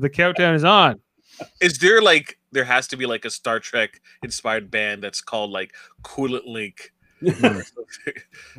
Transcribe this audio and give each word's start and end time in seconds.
the 0.00 0.10
countdown 0.10 0.54
is 0.54 0.64
on. 0.64 1.00
Is 1.60 1.78
there 1.78 2.02
like 2.02 2.38
there 2.52 2.64
has 2.64 2.88
to 2.88 2.96
be 2.96 3.06
like 3.06 3.24
a 3.24 3.30
Star 3.30 3.60
Trek 3.60 4.00
inspired 4.22 4.70
band 4.70 5.02
that's 5.02 5.20
called 5.20 5.50
like 5.50 5.74
Coolant 6.02 6.46
Link? 6.46 6.92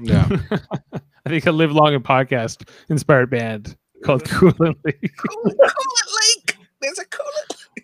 Yeah. 0.02 0.28
I 1.26 1.30
think 1.30 1.46
a 1.46 1.52
live 1.52 1.72
long 1.72 1.94
and 1.94 2.04
podcast 2.04 2.68
inspired 2.90 3.30
band 3.30 3.78
called 4.04 4.24
Coolant 4.26 4.76
League. 4.84 5.14
Coolant 5.18 5.58
Link. 5.58 6.58
There's 6.82 7.00
a 7.00 7.06
Coolant. 7.06 7.84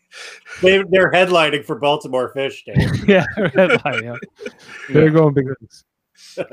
They, 0.62 0.84
they're 0.90 1.12
headlining 1.12 1.66
for 1.66 1.78
Baltimore 1.78 2.30
Fish 2.30 2.64
Day. 2.66 2.88
yeah, 3.08 3.26
headline, 3.54 4.04
yeah. 4.04 4.16
They're 4.90 5.12
going 5.12 5.34
big 5.34 5.46
things. 5.60 5.84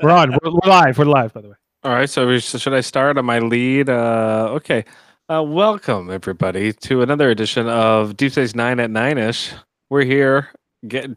We're 0.01 0.11
on. 0.11 0.31
We're, 0.31 0.51
we're 0.51 0.69
live. 0.69 0.97
We're 0.97 1.05
live, 1.05 1.33
by 1.33 1.41
the 1.41 1.49
way. 1.49 1.55
All 1.83 1.93
right. 1.93 2.09
So, 2.09 2.37
so 2.39 2.57
should 2.57 2.73
I 2.73 2.81
start 2.81 3.17
on 3.17 3.25
my 3.25 3.39
lead? 3.39 3.89
Uh, 3.89 4.49
okay. 4.51 4.85
Uh, 5.29 5.41
welcome 5.41 6.11
everybody 6.11 6.73
to 6.73 7.01
another 7.01 7.29
edition 7.29 7.69
of 7.69 8.17
Deep 8.17 8.33
Space 8.33 8.53
Nine 8.55 8.81
at 8.81 8.91
Nine 8.91 9.17
ish. 9.17 9.53
We're 9.89 10.03
here 10.03 10.49
get, 10.85 11.11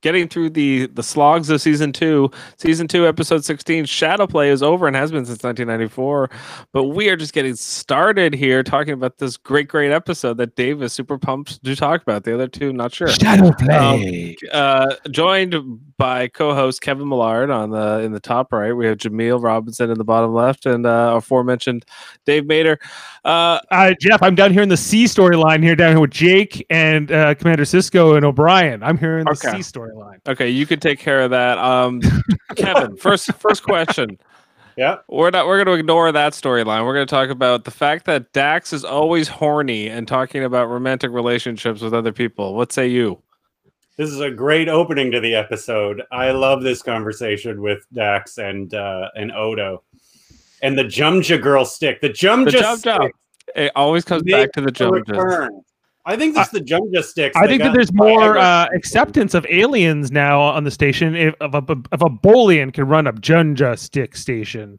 getting 0.00 0.28
through 0.28 0.50
the 0.50 0.86
the 0.86 1.02
slogs 1.02 1.50
of 1.50 1.60
season 1.60 1.92
two. 1.92 2.30
Season 2.56 2.86
two, 2.86 3.04
episode 3.08 3.44
sixteen. 3.44 3.84
Shadow 3.84 4.28
play 4.28 4.50
is 4.50 4.62
over 4.62 4.86
and 4.86 4.94
has 4.94 5.10
been 5.10 5.26
since 5.26 5.42
1994. 5.42 6.30
But 6.72 6.84
we 6.84 7.08
are 7.08 7.16
just 7.16 7.32
getting 7.32 7.56
started 7.56 8.32
here, 8.32 8.62
talking 8.62 8.92
about 8.92 9.18
this 9.18 9.36
great, 9.36 9.66
great 9.66 9.90
episode 9.90 10.36
that 10.36 10.54
Dave 10.54 10.80
is 10.80 10.92
super 10.92 11.18
pumped 11.18 11.64
to 11.64 11.74
talk 11.74 12.00
about. 12.02 12.22
The 12.22 12.34
other 12.34 12.46
two, 12.46 12.72
not 12.72 12.94
sure. 12.94 13.08
Shadow 13.08 13.50
play. 13.58 14.36
Uh, 14.52 14.94
joined 15.10 15.80
by 15.98 16.28
co-host 16.28 16.80
Kevin 16.80 17.08
Millard 17.08 17.50
on 17.50 17.70
the 17.70 18.00
in 18.00 18.12
the 18.12 18.20
top 18.20 18.52
right. 18.52 18.72
We 18.72 18.86
have 18.86 18.98
Jameel 18.98 19.42
Robinson 19.42 19.90
in 19.90 19.98
the 19.98 20.04
bottom 20.04 20.32
left, 20.32 20.64
and 20.64 20.86
uh, 20.86 21.14
aforementioned 21.16 21.84
Dave 22.24 22.46
Mater. 22.46 22.78
Uh, 23.24 23.58
Uh, 23.70 23.92
Jeff, 24.00 24.22
I'm 24.22 24.34
down 24.34 24.52
here 24.52 24.62
in 24.62 24.68
the 24.68 24.76
C 24.76 25.04
storyline 25.04 25.62
here, 25.62 25.76
down 25.76 25.92
here 25.92 26.00
with 26.00 26.10
Jake 26.12 26.64
and 26.70 27.12
uh, 27.12 27.34
Commander 27.34 27.64
Sisko 27.64 28.16
and 28.16 28.24
O'Brien. 28.24 28.82
I'm 28.82 28.96
here 28.96 29.18
in 29.18 29.24
the 29.24 29.32
Okay. 29.32 29.60
C 29.62 29.70
storyline. 29.70 30.20
okay, 30.28 30.48
you 30.48 30.64
can 30.66 30.80
take 30.80 30.98
care 30.98 31.20
of 31.20 31.30
that. 31.32 31.58
Um, 31.58 32.00
Kevin, 32.56 32.96
first 32.96 33.32
first 33.34 33.62
question. 33.64 34.18
Yeah. 34.76 34.98
We're 35.08 35.30
not. 35.30 35.48
We're 35.48 35.56
going 35.64 35.74
to 35.76 35.80
ignore 35.80 36.12
that 36.12 36.34
storyline. 36.34 36.84
We're 36.86 36.94
going 36.94 37.04
to 37.08 37.10
talk 37.10 37.30
about 37.30 37.64
the 37.64 37.72
fact 37.72 38.04
that 38.04 38.32
Dax 38.32 38.72
is 38.72 38.84
always 38.84 39.26
horny 39.26 39.88
and 39.88 40.06
talking 40.06 40.44
about 40.44 40.68
romantic 40.70 41.10
relationships 41.10 41.80
with 41.80 41.92
other 41.92 42.12
people. 42.12 42.54
What 42.54 42.70
say 42.70 42.86
you? 42.86 43.20
This 43.98 44.10
is 44.10 44.20
a 44.20 44.30
great 44.30 44.68
opening 44.68 45.10
to 45.10 45.18
the 45.18 45.34
episode. 45.34 46.04
I 46.12 46.30
love 46.30 46.62
this 46.62 46.82
conversation 46.82 47.60
with 47.60 47.84
Dax 47.92 48.38
and 48.38 48.72
uh, 48.72 49.08
and 49.16 49.32
Odo. 49.32 49.82
And 50.62 50.78
the 50.78 50.84
Jumja 50.84 51.42
girl 51.42 51.64
stick. 51.64 52.00
The 52.00 52.10
Jumja 52.10 52.52
The 52.52 52.76
stick. 52.76 53.12
It 53.56 53.72
always 53.74 54.04
comes 54.04 54.22
back 54.22 54.52
to 54.52 54.60
the 54.60 54.68
a 54.68 54.70
jump. 54.70 54.94
return. 54.94 55.62
I 56.06 56.16
think 56.16 56.36
this 56.36 56.48
the 56.50 56.60
Jumja 56.60 57.02
sticks. 57.02 57.36
I 57.36 57.48
think 57.48 57.60
that 57.64 57.72
there's 57.72 57.92
more 57.92 58.38
uh, 58.38 58.68
acceptance 58.72 59.34
of 59.34 59.44
aliens 59.50 60.12
now 60.12 60.40
on 60.42 60.62
the 60.62 60.70
station. 60.70 61.16
If, 61.16 61.34
if 61.40 61.54
a 61.54 61.76
if 61.92 62.00
a 62.00 62.08
Bolian 62.08 62.72
can 62.72 62.86
run 62.86 63.08
a 63.08 63.12
Jumja 63.12 63.76
stick 63.76 64.14
station, 64.14 64.78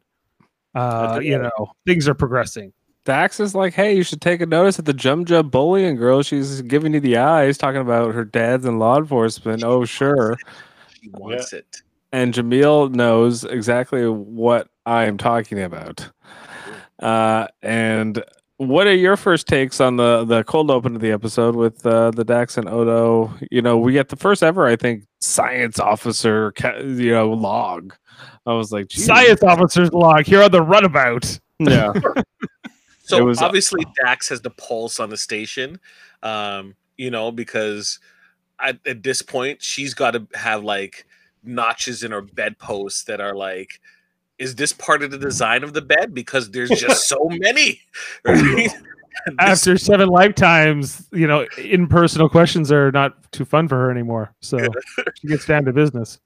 uh, 0.74 1.20
you 1.22 1.36
know 1.36 1.72
things 1.86 2.08
are 2.08 2.14
progressing. 2.14 2.72
Dax 3.04 3.40
is 3.40 3.54
like, 3.54 3.74
hey, 3.74 3.96
you 3.96 4.02
should 4.02 4.20
take 4.20 4.40
a 4.40 4.46
notice 4.46 4.78
at 4.78 4.84
the 4.84 4.92
Jum 4.92 5.24
Jum 5.24 5.50
Bolian 5.50 5.96
girl. 5.96 6.22
She's 6.22 6.62
giving 6.62 6.92
you 6.94 7.00
the 7.00 7.16
eyes, 7.16 7.56
talking 7.56 7.80
about 7.80 8.14
her 8.14 8.24
dad's 8.24 8.66
in 8.66 8.78
law 8.78 8.98
enforcement. 8.98 9.64
Oh, 9.64 9.84
sure. 9.84 10.36
She 11.00 11.08
wants 11.10 11.52
it. 11.52 11.78
And 12.12 12.34
Jameel 12.34 12.92
knows 12.92 13.44
exactly 13.44 14.06
what 14.06 14.68
I 14.84 15.04
am 15.06 15.16
talking 15.16 15.62
about. 15.62 16.10
Uh, 16.98 17.46
and 17.62 18.22
what 18.58 18.86
are 18.86 18.94
your 18.94 19.16
first 19.16 19.46
takes 19.46 19.80
on 19.80 19.96
the 19.96 20.24
the 20.26 20.44
cold 20.44 20.70
open 20.70 20.94
of 20.94 21.00
the 21.00 21.12
episode 21.12 21.56
with 21.56 21.86
uh, 21.86 22.10
the 22.10 22.24
Dax 22.24 22.58
and 22.58 22.68
Odo? 22.68 23.32
You 23.50 23.62
know, 23.62 23.78
we 23.78 23.92
get 23.92 24.10
the 24.10 24.16
first 24.16 24.42
ever, 24.42 24.66
I 24.66 24.76
think, 24.76 25.04
science 25.20 25.78
officer, 25.78 26.52
ca- 26.52 26.80
you 26.80 27.12
know, 27.12 27.32
log. 27.32 27.94
I 28.44 28.52
was 28.52 28.70
like, 28.70 28.88
geez. 28.88 29.06
Science 29.06 29.42
officers 29.42 29.90
log 29.92 30.26
here 30.26 30.42
on 30.42 30.50
the 30.50 30.62
runabout. 30.62 31.38
Yeah. 31.58 31.92
So 33.10 33.18
It 33.18 33.24
was- 33.24 33.42
obviously 33.42 33.84
Dax 34.04 34.28
has 34.28 34.40
the 34.40 34.50
pulse 34.50 35.00
on 35.00 35.10
the 35.10 35.16
station, 35.16 35.80
um, 36.22 36.74
you 36.96 37.10
know, 37.10 37.30
because 37.32 37.98
at, 38.60 38.78
at 38.86 39.02
this 39.02 39.22
point 39.22 39.62
she's 39.62 39.94
got 39.94 40.12
to 40.12 40.26
have 40.34 40.62
like 40.64 41.06
notches 41.42 42.02
in 42.02 42.12
her 42.12 42.22
bedposts 42.22 43.04
that 43.04 43.20
are 43.20 43.34
like, 43.34 43.80
is 44.38 44.54
this 44.54 44.72
part 44.72 45.02
of 45.02 45.10
the 45.10 45.18
design 45.18 45.64
of 45.64 45.72
the 45.72 45.82
bed? 45.82 46.14
Because 46.14 46.50
there's 46.50 46.70
just 46.70 47.08
so 47.08 47.28
many. 47.30 47.80
Right? 48.24 48.70
After 49.38 49.76
seven 49.76 50.08
lifetimes, 50.08 51.06
you 51.12 51.26
know, 51.26 51.46
impersonal 51.58 52.28
questions 52.28 52.70
are 52.72 52.90
not 52.92 53.30
too 53.32 53.44
fun 53.44 53.68
for 53.68 53.74
her 53.74 53.90
anymore. 53.90 54.32
So 54.40 54.56
she 55.16 55.26
gets 55.26 55.44
down 55.44 55.64
to 55.66 55.72
business. 55.72 56.20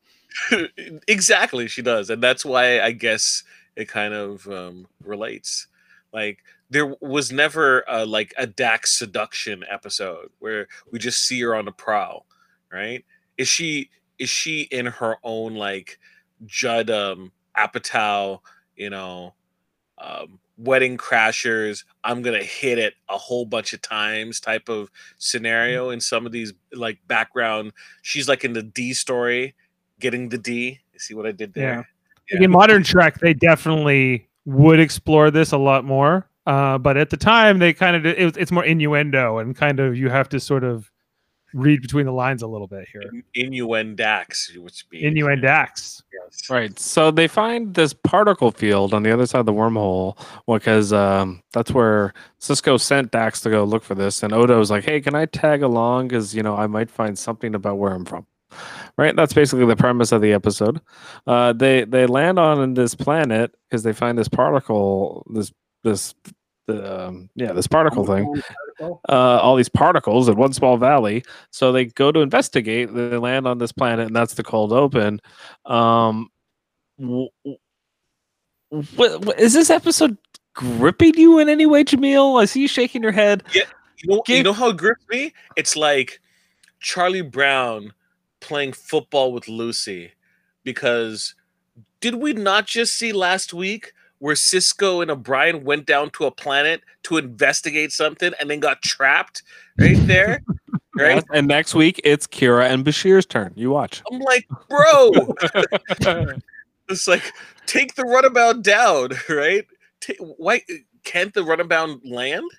exactly, 1.08 1.66
she 1.66 1.82
does, 1.82 2.10
and 2.10 2.22
that's 2.22 2.44
why 2.44 2.80
I 2.80 2.92
guess 2.92 3.42
it 3.74 3.88
kind 3.88 4.14
of 4.14 4.46
um, 4.48 4.86
relates. 5.02 5.66
Like 6.12 6.38
there 6.70 6.94
was 7.00 7.30
never 7.30 7.84
a, 7.88 8.04
like 8.04 8.34
a 8.36 8.46
Dax 8.46 8.98
seduction 8.98 9.64
episode 9.70 10.30
where 10.38 10.66
we 10.90 10.98
just 10.98 11.26
see 11.26 11.40
her 11.42 11.54
on 11.54 11.64
the 11.64 11.72
prowl, 11.72 12.26
right? 12.72 13.04
Is 13.36 13.48
she 13.48 13.90
is 14.18 14.30
she 14.30 14.62
in 14.62 14.86
her 14.86 15.16
own 15.22 15.54
like 15.54 15.98
Judd 16.46 16.90
um, 16.90 17.32
Apatow, 17.56 18.40
you 18.76 18.90
know, 18.90 19.34
um, 19.98 20.38
wedding 20.56 20.96
crashers? 20.96 21.84
I'm 22.02 22.22
gonna 22.22 22.42
hit 22.42 22.78
it 22.78 22.94
a 23.08 23.18
whole 23.18 23.44
bunch 23.44 23.72
of 23.72 23.82
times 23.82 24.40
type 24.40 24.68
of 24.68 24.90
scenario 25.18 25.90
in 25.90 26.00
some 26.00 26.26
of 26.26 26.32
these 26.32 26.52
like 26.72 26.98
background. 27.06 27.72
She's 28.02 28.28
like 28.28 28.44
in 28.44 28.52
the 28.52 28.62
D 28.62 28.94
story, 28.94 29.54
getting 30.00 30.28
the 30.28 30.38
D. 30.38 30.80
You 30.92 30.98
see 30.98 31.14
what 31.14 31.26
I 31.26 31.32
did 31.32 31.54
there? 31.54 31.88
Like, 32.32 32.40
in 32.40 32.50
modern 32.50 32.82
Trek, 32.82 33.18
they 33.18 33.34
definitely 33.34 34.28
would 34.46 34.80
explore 34.80 35.30
this 35.30 35.52
a 35.52 35.58
lot 35.58 35.84
more. 35.84 36.26
Uh, 36.46 36.78
but 36.78 36.96
at 36.96 37.10
the 37.10 37.16
time, 37.16 37.58
they 37.58 37.72
kind 37.72 37.96
of 37.96 38.04
it, 38.04 38.36
it's 38.36 38.52
more 38.52 38.64
innuendo 38.64 39.38
and 39.38 39.56
kind 39.56 39.80
of 39.80 39.96
you 39.96 40.10
have 40.10 40.28
to 40.28 40.40
sort 40.40 40.64
of 40.64 40.90
read 41.54 41.80
between 41.80 42.04
the 42.04 42.12
lines 42.12 42.42
a 42.42 42.46
little 42.46 42.66
bit 42.66 42.86
here. 42.92 43.10
Innuendax, 43.36 44.56
which 44.58 44.88
be 44.90 45.02
Innuendax. 45.02 46.02
Yes. 46.12 46.50
Right. 46.50 46.78
So 46.78 47.10
they 47.10 47.28
find 47.28 47.74
this 47.74 47.94
particle 47.94 48.50
field 48.50 48.92
on 48.92 49.04
the 49.04 49.12
other 49.12 49.24
side 49.24 49.38
of 49.38 49.46
the 49.46 49.52
wormhole 49.52 50.18
because 50.46 50.92
um, 50.92 51.42
that's 51.52 51.70
where 51.70 52.12
Sisko 52.40 52.80
sent 52.80 53.12
Dax 53.12 53.40
to 53.42 53.50
go 53.50 53.64
look 53.64 53.84
for 53.84 53.94
this. 53.94 54.22
And 54.22 54.32
Odo's 54.32 54.70
like, 54.70 54.84
hey, 54.84 55.00
can 55.00 55.14
I 55.14 55.26
tag 55.26 55.62
along? 55.62 56.08
Because, 56.08 56.34
you 56.34 56.42
know, 56.42 56.56
I 56.56 56.66
might 56.66 56.90
find 56.90 57.16
something 57.16 57.54
about 57.54 57.78
where 57.78 57.92
I'm 57.92 58.04
from. 58.04 58.26
Right. 58.96 59.14
That's 59.16 59.32
basically 59.32 59.66
the 59.66 59.76
premise 59.76 60.12
of 60.12 60.22
the 60.22 60.32
episode. 60.32 60.80
Uh, 61.26 61.52
they 61.52 61.84
they 61.84 62.06
land 62.06 62.38
on 62.38 62.74
this 62.74 62.94
planet 62.94 63.52
because 63.68 63.82
they 63.82 63.92
find 63.92 64.16
this 64.16 64.28
particle, 64.28 65.26
this, 65.32 65.52
this, 65.84 66.14
the, 66.66 67.06
um, 67.06 67.30
yeah, 67.36 67.52
this 67.52 67.68
particle 67.68 68.04
thing 68.04 68.42
uh, 68.80 68.92
all 69.08 69.56
these 69.56 69.68
particles 69.68 70.28
in 70.28 70.36
one 70.36 70.52
small 70.52 70.76
valley. 70.76 71.24
So 71.50 71.72
they 71.72 71.86
go 71.86 72.12
to 72.12 72.20
investigate. 72.20 72.92
They 72.92 73.16
land 73.16 73.46
on 73.46 73.58
this 73.58 73.72
planet, 73.72 74.06
and 74.06 74.16
that's 74.16 74.34
the 74.34 74.42
cold 74.42 74.72
open. 74.72 75.20
Um, 75.64 76.28
w- 76.98 77.28
w- 77.44 77.58
what, 78.96 79.24
what, 79.24 79.38
is 79.38 79.52
this 79.52 79.70
episode 79.70 80.16
gripping 80.54 81.14
you 81.16 81.38
in 81.38 81.48
any 81.48 81.66
way, 81.66 81.84
Jameel? 81.84 82.40
I 82.40 82.46
see 82.46 82.62
you 82.62 82.68
shaking 82.68 83.02
your 83.02 83.12
head. 83.12 83.42
You 83.52 83.62
know, 84.06 84.22
you 84.26 84.42
know 84.42 84.52
how 84.52 84.70
it 84.70 84.76
grips 84.76 85.04
me? 85.08 85.32
It's 85.56 85.76
like 85.76 86.20
Charlie 86.80 87.22
Brown 87.22 87.92
playing 88.40 88.72
football 88.72 89.32
with 89.32 89.48
Lucy. 89.48 90.12
Because 90.64 91.34
did 92.00 92.16
we 92.16 92.32
not 92.32 92.66
just 92.66 92.94
see 92.94 93.12
last 93.12 93.52
week 93.52 93.92
where 94.24 94.34
Sisko 94.34 95.02
and 95.02 95.10
O'Brien 95.10 95.64
went 95.64 95.84
down 95.84 96.08
to 96.12 96.24
a 96.24 96.30
planet 96.30 96.80
to 97.02 97.18
investigate 97.18 97.92
something 97.92 98.32
and 98.40 98.48
then 98.48 98.58
got 98.58 98.80
trapped 98.80 99.42
right 99.78 99.98
there? 100.06 100.40
right? 100.96 101.16
Yes, 101.16 101.24
And 101.34 101.46
next 101.46 101.74
week 101.74 102.00
it's 102.04 102.26
Kira 102.26 102.64
and 102.70 102.86
Bashir's 102.86 103.26
turn. 103.26 103.52
You 103.54 103.68
watch. 103.68 104.02
I'm 104.10 104.20
like, 104.20 104.48
bro, 104.70 105.10
it's 106.88 107.06
like 107.06 107.22
take 107.66 107.96
the 107.96 108.04
runabout 108.04 108.62
down, 108.62 109.10
right? 109.28 109.66
Ta- 110.00 110.14
why 110.38 110.62
can't 111.04 111.34
the 111.34 111.44
runabout 111.44 112.06
land? 112.06 112.50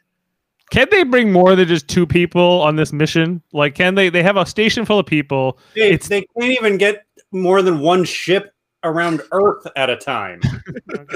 Can 0.69 0.87
they 0.91 1.01
bring 1.01 1.31
more 1.31 1.55
than 1.55 1.67
just 1.67 1.87
two 1.87 2.05
people 2.05 2.61
on 2.61 2.75
this 2.75 2.93
mission? 2.93 3.41
Like, 3.53 3.73
can 3.73 3.95
they? 3.95 4.09
They 4.09 4.21
have 4.21 4.37
a 4.37 4.45
station 4.45 4.85
full 4.85 4.99
of 4.99 5.07
people. 5.07 5.57
They, 5.73 5.93
It's- 5.93 6.09
they 6.09 6.27
can't 6.39 6.51
even 6.51 6.77
get 6.77 7.05
more 7.31 7.63
than 7.63 7.79
one 7.79 8.03
ship 8.03 8.53
around 8.85 9.21
Earth 9.33 9.67
at 9.75 9.89
a 9.89 9.97
time. 9.97 10.39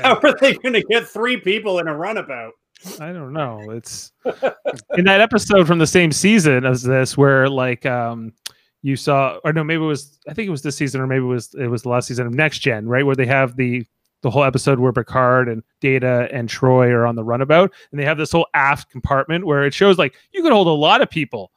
How 0.04 0.20
are 0.22 0.38
they 0.40 0.56
going 0.56 0.74
to 0.74 0.84
get 0.84 1.08
three 1.08 1.38
people 1.38 1.80
in 1.80 1.88
a 1.88 1.96
runabout? 1.96 2.54
I 3.00 3.12
don't 3.12 3.34
know. 3.34 3.72
It's 3.72 4.12
in 4.98 5.06
that 5.06 5.22
episode 5.22 5.68
from 5.68 5.80
the 5.80 5.88
same 5.88 6.12
season 6.12 6.66
as 6.66 6.82
this, 6.82 7.18
where 7.18 7.50
like 7.50 7.86
um 7.86 8.34
you 8.82 8.96
saw, 8.96 9.38
or 9.44 9.52
no, 9.52 9.64
maybe 9.64 9.84
it 9.84 9.88
was. 9.88 10.18
I 10.28 10.34
think 10.34 10.48
it 10.48 10.52
was 10.52 10.62
this 10.62 10.78
season, 10.78 11.02
or 11.02 11.08
maybe 11.08 11.26
it 11.26 11.28
was 11.28 11.54
it 11.56 11.68
was 11.68 11.84
the 11.84 11.90
last 11.90 12.08
season 12.08 12.26
of 12.26 12.34
Next 12.34 12.60
Gen, 12.60 12.88
right? 12.88 13.06
Where 13.06 13.16
they 13.16 13.26
have 13.26 13.58
the 13.58 13.86
the 14.22 14.30
whole 14.30 14.44
episode 14.44 14.80
where 14.80 14.94
Picard 14.94 15.50
and 15.50 15.64
Data 15.82 16.28
and 16.32 16.50
Troi 16.50 16.90
are 16.90 17.06
on 17.06 17.16
the 17.16 17.24
runabout, 17.24 17.74
and 17.92 18.00
they 18.00 18.06
have 18.06 18.18
this 18.18 18.32
whole 18.32 18.48
aft 18.54 18.90
compartment 18.90 19.46
where 19.46 19.66
it 19.66 19.74
shows 19.74 19.98
like 19.98 20.16
you 20.32 20.42
could 20.42 20.52
hold 20.52 20.68
a 20.68 20.72
lot 20.72 21.02
of 21.02 21.10
people 21.10 21.52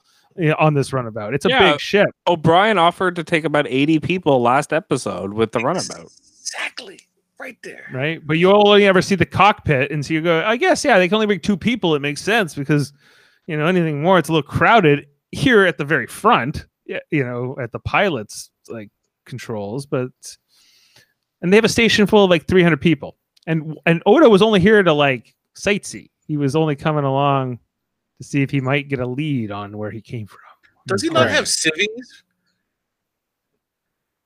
on 0.59 0.75
this 0.75 0.93
runabout. 0.93 1.35
It's 1.35 1.45
a 1.45 1.49
Yeah. 1.49 1.73
big 1.73 1.81
ship, 1.81 2.07
O'Brien 2.27 2.79
offered 2.79 3.17
to 3.17 3.25
take 3.25 3.45
about 3.45 3.67
80 3.69 3.99
people 4.01 4.41
last 4.41 4.73
episode 4.73 5.33
with 5.33 5.53
the 5.53 5.59
runabout. 5.61 6.11
Exactly. 6.41 7.01
Right 7.41 7.59
there. 7.65 7.87
right? 7.93 8.25
But 8.25 8.39
you 8.39 8.53
only 8.53 8.87
ever 8.87 9.03
see 9.03 9.17
the 9.17 9.27
cockpit, 9.27 9.91
and 9.91 10.07
so 10.07 10.15
you 10.15 10.21
go, 10.21 10.45
I 10.47 10.57
guess, 10.57 10.85
yeah, 10.85 10.99
they 10.99 11.09
can 11.09 11.17
only 11.17 11.27
bring 11.27 11.41
two 11.41 11.57
people. 11.57 11.95
It 11.97 11.99
makes 12.01 12.21
sense 12.23 12.55
because 12.55 12.93
you 13.49 13.57
know 13.57 13.67
anything 13.67 14.01
more, 14.01 14.17
it's 14.19 14.29
a 14.29 14.33
little 14.33 14.49
crowded 14.49 15.07
here 15.33 15.65
at 15.65 15.77
the 15.77 15.85
very 15.85 16.07
front. 16.07 16.67
Yeah, 16.87 17.01
you 17.11 17.25
know, 17.25 17.57
at 17.61 17.73
the 17.73 17.81
pilot's 17.81 18.51
like 18.69 18.91
controls, 19.27 19.87
but 19.87 20.11
and 21.41 21.53
they 21.53 21.57
have 21.57 21.65
a 21.65 21.69
station 21.69 22.07
full 22.07 22.23
of 22.25 22.31
like 22.31 22.47
300 22.47 22.81
people, 22.81 23.17
and 23.49 23.77
and 23.87 24.01
Odo 24.07 24.29
was 24.29 24.41
only 24.43 24.61
here 24.61 24.81
to 24.81 24.93
like 24.93 25.35
sightsee. 25.59 26.11
He 26.29 26.37
was 26.37 26.55
only 26.55 26.77
coming 26.77 27.03
along 27.05 27.59
to 28.23 28.29
see 28.29 28.43
if 28.43 28.51
he 28.51 28.61
might 28.61 28.89
get 28.89 29.01
a 29.01 29.07
lead 29.07 29.51
on 29.51 29.77
where 29.77 29.91
he 29.91 30.01
came 30.01 30.27
from. 30.27 30.39
Does 30.87 31.03
he 31.03 31.11
not 31.11 31.29
have 31.29 31.49
civvies? 31.49 32.23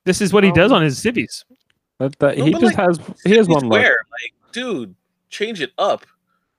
This 0.04 0.20
is 0.20 0.32
what 0.32 0.44
he 0.44 0.52
does 0.52 0.70
on 0.70 0.82
his 0.82 0.98
civvies. 0.98 1.44
But 1.98 2.19
that, 2.19 2.38
No, 2.38 2.44
he 2.44 2.52
but, 2.52 2.60
just 2.60 2.76
like, 2.78 2.87
has 2.87 3.00
he 3.25 3.37
has 3.37 3.48
one 3.48 3.69
where? 3.69 3.98
Like, 4.12 4.52
dude, 4.52 4.94
change 5.31 5.60
it 5.60 5.72
up. 5.78 6.06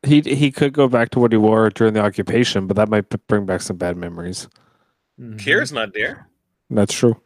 He 0.03 0.21
he 0.21 0.51
could 0.51 0.73
go 0.73 0.87
back 0.87 1.09
to 1.11 1.19
what 1.19 1.31
he 1.31 1.37
wore 1.37 1.69
during 1.69 1.93
the 1.93 2.01
occupation, 2.01 2.67
but 2.67 2.75
that 2.77 2.89
might 2.89 3.07
bring 3.27 3.45
back 3.45 3.61
some 3.61 3.77
bad 3.77 3.97
memories. 3.97 4.47
Mhm. 5.19 5.39
Kira's 5.39 5.71
not 5.71 5.93
there. 5.93 6.27
That's 6.69 6.93
true. 6.93 7.19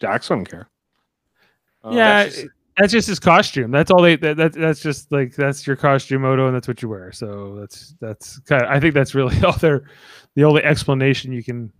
Dax 0.00 0.28
wouldn't 0.28 0.50
care. 0.50 0.68
Uh, 1.84 1.90
yeah, 1.94 2.24
just- 2.24 2.46
that's 2.76 2.92
just 2.92 3.08
his 3.08 3.20
costume. 3.20 3.70
That's 3.70 3.90
all 3.90 4.02
they. 4.02 4.16
That, 4.16 4.36
that 4.36 4.52
that's 4.52 4.80
just 4.80 5.12
like 5.12 5.34
that's 5.34 5.66
your 5.66 5.76
costume, 5.76 6.22
moto 6.22 6.46
and 6.46 6.54
that's 6.54 6.66
what 6.66 6.82
you 6.82 6.88
wear. 6.88 7.12
So 7.12 7.56
that's 7.60 7.94
that's 8.00 8.38
kind. 8.40 8.62
Of, 8.62 8.70
I 8.70 8.80
think 8.80 8.94
that's 8.94 9.14
really 9.14 9.40
all 9.44 9.52
their, 9.52 9.84
the 10.34 10.44
only 10.44 10.62
explanation 10.62 11.32
you 11.32 11.44
can. 11.44 11.72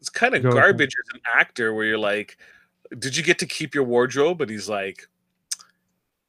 It's 0.00 0.08
kind 0.08 0.34
of 0.34 0.42
Go 0.42 0.50
with 0.50 0.56
garbage 0.56 0.94
as 0.94 1.14
an 1.14 1.20
actor 1.34 1.74
where 1.74 1.84
you're 1.84 1.98
like, 1.98 2.38
did 2.98 3.16
you 3.16 3.22
get 3.24 3.40
to 3.40 3.46
keep 3.46 3.74
your 3.74 3.82
wardrobe? 3.82 4.40
And 4.40 4.50
he's 4.50 4.68
like, 4.68 5.08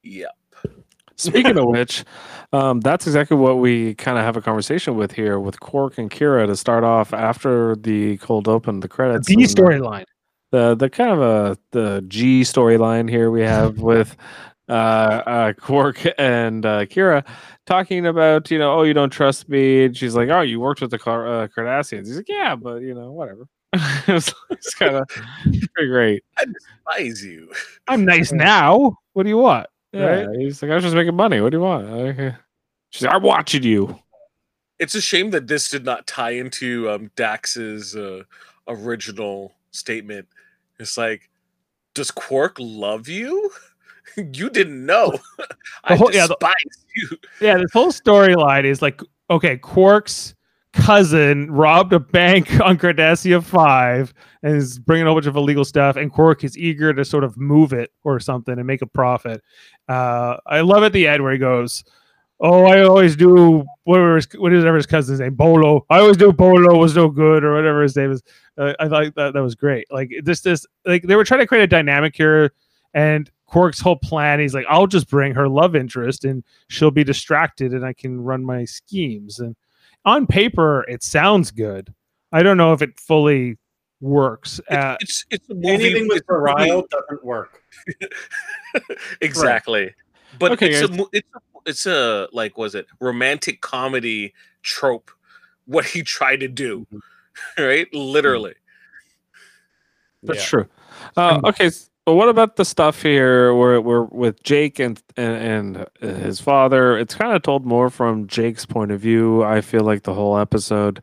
yeah. 0.02 0.26
Speaking 1.16 1.56
of 1.56 1.66
which, 1.66 2.04
um, 2.52 2.80
that's 2.80 3.06
exactly 3.06 3.36
what 3.36 3.58
we 3.58 3.94
kind 3.94 4.18
of 4.18 4.24
have 4.24 4.36
a 4.36 4.40
conversation 4.40 4.96
with 4.96 5.12
here 5.12 5.38
with 5.38 5.60
Quark 5.60 5.98
and 5.98 6.10
Kira 6.10 6.46
to 6.46 6.56
start 6.56 6.82
off 6.82 7.12
after 7.12 7.76
the 7.76 8.16
cold 8.16 8.48
open, 8.48 8.80
the 8.80 8.88
credits. 8.88 9.28
The 9.28 9.36
storyline. 9.36 10.06
The 10.50 10.74
the 10.74 10.90
kind 10.90 11.10
of 11.10 11.20
a 11.20 11.58
the 11.72 12.04
G 12.08 12.42
storyline 12.42 13.08
here 13.08 13.30
we 13.30 13.42
have 13.42 13.78
with 13.80 14.16
uh, 14.68 14.72
uh 14.72 15.52
Quark 15.54 16.06
and 16.18 16.64
uh, 16.64 16.86
Kira 16.86 17.26
talking 17.66 18.06
about 18.06 18.50
you 18.50 18.58
know 18.58 18.78
oh 18.78 18.82
you 18.82 18.94
don't 18.94 19.10
trust 19.10 19.48
me 19.48 19.84
and 19.84 19.96
she's 19.96 20.14
like 20.14 20.28
oh 20.28 20.40
you 20.40 20.60
worked 20.60 20.80
with 20.80 20.90
the 20.90 20.98
Car- 20.98 21.26
uh, 21.26 21.48
Cardassians 21.48 22.06
he's 22.06 22.16
like 22.16 22.28
yeah 22.28 22.54
but 22.54 22.82
you 22.82 22.94
know 22.94 23.12
whatever 23.12 23.46
it's, 24.08 24.32
it's 24.50 24.74
kind 24.74 24.96
of 24.96 25.08
pretty 25.44 25.88
great 25.88 26.24
I 26.38 26.44
despise 26.44 27.24
you. 27.24 27.52
I'm 27.86 28.04
nice 28.04 28.32
now. 28.32 28.96
What 29.12 29.22
do 29.22 29.28
you 29.28 29.38
want? 29.38 29.66
yeah 29.92 30.26
he's 30.38 30.62
like 30.62 30.70
I 30.70 30.74
was 30.74 30.84
just 30.84 30.94
making 30.94 31.16
money 31.16 31.40
what 31.40 31.50
do 31.50 31.58
you 31.58 31.62
want 31.62 31.86
okay. 31.86 32.36
she's 32.90 33.02
like 33.02 33.14
I'm 33.14 33.22
watching 33.22 33.64
you 33.64 33.98
It's 34.78 34.94
a 34.94 35.00
shame 35.00 35.30
that 35.30 35.48
this 35.48 35.68
did 35.68 35.84
not 35.84 36.06
tie 36.06 36.30
into 36.30 36.88
um, 36.88 37.10
Dax's 37.16 37.96
uh, 37.96 38.22
original 38.68 39.52
statement. 39.72 40.28
It's 40.80 40.96
like, 40.96 41.28
does 41.94 42.10
Quark 42.10 42.56
love 42.58 43.08
you? 43.08 43.50
you 44.16 44.50
didn't 44.50 44.84
know. 44.84 45.16
I 45.84 45.94
whole- 45.96 46.08
despise 46.08 46.30
yeah, 46.30 46.50
the- 46.52 46.76
you. 46.96 47.08
Yeah, 47.40 47.56
this 47.58 47.72
whole 47.72 47.92
storyline 47.92 48.64
is 48.64 48.82
like 48.82 49.00
okay, 49.30 49.56
Quark's 49.58 50.34
cousin 50.72 51.50
robbed 51.50 51.92
a 51.92 52.00
bank 52.00 52.60
on 52.64 52.78
Cardassia 52.78 53.42
Five 53.42 54.12
and 54.42 54.56
is 54.56 54.78
bringing 54.78 55.06
a 55.06 55.10
whole 55.10 55.16
bunch 55.16 55.26
of 55.26 55.36
illegal 55.36 55.64
stuff, 55.64 55.96
and 55.96 56.12
Quark 56.12 56.42
is 56.44 56.56
eager 56.58 56.92
to 56.92 57.04
sort 57.04 57.24
of 57.24 57.36
move 57.36 57.72
it 57.72 57.90
or 58.04 58.18
something 58.20 58.56
and 58.58 58.66
make 58.66 58.82
a 58.82 58.86
profit. 58.86 59.42
Uh, 59.88 60.36
I 60.46 60.60
love 60.62 60.82
at 60.82 60.92
the 60.92 61.06
end 61.06 61.22
where 61.22 61.32
he 61.32 61.38
goes, 61.38 61.84
"Oh, 62.40 62.64
I 62.64 62.82
always 62.82 63.16
do 63.16 63.64
whatever 63.84 64.16
his, 64.16 64.26
what 64.38 64.52
is 64.52 64.64
ever 64.64 64.76
his 64.76 64.86
cousin's 64.86 65.20
name, 65.20 65.34
Bolo. 65.34 65.84
I 65.90 66.00
always 66.00 66.16
do 66.16 66.32
Bolo 66.32 66.76
was 66.78 66.96
no 66.96 67.08
good 67.08 67.44
or 67.44 67.54
whatever 67.54 67.82
his 67.82 67.96
name 67.96 68.12
is." 68.12 68.22
Uh, 68.58 68.74
I 68.80 68.88
thought 68.88 69.14
that 69.16 69.34
that 69.34 69.42
was 69.42 69.54
great. 69.54 69.86
Like 69.90 70.10
this, 70.22 70.40
this 70.40 70.66
like 70.84 71.02
they 71.04 71.16
were 71.16 71.24
trying 71.24 71.40
to 71.40 71.46
create 71.46 71.62
a 71.64 71.66
dynamic 71.66 72.16
here, 72.16 72.52
and 72.94 73.30
Quark's 73.46 73.80
whole 73.80 73.96
plan. 73.96 74.40
He's 74.40 74.54
like, 74.54 74.66
"I'll 74.68 74.86
just 74.86 75.08
bring 75.10 75.34
her 75.34 75.48
love 75.48 75.74
interest 75.76 76.24
and." 76.24 76.42
she'll 76.68 76.92
be 76.92 77.02
distracted 77.02 77.72
and 77.74 77.84
I 77.84 77.92
can 77.92 78.20
run 78.22 78.44
my 78.44 78.64
schemes. 78.64 79.40
And 79.40 79.56
on 80.04 80.28
paper, 80.28 80.84
it 80.88 81.02
sounds 81.02 81.50
good. 81.50 81.92
I 82.30 82.44
don't 82.44 82.56
know 82.56 82.72
if 82.72 82.80
it 82.80 82.96
fully 83.00 83.58
works. 84.00 84.60
Uh, 84.70 84.96
It's 85.00 85.24
it's 85.30 85.50
a 85.50 85.54
movie. 85.54 85.68
Anything 85.68 86.06
with 86.06 86.18
it's 86.18 86.28
a 86.28 86.32
movie- 86.32 86.52
Bareil 86.70 86.88
doesn't 86.88 87.24
work. 87.24 87.60
exactly. 89.20 89.92
But 90.40 90.52
Okay, 90.52 90.72
it's 90.72 90.90
a 90.90 91.06
it's 91.12 91.28
a, 91.34 91.40
it's 91.66 91.86
a 91.86 92.28
like 92.32 92.58
was 92.58 92.74
it 92.74 92.86
romantic 92.98 93.60
comedy 93.60 94.34
trope? 94.62 95.10
What 95.66 95.84
he 95.84 96.02
tried 96.02 96.40
to 96.40 96.48
do, 96.48 96.86
right? 97.58 97.86
Literally. 97.94 98.54
That's 100.22 100.40
Yeah. 100.40 100.46
true. 100.46 100.68
Uh, 101.16 101.40
okay, 101.44 101.70
but 102.04 102.14
what 102.14 102.28
about 102.28 102.56
the 102.56 102.64
stuff 102.64 103.02
here 103.02 103.54
where 103.54 103.80
we're 103.80 104.04
with 104.04 104.42
Jake 104.42 104.78
and 104.78 105.00
and, 105.16 105.76
and 105.76 105.86
uh, 106.02 106.18
his 106.18 106.40
father? 106.40 106.98
It's 106.98 107.14
kind 107.14 107.36
of 107.36 107.42
told 107.42 107.64
more 107.64 107.90
from 107.90 108.26
Jake's 108.26 108.66
point 108.66 108.90
of 108.90 109.00
view. 109.00 109.44
I 109.44 109.60
feel 109.60 109.82
like 109.84 110.02
the 110.02 110.14
whole 110.14 110.38
episode 110.38 111.02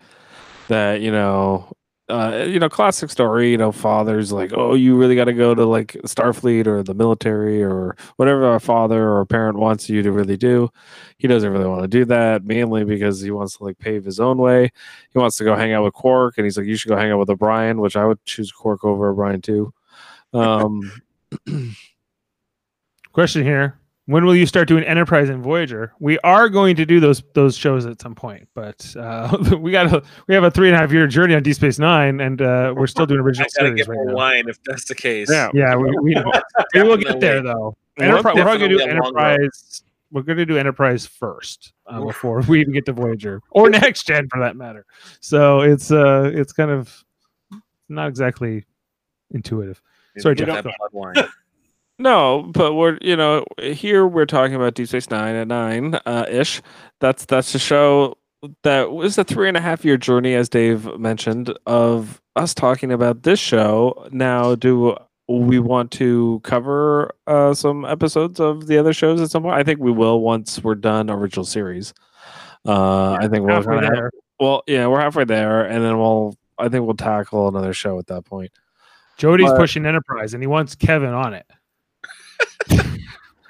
that 0.68 1.02
you 1.02 1.12
know, 1.12 1.72
uh, 2.10 2.46
you 2.48 2.60
know, 2.60 2.70
classic 2.70 3.10
story. 3.10 3.52
You 3.52 3.58
know, 3.58 3.72
father's 3.72 4.32
like, 4.32 4.52
oh, 4.56 4.76
you 4.76 4.96
really 4.96 5.16
got 5.16 5.26
to 5.26 5.34
go 5.34 5.54
to 5.54 5.66
like 5.66 5.94
Starfleet 6.06 6.66
or 6.66 6.82
the 6.84 6.94
military 6.94 7.62
or 7.62 7.98
whatever 8.16 8.56
a 8.56 8.60
father 8.60 9.12
or 9.12 9.26
parent 9.26 9.58
wants 9.58 9.90
you 9.90 10.02
to 10.04 10.12
really 10.12 10.38
do. 10.38 10.70
He 11.18 11.28
doesn't 11.28 11.52
really 11.52 11.68
want 11.68 11.82
to 11.82 11.88
do 11.88 12.06
that, 12.06 12.46
mainly 12.46 12.86
because 12.86 13.22
he 13.22 13.32
wants 13.32 13.58
to 13.58 13.64
like 13.66 13.78
pave 13.78 14.06
his 14.06 14.20
own 14.20 14.38
way. 14.38 14.72
He 15.12 15.20
wants 15.20 15.38
to 15.38 15.44
go 15.44 15.56
hang 15.56 15.74
out 15.74 15.84
with 15.84 15.94
Quark, 15.94 16.38
and 16.38 16.46
he's 16.46 16.58
like, 16.58 16.68
you 16.68 16.78
should 16.78 16.90
go 16.90 16.98
hang 16.98 17.12
out 17.12 17.20
with 17.20 17.30
O'Brien, 17.30 17.82
which 17.82 17.98
I 17.98 18.06
would 18.06 18.24
choose 18.26 18.52
Quark 18.52 18.86
over 18.86 19.10
O'Brien 19.10 19.42
too. 19.42 19.74
Um, 20.34 20.92
question 23.12 23.44
here: 23.44 23.80
When 24.08 24.24
will 24.24 24.36
you 24.36 24.46
start 24.46 24.70
doing 24.70 24.86
Enterprise 24.86 25.28
and 25.28 25.44
Voyager? 25.44 25.92
We 26.00 26.18
are 26.20 26.48
going 26.48 26.78
to 26.78 26.86
do 26.86 27.02
those 27.02 27.22
those 27.34 27.58
shows 27.58 27.86
at 27.86 28.02
some 28.02 28.16
point, 28.16 28.48
but 28.56 28.96
uh, 28.98 29.58
we 29.60 29.72
got 29.72 29.92
a 29.94 30.02
we 30.28 30.34
have 30.34 30.46
a 30.46 30.52
three 30.52 30.70
and 30.70 30.78
a 30.78 30.80
half 30.80 30.94
year 30.94 31.08
journey 31.08 31.36
on 31.36 31.44
Deep 31.44 31.56
Space 31.56 31.78
Nine, 31.78 32.22
and 32.22 32.42
uh, 32.42 32.74
we're 32.76 32.88
still 32.88 33.06
doing 33.06 33.20
original 33.20 33.48
I 33.60 33.64
original 33.64 33.66
gotta 33.66 33.68
series 33.68 33.86
get 33.86 33.88
right 33.90 33.96
more 33.98 34.06
now. 34.06 34.16
wine 34.16 34.48
if 34.48 34.64
that's 34.64 34.86
the 34.86 34.96
case. 34.96 35.30
Yeah. 35.30 35.50
Yeah, 35.54 35.76
we, 35.76 35.92
we, 36.02 36.16
we 36.74 36.84
will 36.84 36.96
get 36.96 37.20
there 37.20 37.42
though. 37.42 37.76
Well, 37.98 38.12
Enterprise, 38.12 38.36
we're 38.36 38.44
probably 38.44 38.60
gonna 38.60 38.70
do 38.70 38.78
definitely 38.78 39.22
a. 39.22 39.30
Enterprise. 39.34 39.84
We're 40.10 40.22
gonna 40.22 40.46
do 40.46 40.58
Enterprise 40.58 41.06
first 41.06 41.74
uh, 41.86 42.00
before 42.00 42.40
we 42.48 42.62
even 42.62 42.72
get 42.72 42.86
to 42.86 42.94
Voyager 42.94 43.42
or 43.52 43.70
next 43.70 44.08
gen 44.08 44.30
for 44.32 44.40
that 44.40 44.56
matter. 44.56 44.86
So 45.20 45.60
it's 45.62 45.92
uh 45.92 46.32
it's 46.34 46.54
kind 46.54 46.72
of 46.72 47.04
not 47.90 48.08
exactly 48.08 48.64
intuitive. 49.32 49.82
Sorry, 50.18 50.34
Get 50.36 50.48
Jeff. 50.48 50.66
That 52.00 52.04
blood 52.04 52.10
wine. 52.10 52.44
no, 52.44 52.52
but 52.52 52.74
we're 52.74 52.98
you 53.02 53.16
know 53.16 53.46
here 53.62 54.06
we're 54.08 54.26
talking 54.26 54.56
about 54.56 54.74
Deep 54.76 54.88
Space 54.88 55.10
Nine 55.10 55.36
at 55.36 55.48
nine 55.48 55.96
uh, 56.06 56.26
ish. 56.30 56.62
That's 57.00 57.26
that's 57.26 57.54
the 57.54 57.60
show 57.60 58.18
that 58.64 58.92
was 58.92 59.18
a 59.18 59.24
three 59.24 59.48
and 59.48 59.58
a 59.58 59.62
half 59.62 59.84
year 59.84 59.98
journey, 59.98 60.36
as 60.36 60.50
Dave 60.50 60.98
mentioned, 61.00 61.58
of 61.66 62.22
us 62.36 62.54
talking 62.54 62.92
about 62.92 63.24
this 63.24 63.40
show. 63.40 64.08
Now, 64.12 64.56
do 64.56 64.96
we 65.28 65.60
want 65.60 65.92
to 65.92 66.40
cover 66.44 67.12
uh, 67.26 67.54
some 67.54 67.84
episodes 67.84 68.40
of 68.40 68.68
the 68.68 68.78
other 68.78 68.94
shows 68.94 69.20
at 69.20 69.30
some 69.32 69.44
point? 69.44 69.56
I 69.56 69.64
think 69.64 69.80
we 69.80 69.92
will 69.92 70.22
once 70.22 70.64
we're 70.64 70.76
done 70.76 71.10
original 71.10 71.46
series. 71.46 71.94
Uh, 72.66 73.14
I 73.20 73.28
think 73.28 73.46
we'll 73.46 73.56
Halfway 73.56 73.76
have- 73.76 73.92
there. 73.94 74.12
well, 74.40 74.62
yeah, 74.68 74.88
we're 74.88 75.00
halfway 75.02 75.24
there, 75.26 75.64
and 75.66 75.84
then 75.84 75.98
we'll. 75.98 76.36
I 76.60 76.70
think 76.70 76.86
we'll 76.86 76.96
tackle 76.96 77.48
another 77.48 77.74
show 77.74 78.00
at 78.00 78.08
that 78.08 78.26
point. 78.26 78.52
Jody's 79.18 79.50
But- 79.52 79.58
pushing 79.58 79.86
Enterprise 79.86 80.34
and 80.34 80.42
he 80.42 80.48
wants 80.48 80.76
Kevin 80.76 81.14
on 81.14 81.34
it. 81.34 81.46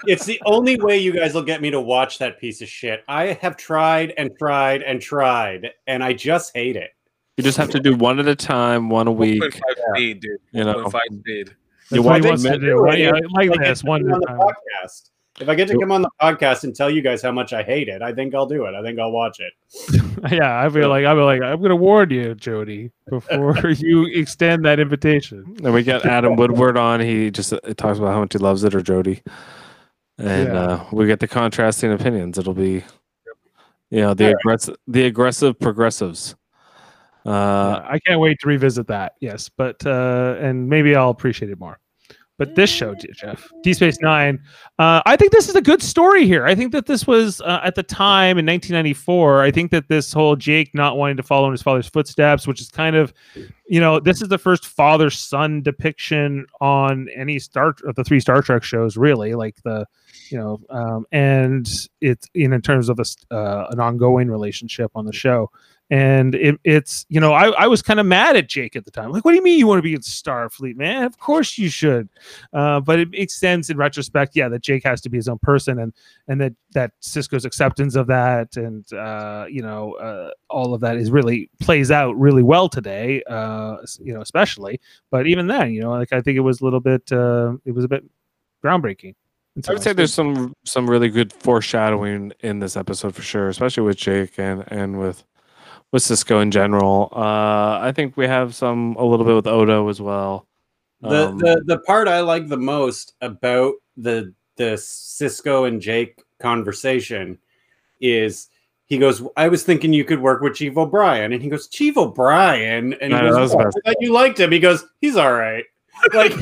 It's 0.05 0.25
the 0.25 0.39
only 0.45 0.79
way 0.79 0.97
you 0.99 1.11
guys 1.11 1.33
will 1.33 1.43
get 1.43 1.61
me 1.61 1.71
to 1.71 1.81
watch 1.81 2.19
that 2.19 2.39
piece 2.39 2.61
of 2.61 2.69
shit. 2.69 3.03
I 3.07 3.33
have 3.41 3.57
tried 3.57 4.13
and 4.17 4.31
tried 4.37 4.83
and 4.83 5.01
tried, 5.01 5.71
and 5.87 6.03
I 6.03 6.13
just 6.13 6.55
hate 6.55 6.75
it. 6.75 6.91
You 7.35 7.43
just 7.43 7.57
have 7.57 7.69
to 7.71 7.79
do 7.79 7.95
one 7.95 8.19
at 8.19 8.27
a 8.27 8.35
time, 8.35 8.89
one 8.89 9.07
a 9.07 9.11
week. 9.11 9.41
1.5 9.41 9.59
speed, 9.95 10.21
dude. 10.21 10.39
You 10.51 10.63
know, 10.63 10.85
1.5 10.85 11.19
speed. 11.19 11.55
You 11.91 12.01
what 12.01 12.11
want 12.11 12.23
he 12.23 12.29
wants 12.29 12.43
to 12.43 12.49
to 12.51 12.57
do. 12.57 12.81
Well, 12.81 12.97
yeah, 12.97 13.11
like 13.11 13.23
If 13.23 13.31
I 13.37 13.47
get 13.47 13.59
this 13.67 13.83
one 13.83 14.07
at 14.07 14.13
on 14.13 14.17
a 14.17 14.19
the 14.19 14.25
time. 14.27 14.39
podcast. 14.39 15.09
If 15.39 15.47
I 15.49 15.53
get 15.55 15.67
to 15.67 15.77
come 15.79 15.91
on 15.91 16.01
the 16.01 16.09
podcast 16.19 16.63
and 16.63 16.75
tell 16.75 16.89
you 16.89 17.01
guys 17.03 17.21
how 17.21 17.31
much 17.31 17.53
I 17.53 17.61
hate 17.61 17.89
it, 17.89 18.01
I 18.01 18.11
think 18.11 18.33
I'll 18.33 18.47
do 18.47 18.65
it. 18.65 18.73
I 18.73 18.81
think 18.81 18.97
I'll 18.99 19.11
watch 19.11 19.39
it. 19.39 19.53
Yeah, 20.31 20.65
I 20.65 20.67
feel 20.69 20.89
like 20.89 21.05
I 21.05 21.13
feel 21.13 21.25
like 21.25 21.43
I'm 21.43 21.61
gonna 21.61 21.75
warn 21.75 22.09
you, 22.09 22.33
Jody, 22.33 22.89
before 23.07 23.55
you 23.69 24.07
extend 24.07 24.65
that 24.65 24.79
invitation. 24.79 25.55
And 25.63 25.71
we 25.75 25.83
got 25.83 26.07
Adam 26.07 26.35
Woodward 26.35 26.75
on. 26.75 26.99
He 27.01 27.29
just 27.29 27.53
uh, 27.53 27.59
talks 27.77 27.99
about 27.99 28.13
how 28.13 28.21
much 28.21 28.33
he 28.33 28.39
loves 28.39 28.63
it, 28.63 28.73
or 28.73 28.81
Jody. 28.81 29.21
and 30.17 30.47
Yeah. 30.47 30.59
uh, 30.59 30.85
we 30.91 31.05
get 31.05 31.19
the 31.19 31.27
contrasting 31.27 31.91
opinions. 31.93 32.39
It'll 32.39 32.55
be, 32.55 32.83
you 33.91 34.01
know, 34.01 34.15
the 34.15 34.23
Alright. 34.29 34.37
aggressive, 34.41 34.75
the 34.87 35.03
aggressive 35.05 35.59
progressives. 35.59 36.35
Uh, 37.23 37.83
I 37.87 37.99
can't 38.03 38.19
wait 38.19 38.39
to 38.39 38.47
revisit 38.47 38.87
that. 38.87 39.13
Yes, 39.21 39.49
but 39.49 39.85
uh, 39.85 40.35
and 40.39 40.67
maybe 40.67 40.95
I'll 40.95 41.11
appreciate 41.11 41.51
it 41.51 41.59
more. 41.59 41.77
But 42.37 42.53
this 42.53 42.69
show, 42.69 42.93
Jeff, 42.93 43.51
D 43.63 43.73
Space 43.73 43.97
Nine, 43.99 44.39
uh, 44.77 45.01
I 45.07 45.15
think 45.15 45.31
this 45.31 45.49
is 45.49 45.55
a 45.55 45.61
good 45.61 45.81
story 45.81 46.27
here. 46.27 46.45
I 46.45 46.53
think 46.53 46.71
that 46.71 46.85
this 46.85 47.07
was 47.07 47.41
uh, 47.41 47.61
at 47.63 47.73
the 47.73 47.81
time 47.81 48.37
in 48.37 48.45
1994. 48.45 49.41
I 49.41 49.49
think 49.49 49.71
that 49.71 49.87
this 49.87 50.13
whole 50.13 50.35
Jake 50.35 50.73
not 50.75 50.97
wanting 50.97 51.17
to 51.17 51.23
follow 51.23 51.47
in 51.47 51.51
his 51.51 51.63
father's 51.63 51.87
footsteps, 51.87 52.45
which 52.45 52.61
is 52.61 52.69
kind 52.69 52.95
of, 52.95 53.11
you 53.67 53.79
know, 53.79 53.99
this 53.99 54.21
is 54.21 54.29
the 54.29 54.37
first 54.37 54.67
father 54.67 55.09
son 55.09 55.63
depiction 55.63 56.45
on 56.61 57.07
any 57.15 57.39
Star 57.39 57.73
of 57.85 57.95
the 57.95 58.03
three 58.03 58.19
Star 58.19 58.43
Trek 58.43 58.63
shows, 58.63 58.97
really. 58.97 59.33
Like 59.33 59.55
the, 59.63 59.87
you 60.31 60.37
know, 60.37 60.59
um, 60.69 61.05
and 61.11 61.67
it's 62.01 62.27
in, 62.33 62.53
in 62.53 62.61
terms 62.61 62.89
of 62.89 62.99
a, 62.99 63.35
uh, 63.35 63.67
an 63.71 63.79
ongoing 63.79 64.29
relationship 64.29 64.91
on 64.95 65.05
the 65.05 65.13
show. 65.13 65.51
And 65.89 66.35
it, 66.35 66.59
it's 66.65 67.05
you 67.07 67.21
know 67.21 67.31
I, 67.31 67.47
I 67.51 67.67
was 67.67 67.81
kind 67.81 67.97
of 67.97 68.05
mad 68.05 68.35
at 68.35 68.49
jake 68.49 68.75
at 68.75 68.83
the 68.83 68.91
time. 68.91 69.09
Like 69.09 69.23
what 69.23 69.31
do 69.31 69.37
you 69.37 69.43
mean 69.43 69.57
you 69.57 69.67
want 69.67 69.77
to 69.77 69.83
be 69.83 69.93
in 69.93 70.01
starfleet 70.01 70.75
man? 70.75 71.05
Of 71.05 71.17
course 71.17 71.57
you 71.57 71.69
should. 71.69 72.09
Uh, 72.51 72.81
but 72.81 72.99
it 72.99 73.11
makes 73.11 73.39
sense 73.39 73.69
in 73.69 73.77
retrospect 73.77 74.35
yeah 74.35 74.49
that 74.49 74.61
jake 74.61 74.83
has 74.83 74.99
to 75.01 75.09
be 75.09 75.17
his 75.17 75.29
own 75.29 75.39
person 75.39 75.79
and 75.79 75.93
and 76.27 76.41
that 76.41 76.51
that 76.71 76.91
sisko's 77.01 77.45
acceptance 77.45 77.95
of 77.95 78.07
that 78.07 78.57
and 78.57 78.91
uh, 78.91 79.45
you 79.49 79.61
know 79.61 79.93
uh, 79.93 80.31
all 80.49 80.73
of 80.73 80.81
that 80.81 80.97
is 80.97 81.09
really 81.09 81.49
plays 81.61 81.89
out 81.89 82.19
really 82.19 82.43
well 82.43 82.67
today 82.67 83.23
uh, 83.29 83.77
you 84.01 84.13
know 84.13 84.19
especially. 84.19 84.81
But 85.09 85.25
even 85.27 85.47
then 85.47 85.71
you 85.71 85.79
know 85.79 85.91
like 85.91 86.11
i 86.11 86.19
think 86.19 86.35
it 86.35 86.41
was 86.41 86.59
a 86.59 86.65
little 86.65 86.81
bit 86.81 87.09
uh, 87.13 87.53
it 87.63 87.71
was 87.71 87.85
a 87.85 87.87
bit 87.87 88.03
groundbreaking. 88.61 89.05
in 89.05 89.26
I 89.67 89.73
would 89.73 89.83
say 89.83 89.89
ways. 89.91 89.95
there's 89.95 90.13
some 90.13 90.53
some 90.65 90.89
really 90.89 91.09
good 91.09 91.33
foreshadowing 91.33 92.33
in 92.41 92.59
this 92.59 92.77
episode 92.77 93.15
for 93.15 93.21
sure, 93.21 93.49
especially 93.49 93.83
with 93.83 93.97
Jake 93.97 94.37
and 94.37 94.63
and 94.67 94.99
with 94.99 95.23
with 95.91 96.03
Sisko 96.03 96.41
in 96.41 96.51
general. 96.51 97.09
Uh, 97.13 97.79
I 97.81 97.91
think 97.95 98.17
we 98.17 98.27
have 98.27 98.53
some 98.53 98.95
a 98.97 99.03
little 99.05 99.25
bit 99.25 99.35
with 99.35 99.47
Odo 99.47 99.87
as 99.89 100.01
well. 100.01 100.47
The, 101.01 101.29
Um, 101.29 101.37
the 101.37 101.63
the 101.65 101.79
part 101.79 102.07
I 102.07 102.21
like 102.21 102.47
the 102.47 102.57
most 102.57 103.13
about 103.21 103.73
the 103.95 104.33
the 104.57 104.73
Sisko 104.73 105.67
and 105.67 105.81
Jake 105.81 106.21
conversation 106.39 107.37
is 108.01 108.49
he 108.87 108.97
goes, 108.97 109.21
I 109.35 109.49
was 109.49 109.63
thinking 109.63 109.91
you 109.91 110.05
could 110.05 110.21
work 110.21 110.41
with 110.41 110.55
Chief 110.55 110.77
O'Brien. 110.77 111.33
And 111.33 111.41
he 111.41 111.49
goes, 111.49 111.67
Chief 111.67 111.97
O'Brien? 111.97 112.93
And 112.93 113.11
he 113.11 113.17
I 113.17 113.21
know, 113.21 113.33
that 113.33 113.41
was 113.41 113.51
goes, 113.53 113.73
the 113.73 113.81
"Oh. 113.81 113.81
I 113.85 113.89
thought 113.89 114.01
you 114.01 114.13
liked 114.13 114.39
him. 114.39 114.51
He 114.51 114.59
goes, 114.59 114.85
he's 115.01 115.17
all 115.17 115.33
right. 115.33 115.65
Like 116.13 116.33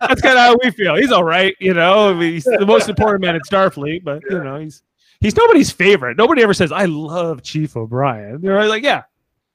that's 0.00 0.20
kind 0.20 0.38
of 0.38 0.44
how 0.44 0.56
we 0.62 0.70
feel. 0.70 0.96
He's 0.96 1.12
all 1.12 1.24
right, 1.24 1.54
you 1.60 1.74
know. 1.74 2.10
I 2.10 2.12
mean, 2.14 2.32
he's 2.34 2.44
the 2.44 2.66
most 2.66 2.88
important 2.88 3.22
man 3.22 3.34
in 3.34 3.40
Starfleet, 3.42 4.04
but 4.04 4.22
you 4.30 4.42
know, 4.42 4.56
he's 4.58 4.82
he's 5.20 5.36
nobody's 5.36 5.70
favorite. 5.70 6.16
Nobody 6.16 6.42
ever 6.42 6.54
says, 6.54 6.72
"I 6.72 6.84
love 6.86 7.42
Chief 7.42 7.76
O'Brien." 7.76 8.40
They're 8.40 8.66
like, 8.68 8.82
"Yeah, 8.82 9.02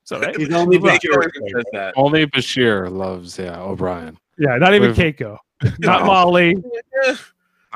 it's 0.03 0.11
all 0.11 0.19
right." 0.19 0.35
he's 0.37 0.53
only 0.53 0.77
Bashir. 0.79 1.23
says 1.23 1.63
that. 1.73 1.93
only 1.95 2.25
Bashir 2.27 2.91
loves 2.91 3.37
yeah 3.37 3.59
O'Brien. 3.61 4.17
Yeah, 4.37 4.57
not 4.57 4.73
even 4.73 4.89
We've- 4.91 5.13
Keiko, 5.13 5.37
not 5.79 6.01
No. 6.01 6.05
Molly, 6.05 6.55
Yeah. 7.03 7.15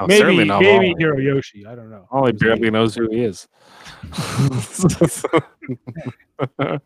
Oh, 0.02 0.08
maybe 0.08 0.20
certainly 0.20 0.46
not 0.46 0.62
maybe 0.62 0.94
Molly. 0.94 1.04
Kirayoshi. 1.04 1.66
I 1.66 1.76
don't 1.76 1.90
know. 1.90 2.08
Molly 2.12 2.32
barely 2.32 2.70
knows 2.72 2.96
who 2.96 3.10
he 3.10 3.24
is. 3.24 3.48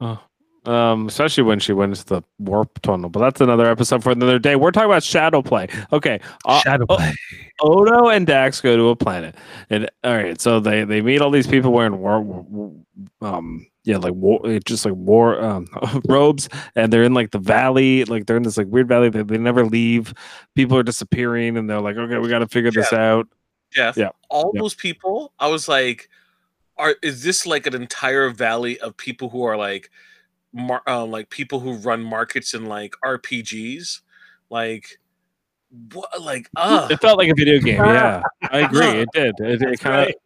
Oh, 0.00 0.20
um, 0.66 1.06
especially 1.08 1.42
when 1.44 1.58
she 1.60 1.72
went 1.72 1.92
into 1.92 2.04
the 2.06 2.22
warp 2.38 2.80
tunnel, 2.82 3.10
but 3.10 3.20
that's 3.20 3.40
another 3.40 3.66
episode 3.70 4.02
for 4.02 4.10
another 4.12 4.38
day. 4.38 4.56
We're 4.56 4.70
talking 4.70 4.90
about 4.90 5.02
shadow 5.02 5.42
play. 5.42 5.68
Okay, 5.92 6.20
uh, 6.44 6.60
Shadow 6.60 6.86
oh, 6.88 6.96
play. 6.96 7.14
Odo 7.60 8.08
and 8.08 8.26
Dax 8.26 8.60
go 8.60 8.76
to 8.76 8.88
a 8.88 8.96
planet, 8.96 9.34
and 9.70 9.90
all 10.02 10.14
right, 10.16 10.40
so 10.40 10.60
they 10.60 10.84
they 10.84 11.00
meet 11.02 11.20
all 11.20 11.30
these 11.30 11.46
people 11.46 11.72
wearing 11.72 11.98
war, 11.98 12.20
war- 12.20 12.72
um, 13.20 13.66
yeah, 13.84 13.98
like 13.98 14.14
war, 14.14 14.40
just 14.64 14.84
like 14.84 14.94
war 14.94 15.42
um 15.42 15.66
robes, 16.08 16.48
and 16.74 16.92
they're 16.92 17.04
in 17.04 17.14
like 17.14 17.30
the 17.30 17.38
valley, 17.38 18.04
like 18.06 18.26
they're 18.26 18.36
in 18.36 18.42
this 18.42 18.56
like 18.56 18.66
weird 18.68 18.88
valley 18.88 19.10
that 19.10 19.28
they 19.28 19.38
never 19.38 19.64
leave. 19.64 20.14
People 20.54 20.76
are 20.78 20.82
disappearing, 20.82 21.56
and 21.56 21.68
they're 21.68 21.80
like, 21.80 21.96
okay, 21.96 22.18
we 22.18 22.28
got 22.28 22.38
to 22.40 22.48
figure 22.48 22.70
this 22.70 22.92
out. 22.92 23.28
Jeff, 23.70 23.96
Yeah. 23.96 24.10
all 24.30 24.52
Yeah. 24.54 24.60
those 24.62 24.74
people, 24.74 25.32
I 25.38 25.48
was 25.48 25.68
like, 25.68 26.08
are 26.76 26.94
is 27.02 27.22
this 27.22 27.44
like 27.46 27.66
an 27.66 27.74
entire 27.74 28.30
valley 28.30 28.78
of 28.80 28.96
people 28.96 29.28
who 29.28 29.42
are 29.44 29.56
like, 29.56 29.90
mar- 30.54 30.82
uh, 30.86 31.04
like 31.04 31.28
people 31.28 31.60
who 31.60 31.74
run 31.74 32.02
markets 32.02 32.54
in 32.54 32.64
like 32.66 32.94
RPGs, 33.04 34.00
like 34.50 34.98
what, 35.92 36.22
like 36.22 36.48
uh 36.56 36.88
It 36.90 37.00
felt 37.00 37.18
like 37.18 37.28
a 37.28 37.34
video 37.34 37.58
game. 37.60 37.76
Yeah, 37.76 38.22
I 38.42 38.60
agree. 38.60 38.86
It 38.86 39.08
did. 39.12 39.34
It, 39.40 39.60
it 39.62 39.80
kind 39.80 40.08
of. 40.10 40.14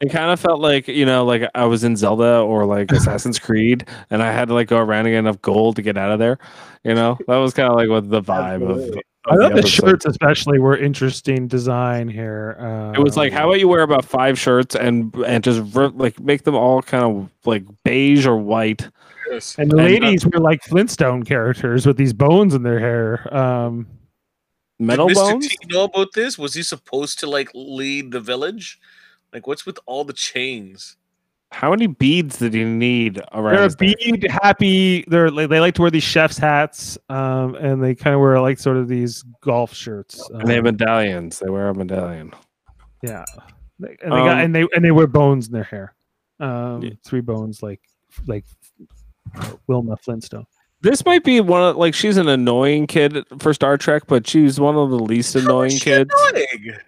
It 0.00 0.12
kind 0.12 0.30
of 0.30 0.38
felt 0.38 0.60
like 0.60 0.86
you 0.86 1.04
know, 1.04 1.24
like 1.24 1.42
I 1.56 1.64
was 1.64 1.82
in 1.82 1.96
Zelda 1.96 2.38
or 2.38 2.64
like 2.64 2.92
Assassin's 2.92 3.40
Creed, 3.40 3.88
and 4.10 4.22
I 4.22 4.30
had 4.30 4.46
to 4.46 4.54
like 4.54 4.68
go 4.68 4.78
around 4.78 5.06
and 5.06 5.12
get 5.14 5.18
enough 5.18 5.42
gold 5.42 5.74
to 5.74 5.82
get 5.82 5.96
out 5.98 6.12
of 6.12 6.20
there. 6.20 6.38
You 6.84 6.94
know, 6.94 7.18
that 7.26 7.36
was 7.38 7.52
kind 7.52 7.68
of 7.70 7.74
like 7.74 7.88
what 7.88 8.08
the 8.08 8.22
vibe 8.22 8.62
of. 8.62 8.76
Absolutely. 8.78 9.02
I 9.26 9.34
thought 9.34 9.38
the 9.54 9.58
episode. 9.58 9.68
shirts, 9.68 10.06
especially, 10.06 10.60
were 10.60 10.76
interesting 10.76 11.48
design 11.48 12.06
here. 12.06 12.56
Uh, 12.60 12.92
It 12.92 13.02
was 13.02 13.16
like, 13.16 13.32
how 13.32 13.48
about 13.48 13.58
you 13.58 13.66
wear 13.66 13.82
about 13.82 14.04
five 14.04 14.38
shirts 14.38 14.76
and 14.76 15.12
and 15.26 15.42
just 15.42 15.58
ver- 15.62 15.88
like 15.88 16.20
make 16.20 16.44
them 16.44 16.54
all 16.54 16.80
kind 16.80 17.02
of 17.02 17.28
like 17.44 17.64
beige 17.82 18.24
or 18.24 18.36
white. 18.36 18.88
Yes. 19.30 19.56
and 19.58 19.70
the 19.70 19.76
and, 19.76 19.80
uh, 19.80 20.06
ladies 20.06 20.26
were 20.26 20.40
like 20.40 20.62
Flintstone 20.64 21.24
characters 21.24 21.86
with 21.86 21.96
these 21.96 22.12
bones 22.12 22.54
in 22.54 22.62
their 22.62 22.78
hair. 22.78 23.34
Um, 23.34 23.86
Metal 24.78 25.08
Did 25.08 25.16
Mr. 25.16 25.30
bones. 25.32 25.48
T 25.48 25.56
know 25.68 25.84
about 25.84 26.12
this? 26.14 26.38
Was 26.38 26.54
he 26.54 26.62
supposed 26.62 27.18
to 27.20 27.26
like 27.28 27.50
lead 27.54 28.12
the 28.12 28.20
village? 28.20 28.78
Like, 29.32 29.46
what's 29.46 29.66
with 29.66 29.78
all 29.86 30.04
the 30.04 30.12
chains? 30.12 30.96
How 31.52 31.70
many 31.70 31.86
beads 31.86 32.38
did 32.38 32.54
he 32.54 32.64
need 32.64 33.20
around? 33.32 33.54
they're 33.54 33.62
a 33.62 33.64
his 33.64 33.80
neck? 33.80 33.96
bead 33.98 34.26
happy. 34.42 35.04
They're 35.08 35.30
like, 35.30 35.48
they 35.48 35.60
like 35.60 35.74
to 35.76 35.82
wear 35.82 35.90
these 35.90 36.02
chef's 36.02 36.36
hats, 36.36 36.98
um, 37.08 37.54
and 37.54 37.82
they 37.82 37.94
kind 37.94 38.14
of 38.14 38.20
wear 38.20 38.40
like 38.40 38.58
sort 38.58 38.76
of 38.76 38.88
these 38.88 39.22
golf 39.42 39.72
shirts. 39.72 40.28
And 40.30 40.48
they 40.48 40.54
have 40.54 40.66
um, 40.66 40.76
medallions. 40.76 41.38
They 41.38 41.48
wear 41.48 41.68
a 41.68 41.74
medallion. 41.74 42.32
yeah, 43.02 43.24
and 43.78 43.88
they 43.88 43.96
got 44.08 44.12
Um, 44.12 44.38
and 44.38 44.54
they 44.54 44.66
and 44.74 44.84
they 44.84 44.90
wear 44.90 45.06
bones 45.06 45.46
in 45.46 45.52
their 45.52 45.64
hair. 45.64 45.94
Um, 46.40 46.82
Yeah. 46.82 46.90
three 47.04 47.20
bones, 47.20 47.62
like 47.62 47.80
like 48.26 48.44
Wilma 49.66 49.96
Flintstone. 49.96 50.46
This 50.82 51.04
might 51.04 51.24
be 51.24 51.40
one 51.40 51.62
of 51.62 51.76
like 51.76 51.94
she's 51.94 52.16
an 52.16 52.28
annoying 52.28 52.86
kid 52.86 53.24
for 53.38 53.52
Star 53.54 53.76
Trek, 53.78 54.04
but 54.06 54.26
she's 54.26 54.60
one 54.60 54.76
of 54.76 54.90
the 54.90 54.98
least 54.98 55.34
How 55.34 55.38
is 55.40 55.44
annoying 55.46 55.70
kids. 55.78 56.10
annoying? 56.32 56.78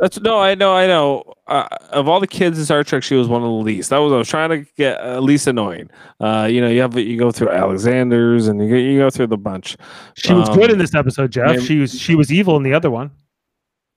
That's 0.00 0.18
no, 0.20 0.40
I 0.40 0.56
know, 0.56 0.74
I 0.74 0.86
know. 0.88 1.22
Uh, 1.46 1.68
of 1.90 2.08
all 2.08 2.18
the 2.18 2.26
kids 2.26 2.58
in 2.58 2.64
Star 2.64 2.82
Trek, 2.82 3.02
she 3.04 3.14
was 3.14 3.28
one 3.28 3.42
of 3.42 3.46
the 3.48 3.54
least. 3.54 3.90
That 3.90 3.98
was 3.98 4.12
I 4.12 4.16
was 4.16 4.28
trying 4.28 4.50
to 4.50 4.70
get 4.76 5.00
uh, 5.00 5.20
least 5.20 5.46
annoying. 5.46 5.88
Uh, 6.18 6.48
you 6.50 6.60
know, 6.60 6.68
you 6.68 6.80
have 6.80 6.96
you 6.98 7.16
go 7.16 7.30
through 7.30 7.50
Alexander's 7.50 8.48
and 8.48 8.60
you 8.60 8.68
go, 8.70 8.74
you 8.76 8.98
go 8.98 9.10
through 9.10 9.28
the 9.28 9.36
bunch. 9.36 9.76
She 10.16 10.32
was 10.32 10.48
good 10.48 10.64
Um, 10.64 10.70
in 10.72 10.78
this 10.78 10.94
episode, 10.94 11.30
Jeff. 11.30 11.46
Naomi- 11.46 11.64
She 11.64 11.78
was 11.78 12.00
she 12.00 12.14
was 12.16 12.32
evil 12.32 12.56
in 12.56 12.62
the 12.64 12.74
other 12.74 12.90
one. 12.90 13.12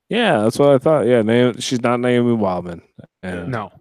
Yeah, 0.09 0.41
that's 0.43 0.59
what 0.59 0.69
I 0.69 0.77
thought. 0.77 1.07
Yeah, 1.07 1.21
Naomi, 1.23 1.59
she's 1.61 1.81
not 1.81 1.99
Naomi 1.99 2.33
Wildman. 2.33 2.81
And 3.23 3.49
No, 3.51 3.71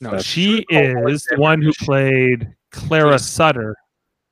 no, 0.00 0.10
That's- 0.10 0.24
she 0.24 0.64
called 0.66 1.10
is 1.10 1.24
the 1.24 1.36
one 1.38 1.62
who 1.62 1.72
played 1.80 2.48
Clara 2.72 3.12
Yes. 3.12 3.28
Sutter. 3.28 3.76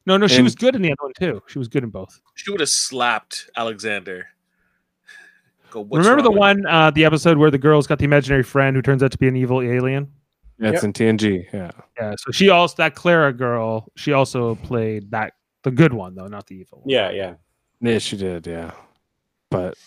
No, 0.07 0.17
no, 0.17 0.27
she 0.27 0.37
And- 0.37 0.45
was 0.45 0.55
good 0.55 0.75
in 0.75 0.83
the 0.83 0.89
other 0.91 1.03
one 1.03 1.13
too. 1.19 1.43
She 1.47 1.59
was 1.59 1.69
good 1.69 1.85
in 1.85 1.91
both. 1.91 2.21
She 2.35 2.51
would 2.51 2.61
have 2.61 2.69
slapped 2.69 3.51
Alexander. 3.57 4.27
Go. 5.71 5.85
Remember 5.85 6.23
the 6.23 6.31
one, 6.33 6.67
uh, 6.67 6.91
the 6.91 7.05
episode 7.05 7.39
where 7.39 7.51
the 7.51 7.59
girl's 7.59 7.87
got 7.87 7.99
the 7.99 8.05
imaginary 8.05 8.43
friend 8.43 8.75
who 8.75 8.83
turns 8.83 9.03
out 9.05 9.13
to 9.13 9.19
be 9.19 9.29
an 9.29 9.37
evil 9.37 9.61
alien? 9.63 10.11
That's 10.59 10.83
in 10.83 10.93
TNG. 10.93 11.47
Yeah. 11.55 11.71
Yeah, 11.99 12.15
so 12.19 12.33
she 12.33 12.49
also 12.51 12.75
that 12.79 12.95
Clara 12.95 13.33
girl. 13.33 13.91
She 13.97 14.13
also 14.13 14.57
played 14.57 15.11
that 15.13 15.35
the 15.63 15.71
good 15.71 15.93
one 15.93 16.15
though, 16.15 16.27
not 16.27 16.47
the 16.49 16.57
evil. 16.57 16.79
One. 16.81 16.89
Yeah, 16.91 17.11
yeah. 17.11 17.35
Yeah, 17.81 17.99
she 17.99 18.17
did. 18.17 18.47
Yeah. 18.47 18.73
But 19.51 19.79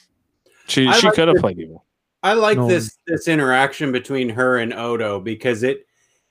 she 0.68 0.88
I 0.88 0.94
she 0.94 1.08
like 1.08 1.16
could 1.16 1.28
have 1.28 1.38
played 1.38 1.60
evil. 1.60 1.86
I 2.24 2.34
like 2.34 2.58
No. 2.58 2.68
this 2.68 2.98
this 3.06 3.28
interaction 3.28 3.92
between 3.92 4.30
her 4.30 4.58
and 4.58 4.74
Odo 4.74 5.20
because 5.20 5.62
it 5.64 5.86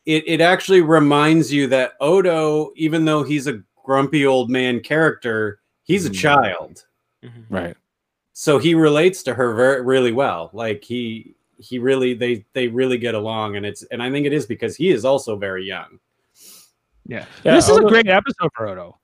it 0.06 0.24
it 0.26 0.40
actually 0.40 0.80
reminds 0.80 1.52
you 1.52 1.66
that 1.68 1.92
Odo, 2.00 2.72
even 2.76 3.04
though 3.04 3.22
he's 3.22 3.46
a 3.46 3.62
grumpy 3.84 4.26
old 4.26 4.50
man 4.50 4.80
character, 4.80 5.60
he's 5.84 6.06
a 6.06 6.10
Mm. 6.10 6.14
child. 6.14 6.84
Mhm. 7.24 7.44
Right. 7.50 7.76
So 8.32 8.58
he 8.58 8.74
relates 8.74 9.22
to 9.24 9.34
her 9.34 9.54
very 9.54 9.82
really 9.82 10.12
well. 10.12 10.50
Like 10.52 10.82
he 10.84 11.34
he 11.58 11.78
really 11.78 12.14
they 12.14 12.44
they 12.54 12.66
really 12.68 12.98
get 12.98 13.14
along 13.14 13.56
and 13.56 13.64
it's 13.66 13.82
and 13.90 14.02
I 14.02 14.10
think 14.10 14.26
it 14.26 14.32
is 14.32 14.46
because 14.46 14.74
he 14.76 14.90
is 14.90 15.04
also 15.04 15.36
very 15.36 15.64
young. 15.64 15.98
yeah. 17.06 17.24
Yeah, 17.44 17.54
this 17.54 17.68
is 17.68 17.76
a 17.76 17.82
great 17.82 18.08
episode 18.08 18.50
for 18.56 18.68
Odo. 18.68 18.98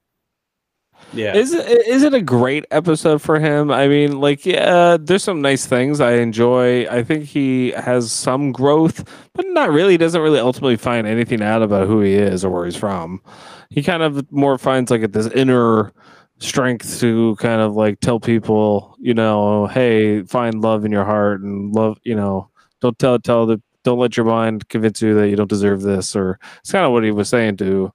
Yeah. 1.12 1.34
Is 1.34 1.54
it 1.54 1.66
is 1.86 2.02
it 2.02 2.12
a 2.12 2.20
great 2.20 2.66
episode 2.70 3.22
for 3.22 3.40
him? 3.40 3.70
I 3.70 3.88
mean, 3.88 4.20
like, 4.20 4.44
yeah, 4.44 4.98
there's 5.00 5.24
some 5.24 5.40
nice 5.40 5.64
things 5.66 6.00
I 6.00 6.14
enjoy. 6.14 6.86
I 6.88 7.02
think 7.02 7.24
he 7.24 7.70
has 7.72 8.12
some 8.12 8.52
growth, 8.52 9.08
but 9.34 9.46
not 9.48 9.70
really. 9.70 9.92
He 9.92 9.98
doesn't 9.98 10.20
really 10.20 10.38
ultimately 10.38 10.76
find 10.76 11.06
anything 11.06 11.42
out 11.42 11.62
about 11.62 11.86
who 11.86 12.00
he 12.00 12.12
is 12.14 12.44
or 12.44 12.50
where 12.50 12.64
he's 12.66 12.76
from. 12.76 13.22
He 13.70 13.82
kind 13.82 14.02
of 14.02 14.30
more 14.30 14.58
finds 14.58 14.90
like 14.90 15.12
this 15.12 15.26
inner 15.28 15.92
strength 16.40 17.00
to 17.00 17.36
kind 17.36 17.60
of 17.60 17.74
like 17.74 18.00
tell 18.00 18.20
people, 18.20 18.94
you 19.00 19.14
know, 19.14 19.66
hey, 19.66 20.22
find 20.22 20.60
love 20.60 20.84
in 20.84 20.92
your 20.92 21.04
heart 21.04 21.40
and 21.40 21.74
love, 21.74 21.98
you 22.04 22.14
know, 22.14 22.50
don't 22.80 22.98
tell 22.98 23.18
tell 23.18 23.46
the 23.46 23.60
don't 23.84 23.98
let 23.98 24.16
your 24.16 24.26
mind 24.26 24.68
convince 24.68 25.00
you 25.00 25.14
that 25.14 25.28
you 25.30 25.36
don't 25.36 25.48
deserve 25.48 25.82
this 25.82 26.14
or 26.14 26.38
it's 26.60 26.72
kind 26.72 26.84
of 26.84 26.92
what 26.92 27.04
he 27.04 27.10
was 27.10 27.28
saying 27.28 27.56
to 27.56 27.92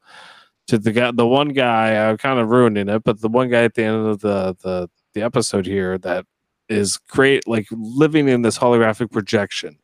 to 0.67 0.77
the 0.77 0.91
guy 0.91 1.11
the 1.11 1.27
one 1.27 1.49
guy 1.49 2.09
i'm 2.09 2.17
kind 2.17 2.39
of 2.39 2.49
ruining 2.49 2.87
it 2.89 3.03
but 3.03 3.19
the 3.21 3.27
one 3.29 3.49
guy 3.49 3.63
at 3.63 3.73
the 3.73 3.83
end 3.83 4.07
of 4.07 4.19
the 4.21 4.55
the 4.63 4.89
the 5.13 5.21
episode 5.21 5.65
here 5.65 5.97
that 5.97 6.25
is 6.69 6.97
great 6.97 7.47
like 7.47 7.67
living 7.71 8.27
in 8.29 8.41
this 8.41 8.57
holographic 8.57 9.11
projection 9.11 9.77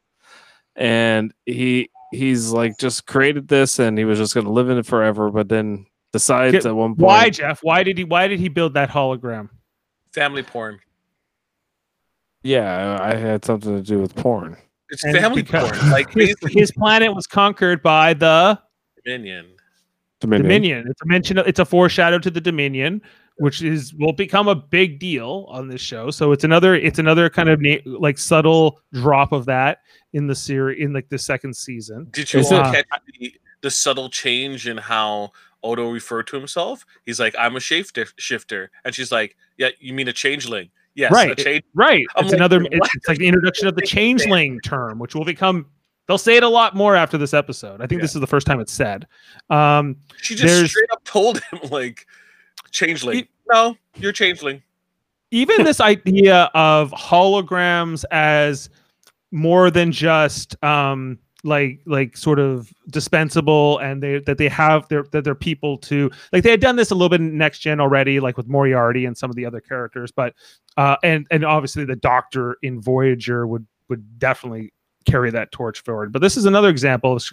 and 0.75 1.33
he 1.45 1.89
he's 2.11 2.51
like 2.51 2.77
just 2.79 3.05
created 3.05 3.47
this 3.49 3.77
and 3.79 3.97
he 3.97 4.05
was 4.05 4.17
just 4.17 4.33
going 4.33 4.45
to 4.45 4.51
live 4.51 4.69
in 4.69 4.77
it 4.77 4.85
forever 4.85 5.29
but 5.29 5.49
then 5.49 5.85
decides 6.13 6.53
Get- 6.53 6.65
at 6.65 6.75
one 6.75 6.91
point 6.91 6.99
Why, 7.05 7.29
Jeff? 7.29 7.59
Why 7.61 7.83
did 7.83 7.97
he? 7.97 8.03
Why 8.03 8.27
did 8.27 8.39
he 8.39 8.47
build 8.47 8.73
that 8.73 8.89
hologram? 8.89 9.49
Family 10.13 10.41
porn. 10.41 10.79
yeah 12.43 12.97
i 13.01 13.13
had 13.15 13.43
something 13.45 13.75
to 13.75 13.83
do 13.83 13.99
with 13.99 14.15
porn 14.15 14.57
It's 14.89 15.03
And 15.03 15.15
family 15.17 15.43
because- 15.43 15.77
porn. 15.77 15.91
Like 15.91 16.11
His, 16.13 16.35
his 16.47 16.71
planet 16.71 17.13
was 17.13 17.27
conquered 17.27 17.83
by 17.83 18.13
the 18.13 18.59
Dominion. 19.05 19.47
Dominion. 20.19 20.43
Dominion. 20.43 20.87
It's 20.89 21.01
a 21.01 21.05
mention. 21.05 21.37
It's 21.39 21.59
a 21.59 21.65
foreshadow 21.65 22.19
to 22.19 22.29
the 22.29 22.41
Dominion, 22.41 23.01
which 23.37 23.61
is 23.61 23.93
will 23.93 24.11
become 24.13 24.47
a 24.47 24.55
big 24.55 24.99
deal 24.99 25.45
on 25.49 25.67
this 25.67 25.81
show. 25.81 26.11
So 26.11 26.31
it's 26.33 26.43
another. 26.43 26.75
It's 26.75 26.99
another 26.99 27.29
kind 27.29 27.47
of 27.49 27.59
na- 27.61 27.77
like 27.85 28.17
subtle 28.17 28.81
drop 28.93 29.31
of 29.31 29.45
that 29.45 29.79
in 30.13 30.27
the 30.27 30.35
series 30.35 30.83
in 30.83 30.91
like 30.93 31.07
the 31.09 31.17
second 31.17 31.55
season. 31.55 32.07
Did 32.11 32.33
you 32.33 32.41
Is 32.41 32.51
all 32.51 32.59
it- 32.69 32.73
catch 32.89 33.01
the, 33.19 33.33
the 33.61 33.71
subtle 33.71 34.09
change 34.09 34.67
in 34.67 34.77
how 34.77 35.31
Odo 35.63 35.89
referred 35.89 36.27
to 36.27 36.37
himself? 36.37 36.85
He's 37.05 37.19
like, 37.19 37.33
"I'm 37.39 37.55
a 37.55 37.59
shape 37.61 37.85
shifter," 38.17 38.71
and 38.83 38.93
she's 38.93 39.11
like, 39.11 39.37
"Yeah, 39.57 39.69
you 39.79 39.93
mean 39.93 40.07
a 40.09 40.13
changeling?" 40.13 40.69
Yes, 40.95 41.13
Right. 41.13 41.31
a 41.31 41.41
change. 41.41 41.63
Right. 41.73 42.05
I'm 42.17 42.25
it's 42.25 42.33
like, 42.33 42.39
another. 42.39 42.61
It's, 42.71 42.95
it's 42.95 43.07
like 43.07 43.19
the 43.19 43.27
introduction 43.27 43.67
of 43.69 43.75
the 43.75 43.81
changeling 43.85 44.59
term, 44.65 44.99
which 44.99 45.15
will 45.15 45.23
become. 45.23 45.67
They'll 46.09 46.17
say 46.17 46.35
it 46.37 46.43
a 46.43 46.49
lot 46.49 46.75
more 46.75 46.95
after 46.95 47.19
this 47.19 47.35
episode. 47.35 47.81
I 47.81 47.85
think 47.87 47.99
Yeah. 47.99 48.05
this 48.05 48.15
is 48.15 48.19
the 48.21 48.25
first 48.27 48.47
time 48.47 48.59
it's 48.59 48.73
said. 48.73 49.05
Um, 49.51 49.95
She 50.17 50.33
just 50.33 50.71
straight 50.71 50.89
up 50.91 51.03
told 51.05 51.39
him 51.51 51.59
like, 51.69 52.07
"Changeling." 52.71 53.17
He- 53.17 53.29
no, 53.53 53.77
you're 53.95 54.11
changeling. 54.11 54.61
even 55.31 55.63
this 55.63 55.79
idea 55.79 56.49
of 56.55 56.89
holograms 56.91 58.03
as 58.09 58.69
more 59.31 59.69
than 59.69 59.91
just 59.91 60.61
um 60.63 61.19
like 61.43 61.79
like 61.85 62.17
sort 62.17 62.39
of 62.39 62.73
dispensable 62.89 63.77
and 63.77 64.01
they 64.01 64.17
that 64.21 64.39
they 64.39 64.47
have 64.49 64.87
their 64.89 65.03
that 65.11 65.23
they're 65.23 65.35
people 65.35 65.77
to 65.77 66.09
like 66.33 66.41
they 66.43 66.49
had 66.49 66.59
done 66.59 66.75
this 66.75 66.89
a 66.89 66.95
little 66.95 67.09
bit 67.09 67.21
in 67.21 67.37
next 67.37 67.59
gen 67.59 67.79
already 67.79 68.19
like 68.19 68.37
with 68.37 68.47
moriarty 68.47 69.05
and 69.05 69.15
some 69.15 69.29
of 69.29 69.35
the 69.35 69.45
other 69.45 69.61
characters 69.61 70.11
but 70.11 70.33
uh 70.77 70.95
and 71.03 71.27
and 71.29 71.45
obviously 71.45 71.85
the 71.85 71.95
doctor 71.95 72.57
in 72.63 72.81
voyager 72.81 73.45
would 73.45 73.65
would 73.87 74.17
definitely 74.19 74.73
carry 75.05 75.31
that 75.31 75.51
torch 75.51 75.81
forward. 75.81 76.11
But 76.11 76.21
this 76.21 76.37
is 76.37 76.45
another 76.45 76.69
example 76.69 77.13
of 77.13 77.23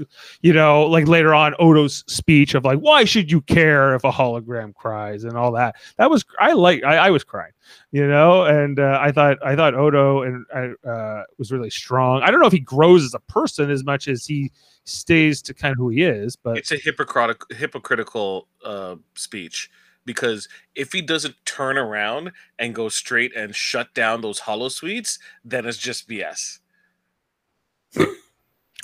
you 0.42 0.52
know 0.52 0.86
like 0.86 1.08
later 1.08 1.34
on 1.34 1.54
odo's 1.58 2.04
speech 2.06 2.54
of 2.54 2.64
like 2.64 2.78
why 2.78 3.04
should 3.04 3.30
you 3.30 3.40
care 3.42 3.94
if 3.94 4.04
a 4.04 4.10
hologram 4.10 4.74
cries? 4.74 5.24
and 5.24 5.36
all 5.36 5.52
that. 5.52 5.76
That 5.98 6.10
was 6.10 6.24
i 6.38 6.52
like 6.52 6.82
i, 6.84 6.96
I 6.96 7.10
was 7.10 7.24
crying 7.24 7.52
you 7.92 8.06
know? 8.06 8.44
And 8.44 8.78
uh, 8.78 8.98
i 9.00 9.12
thought 9.12 9.38
i 9.44 9.56
thought 9.56 9.74
odo 9.74 10.22
and 10.22 10.44
I, 10.54 10.88
uh, 10.88 11.24
was 11.38 11.52
really 11.52 11.70
strong. 11.70 12.22
I 12.22 12.30
don't 12.30 12.40
know 12.40 12.46
if 12.46 12.52
he 12.52 12.60
grows 12.60 13.04
as 13.04 13.14
a 13.14 13.20
person 13.20 13.70
as 13.70 13.84
much 13.84 14.08
as 14.08 14.26
he 14.26 14.52
stays 14.84 15.42
to 15.42 15.54
kind 15.54 15.72
of 15.72 15.78
who 15.78 15.88
he 15.88 16.02
is 16.02 16.36
but 16.36 16.56
It's 16.56 16.72
a 16.72 16.76
hypocritical 16.76 17.46
hypocritical 17.56 18.48
uh, 18.64 18.96
speech 19.14 19.70
because 20.06 20.48
if 20.74 20.92
he 20.92 21.02
doesn't 21.02 21.34
turn 21.44 21.76
around 21.76 22.32
and 22.58 22.74
go 22.74 22.88
straight 22.88 23.36
and 23.36 23.54
shut 23.54 23.92
down 23.92 24.20
those 24.20 24.40
holosuites, 24.42 25.18
then 25.44 25.66
it's 25.66 25.76
just 25.76 26.08
BS. 26.08 26.60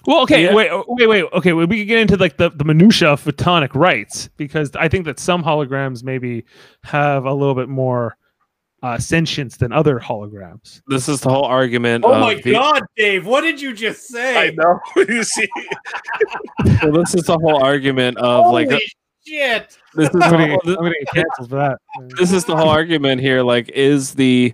Well 0.06 0.22
okay 0.22 0.44
Yeah. 0.44 0.54
wait 0.54 0.70
wait 0.88 1.06
wait 1.08 1.24
okay 1.32 1.52
well, 1.52 1.66
we 1.66 1.78
can 1.78 1.86
get 1.86 1.98
into 2.00 2.16
like 2.16 2.36
the, 2.36 2.50
the 2.50 2.64
minutia 2.64 3.10
of 3.10 3.22
photonic 3.22 3.74
rights 3.74 4.28
because 4.36 4.70
i 4.76 4.88
think 4.88 5.04
that 5.04 5.18
some 5.18 5.42
holograms 5.42 6.02
maybe 6.02 6.44
have 6.82 7.24
a 7.24 7.32
little 7.32 7.54
bit 7.54 7.68
more 7.68 8.16
uh, 8.82 8.98
sentience 8.98 9.56
than 9.58 9.70
other 9.72 10.00
holograms 10.00 10.80
this 10.88 11.08
is 11.08 11.20
the 11.20 11.28
whole 11.28 11.44
argument 11.44 12.04
Oh 12.04 12.14
of 12.14 12.20
my 12.20 12.34
the, 12.34 12.50
god, 12.52 12.82
Dave! 12.96 13.24
What 13.24 13.42
did 13.42 13.60
you 13.60 13.72
just 13.74 14.08
say? 14.08 14.36
I 14.36 14.50
know. 14.50 14.80
you 14.96 15.22
see, 15.22 15.48
well, 16.82 16.90
this 16.90 17.14
is 17.14 17.22
the 17.22 17.38
whole 17.40 17.62
argument 17.62 18.18
of 18.18 18.46
Holy 18.46 18.66
like 18.66 18.82
shit! 19.24 19.78
this 19.94 20.08
is 20.08 20.14
I'm 20.20 20.30
gonna, 20.32 20.54
I'm 20.54 20.74
gonna 20.74 20.94
get 20.98 21.08
canceled 21.14 21.50
for 21.50 21.56
that 21.58 21.78
this 22.18 22.32
is 22.32 22.44
the 22.44 22.56
whole 22.56 22.70
argument 22.70 23.20
here 23.20 23.42
like 23.42 23.68
is 23.68 24.14
the 24.14 24.52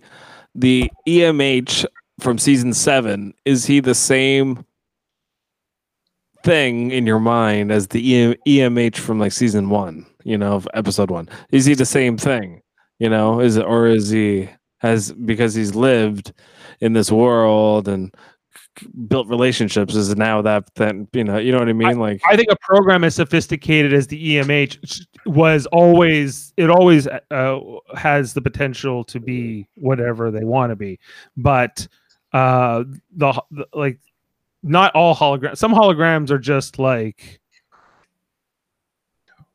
the 0.55 0.91
emh 1.07 1.87
from 2.21 2.39
season 2.39 2.73
seven 2.73 3.33
is 3.45 3.65
he 3.65 3.81
the 3.81 3.95
same 3.95 4.65
thing 6.45 6.91
in 6.91 7.07
your 7.07 7.19
mind 7.19 7.73
as 7.73 7.89
the 7.89 8.37
emh 8.47 8.97
from 8.97 9.19
like 9.19 9.33
season 9.33 9.69
one 9.71 10.07
you 10.25 10.37
know 10.39 10.53
of 10.53 10.69
episode 10.75 11.11
one? 11.11 11.29
Is 11.51 11.65
he 11.65 11.75
the 11.75 11.87
same 11.87 12.17
thing 12.17 12.63
you 12.99 13.09
know? 13.09 13.41
Is 13.41 13.57
it 13.57 13.65
or 13.65 13.87
is 13.87 14.11
he 14.11 14.49
has 14.79 15.13
because 15.13 15.55
he's 15.55 15.75
lived 15.75 16.33
in 16.81 16.93
this 16.93 17.11
world 17.11 17.89
and 17.89 18.15
built 19.09 19.27
relationships 19.27 19.97
is 19.97 20.15
now 20.15 20.41
that 20.41 20.73
then 20.77 21.09
you 21.13 21.25
know 21.25 21.37
you 21.37 21.51
know 21.51 21.59
what 21.59 21.69
i 21.69 21.73
mean? 21.73 21.99
Like 21.99 22.21
I 22.29 22.37
think 22.37 22.49
a 22.51 22.57
program 22.61 23.05
as 23.05 23.15
sophisticated 23.15 23.93
as 23.93 24.07
the 24.07 24.37
EMH 24.37 25.07
was 25.27 25.67
always 25.67 26.53
it 26.57 26.71
always 26.71 27.07
uh, 27.07 27.59
has 27.97 28.35
the 28.35 28.43
potential 28.43 29.03
to 29.05 29.19
be 29.19 29.67
whatever 29.75 30.31
they 30.31 30.45
want 30.45 30.71
to 30.71 30.77
be, 30.77 30.99
but 31.37 31.89
uh, 32.33 32.85
the, 33.17 33.43
the 33.51 33.67
like 33.73 34.01
not 34.63 34.95
all 34.95 35.15
holograms. 35.15 35.59
Some 35.59 35.73
holograms 35.73 36.31
are 36.31 36.39
just 36.39 36.79
like 36.79 37.41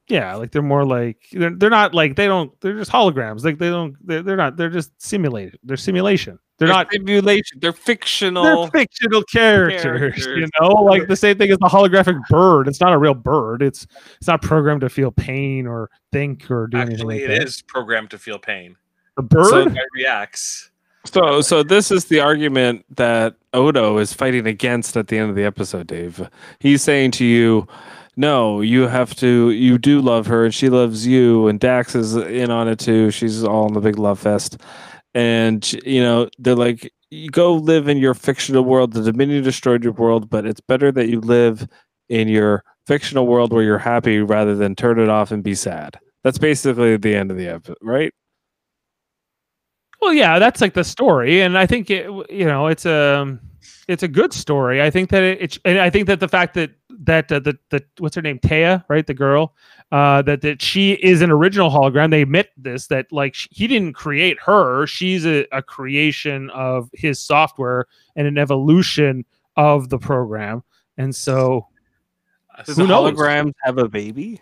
yeah, 0.08 0.36
like 0.36 0.52
they're 0.52 0.62
more 0.62 0.86
like 0.86 1.18
they're, 1.32 1.52
they're 1.52 1.70
not 1.70 1.94
like 1.94 2.16
they 2.16 2.28
don't 2.28 2.60
they're 2.62 2.78
just 2.78 2.92
holograms. 2.92 3.44
Like 3.46 3.58
they 3.58 3.70
don't 3.70 3.96
they're, 4.06 4.22
they're 4.22 4.38
not 4.38 4.58
they're 4.58 4.70
just 4.70 4.92
simulated. 5.02 5.60
They're 5.64 5.78
simulation. 5.78 6.40
They're 6.60 6.68
not 6.68 6.92
simulation 6.92 7.60
they're 7.60 7.74
fictional 7.74 8.44
they're 8.44 8.86
fictional 8.86 9.24
characters, 9.24 10.26
you 10.26 10.48
know, 10.62 10.68
like 10.68 11.08
the 11.08 11.16
same 11.16 11.38
thing 11.38 11.50
as 11.52 11.58
the 11.58 11.68
holographic 11.68 12.22
bird. 12.30 12.68
It's 12.68 12.80
not 12.80 12.94
a 12.94 12.98
real 12.98 13.16
bird. 13.16 13.62
It's 13.62 13.88
it's 14.18 14.28
not 14.28 14.42
programmed 14.42 14.82
to 14.82 14.90
feel 14.90 15.12
pain 15.12 15.66
or 15.68 15.90
think 16.12 16.50
or 16.52 16.68
do 16.68 16.78
anything 16.78 16.94
actually, 16.96 17.16
like 17.22 17.24
it 17.24 17.40
that. 17.40 17.48
is 17.48 17.62
programmed 17.64 18.12
to 18.12 18.18
feel 18.20 18.38
pain. 18.40 18.76
The 19.16 19.24
bird. 19.24 19.50
So- 19.50 19.62
It 19.62 19.88
reacts. 19.96 20.70
So, 21.06 21.42
so 21.42 21.64
this 21.64 21.92
is 21.92 22.06
the 22.06 22.22
argument 22.22 22.86
that 22.96 23.36
Odo 23.54 23.98
is 23.98 24.14
fighting 24.14 24.48
against 24.48 24.96
at 24.96 25.08
the 25.08 25.18
end 25.18 25.30
of 25.30 25.36
the 25.36 25.44
episode, 25.44 25.88
Dave. 25.88 26.28
He's 26.60 26.82
saying 26.82 27.12
to 27.12 27.26
you, 27.26 27.68
"No, 28.16 28.62
you 28.62 28.88
have 28.88 29.14
to. 29.16 29.52
You 29.52 29.78
do 29.78 30.00
love 30.02 30.28
her, 30.28 30.46
and 30.46 30.54
she 30.54 30.70
loves 30.70 31.06
you, 31.06 31.48
and 31.48 31.60
Dax 31.60 31.94
is 31.96 32.16
in 32.16 32.52
on 32.52 32.68
it 32.70 32.80
too. 32.80 33.12
She's 33.12 33.44
all 33.44 33.68
in 33.68 33.74
the 33.74 33.82
big 33.82 33.98
love 34.00 34.20
fest, 34.20 34.58
and 35.14 35.72
you 35.86 36.02
know 36.02 36.30
they're 36.40 36.56
like." 36.56 36.92
Go 37.32 37.54
live 37.54 37.88
in 37.88 37.98
your 38.00 38.16
fictional 38.16 38.64
world. 38.66 38.94
The 38.94 39.04
Dominion 39.04 39.44
destroyed 39.44 39.84
your 39.84 39.94
world, 39.94 40.32
but 40.32 40.48
it's 40.48 40.62
better 40.62 40.92
that 40.94 41.10
you 41.10 41.22
live 41.22 41.68
in 42.10 42.28
your 42.28 42.64
fictional 42.88 43.28
world 43.28 43.54
where 43.54 43.62
you're 43.64 43.78
happy 43.78 44.18
rather 44.20 44.56
than 44.56 44.74
turn 44.76 45.00
it 45.00 45.10
off 45.10 45.32
and 45.32 45.44
be 45.44 45.54
sad. 45.54 46.00
That's 46.24 46.40
basically 46.40 46.98
the 46.98 47.14
end 47.16 47.30
of 47.30 47.38
the 47.38 47.48
episode, 47.50 47.78
right? 47.84 48.12
Well, 50.04 50.14
yeah, 50.14 50.38
that's 50.38 50.60
like 50.60 50.74
the 50.74 50.84
story, 50.84 51.40
and 51.40 51.58
I 51.58 51.66
think 51.66 51.90
it, 51.90 52.08
you 52.30 52.44
know 52.44 52.68
it's 52.68 52.86
a 52.86 53.40
it's 53.88 54.04
a 54.04 54.08
good 54.10 54.34
story. 54.34 54.82
I 54.82 54.90
think 54.90 55.10
that 55.12 55.24
it, 55.24 55.38
it's 55.40 55.60
and 55.64 55.80
I 55.80 55.90
think 55.90 56.08
that 56.08 56.20
the 56.20 56.28
fact 56.28 56.56
that 56.56 56.72
that 57.04 57.32
uh, 57.32 57.40
the 57.40 57.58
the 57.70 57.82
what's 58.00 58.14
her 58.18 58.22
name 58.22 58.38
Taya, 58.40 58.84
right, 58.90 59.08
the 59.08 59.14
girl, 59.14 59.56
uh, 59.94 60.22
that 60.24 60.42
that 60.42 60.62
she 60.62 60.96
is 60.96 61.22
an 61.22 61.32
original 61.32 61.70
hologram. 61.70 62.12
They 62.12 62.24
admit 62.24 62.50
this 62.58 62.88
that 62.88 63.14
like 63.14 63.34
sh- 63.34 63.48
he 63.50 63.66
didn't 63.66 63.94
create 63.94 64.38
her; 64.42 64.86
she's 64.88 65.26
a, 65.26 65.48
a 65.54 65.62
creation 65.62 66.50
of 66.50 66.90
his 66.94 67.22
software 67.22 67.86
and 68.18 68.28
an 68.28 68.38
evolution 68.38 69.24
of 69.56 69.88
the 69.88 70.00
program. 70.00 70.64
And 70.98 71.16
so, 71.16 71.70
Does 72.66 72.76
Who 72.76 72.88
holograms 72.88 73.54
have 73.64 73.78
a 73.78 73.88
baby? 73.88 74.42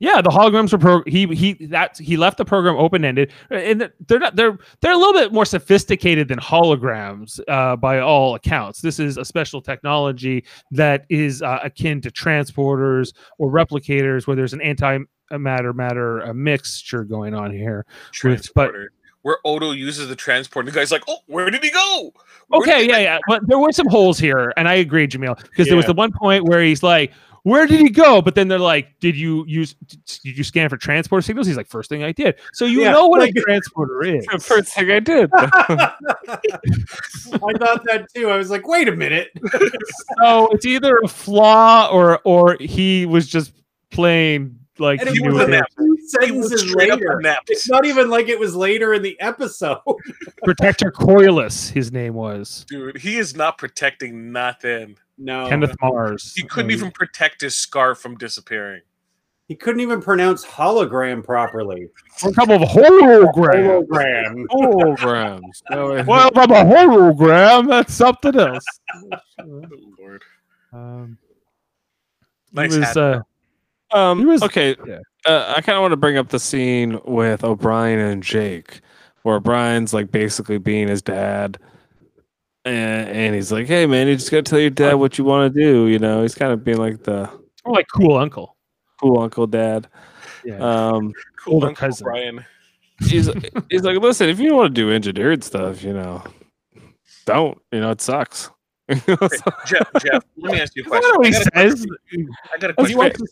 Yeah, 0.00 0.20
the 0.22 0.30
holograms 0.30 0.70
were 0.72 0.78
pro- 0.78 1.02
he 1.06 1.26
he 1.26 1.54
that 1.66 1.98
he 1.98 2.16
left 2.16 2.38
the 2.38 2.44
program 2.44 2.76
open 2.76 3.04
ended, 3.04 3.32
and 3.50 3.90
they're 4.06 4.18
not 4.20 4.36
they're 4.36 4.56
they're 4.80 4.92
a 4.92 4.96
little 4.96 5.12
bit 5.12 5.32
more 5.32 5.44
sophisticated 5.44 6.28
than 6.28 6.38
holograms 6.38 7.40
uh, 7.48 7.74
by 7.76 7.98
all 7.98 8.34
accounts. 8.36 8.80
This 8.80 9.00
is 9.00 9.16
a 9.16 9.24
special 9.24 9.60
technology 9.60 10.44
that 10.70 11.04
is 11.08 11.42
uh, 11.42 11.58
akin 11.64 12.00
to 12.02 12.10
transporters 12.10 13.12
or 13.38 13.50
replicators, 13.50 14.26
where 14.26 14.36
there's 14.36 14.52
an 14.52 14.60
antimatter 14.60 15.74
matter 15.74 16.22
uh, 16.22 16.32
mixture 16.32 17.04
going 17.04 17.34
on 17.34 17.52
here. 17.52 17.84
With- 18.24 18.54
but- 18.54 18.72
Where 19.22 19.38
Odo 19.44 19.72
uses 19.72 20.08
the 20.08 20.14
transport, 20.16 20.64
and 20.64 20.72
the 20.72 20.78
guy's 20.78 20.92
like, 20.92 21.02
"Oh, 21.08 21.18
where 21.26 21.50
did 21.50 21.62
he 21.62 21.70
go?" 21.70 22.12
Where 22.46 22.60
Okay, 22.62 22.86
yeah, 22.86 22.98
he-" 22.98 23.02
yeah, 23.02 23.18
but 23.26 23.42
there 23.48 23.58
were 23.58 23.72
some 23.72 23.88
holes 23.88 24.16
here, 24.18 24.52
and 24.56 24.68
I 24.68 24.74
agree, 24.74 25.08
Jamil, 25.08 25.36
because 25.36 25.66
there 25.66 25.76
was 25.76 25.86
the 25.86 25.92
one 25.92 26.12
point 26.12 26.44
where 26.44 26.62
he's 26.62 26.84
like, 26.84 27.12
where 27.42 27.66
did 27.66 27.80
he 27.80 27.90
go? 27.90 28.20
But 28.22 28.34
then 28.34 28.48
they're 28.48 28.58
like, 28.58 28.98
did 29.00 29.16
you 29.16 29.44
use 29.46 29.74
did 29.74 30.36
you 30.36 30.44
scan 30.44 30.68
for 30.68 30.76
transporter 30.76 31.22
signals? 31.22 31.46
He's 31.46 31.56
like, 31.56 31.68
first 31.68 31.88
thing 31.88 32.02
I 32.02 32.12
did. 32.12 32.36
So 32.52 32.64
you 32.64 32.82
Yeah, 32.82 32.92
know 32.92 33.06
what 33.08 33.20
like- 33.20 33.34
a 33.36 33.40
transporter 33.40 34.02
is. 34.04 34.26
The 34.26 34.38
first 34.38 34.74
thing 34.74 34.90
I 34.90 35.00
did. 35.00 35.30
I 35.34 35.92
thought 37.58 37.84
that 37.84 38.06
too. 38.14 38.30
I 38.30 38.36
was 38.36 38.50
like, 38.50 38.66
wait 38.66 38.88
a 38.88 38.92
minute. 38.96 39.28
so 40.22 40.48
it's 40.52 40.66
either 40.66 40.98
a 40.98 41.08
flaw 41.08 41.88
or 41.92 42.20
or 42.24 42.56
he 42.60 43.06
was 43.06 43.26
just 43.28 43.52
playing 43.90 44.58
like 44.78 45.00
And 45.00 45.10
he 45.10 45.20
was 45.20 45.48
it. 45.48 45.64
He 45.78 45.88
was 45.88 46.10
sentences 46.12 46.74
later. 46.74 47.20
It's 47.48 47.68
not 47.68 47.84
even 47.84 48.08
like 48.10 48.28
it 48.28 48.38
was 48.38 48.54
later 48.54 48.94
in 48.94 49.02
the 49.02 49.18
episode. 49.20 49.78
Protector 50.44 50.90
Colyus, 50.92 51.68
his 51.70 51.90
name 51.92 52.14
was 52.14 52.64
Dude, 52.68 52.98
he 52.98 53.16
is 53.16 53.34
not 53.34 53.58
protecting 53.58 54.30
nothing. 54.32 54.96
No, 55.18 55.48
Kenneth 55.48 55.74
Mars. 55.82 56.32
He 56.36 56.42
couldn't 56.44 56.70
even 56.70 56.90
protect 56.92 57.40
his 57.40 57.56
scarf 57.56 57.98
from 57.98 58.16
disappearing. 58.16 58.82
he 59.48 59.54
couldn't 59.56 59.80
even 59.80 60.00
pronounce 60.00 60.44
hologram 60.44 61.24
properly. 61.24 61.88
a 62.24 62.32
couple 62.32 62.54
of 62.62 62.68
hologram. 62.68 63.86
Hologram. 63.88 64.44
Holograms. 64.50 65.40
No, 65.70 66.04
Well, 66.06 66.28
if 66.28 66.36
I'm 66.38 66.50
a 66.50 66.64
hologram, 66.72 67.68
that's 67.68 67.94
something 67.94 68.36
else. 68.38 68.64
Good 69.38 69.70
lord. 69.98 70.22
Um, 70.72 71.18
Nice 72.52 72.72
he 72.74 72.80
was, 72.80 72.88
hat. 72.88 72.96
uh, 72.96 73.20
Um, 73.90 74.18
He 74.20 74.24
was- 74.26 74.42
okay. 74.42 74.76
yeah. 74.86 74.98
Uh, 75.26 75.54
I 75.56 75.60
kind 75.60 75.76
of 75.76 75.82
want 75.82 75.92
to 75.92 75.96
bring 75.96 76.16
up 76.16 76.28
the 76.28 76.38
scene 76.38 77.00
with 77.04 77.42
O'Brien 77.44 77.98
and 77.98 78.22
Jake, 78.22 78.80
where 79.22 79.36
O'Brien's 79.36 79.92
like 79.92 80.10
basically 80.12 80.58
being 80.58 80.88
his 80.88 81.02
dad, 81.02 81.58
and, 82.64 83.08
and 83.08 83.34
he's 83.34 83.52
like, 83.52 83.66
"Hey, 83.66 83.86
man, 83.86 84.08
you 84.08 84.16
just 84.16 84.30
gotta 84.30 84.42
tell 84.42 84.58
your 84.58 84.70
dad 84.70 84.94
what 84.94 85.18
you 85.18 85.24
want 85.24 85.52
to 85.52 85.60
do." 85.60 85.86
You 85.86 85.98
know, 85.98 86.22
he's 86.22 86.34
kind 86.34 86.52
of 86.52 86.64
being 86.64 86.78
like 86.78 87.02
the 87.02 87.30
more 87.66 87.76
like 87.76 87.86
cool 87.94 88.16
uncle. 88.16 88.56
cool 89.00 89.20
uncle 89.20 89.46
dad. 89.46 89.88
Yeah. 90.44 90.56
Um, 90.58 91.12
cool 91.44 91.64
Uncle 91.64 91.74
cousin. 91.74 92.04
Brian. 92.04 92.44
he's 93.00 93.30
he's 93.70 93.82
like, 93.82 93.98
"Listen, 93.98 94.28
if 94.28 94.38
you 94.38 94.54
want 94.54 94.74
to 94.74 94.80
do 94.80 94.92
engineered 94.92 95.44
stuff, 95.44 95.82
you 95.82 95.92
know, 95.92 96.22
don't. 97.26 97.60
You 97.72 97.80
know, 97.80 97.90
it 97.90 98.00
sucks." 98.00 98.50
Jeff, 98.88 99.06
Jeff, 99.66 100.24
let 100.38 100.52
me 100.52 100.60
ask 100.60 100.74
you 100.74 100.82
a 100.82 100.86
question. 100.86 101.10
what 101.16 101.26
he 101.26 101.34
I 101.34 101.38
got 101.38 101.54
a 101.54 101.76
says? 101.76 101.86
I 102.54 102.58
got 102.58 102.70
a 102.70 102.74
question. 102.74 103.26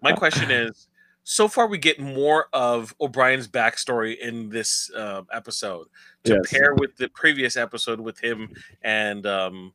My 0.00 0.12
question 0.12 0.50
is: 0.50 0.88
So 1.24 1.46
far, 1.48 1.66
we 1.68 1.78
get 1.78 2.00
more 2.00 2.46
of 2.52 2.94
O'Brien's 3.00 3.46
backstory 3.46 4.18
in 4.18 4.48
this 4.48 4.90
uh, 4.94 5.22
episode 5.32 5.86
to 6.24 6.34
Yes. 6.34 6.50
pair 6.50 6.74
with 6.74 6.96
the 6.96 7.08
previous 7.08 7.56
episode 7.56 8.00
with 8.00 8.18
him 8.18 8.50
and 8.82 9.24
um 9.26 9.72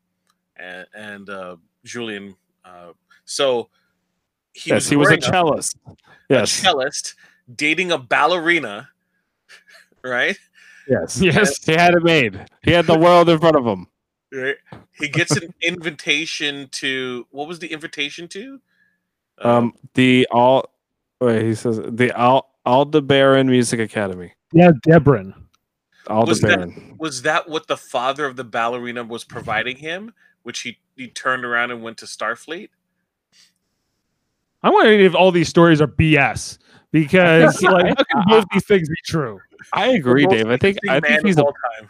and, 0.58 0.88
and 0.94 1.30
uh, 1.30 1.56
Julian. 1.86 2.36
Uh, 2.66 2.92
so 3.26 3.70
he 4.54 4.72
yes, 4.72 4.84
was 4.86 4.90
he 4.90 4.96
was 4.98 5.12
a 5.12 5.18
cellist. 5.22 5.76
a 5.88 5.92
Yes, 6.30 6.52
cellist 6.52 7.16
dating 7.56 7.92
a 7.92 7.98
ballerina, 7.98 8.90
right? 10.04 10.38
yes, 10.90 11.22
Yes. 11.22 11.64
He 11.66 11.74
had 11.74 11.94
it 11.94 12.04
made. 12.04 12.46
He 12.64 12.72
had 12.72 12.86
the 12.88 12.98
world 12.98 13.30
in 13.30 13.40
front 13.40 13.56
of 13.56 13.66
him. 13.66 13.88
Right. 14.34 14.58
He 15.00 15.08
gets 15.08 15.32
an 15.38 15.54
invitation 15.62 16.68
to 16.74 17.26
what 17.32 17.48
was 17.48 17.60
the 17.60 17.72
invitation 17.72 18.28
to? 18.30 18.60
Uh, 19.42 19.48
Um, 19.58 19.74
the 19.94 20.28
all 20.32 20.70
wait, 21.22 21.44
he 21.46 21.56
says 21.56 21.80
the 21.86 22.12
Al 22.18 22.50
Aldebaran 22.66 23.48
Music 23.48 23.80
Academy. 23.80 24.34
Yeah, 24.54 24.72
Debrin. 24.88 25.34
Was 26.10 26.40
that- 26.42 26.60
Aldebaran. 26.60 26.96
was 27.00 27.22
that 27.24 27.50
what 27.50 27.68
the 27.68 27.78
father 27.78 28.26
of 28.26 28.36
the 28.38 28.44
ballerina 28.44 29.04
was 29.04 29.24
providing 29.24 29.78
him, 29.78 30.14
which 30.44 30.60
he 30.62 30.78
he 30.96 31.08
turned 31.08 31.44
around 31.46 31.72
and 31.72 31.82
went 31.84 31.98
to 32.00 32.06
Starfleet? 32.06 32.70
I'm 34.64 34.74
wondering 34.74 35.02
if 35.02 35.14
all 35.16 35.32
these 35.32 35.50
stories 35.50 35.82
are 35.82 35.88
BS 35.88 36.58
because 36.92 37.62
like 37.62 37.88
how 37.98 38.04
can 38.04 38.24
both 38.28 38.46
these 38.52 38.66
things 38.66 38.88
be 38.90 38.96
true? 39.06 39.40
I 39.74 39.88
agree, 39.90 40.26
Dave. 40.28 40.50
I 40.50 40.58
think 40.58 40.78
I 40.90 41.00
think 41.00 41.26
he's 41.26 41.38
of 41.38 41.46
a 41.48 41.82
time. 41.82 41.90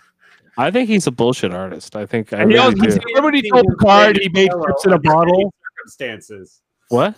I 0.60 0.72
think 0.72 0.90
he's 0.90 1.06
a 1.06 1.12
bullshit 1.12 1.54
artist. 1.54 1.96
I 1.96 2.06
think 2.08 2.34
I 2.34 2.38
And 2.40 2.50
he 2.52 2.58
really 2.58 2.74
also, 2.82 2.98
do. 3.00 3.30
he, 3.32 3.42
he 3.42 3.50
told 3.52 3.66
Picard 3.78 4.18
he 4.18 4.30
made 4.30 4.50
trips 4.50 4.86
in 4.86 4.94
a 4.94 5.00
bottle? 5.00 5.54
Circumstances. 5.78 6.62
What? 6.90 7.16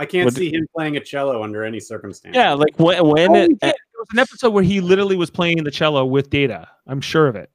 I 0.00 0.06
can't 0.06 0.26
What- 0.26 0.34
see 0.34 0.52
him 0.54 0.66
playing 0.74 0.96
a 0.96 1.00
cello 1.00 1.42
under 1.42 1.64
any 1.64 1.80
circumstance. 1.80 2.34
Yeah, 2.36 2.52
like 2.54 2.78
when 2.78 3.04
when 3.06 3.30
Oh, 3.30 3.34
he 3.34 3.40
it. 3.52 3.58
There 3.60 3.72
was 3.98 4.08
an 4.12 4.18
episode 4.20 4.50
where 4.50 4.62
he 4.62 4.80
literally 4.80 5.16
was 5.16 5.28
playing 5.28 5.64
the 5.64 5.70
cello 5.72 6.04
with 6.06 6.30
Data. 6.30 6.68
I'm 6.86 7.00
sure 7.00 7.26
of 7.26 7.34
it. 7.36 7.50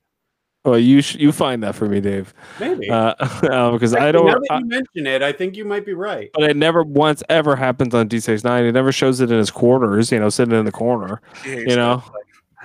well, 0.66 0.78
you 0.78 1.02
sh- 1.02 1.16
you 1.16 1.32
find 1.32 1.64
that 1.64 1.74
for 1.76 1.88
me, 1.88 2.00
Dave, 2.02 2.34
maybe. 2.60 2.90
uh, 2.90 3.14
because 3.72 3.94
I 3.94 4.10
Actually, 4.10 4.12
don't. 4.12 4.26
Now 4.28 4.34
that 4.34 4.48
I- 4.52 4.60
you 4.60 4.66
mention 4.66 5.08
it, 5.08 5.22
I 5.24 5.32
think 5.32 5.56
you 5.56 5.64
might 5.66 5.86
be 5.86 5.94
right. 5.94 6.30
but 6.34 6.44
it 6.50 6.58
never 6.58 6.84
once 6.84 7.24
ever 7.30 7.56
happens 7.56 7.94
on 7.94 8.08
D 8.10 8.20
six 8.20 8.44
nine. 8.44 8.66
It 8.66 8.74
never 8.74 8.92
shows 8.92 9.22
it 9.22 9.32
in 9.32 9.38
his 9.38 9.50
quarters. 9.52 10.12
You 10.12 10.20
know, 10.20 10.30
sitting 10.30 10.54
in 10.54 10.66
the 10.66 10.72
corner. 10.72 11.22
He 11.46 11.52
hates 11.52 11.70
You 11.72 11.76
know. 11.78 12.04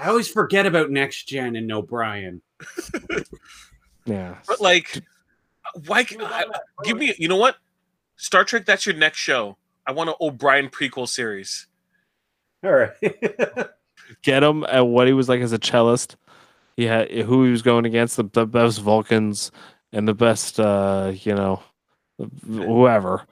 I 0.01 0.09
always 0.09 0.29
forget 0.29 0.65
about 0.67 0.91
Next 0.91 1.25
Gen 1.29 1.55
and 1.57 1.71
O'Brien. 1.73 2.41
Yeah. 4.05 4.37
But 4.47 4.61
like, 4.61 5.03
why? 5.87 6.05
can- 6.05 6.23
I, 6.23 6.45
give 6.85 6.97
me. 6.97 7.15
You 7.19 7.29
know 7.29 7.37
what? 7.37 7.57
Star 8.17 8.45
Trek. 8.45 8.65
That's 8.65 8.87
your 8.87 8.95
next 8.95 9.19
show. 9.19 9.57
I 9.89 9.93
want 9.93 10.11
an 10.11 10.17
O'Brien 10.21 10.69
prequel 10.69 11.09
series. 11.09 11.67
All 12.63 12.71
right. 12.73 12.91
get 14.23 14.43
him 14.43 14.65
at 14.65 14.83
what 14.83 15.07
he 15.07 15.15
was 15.15 15.31
like 15.31 15.41
as 15.41 15.53
a 15.55 15.59
cellist. 15.59 16.17
He 16.77 16.85
had 16.85 17.11
who 17.11 17.45
he 17.45 17.51
was 17.51 17.63
going 17.63 17.87
against 17.87 18.19
the, 18.19 18.25
the 18.33 18.47
best 18.47 18.81
Vulcans 18.83 19.51
and 19.93 20.07
the 20.07 20.13
best, 20.13 20.61
uh, 20.61 21.13
you 21.23 21.35
know, 21.35 21.63
whoever 22.47 23.27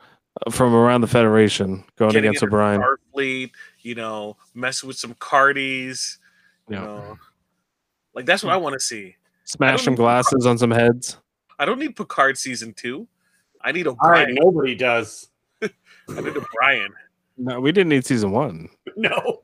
from 0.50 0.74
around 0.74 1.02
the 1.02 1.06
Federation 1.06 1.84
going 1.96 2.12
Getting 2.12 2.28
against 2.30 2.42
into 2.42 2.46
O'Brien. 2.54 2.80
Starfleet. 2.80 3.50
You 3.82 3.94
know, 3.94 4.36
messing 4.54 4.86
with 4.88 4.96
some 4.96 5.14
Cardis. 5.14 6.16
You 6.68 6.76
Yeah. 6.76 6.80
know, 6.84 7.18
like 8.14 8.24
that's 8.24 8.42
what 8.42 8.52
I 8.54 8.56
want 8.56 8.72
to 8.72 8.80
see. 8.80 9.16
Smash 9.44 9.84
some 9.84 9.92
need- 9.92 9.98
glasses 9.98 10.46
on 10.46 10.56
some 10.56 10.70
heads. 10.70 11.18
I 11.58 11.66
don't 11.66 11.78
need 11.78 11.94
Picard 11.96 12.38
season 12.38 12.72
two. 12.72 13.06
I 13.60 13.72
need 13.72 13.86
All 13.86 13.94
right. 14.02 14.22
O'Brien. 14.22 14.34
Nobody 14.40 14.74
does. 14.74 15.28
I 16.08 16.20
need 16.20 16.34
Brian. 16.54 16.92
No, 17.36 17.60
we 17.60 17.72
didn't 17.72 17.90
need 17.90 18.04
season 18.06 18.30
one. 18.30 18.68
No. 18.96 19.42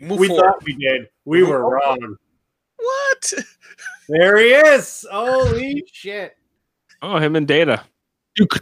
Move 0.00 0.18
we 0.20 0.28
forward. 0.28 0.42
thought 0.42 0.64
we 0.64 0.74
did. 0.74 1.08
We 1.26 1.42
were 1.42 1.68
wrong. 1.68 2.16
What? 2.76 3.32
There 4.08 4.38
he 4.38 4.54
is. 4.54 5.04
Holy 5.12 5.84
shit. 5.92 6.34
Oh, 7.02 7.18
him 7.18 7.36
and 7.36 7.46
Data. 7.46 7.84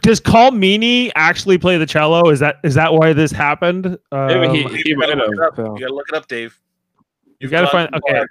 Does 0.01 0.19
Colm 0.19 0.57
Meaney 0.57 1.09
actually 1.15 1.57
play 1.57 1.77
the 1.77 1.85
cello? 1.85 2.29
Is 2.29 2.39
that 2.41 2.57
is 2.65 2.73
that 2.75 2.91
why 2.93 3.13
this 3.13 3.31
happened? 3.31 3.97
Maybe 4.11 4.57
he- 4.57 4.65
Um, 4.65 4.75
he 4.75 4.83
you, 4.89 4.99
gotta 4.99 5.15
might 5.15 5.25
have, 5.39 5.39
up. 5.39 5.57
you 5.57 5.79
gotta 5.79 5.93
look 5.93 6.09
it 6.09 6.15
up, 6.15 6.27
Dave. 6.27 6.59
You 7.39 7.49
gotta 7.49 7.67
find. 7.67 7.93
Okay, 7.93 8.23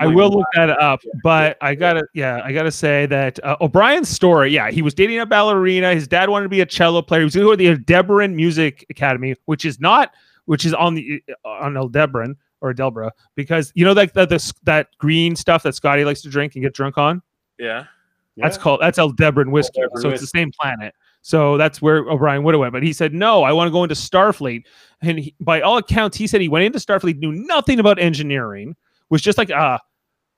I 0.00 0.06
will 0.06 0.30
look 0.30 0.46
that 0.54 0.70
up, 0.70 1.00
but 1.22 1.56
I 1.60 1.74
gotta, 1.74 2.06
yeah, 2.14 2.42
I 2.44 2.52
gotta 2.52 2.70
say 2.70 3.06
that 3.06 3.42
uh, 3.44 3.56
O'Brien's 3.60 4.08
story, 4.08 4.50
yeah, 4.50 4.70
he 4.70 4.82
was 4.82 4.92
dating 4.94 5.18
a 5.20 5.26
ballerina. 5.26 5.94
His 5.94 6.06
dad 6.06 6.28
wanted 6.28 6.44
to 6.44 6.48
be 6.50 6.60
a 6.60 6.66
cello 6.66 7.00
player. 7.02 7.20
He 7.20 7.24
was 7.24 7.34
going 7.34 7.50
to 7.50 7.56
the 7.56 7.70
Aldebaran 7.70 8.36
Music 8.36 8.84
Academy, 8.90 9.34
which 9.46 9.64
is 9.64 9.80
not, 9.80 10.12
which 10.44 10.64
is 10.66 10.74
on 10.74 10.94
the 10.94 11.22
on 11.44 11.76
Aldebaran 11.76 12.36
or 12.60 12.72
Delbra, 12.74 13.10
because 13.34 13.72
you 13.74 13.84
know 13.84 13.94
that 13.94 14.14
that 14.14 14.28
this, 14.28 14.52
that 14.64 14.88
green 14.98 15.36
stuff 15.36 15.62
that 15.62 15.74
Scotty 15.74 16.04
likes 16.04 16.22
to 16.22 16.28
drink 16.28 16.54
and 16.54 16.62
get 16.62 16.74
drunk 16.74 16.98
on. 16.98 17.22
Yeah. 17.58 17.84
That's 18.36 18.56
Yeah. 18.56 18.62
called 18.62 18.80
that's 18.80 18.98
Aldebaran 18.98 19.50
whiskey. 19.50 19.80
Aldebaran 19.80 20.02
so 20.02 20.10
it's 20.10 20.20
the 20.20 20.26
same 20.26 20.50
planet. 20.50 20.94
So 21.26 21.56
that's 21.56 21.80
where 21.80 22.00
O'Brien 22.00 22.42
would 22.42 22.52
have 22.52 22.60
went. 22.60 22.74
But 22.74 22.82
he 22.82 22.92
said, 22.92 23.14
no, 23.14 23.44
I 23.44 23.52
want 23.54 23.66
to 23.66 23.72
go 23.72 23.82
into 23.82 23.94
Starfleet. 23.94 24.64
And 25.00 25.20
he, 25.20 25.34
by 25.40 25.62
all 25.62 25.78
accounts, 25.78 26.18
he 26.18 26.26
said 26.26 26.42
he 26.42 26.50
went 26.50 26.66
into 26.66 26.78
Starfleet, 26.78 27.16
knew 27.16 27.32
nothing 27.32 27.80
about 27.80 27.98
engineering, 27.98 28.76
was 29.08 29.22
just 29.22 29.38
like 29.38 29.48
a, 29.48 29.80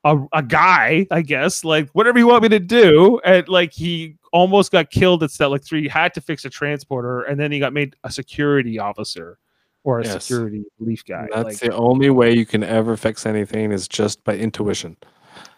a, 0.05 0.17
a 0.33 0.45
guy, 0.45 1.09
I 1.11 1.23
guess, 1.23 1.65
like 1.65 1.91
whatever 1.91 2.21
you 2.21 2.29
want 2.29 2.45
me 2.45 2.51
to 2.51 2.61
do. 2.61 3.21
And 3.25 3.49
like 3.49 3.73
he 3.73 4.15
almost 4.33 4.71
got 4.71 4.91
killed 4.91 5.25
at 5.25 5.33
three. 5.33 5.83
He 5.83 5.89
had 5.89 6.15
to 6.15 6.21
fix 6.21 6.45
a 6.45 6.51
transporter, 6.51 7.23
and 7.23 7.41
then 7.41 7.51
he 7.51 7.59
got 7.59 7.73
made 7.73 7.97
a 8.05 8.13
security 8.13 8.79
officer 8.79 9.39
or 9.83 9.99
a 9.99 10.05
Yes. 10.05 10.25
security 10.25 10.63
relief 10.79 11.05
guy. 11.05 11.27
That's 11.35 11.45
Like, 11.45 11.59
the 11.59 11.75
only 11.75 12.11
way 12.11 12.33
you 12.33 12.47
can 12.47 12.63
ever 12.63 12.97
fix 12.97 13.27
anything 13.27 13.73
is 13.73 13.89
just 13.89 14.23
by 14.23 14.37
intuition. 14.37 14.97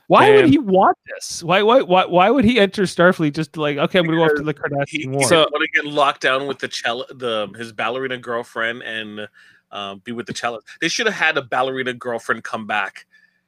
Why 0.09 0.31
would 0.31 0.49
he 0.49 0.59
want 0.59 0.97
this? 1.07 1.43
Why, 1.43 1.63
why 1.63 1.83
why 1.83 2.07
why 2.07 2.31
would 2.31 2.45
he 2.45 2.59
enter 2.59 2.83
Starfleet 2.83 3.35
just 3.35 3.59
like 3.59 3.77
okay, 3.77 3.99
I'm 3.99 4.07
gonna 4.07 4.17
go 4.17 4.25
after 4.25 4.43
the 4.43 4.53
He, 4.53 4.59
Cardassian 4.59 5.01
he 5.03 5.09
War? 5.09 5.29
So- 5.29 5.41
want 5.41 5.63
to 5.63 5.83
get 5.83 5.85
locked 5.85 6.23
down 6.23 6.47
with 6.47 6.59
the 6.59 6.69
cello, 6.69 7.05
the 7.11 7.49
his 7.57 7.73
ballerina 7.73 8.17
girlfriend, 8.17 8.83
and 8.83 9.29
um, 9.71 10.01
be 10.05 10.13
with 10.13 10.27
the 10.27 10.33
cello. 10.33 10.61
They 10.81 10.89
should 10.89 11.07
have 11.07 11.15
had 11.15 11.37
a 11.37 11.43
ballerina 11.43 11.93
girlfriend 11.93 12.43
come 12.43 12.67
back 12.67 13.07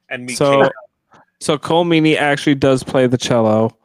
and 0.09 0.25
meet. 0.25 0.37
So, 0.37 0.63
Kate. 0.63 0.71
so 1.39 1.57
Colm 1.57 1.87
Meaney 1.87 2.15
actually 2.15 2.55
does 2.55 2.83
play 2.83 3.07
the 3.07 3.17
cello, 3.17 3.75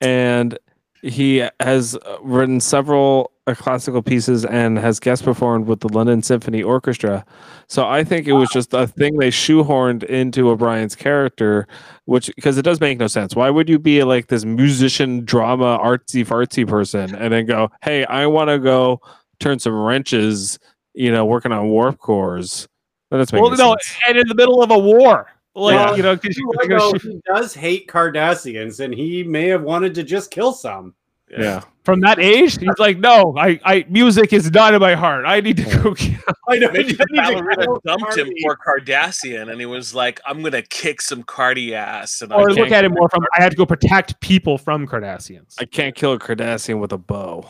and 0.00 0.58
he 1.02 1.46
has 1.60 1.96
uh, 1.96 2.16
written 2.22 2.60
several 2.60 3.31
classical 3.46 4.02
pieces 4.02 4.44
and 4.44 4.78
has 4.78 5.00
guest 5.00 5.24
performed 5.24 5.66
with 5.66 5.80
the 5.80 5.88
London 5.88 6.22
Symphony 6.22 6.62
Orchestra. 6.62 7.24
So 7.66 7.86
I 7.88 8.04
think 8.04 8.28
it 8.28 8.32
was 8.34 8.48
just 8.50 8.72
a 8.72 8.86
thing 8.86 9.16
they 9.16 9.30
shoehorned 9.30 10.04
into 10.04 10.48
O'Brien's 10.50 10.94
character, 10.94 11.66
which 12.04 12.30
because 12.36 12.56
it 12.56 12.62
does 12.62 12.80
make 12.80 12.98
no 12.98 13.08
sense. 13.08 13.34
Why 13.34 13.50
would 13.50 13.68
you 13.68 13.78
be 13.80 14.04
like 14.04 14.28
this 14.28 14.44
musician, 14.44 15.24
drama, 15.24 15.78
artsy 15.82 16.24
fartsy 16.24 16.66
person 16.66 17.14
and 17.16 17.32
then 17.32 17.46
go, 17.46 17.68
"Hey, 17.82 18.04
I 18.04 18.26
want 18.26 18.48
to 18.50 18.58
go 18.60 19.00
turn 19.40 19.58
some 19.58 19.74
wrenches," 19.74 20.58
you 20.94 21.10
know, 21.10 21.24
working 21.24 21.50
on 21.50 21.68
warp 21.68 21.98
cores? 21.98 22.68
That 23.10 23.18
doesn't 23.18 23.34
make 23.36 23.42
Well, 23.42 23.50
no, 23.56 23.76
sense. 23.82 23.98
and 24.08 24.18
in 24.18 24.28
the 24.28 24.36
middle 24.36 24.62
of 24.62 24.70
a 24.70 24.78
war, 24.78 25.26
like 25.56 25.74
Yeah. 25.74 25.96
you 25.96 26.02
know, 26.04 26.14
because 26.14 26.36
you 26.38 26.48
Well, 26.68 26.92
no, 26.92 26.92
he 26.98 27.20
does 27.26 27.54
hate 27.54 27.88
Cardassians, 27.88 28.78
and 28.78 28.94
he 28.94 29.24
may 29.24 29.48
have 29.48 29.62
wanted 29.62 29.96
to 29.96 30.04
just 30.04 30.30
kill 30.30 30.52
some. 30.52 30.94
Yeah. 31.40 31.62
from 31.84 32.00
that 32.00 32.18
age, 32.18 32.58
he's 32.58 32.78
like, 32.78 32.98
no, 32.98 33.34
I, 33.38 33.58
I, 33.64 33.86
music 33.88 34.32
is 34.32 34.50
not 34.50 34.74
in 34.74 34.80
my 34.80 34.94
heart. 34.94 35.24
I 35.26 35.40
need 35.40 35.56
to 35.58 35.64
go. 35.64 35.94
kill-" 35.94 36.18
I 36.48 36.58
know. 36.58 36.70
Maybe 36.72 36.78
I 36.78 36.82
need 36.82 36.96
to 36.98 37.22
ballerina 37.34 37.56
kill 37.64 37.80
dumped 37.86 38.16
him 38.18 38.26
Cardi. 38.26 38.42
for 38.42 38.58
Cardassian, 38.58 39.50
and 39.50 39.58
he 39.58 39.66
was 39.66 39.94
like, 39.94 40.20
"I'm 40.26 40.42
gonna 40.42 40.62
kick 40.62 41.00
some 41.00 41.22
Cardi 41.22 41.74
ass." 41.74 42.20
And 42.22 42.32
Or 42.32 42.50
I 42.50 42.52
look 42.52 42.70
at 42.70 42.84
it 42.84 42.90
more 42.90 43.08
from, 43.08 43.24
I 43.38 43.42
had 43.42 43.50
to 43.50 43.56
go 43.56 43.64
protect 43.66 44.20
people 44.20 44.58
from 44.58 44.86
Cardassians, 44.86 45.54
I 45.58 45.64
can't 45.64 45.94
kill 45.94 46.12
a 46.12 46.18
Cardassian 46.18 46.80
with 46.80 46.92
a 46.92 46.98
bow. 46.98 47.48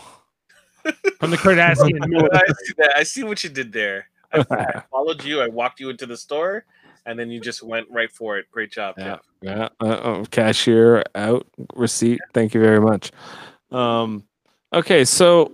from 1.21 1.31
the 1.31 1.37
Cardassian. 1.37 1.99
I 2.33 2.47
see 2.47 2.73
that. 2.79 2.93
I 2.97 3.03
see 3.03 3.23
what 3.25 3.43
you 3.45 3.51
did 3.51 3.73
there. 3.73 4.09
I, 4.33 4.45
I 4.51 4.83
followed 4.91 5.23
you. 5.25 5.41
I 5.41 5.47
walked 5.49 5.79
you 5.81 5.91
into 5.91 6.07
the 6.07 6.17
store, 6.17 6.65
and 7.07 7.19
then 7.19 7.31
you 7.31 7.41
just 7.41 7.63
went 7.63 7.87
right 7.91 8.11
for 8.11 8.39
it. 8.39 8.47
Great 8.51 8.73
job, 8.73 8.95
Yeah, 8.99 9.05
Jeff. 9.05 9.21
yeah. 9.43 9.69
Uh, 9.81 9.85
uh, 9.85 10.25
cashier 10.31 11.05
out 11.15 11.47
receipt. 11.75 12.21
Thank 12.33 12.55
you 12.55 12.61
very 12.61 12.81
much. 12.81 13.13
Um, 13.73 14.25
okay, 14.73 15.05
so 15.05 15.53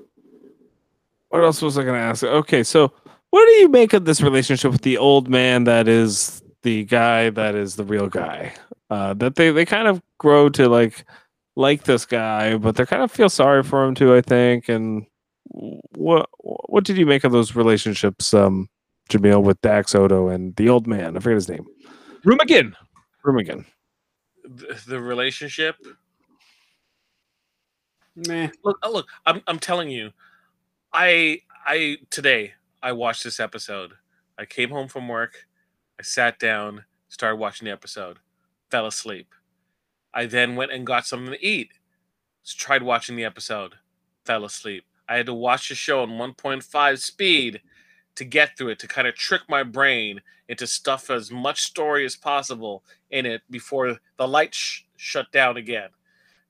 what 1.28 1.44
else 1.44 1.62
was 1.62 1.78
I 1.78 1.82
going 1.82 1.94
to 1.94 2.06
ask? 2.06 2.24
Okay, 2.24 2.62
so 2.62 2.92
what 3.30 3.44
do 3.46 3.52
you 3.52 3.68
make 3.68 3.92
of 3.92 4.04
this 4.04 4.20
relationship 4.20 4.72
with 4.72 4.82
the 4.82 4.98
old 4.98 5.28
man 5.28 5.64
that 5.64 5.88
is 5.88 6.42
the 6.62 6.84
guy 6.84 7.30
that 7.30 7.54
is 7.54 7.76
the 7.76 7.84
real 7.84 8.08
guy? 8.08 8.54
Uh, 8.90 9.14
that 9.14 9.36
they 9.36 9.50
they 9.50 9.64
kind 9.64 9.86
of 9.86 10.02
grow 10.18 10.48
to 10.48 10.68
like 10.68 11.04
like 11.56 11.84
this 11.84 12.06
guy, 12.06 12.56
but 12.56 12.76
they 12.76 12.86
kind 12.86 13.02
of 13.02 13.10
feel 13.10 13.28
sorry 13.28 13.62
for 13.62 13.84
him 13.84 13.94
too. 13.94 14.14
I 14.14 14.22
think. 14.22 14.68
And 14.68 15.06
what 15.44 16.28
what 16.38 16.84
did 16.84 16.96
you 16.96 17.06
make 17.06 17.24
of 17.24 17.32
those 17.32 17.54
relationships, 17.54 18.32
um, 18.32 18.68
Jamil, 19.10 19.42
with 19.42 19.60
Dax 19.60 19.94
Odo 19.94 20.28
and 20.28 20.56
the 20.56 20.68
old 20.68 20.86
man? 20.86 21.16
I 21.16 21.20
forget 21.20 21.34
his 21.34 21.48
name. 21.48 21.66
Room 22.24 22.40
again. 22.40 22.74
Rurigan. 23.24 23.64
The, 24.44 24.80
the 24.86 25.00
relationship. 25.00 25.76
Meh. 28.26 28.50
Look, 28.64 28.78
oh, 28.82 28.92
look. 28.92 29.08
I'm 29.26 29.42
I'm 29.46 29.58
telling 29.58 29.90
you, 29.90 30.10
I 30.92 31.40
I 31.66 31.98
today 32.10 32.54
I 32.82 32.92
watched 32.92 33.24
this 33.24 33.40
episode. 33.40 33.92
I 34.38 34.46
came 34.46 34.70
home 34.70 34.88
from 34.88 35.08
work. 35.08 35.46
I 35.98 36.02
sat 36.02 36.38
down, 36.38 36.84
started 37.08 37.36
watching 37.36 37.66
the 37.66 37.72
episode, 37.72 38.18
fell 38.70 38.86
asleep. 38.86 39.28
I 40.14 40.26
then 40.26 40.56
went 40.56 40.72
and 40.72 40.86
got 40.86 41.06
something 41.06 41.32
to 41.32 41.46
eat. 41.46 41.70
Tried 42.46 42.82
watching 42.82 43.16
the 43.16 43.24
episode, 43.24 43.74
fell 44.24 44.44
asleep. 44.44 44.84
I 45.08 45.16
had 45.16 45.26
to 45.26 45.34
watch 45.34 45.68
the 45.68 45.74
show 45.74 46.02
on 46.02 46.10
1.5 46.10 46.98
speed 46.98 47.60
to 48.16 48.24
get 48.24 48.56
through 48.56 48.70
it 48.70 48.78
to 48.80 48.88
kind 48.88 49.06
of 49.08 49.14
trick 49.14 49.42
my 49.48 49.62
brain 49.62 50.20
into 50.48 50.66
stuff 50.66 51.10
as 51.10 51.30
much 51.30 51.62
story 51.62 52.04
as 52.04 52.16
possible 52.16 52.84
in 53.10 53.26
it 53.26 53.42
before 53.50 53.98
the 54.18 54.28
lights 54.28 54.56
sh- 54.56 54.82
shut 54.96 55.30
down 55.32 55.56
again. 55.56 55.90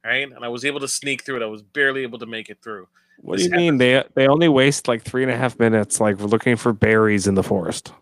Right, 0.04 0.30
and 0.30 0.44
I 0.44 0.48
was 0.48 0.64
able 0.64 0.80
to 0.80 0.88
sneak 0.88 1.24
through 1.24 1.36
it. 1.36 1.42
I 1.42 1.46
was 1.46 1.62
barely 1.62 2.02
able 2.02 2.18
to 2.20 2.26
make 2.26 2.48
it 2.48 2.58
through. 2.62 2.86
What 3.20 3.36
do 3.36 3.42
This 3.42 3.50
you 3.50 3.56
mean? 3.56 3.78
They 3.78 4.02
they 4.14 4.28
only 4.28 4.48
waste 4.48 4.88
like 4.88 5.02
three 5.02 5.22
and 5.22 5.32
a 5.32 5.36
half 5.36 5.58
minutes, 5.58 6.00
like 6.00 6.20
looking 6.20 6.56
for 6.56 6.72
berries 6.72 7.26
in 7.26 7.34
the 7.34 7.42
forest. 7.42 7.92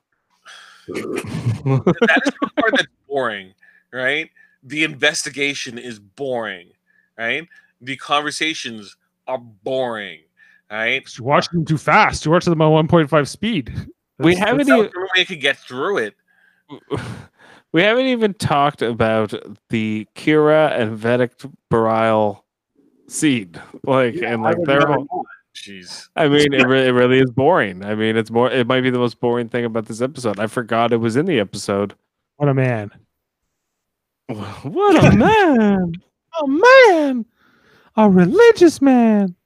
that 0.89 2.23
is 2.25 2.33
the 2.41 2.51
part 2.61 2.73
that's 2.77 2.87
boring, 3.09 3.55
right? 3.93 4.31
The 4.63 4.85
investigation 4.85 5.79
is 5.79 5.99
boring, 5.99 6.69
right? 7.19 7.49
The 7.81 7.97
conversations 7.97 8.97
are 9.27 9.39
boring, 9.39 10.21
right? 10.71 11.09
You're 11.17 11.27
watching 11.27 11.61
them 11.61 11.65
too 11.65 11.79
fast. 11.79 12.25
You're 12.25 12.35
watching 12.35 12.51
them 12.51 12.63
on 12.63 12.87
1.5 12.87 13.29
speed. 13.29 13.73
we 14.19 14.37
haven't 14.37 14.69
even 14.69 14.73
only 14.73 14.89
way 14.89 15.09
I 15.23 15.25
could 15.25 15.41
get 15.41 15.57
through 15.57 15.99
it. 15.99 16.15
we 17.77 17.83
haven't 17.83 18.07
even 18.07 18.33
talked 18.33 18.81
about 18.81 19.35
the 19.69 20.09
Kira 20.15 20.73
and 20.81 20.99
Vedek 20.99 21.53
Bareil 21.71 22.41
seed. 23.07 23.61
Like 23.85 24.15
and 24.23 24.43
like 24.43 24.57
would 24.57 24.67
their 24.67 24.79
never 24.81 24.95
whole, 24.95 25.07
know. 25.13 25.25
Jeez. 25.55 26.09
I 26.17 26.27
mean, 26.27 26.55
it, 26.55 26.67
re- 26.67 26.87
it 26.87 26.93
really 26.93 27.19
is 27.19 27.31
boring. 27.31 27.85
I 27.85 27.95
mean, 27.95 28.17
it's 28.17 28.31
more. 28.31 28.51
It 28.51 28.67
might 28.67 28.81
be 28.81 28.89
the 28.89 28.99
most 28.99 29.21
boring 29.21 29.51
thing 29.51 29.67
about 29.67 29.85
this 29.85 30.01
episode. 30.01 30.41
I 30.41 30.47
forgot 30.47 30.91
it 30.91 30.97
was 30.97 31.17
in 31.17 31.27
the 31.27 31.39
episode. 31.39 31.95
What 32.37 32.49
a 32.49 32.55
man. 32.55 32.91
What 34.63 35.05
a 35.05 35.15
man! 35.15 35.93
A 36.43 36.49
man. 36.49 37.27
A 37.97 38.09
religious 38.09 38.81
man. 38.81 39.37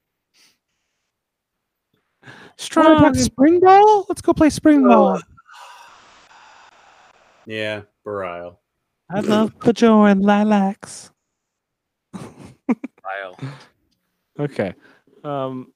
Wanna 2.23 2.33
Strong. 2.59 3.15
spring 3.15 3.59
ball? 3.59 4.07
Let's 4.09 4.21
go 4.21 4.33
play 4.33 4.51
spring 4.51 4.87
ball. 4.87 5.21
Yeah, 7.45 7.83
Bareil. 8.11 8.57
I 9.09 9.21
love 9.21 9.57
Pajo 9.59 10.11
and 10.11 10.23
lilacs. 10.23 11.11
Kyle. 12.15 13.37
Okay. 14.39 14.75
Um. 15.25 15.73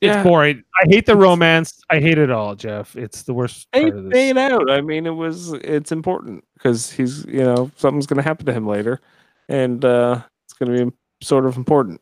It's 0.00 0.22
boring. 0.22 0.62
I 0.80 0.86
hate 0.88 1.06
the 1.06 1.16
romance. 1.16 1.82
I 1.90 1.98
hate 1.98 2.18
it 2.18 2.30
all, 2.30 2.54
Jeff. 2.54 2.94
It's 2.94 3.22
the 3.24 3.34
worst 3.34 3.66
They 3.72 3.82
part 3.86 3.96
of 3.96 4.04
this. 4.04 4.12
made 4.12 4.38
out. 4.38 4.70
I 4.70 4.80
mean, 4.80 5.06
it 5.06 5.10
was. 5.10 5.52
It's 5.54 5.90
important 5.90 6.44
because 6.54 6.90
he's. 6.90 7.24
You 7.26 7.42
know, 7.44 7.70
something's 7.76 8.06
going 8.06 8.18
to 8.18 8.22
happen 8.22 8.46
to 8.46 8.52
him 8.52 8.66
later, 8.66 9.00
and 9.48 9.84
uh 9.84 10.22
it's 10.44 10.52
going 10.54 10.76
to 10.76 10.86
be 10.86 10.96
sort 11.20 11.46
of 11.46 11.56
important. 11.56 12.00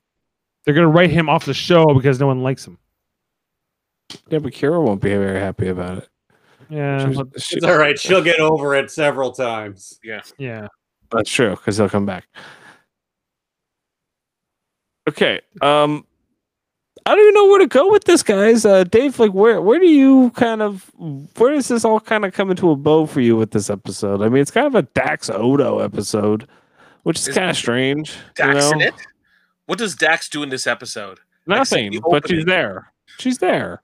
They're 0.65 0.75
gonna 0.75 0.89
write 0.89 1.11
him 1.11 1.29
off 1.29 1.45
the 1.47 1.55
show 1.55 1.87
because 1.95 2.19
no 2.21 2.27
one 2.27 2.43
likes 2.43 2.67
him. 2.67 2.77
Yeah, 4.29 4.41
but 4.41 4.53
Kira 4.53 4.83
won't 4.85 5.01
be 5.01 5.11
very 5.11 5.39
happy 5.41 5.69
about 5.69 5.99
it. 5.99 6.09
Yeah, 6.69 7.09
She- 7.11 7.15
but- 7.17 7.41
she- 7.43 7.57
It's 7.57 7.65
all 7.67 7.77
right. 7.79 7.99
She'll 7.99 8.23
get 8.23 8.41
over 8.41 8.75
it 8.75 8.91
several 8.91 9.33
times. 9.33 9.99
yeah. 10.03 10.23
Yeah, 10.39 10.69
that's 11.11 11.31
true 11.31 11.51
because 11.51 11.77
he'll 11.77 11.89
come 11.89 12.07
back. 12.07 12.27
Okay. 15.09 15.41
Um, 15.63 16.05
I 17.05 17.15
don't 17.15 17.21
even 17.23 17.35
know 17.35 17.47
where 17.47 17.61
to 17.61 17.69
go 17.69 17.91
with 17.93 18.05
this, 18.05 18.23
guys. 18.25 18.65
Uh, 18.67 18.83
Dave, 18.83 19.19
like, 19.21 19.31
where 19.33 19.63
where 19.63 19.79
do 19.79 19.87
you 19.87 20.31
kind 20.31 20.61
of 20.61 20.91
where 21.37 21.53
does 21.55 21.69
this 21.69 21.85
all 21.85 22.01
kind 22.01 22.25
of 22.25 22.33
come 22.33 22.51
into 22.51 22.71
a 22.71 22.77
bow 22.77 23.07
for 23.07 23.21
you 23.21 23.37
with 23.37 23.53
this 23.53 23.71
episode? 23.71 24.23
I 24.23 24.29
mean, 24.29 24.43
it's 24.43 24.51
kind 24.51 24.67
of 24.67 24.75
a 24.75 24.83
Dax 24.83 25.31
Odo 25.31 25.79
episode, 25.79 26.49
which 27.05 27.19
is 27.21 27.29
Is- 27.29 27.35
kind 27.37 27.51
of 27.51 27.57
strange. 27.57 28.17
Dax 28.35 28.67
you 28.67 28.73
in 28.73 28.81
it? 28.81 28.95
What 29.67 29.79
does 29.79 29.95
Dax 29.95 30.29
do 30.29 30.43
in 30.43 30.49
this 30.49 30.67
episode? 30.67 31.21
Nothing, 31.47 31.93
the 31.93 32.01
but 32.11 32.29
she's 32.29 32.45
there. 32.45 32.93
She's 33.19 33.39
there. 33.39 33.83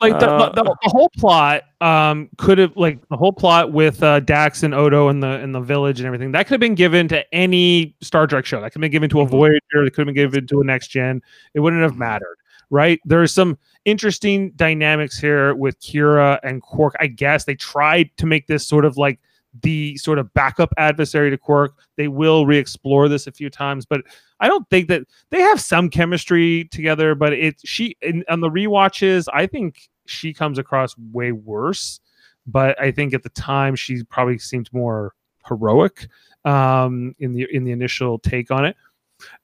Like 0.00 0.18
the, 0.18 0.28
Uh, 0.28 0.48
the, 0.52 0.62
the, 0.62 0.76
the 0.82 0.90
whole 0.90 1.08
plot 1.16 1.62
um 1.80 2.28
could 2.36 2.58
have 2.58 2.76
like 2.76 3.06
the 3.08 3.16
whole 3.16 3.32
plot 3.32 3.72
with 3.72 4.02
uh 4.02 4.20
Dax 4.20 4.62
and 4.62 4.74
Odo 4.74 5.08
and 5.08 5.22
the 5.22 5.40
in 5.40 5.52
the 5.52 5.60
village 5.60 6.00
and 6.00 6.06
everything 6.06 6.32
that 6.32 6.46
could 6.46 6.52
have 6.54 6.60
been 6.60 6.74
given 6.74 7.08
to 7.08 7.34
any 7.34 7.96
Star 8.02 8.26
Trek 8.26 8.44
show. 8.44 8.60
That 8.60 8.70
could 8.72 8.78
have 8.78 8.82
been 8.82 8.90
given 8.90 9.10
to 9.10 9.20
a 9.22 9.26
Mhm. 9.26 9.30
Voyager, 9.30 9.60
That 9.84 9.90
could 9.94 10.06
have 10.06 10.14
been 10.14 10.14
given 10.14 10.46
to 10.46 10.60
a 10.60 10.64
next 10.64 10.88
gen. 10.88 11.22
It 11.54 11.60
wouldn't 11.60 11.82
have 11.82 11.96
mattered. 11.96 12.36
Right. 12.68 13.00
There's 13.04 13.32
some 13.32 13.56
interesting 13.84 14.50
dynamics 14.56 15.18
here 15.18 15.54
with 15.54 15.80
Kira 15.80 16.40
and 16.42 16.60
Quark. 16.60 16.94
I 17.00 17.06
guess 17.06 17.44
they 17.44 17.54
tried 17.54 18.10
to 18.18 18.26
make 18.26 18.48
this 18.48 18.66
sort 18.66 18.84
of 18.84 18.96
like 18.96 19.18
the 19.62 19.96
sort 19.96 20.18
of 20.18 20.32
backup 20.34 20.72
adversary 20.76 21.30
to 21.30 21.38
Quark. 21.38 21.74
They 21.96 22.08
will 22.08 22.46
re-explore 22.46 23.08
this 23.08 23.26
a 23.26 23.32
few 23.32 23.50
times, 23.50 23.86
but 23.86 24.02
I 24.40 24.48
don't 24.48 24.68
think 24.70 24.88
that 24.88 25.02
they 25.30 25.40
have 25.40 25.60
some 25.60 25.90
chemistry 25.90 26.64
together. 26.70 27.14
But 27.14 27.32
it 27.32 27.56
she 27.64 27.96
in, 28.02 28.24
on 28.28 28.40
the 28.40 28.50
rewatches, 28.50 29.26
I 29.32 29.46
think 29.46 29.88
she 30.06 30.32
comes 30.32 30.58
across 30.58 30.96
way 31.12 31.32
worse. 31.32 32.00
But 32.46 32.80
I 32.80 32.92
think 32.92 33.12
at 33.12 33.22
the 33.22 33.30
time 33.30 33.74
she 33.74 34.04
probably 34.04 34.38
seemed 34.38 34.72
more 34.72 35.14
heroic 35.46 36.08
um, 36.44 37.14
in 37.18 37.32
the 37.32 37.46
in 37.52 37.64
the 37.64 37.72
initial 37.72 38.18
take 38.18 38.50
on 38.50 38.64
it. 38.64 38.76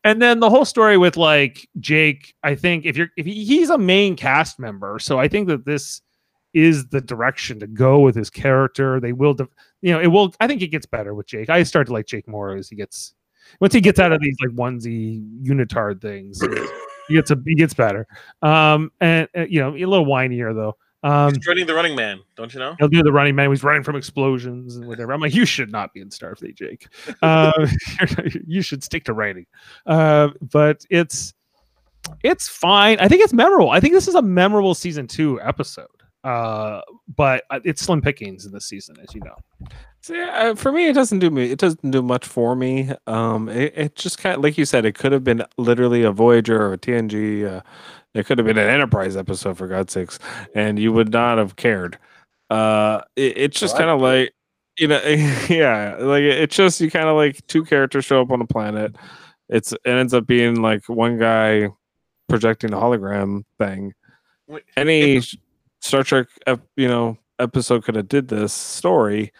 And 0.05 0.21
then 0.21 0.41
the 0.41 0.51
whole 0.51 0.67
story 0.67 0.99
with 0.99 1.17
like 1.17 1.69
Jake, 1.81 2.35
I 2.43 2.55
think 2.55 2.85
if 2.85 2.97
you're 2.97 3.09
if 3.17 3.27
he, 3.27 3.45
he's 3.45 3.71
a 3.71 3.79
main 3.79 4.17
cast 4.17 4.59
member, 4.59 4.99
so 4.99 5.19
I 5.19 5.29
think 5.29 5.49
that 5.49 5.65
this 5.65 6.03
is 6.55 6.87
the 6.89 7.01
direction 7.01 7.61
to 7.61 7.67
go 7.67 8.01
with 8.01 8.15
his 8.15 8.31
character. 8.31 9.01
They 9.01 9.13
will, 9.13 9.35
de- 9.35 9.49
you 9.81 9.93
know, 9.93 10.01
it 10.01 10.09
will. 10.09 10.35
I 10.41 10.47
think 10.47 10.63
it 10.63 10.69
gets 10.69 10.87
better 10.87 11.15
with 11.15 11.27
Jake. 11.27 11.51
I 11.51 11.63
start 11.63 11.87
to 11.89 11.93
like 11.93 12.07
Jake 12.07 12.29
more 12.29 12.57
as 12.57 12.69
he 12.69 12.77
gets 12.77 13.15
once 13.61 13.75
he 13.75 13.81
gets 13.81 13.99
out 13.99 14.13
of 14.13 14.21
these 14.21 14.37
like 14.41 14.55
onesie 14.55 15.23
unitard 15.43 16.01
things. 16.01 16.41
he 17.09 17.15
gets 17.15 17.31
a 17.31 17.39
he 17.47 17.55
gets 17.55 17.75
better. 17.75 18.07
Um, 18.43 18.93
and 19.01 19.29
uh, 19.37 19.47
you 19.49 19.61
know, 19.61 19.75
a 19.75 19.85
little 19.87 20.07
whinier 20.07 20.55
though. 20.55 20.77
Um, 21.05 21.31
He's 21.31 21.39
joining 21.39 21.67
the 21.67 21.75
running 21.75 21.97
man, 21.97 22.21
don't 22.37 22.55
you 22.55 22.61
know? 22.61 22.77
He'll 22.79 22.89
do 22.89 23.03
the 23.03 23.11
running 23.11 23.35
man. 23.35 23.51
He's 23.51 23.65
running 23.65 23.83
from 23.83 23.97
explosions 23.97 24.77
and 24.77 24.87
whatever. 24.87 25.13
I'm 25.13 25.21
like, 25.21 25.35
you 25.35 25.45
should 25.45 25.73
not 25.73 25.93
be 25.93 26.01
in 26.01 26.11
Starfleet, 26.11 26.55
Jake. 26.55 26.87
Uh, 27.23 27.67
you 28.47 28.63
should 28.63 28.85
stick 28.85 29.03
to 29.05 29.13
writing. 29.13 29.47
Uh, 29.85 30.29
but 30.41 30.87
it's 30.91 31.35
it's 32.23 32.49
fine. 32.49 32.99
I 33.01 33.09
think 33.09 33.23
it's 33.23 33.33
memorable. 33.33 33.71
I 33.71 33.81
think 33.81 33.95
this 33.95 34.07
is 34.09 34.15
a 34.15 34.23
memorable 34.23 34.75
season 34.75 35.07
two 35.07 35.41
episode. 35.41 35.87
Uh, 36.25 36.81
but 37.17 37.45
uh, 37.51 37.61
it's 37.65 37.83
slim 37.83 38.01
pickings 38.01 38.47
in 38.47 38.53
this 38.53 38.67
season, 38.67 38.97
as 39.03 39.15
you 39.15 39.21
know. 39.21 39.37
So, 40.01 40.15
yeah, 40.15 40.31
uh, 40.51 40.55
for 40.55 40.73
me, 40.73 40.89
it 40.89 40.95
doesn't 40.95 41.21
do 41.21 41.31
me. 41.31 41.51
It 41.51 41.59
doesn't 41.59 41.91
do 41.91 42.03
much 42.03 42.27
for 42.27 42.57
me. 42.57 42.91
Um, 43.07 43.49
it, 43.49 43.73
it 43.77 43.95
just 43.97 44.19
kind 44.19 44.37
of 44.37 44.43
like 44.43 44.59
you 44.59 44.65
said, 44.65 44.85
it 44.85 44.95
could 44.95 45.13
have 45.13 45.25
been 45.25 45.45
literally 45.59 46.03
a 46.03 46.13
Voyager 46.13 46.61
or 46.61 46.73
a 46.73 46.79
TNG. 46.79 47.49
Uh, 47.49 47.61
it 48.15 48.27
could 48.27 48.39
have 48.39 48.47
been 48.47 48.59
an 48.59 48.69
Enterprise 48.69 49.17
episode 49.17 49.57
for 49.57 49.67
God's 49.69 49.93
sakes, 49.93 50.19
and 50.55 50.79
you 50.79 50.93
would 50.93 51.13
not 51.13 51.39
have 51.39 51.57
cared. 51.57 51.99
Uh, 52.51 53.01
it, 53.17 53.39
it's 53.39 53.61
just 53.61 53.77
I 53.77 53.79
kind 53.79 53.91
of 53.91 54.01
like 54.01 54.35
you 54.79 54.89
know, 54.89 55.01
yeah, 55.49 55.97
like 55.99 56.23
it's 56.23 56.57
just 56.57 56.81
you 56.81 56.91
kind 56.91 57.09
of 57.09 57.17
like 57.17 57.47
two 57.47 57.65
characters 57.65 58.05
show 58.05 58.21
up 58.21 58.31
on 58.31 58.41
a 58.41 58.47
planet. 58.47 58.97
It's 59.49 59.73
it 59.73 59.81
ends 59.85 60.15
up 60.15 60.27
being 60.27 60.61
like 60.61 60.89
one 60.89 61.19
guy 61.19 61.69
projecting 62.29 62.73
a 62.73 62.77
hologram 62.77 63.45
thing. 63.59 63.95
Any 64.77 65.17
it- 65.17 65.25
sh- 65.25 65.37
Star 65.83 66.03
Trek, 66.03 66.29
you 66.77 66.89
know, 66.89 67.19
episode 67.39 67.85
could 67.85 67.97
have 67.97 68.09
did 68.09 68.29
this 68.29 68.53
story. 68.53 69.33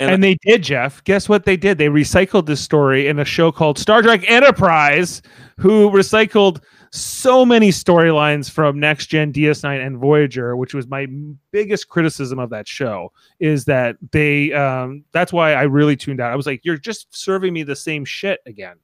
And- 0.00 0.10
And, 0.10 0.22
they 0.24 0.36
did, 0.42 0.62
Jeff. 0.62 1.02
Guess 1.04 1.28
what 1.28 1.44
they 1.44 1.56
did? 1.56 1.78
They 1.78 1.88
recycled 1.88 2.46
this 2.46 2.60
story 2.60 3.06
in 3.08 3.18
a 3.18 3.24
show 3.24 3.50
called 3.52 3.78
Star 3.78 4.02
Trek 4.02 4.24
Enterprise, 4.28 5.22
who 5.58 5.90
recycled 5.90 6.62
so 6.92 7.44
many 7.46 7.70
storylines 7.70 8.50
from 8.50 8.78
Next 8.78 9.06
Gen, 9.06 9.32
DS9, 9.32 9.84
and 9.86 9.98
Voyager, 9.98 10.56
which 10.56 10.74
was 10.74 10.86
my 10.86 11.06
biggest 11.50 11.88
criticism 11.88 12.38
of 12.38 12.50
that 12.50 12.68
show. 12.68 13.10
Is 13.40 13.64
that 13.66 13.96
they? 14.12 14.52
Um, 14.52 15.04
that's 15.12 15.32
why 15.32 15.52
I 15.54 15.62
really 15.62 15.96
tuned 15.96 16.20
out. 16.20 16.32
I 16.32 16.36
was 16.36 16.46
like, 16.46 16.60
"You're 16.64 16.78
just 16.78 17.14
serving 17.14 17.52
me 17.52 17.62
the 17.64 17.76
same 17.76 18.04
shit 18.04 18.40
again." 18.46 18.76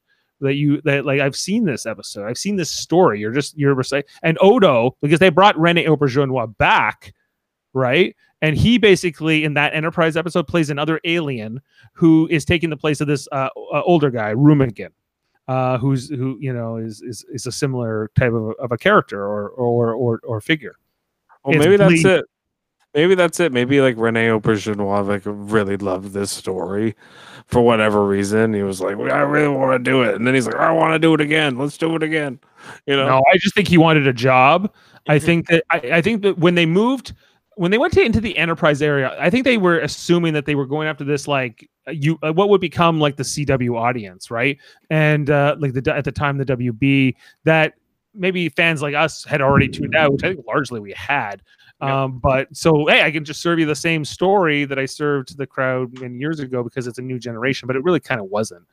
That 0.43 0.55
you 0.55 0.81
that 0.83 1.07
like 1.07 1.21
I've 1.21 1.37
seen 1.37 1.65
this 1.65 1.87
episode, 1.87 2.27
I've 2.27 2.39
seen 2.39 2.57
this 2.57 2.71
story. 2.71 3.19
You're 3.19 3.33
just 3.33 3.57
you're 3.57 3.75
recycling. 3.75 4.05
And 4.23 4.37
Odo, 4.41 4.97
because 5.01 5.19
they 5.19 5.31
brought 5.31 5.59
Rene 5.59 5.85
Auberjonois 5.87 6.57
back, 6.59 7.15
right? 7.73 8.15
and 8.43 8.57
he 8.57 8.77
basically 8.77 9.45
in 9.45 9.55
that 9.55 9.73
enterprise 9.73 10.17
episode 10.17 10.47
plays 10.47 10.69
another 10.69 11.01
alien 11.05 11.63
who 11.95 12.29
is 12.31 12.45
taking 12.45 12.69
the 12.69 12.77
place 12.77 13.01
of 13.01 13.07
this 13.07 13.27
uh, 13.33 13.49
uh, 13.73 13.83
older 13.83 14.11
guy 14.11 14.35
Rurigan 14.35 14.91
uh, 15.49 15.79
who's 15.79 16.09
who 16.11 16.37
you 16.41 16.53
know 16.53 16.77
is 16.77 17.01
is, 17.03 17.25
is 17.33 17.47
a 17.47 17.53
similar 17.53 18.11
type 18.19 18.33
of, 18.33 18.53
of 18.59 18.73
a 18.73 18.77
character 18.77 19.25
or 19.25 19.49
or 19.51 19.95
or, 19.95 20.21
or 20.25 20.41
figure 20.41 20.75
Well, 21.45 21.57
It's 21.57 21.65
maybe 21.65 21.77
that's 21.77 22.03
bleak. 22.03 22.07
it. 22.07 22.25
Maybe 22.95 23.15
that's 23.15 23.41
it. 23.41 23.53
Maybe 23.53 23.81
like 23.81 23.97
Rene 23.97 24.29
Auberjonois 24.29 25.07
like 25.09 25.23
really 25.25 25.77
loved 25.79 26.13
this 26.13 26.31
story 26.31 26.95
for 27.47 27.63
whatever 27.63 28.05
reason. 28.07 28.53
He 28.53 28.63
was 28.63 28.81
like, 28.83 28.97
"I 28.99 29.21
really 29.21 29.49
want 29.49 29.83
to 29.83 29.91
do 29.91 30.03
it," 30.03 30.15
and 30.15 30.27
then 30.27 30.35
he's 30.35 30.47
like, 30.47 30.57
"I 30.57 30.71
want 30.73 30.93
to 30.95 30.99
do 30.99 31.15
it 31.15 31.21
again. 31.21 31.57
Let's 31.57 31.79
do 31.79 31.95
it 31.97 32.03
again." 32.03 32.39
You 32.87 32.95
know? 32.97 33.07
no 33.09 33.23
i 33.33 33.37
just 33.39 33.57
think 33.57 33.67
he 33.67 33.77
wanted 33.77 34.07
a 34.07 34.13
job 34.13 34.73
i 35.09 35.19
Mhm. 35.19 35.23
think 35.25 35.47
that 35.49 35.65
I, 35.73 35.79
I 35.95 36.01
think 36.01 36.23
that 36.23 36.39
when 36.39 36.55
they 36.55 36.65
moved 36.65 37.13
when 37.57 37.73
they 37.73 37.77
went 37.79 37.93
to, 37.95 38.03
into 38.05 38.21
the 38.21 38.39
enterprise 38.39 38.81
area 38.81 39.17
i 39.19 39.29
think 39.31 39.43
they 39.45 39.59
were 39.59 39.81
assuming 39.81 40.33
that 40.35 40.47
they 40.47 40.55
were 40.55 40.65
going 40.65 40.87
after 40.87 41.03
this 41.03 41.27
like 41.27 41.69
you 41.91 42.21
uh, 42.23 42.33
what 42.33 42.51
would 42.51 42.61
become 42.61 43.01
like 43.01 43.17
the 43.17 43.25
cw 43.25 43.77
audience 43.77 44.31
right 44.31 44.59
and 44.91 45.29
uh 45.29 45.57
like 45.59 45.73
the 45.73 45.93
at 45.93 46.05
the 46.05 46.13
time 46.13 46.39
the 46.39 46.45
wb 46.45 47.17
that 47.43 47.75
maybe 48.15 48.49
fans 48.49 48.83
like 48.83 48.95
us 48.95 49.25
had 49.25 49.41
already 49.41 49.69
tuned 49.69 49.97
out 49.97 50.13
which 50.13 50.25
i 50.25 50.29
think 50.29 50.47
largely 50.47 50.81
we 50.81 50.93
had. 50.93 51.43
Yeah. 51.81 52.05
um 52.05 52.19
but 52.19 52.55
so 52.55 52.87
hey 52.87 53.03
i 53.03 53.11
can 53.11 53.25
just 53.25 53.41
serve 53.41 53.59
you 53.59 53.67
the 53.67 53.75
same 53.75 54.05
story 54.05 54.65
that 54.65 54.79
i 54.79 54.87
served 54.87 55.29
to 55.29 55.37
the 55.37 55.47
crowd 55.47 55.99
many 55.99 56.17
years 56.19 56.39
ago 56.41 56.63
because 56.63 56.87
it's 56.87 56.99
a 56.99 57.03
new 57.03 57.19
generation 57.19 57.67
but 57.67 57.75
it 57.75 57.83
really 57.83 58.01
kind 58.01 58.21
of 58.21 58.27
wasn't 58.29 58.65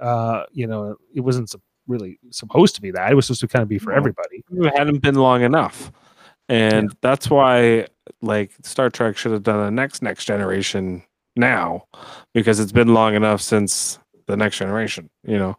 uh 0.00 0.44
you 0.52 0.66
know 0.66 0.96
it 1.14 1.20
wasn't 1.20 1.50
sup- 1.50 1.60
really 1.86 2.18
supposed 2.30 2.74
to 2.74 2.82
be 2.82 2.90
that. 2.92 3.10
It 3.10 3.14
was 3.14 3.26
supposed 3.26 3.40
to 3.42 3.48
kind 3.48 3.62
of 3.62 3.68
be 3.68 3.78
for 3.78 3.92
everybody. 3.92 4.44
It 4.50 4.76
hadn't 4.76 5.00
been 5.00 5.16
long 5.16 5.42
enough, 5.42 5.92
and 6.48 6.94
that's 7.00 7.28
why 7.28 7.86
like 8.22 8.52
Star 8.62 8.90
Trek 8.90 9.16
should 9.16 9.32
have 9.32 9.42
done 9.42 9.60
a 9.60 9.70
next 9.70 10.02
next 10.02 10.24
generation 10.24 11.02
now 11.36 11.84
because 12.32 12.60
it's 12.60 12.72
been 12.72 12.94
long 12.94 13.14
enough 13.14 13.40
since 13.40 13.98
the 14.26 14.36
next 14.36 14.58
generation. 14.58 15.10
You 15.24 15.38
know, 15.38 15.58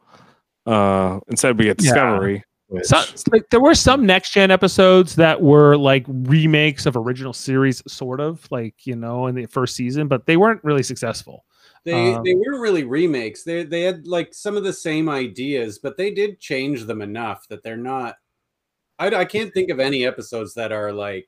uh, 0.66 1.20
instead 1.28 1.58
we 1.58 1.66
get 1.66 1.78
Discovery. 1.78 2.36
Which, 2.36 2.44
So, 2.84 3.04
like 3.32 3.50
there 3.52 3.62
were 3.62 3.76
some 3.76 4.06
next 4.06 4.32
gen 4.32 4.50
episodes 4.50 5.16
that 5.16 5.42
were 5.42 5.78
like 5.78 6.06
remakes 6.08 6.86
of 6.86 6.98
original 6.98 7.34
series, 7.34 7.84
sort 7.88 8.20
of 8.20 8.48
like 8.52 8.86
you 8.86 8.96
know 8.96 9.28
in 9.28 9.36
the 9.36 9.46
first 9.46 9.76
season, 9.76 10.08
but 10.08 10.26
they 10.26 10.36
weren't 10.36 10.64
really 10.64 10.84
successful. 10.84 11.46
They 11.84 12.16
Um, 12.16 12.24
they 12.24 12.34
weren't 12.34 12.60
really 12.60 12.84
remakes. 12.84 13.44
They 13.44 13.64
they 13.64 13.84
had 13.84 14.08
like 14.08 14.34
some 14.34 14.58
of 14.58 14.64
the 14.64 14.74
same 14.74 15.10
ideas, 15.10 15.78
but 15.78 15.96
they 15.98 16.12
did 16.12 16.40
change 16.40 16.86
them 16.86 17.02
enough 17.02 17.48
that 17.50 17.62
they're 17.62 17.78
not. 17.78 18.16
I 18.98 19.08
I 19.10 19.26
can't 19.26 19.54
think 19.54 19.70
of 19.70 19.80
any 19.80 20.06
episodes 20.06 20.56
that 20.56 20.72
are 20.72 20.92
like 20.92 21.28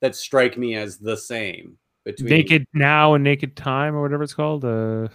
that 0.00 0.16
strike 0.16 0.58
me 0.58 0.74
as 0.74 0.98
the 0.98 1.16
same 1.16 1.78
between 2.04 2.30
Naked 2.30 2.66
Now 2.74 3.14
and 3.14 3.22
Naked 3.22 3.56
Time 3.56 3.94
or 3.94 4.02
whatever 4.02 4.24
it's 4.24 4.34
called. 4.34 4.64
Uh, 4.64 5.08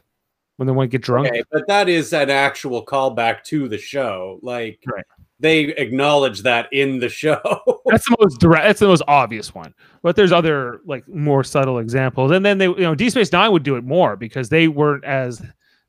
when 0.62 0.68
they 0.68 0.74
want 0.74 0.92
to 0.92 0.96
get 0.96 1.02
drunk. 1.04 1.28
Okay, 1.28 1.42
but 1.52 1.66
that 1.66 1.90
is 1.90 2.14
an 2.14 2.30
actual 2.30 2.86
callback 2.86 3.44
to 3.46 3.68
the 3.68 3.80
show. 3.80 4.38
Like 4.44 4.80
Right. 4.86 5.04
they 5.40 5.62
acknowledge 5.70 6.44
that 6.44 6.72
in 6.72 7.00
the 7.00 7.10
show. 7.10 7.40
That's 7.88 8.08
the 8.08 8.16
most 8.20 8.40
direct. 8.40 8.66
That's 8.68 8.80
the 8.80 8.86
most 8.88 9.02
obvious 9.08 9.56
one. 9.56 9.74
But 10.04 10.16
there's 10.16 10.32
other 10.32 10.82
like 10.86 11.08
more 11.08 11.44
subtle 11.44 11.80
examples. 11.80 12.30
And 12.30 12.46
then 12.46 12.60
they, 12.60 12.66
you 12.68 12.76
know, 12.82 12.94
D 12.94 13.10
Space 13.10 13.32
Nine 13.32 13.52
would 13.52 13.64
do 13.64 13.76
it 13.76 13.84
more 13.84 14.16
because 14.16 14.50
they 14.50 14.68
weren't 14.68 15.04
as 15.04 15.42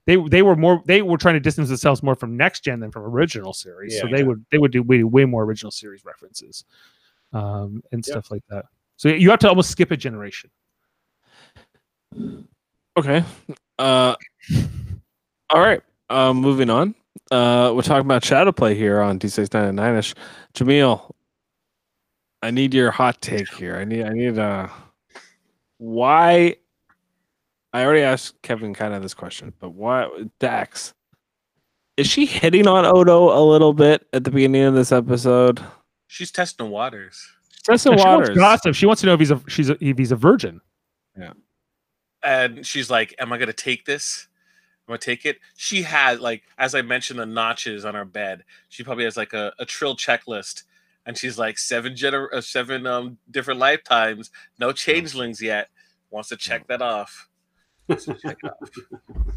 they 0.06 0.16
they 0.30 0.40
were 0.40 0.56
more 0.56 0.82
they 0.86 1.02
were 1.02 1.18
trying 1.18 1.34
to 1.34 1.40
distance 1.40 1.68
themselves 1.68 2.02
more 2.02 2.14
from 2.14 2.34
next 2.34 2.64
gen 2.64 2.80
than 2.80 2.90
from 2.90 3.02
original 3.02 3.52
series. 3.52 4.00
so 4.00 4.06
Yeah. 4.06 4.16
they 4.16 4.24
would 4.24 4.42
they 4.50 4.56
would 4.56 4.72
do 4.72 4.82
way, 4.82 5.04
way 5.04 5.26
more 5.26 5.44
original 5.44 5.70
series 5.70 6.02
references, 6.02 6.64
um, 7.34 7.82
and 7.92 7.98
Yep. 7.98 8.04
stuff 8.06 8.30
like 8.30 8.42
that. 8.48 8.64
So 8.96 9.10
you 9.10 9.28
have 9.28 9.38
to 9.40 9.50
almost 9.50 9.70
skip 9.70 9.90
a 9.90 9.98
generation. 9.98 10.48
Okay. 12.96 13.22
Uh, 13.82 14.14
all 15.50 15.60
right. 15.60 15.82
Um, 16.08 16.36
moving 16.36 16.70
on. 16.70 16.94
Uh, 17.32 17.72
we're 17.74 17.82
talking 17.82 18.06
about 18.06 18.24
shadow 18.24 18.52
play 18.52 18.74
here 18.76 19.00
on 19.00 19.18
D699 19.18 19.98
ish. 19.98 20.14
Jameel, 20.54 21.10
I 22.42 22.50
need 22.52 22.74
your 22.74 22.90
hot 22.92 23.20
take 23.20 23.52
here. 23.54 23.76
I 23.76 23.84
need, 23.84 24.04
I 24.04 24.10
need, 24.10 24.38
uh, 24.38 24.68
why? 25.78 26.56
I 27.72 27.84
already 27.84 28.02
asked 28.02 28.40
Kevin 28.42 28.72
kind 28.74 28.94
of 28.94 29.02
this 29.02 29.14
question, 29.14 29.52
but 29.58 29.70
why 29.70 30.08
Dax? 30.38 30.94
Is 31.96 32.06
she 32.06 32.24
hitting 32.26 32.68
on 32.68 32.84
Odo 32.84 33.36
a 33.36 33.42
little 33.44 33.72
bit 33.72 34.06
at 34.12 34.24
the 34.24 34.30
beginning 34.30 34.62
of 34.64 34.74
this 34.74 34.92
episode? 34.92 35.60
She's 36.06 36.30
testing 36.30 36.70
waters. 36.70 37.18
Justin 37.66 37.96
She 37.96 38.04
wants 38.04 38.28
Waters. 38.28 38.36
gossip. 38.36 38.74
She 38.74 38.86
wants 38.86 39.00
to 39.00 39.06
know 39.06 39.14
if 39.14 39.20
he's 39.20 39.30
a 39.30 39.40
she's 39.48 39.70
a, 39.70 39.76
if 39.84 39.96
he's 39.98 40.12
a 40.12 40.16
virgin. 40.16 40.60
And 42.22 42.66
she's 42.66 42.90
like, 42.90 43.14
"Am 43.18 43.32
I 43.32 43.38
gonna 43.38 43.52
take 43.52 43.84
this? 43.84 44.28
I'm 44.86 44.92
gonna 44.92 44.98
take 44.98 45.24
it." 45.24 45.38
She 45.56 45.82
had 45.82 46.20
like, 46.20 46.42
as 46.58 46.74
I 46.74 46.82
mentioned, 46.82 47.18
the 47.18 47.26
notches 47.26 47.84
on 47.84 47.94
her 47.94 48.04
bed. 48.04 48.44
She 48.68 48.84
probably 48.84 49.04
has 49.04 49.16
like 49.16 49.32
a, 49.32 49.52
a 49.58 49.64
trill 49.64 49.96
checklist, 49.96 50.64
and 51.06 51.16
she's 51.16 51.38
like 51.38 51.58
seven 51.58 51.94
gener- 51.94 52.32
uh, 52.32 52.40
seven 52.40 52.86
um 52.86 53.18
different 53.30 53.60
lifetimes, 53.60 54.30
no 54.58 54.72
changelings 54.72 55.40
yet. 55.40 55.68
Wants 56.10 56.28
to 56.28 56.36
check 56.36 56.66
that 56.68 56.82
off. 56.82 57.28
Wants 57.88 58.06
check 58.20 58.38
off. 58.44 58.70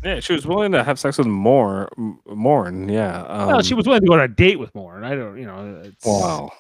Yeah, 0.04 0.19
she 0.19 0.34
was 0.34 0.45
willing 0.45 0.71
to 0.74 0.84
have 0.84 1.00
sex 1.00 1.17
with 1.17 1.28
more, 1.28 1.89
Morn. 2.28 2.89
Yeah. 2.89 3.24
Um, 3.24 3.48
well, 3.48 3.62
she 3.63 3.74
was 3.74 3.88
willing 3.88 4.02
to 4.02 4.08
go 4.08 4.13
on 4.13 4.19
a 4.19 4.28
date 4.28 4.60
with 4.60 4.74
more, 4.76 4.95
and 4.98 5.06
I 5.06 5.15
don't, 5.15 5.38
you 5.38 5.45
know, 5.45 5.82
it's, 5.84 6.06
Wow. 6.06 6.52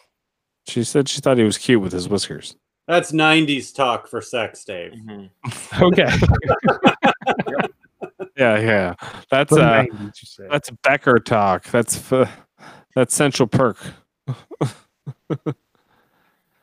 She 0.67 0.83
said 0.83 1.07
she 1.07 1.21
thought 1.21 1.37
he 1.37 1.43
was 1.43 1.59
cute 1.59 1.81
with 1.81 1.93
his 1.93 2.09
whiskers. 2.09 2.55
That's 2.87 3.11
90s 3.11 3.73
talk 3.73 4.07
for 4.07 4.21
sex, 4.21 4.63
Dave. 4.63 4.93
Mhm. 4.93 5.29
okay. 5.81 6.09
Yeah, 8.37 8.59
yeah. 8.59 8.95
That's 9.31 9.49
From 9.49 9.59
the 9.59 9.65
uh 9.65 9.83
90s, 9.85 10.49
that's 10.49 10.69
Becker 10.83 11.19
talk. 11.19 11.63
That's 11.71 12.11
f- 12.11 12.29
that's 12.93 13.15
Central 13.15 13.47
Perk. 13.47 13.77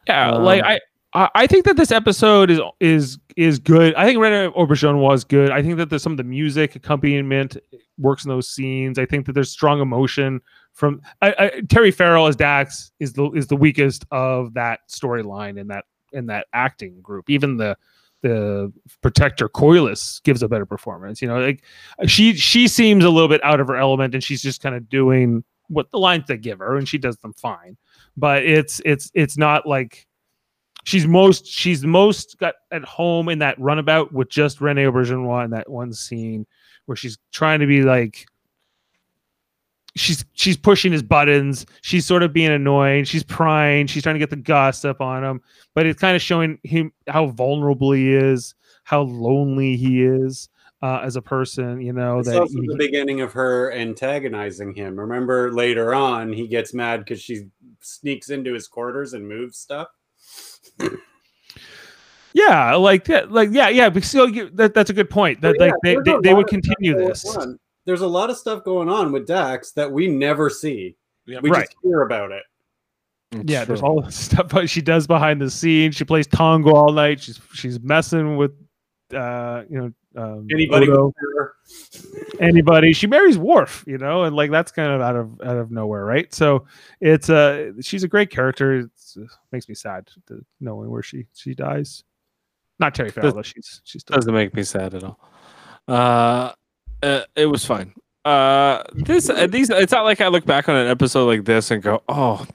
Yeah, 0.08 0.32
Um, 0.32 0.42
like 0.44 0.62
I, 0.64 0.80
I 1.14 1.28
I 1.34 1.46
think 1.46 1.64
that 1.64 1.76
this 1.76 1.92
episode 1.92 2.50
is 2.50 2.60
is 2.80 3.18
is 3.36 3.58
good. 3.58 3.94
I 3.94 4.04
think 4.04 4.18
Rene 4.20 4.48
Auberjonois 4.50 5.00
was 5.00 5.24
good. 5.24 5.50
I 5.50 5.62
think 5.62 5.76
that 5.78 5.88
there's 5.90 6.02
some 6.02 6.12
of 6.12 6.16
the 6.18 6.24
music 6.24 6.74
accompaniment 6.76 7.56
works 7.98 8.24
in 8.24 8.28
those 8.28 8.48
scenes. 8.48 8.98
I 8.98 9.06
think 9.06 9.26
that 9.26 9.32
there's 9.32 9.50
strong 9.50 9.80
emotion 9.80 10.40
from 10.72 11.00
I, 11.22 11.34
I, 11.38 11.60
Terry 11.68 11.90
Farrell 11.92 12.26
as 12.26 12.34
Dax 12.36 12.90
is 12.98 13.12
the 13.12 13.30
is 13.30 13.46
the 13.46 13.56
weakest 13.56 14.04
of 14.10 14.54
that 14.54 14.80
storyline 14.90 15.58
in 15.58 15.68
that 15.68 15.84
in 16.12 16.26
that 16.26 16.46
acting 16.52 17.00
group. 17.00 17.30
Even 17.30 17.56
the 17.56 17.76
the 18.22 18.72
protector 19.00 19.48
Colyus 19.48 20.22
gives 20.22 20.42
a 20.42 20.48
better 20.48 20.66
performance. 20.66 21.20
You 21.20 21.28
know, 21.28 21.40
like 21.40 21.62
she 22.06 22.34
she 22.34 22.68
seems 22.68 23.04
a 23.04 23.10
little 23.10 23.28
bit 23.28 23.44
out 23.44 23.60
of 23.60 23.68
her 23.68 23.76
element, 23.76 24.14
and 24.14 24.22
she's 24.22 24.42
just 24.42 24.62
kind 24.62 24.74
of 24.74 24.88
doing 24.88 25.44
what 25.68 25.90
the 25.90 25.98
lines 25.98 26.24
they 26.28 26.36
give 26.36 26.60
her, 26.60 26.76
and 26.76 26.88
she 26.88 26.98
does 26.98 27.16
them 27.18 27.32
fine. 27.34 27.76
But 28.16 28.44
it's 28.44 28.80
it's 28.84 29.10
it's 29.14 29.36
not 29.36 29.66
like 29.66 30.06
she's 30.84 31.06
most 31.06 31.46
she's 31.46 31.84
most 31.84 32.38
got 32.38 32.54
at 32.70 32.84
home 32.84 33.28
in 33.28 33.40
that 33.40 33.58
runabout 33.60 34.12
with 34.12 34.28
just 34.28 34.60
Rene 34.60 34.84
Auberjonois 34.84 35.44
in 35.44 35.50
that 35.50 35.68
one 35.68 35.92
scene 35.92 36.46
where 36.86 36.96
she's 36.96 37.18
trying 37.32 37.60
to 37.60 37.66
be 37.66 37.82
like 37.82 38.26
she's 39.96 40.24
she's 40.34 40.56
pushing 40.56 40.92
his 40.92 41.02
buttons. 41.02 41.66
She's 41.82 42.06
sort 42.06 42.22
of 42.22 42.32
being 42.32 42.50
annoying. 42.50 43.04
She's 43.04 43.22
prying. 43.22 43.86
She's 43.86 44.02
trying 44.02 44.14
to 44.14 44.18
get 44.20 44.30
the 44.30 44.36
gossip 44.36 45.00
on 45.00 45.24
him. 45.24 45.42
But 45.74 45.86
it's 45.86 46.00
kind 46.00 46.16
of 46.16 46.22
showing 46.22 46.58
him 46.64 46.92
how 47.08 47.26
vulnerable 47.26 47.92
he 47.92 48.12
is, 48.12 48.54
how 48.84 49.02
lonely 49.02 49.76
he 49.76 50.02
is 50.02 50.48
uh, 50.82 51.00
as 51.02 51.16
a 51.16 51.22
person. 51.22 51.80
You 51.80 51.92
know 51.92 52.18
It's 52.20 52.28
that 52.28 52.40
also 52.40 52.60
he- 52.60 52.66
the 52.68 52.76
beginning 52.76 53.20
of 53.20 53.32
her 53.32 53.72
antagonizing 53.72 54.74
him. 54.74 54.98
Remember 54.98 55.52
later 55.52 55.94
on, 55.94 56.32
he 56.32 56.46
gets 56.46 56.72
mad 56.74 57.00
because 57.00 57.20
she 57.20 57.46
sneaks 57.80 58.30
into 58.30 58.52
his 58.54 58.68
quarters 58.68 59.12
and 59.14 59.26
moves 59.28 59.58
stuff. 59.58 59.88
yeah, 62.34 62.74
like 62.74 63.04
that, 63.06 63.30
like 63.30 63.50
yeah, 63.52 63.68
yeah. 63.68 63.90
But 63.90 64.04
still, 64.04 64.28
you, 64.28 64.48
that, 64.54 64.72
that's 64.74 64.90
a 64.90 64.94
good 64.94 65.10
point. 65.10 65.40
That 65.42 65.56
But 65.58 65.66
like 65.66 65.74
they, 65.82 65.96
they, 66.04 66.16
they 66.22 66.34
would 66.34 66.46
continue 66.46 66.94
this. 66.96 67.24
on. 67.36 67.58
There's 67.84 68.00
a 68.02 68.06
lot 68.06 68.30
of 68.30 68.36
stuff 68.36 68.64
going 68.64 68.88
on 68.88 69.12
with 69.12 69.26
Dax 69.26 69.72
that 69.72 69.90
we 69.90 70.08
never 70.08 70.48
see. 70.50 70.96
Yeah, 71.26 71.40
We 71.42 71.50
Right. 71.50 71.64
just 71.64 71.76
hear 71.82 72.02
about 72.02 72.30
it. 72.32 72.42
Yeah, 73.48 73.64
there's 73.64 73.80
all 73.82 74.02
this 74.04 74.16
stuff 74.16 74.48
that 74.50 74.68
she 74.68 74.82
does 74.82 75.06
behind 75.06 75.40
the 75.40 75.50
scenes. 75.50 75.94
She 75.96 76.04
plays 76.04 76.26
Tongo 76.28 76.72
all 76.72 76.92
night. 76.92 77.20
She's 77.20 77.40
she's 77.54 77.80
messing 77.80 78.36
with 78.36 78.52
uh 79.14 79.62
you 79.70 79.78
know 79.80 79.92
um, 80.14 80.46
Anybody 80.50 80.88
Odo. 80.90 81.06
with 81.06 81.14
her. 81.38 81.54
anybody. 82.40 82.92
She 82.92 83.06
marries 83.06 83.38
Worf, 83.38 83.82
you 83.86 83.96
know, 83.96 84.24
and 84.24 84.36
like 84.36 84.50
that's 84.50 84.70
kind 84.70 84.92
of 84.92 85.00
out 85.00 85.16
of 85.16 85.40
out 85.42 85.56
of 85.56 85.70
nowhere, 85.70 86.04
right? 86.04 86.32
So 86.34 86.66
it's 87.00 87.30
uh 87.30 87.72
she's 87.80 88.04
a 88.04 88.08
great 88.08 88.28
character. 88.30 88.80
It's, 88.80 89.16
it 89.16 89.28
makes 89.52 89.68
me 89.68 89.74
sad 89.74 90.08
to 90.26 90.44
knowing 90.60 90.90
where 90.90 91.02
she 91.02 91.26
she 91.34 91.54
dies. 91.54 92.04
Not 92.78 92.94
Terry 92.94 93.10
Farrell, 93.10 93.40
She's 93.42 93.80
she's 93.84 94.02
still 94.02 94.16
doesn't 94.16 94.34
make 94.34 94.54
me 94.54 94.62
sad 94.64 94.94
at 94.94 95.04
all. 95.04 95.18
Uh, 95.88 96.52
uh 97.02 97.22
it 97.36 97.46
was 97.46 97.64
fine. 97.64 97.94
Uh, 98.24 98.84
this 98.94 99.28
uh, 99.28 99.46
these 99.48 99.68
it's 99.70 99.92
not 99.92 100.04
like 100.04 100.20
I 100.20 100.28
look 100.28 100.44
back 100.44 100.68
on 100.68 100.76
an 100.76 100.86
episode 100.86 101.26
like 101.26 101.44
this 101.44 101.70
and 101.70 101.82
go, 101.82 102.02
oh, 102.08 102.46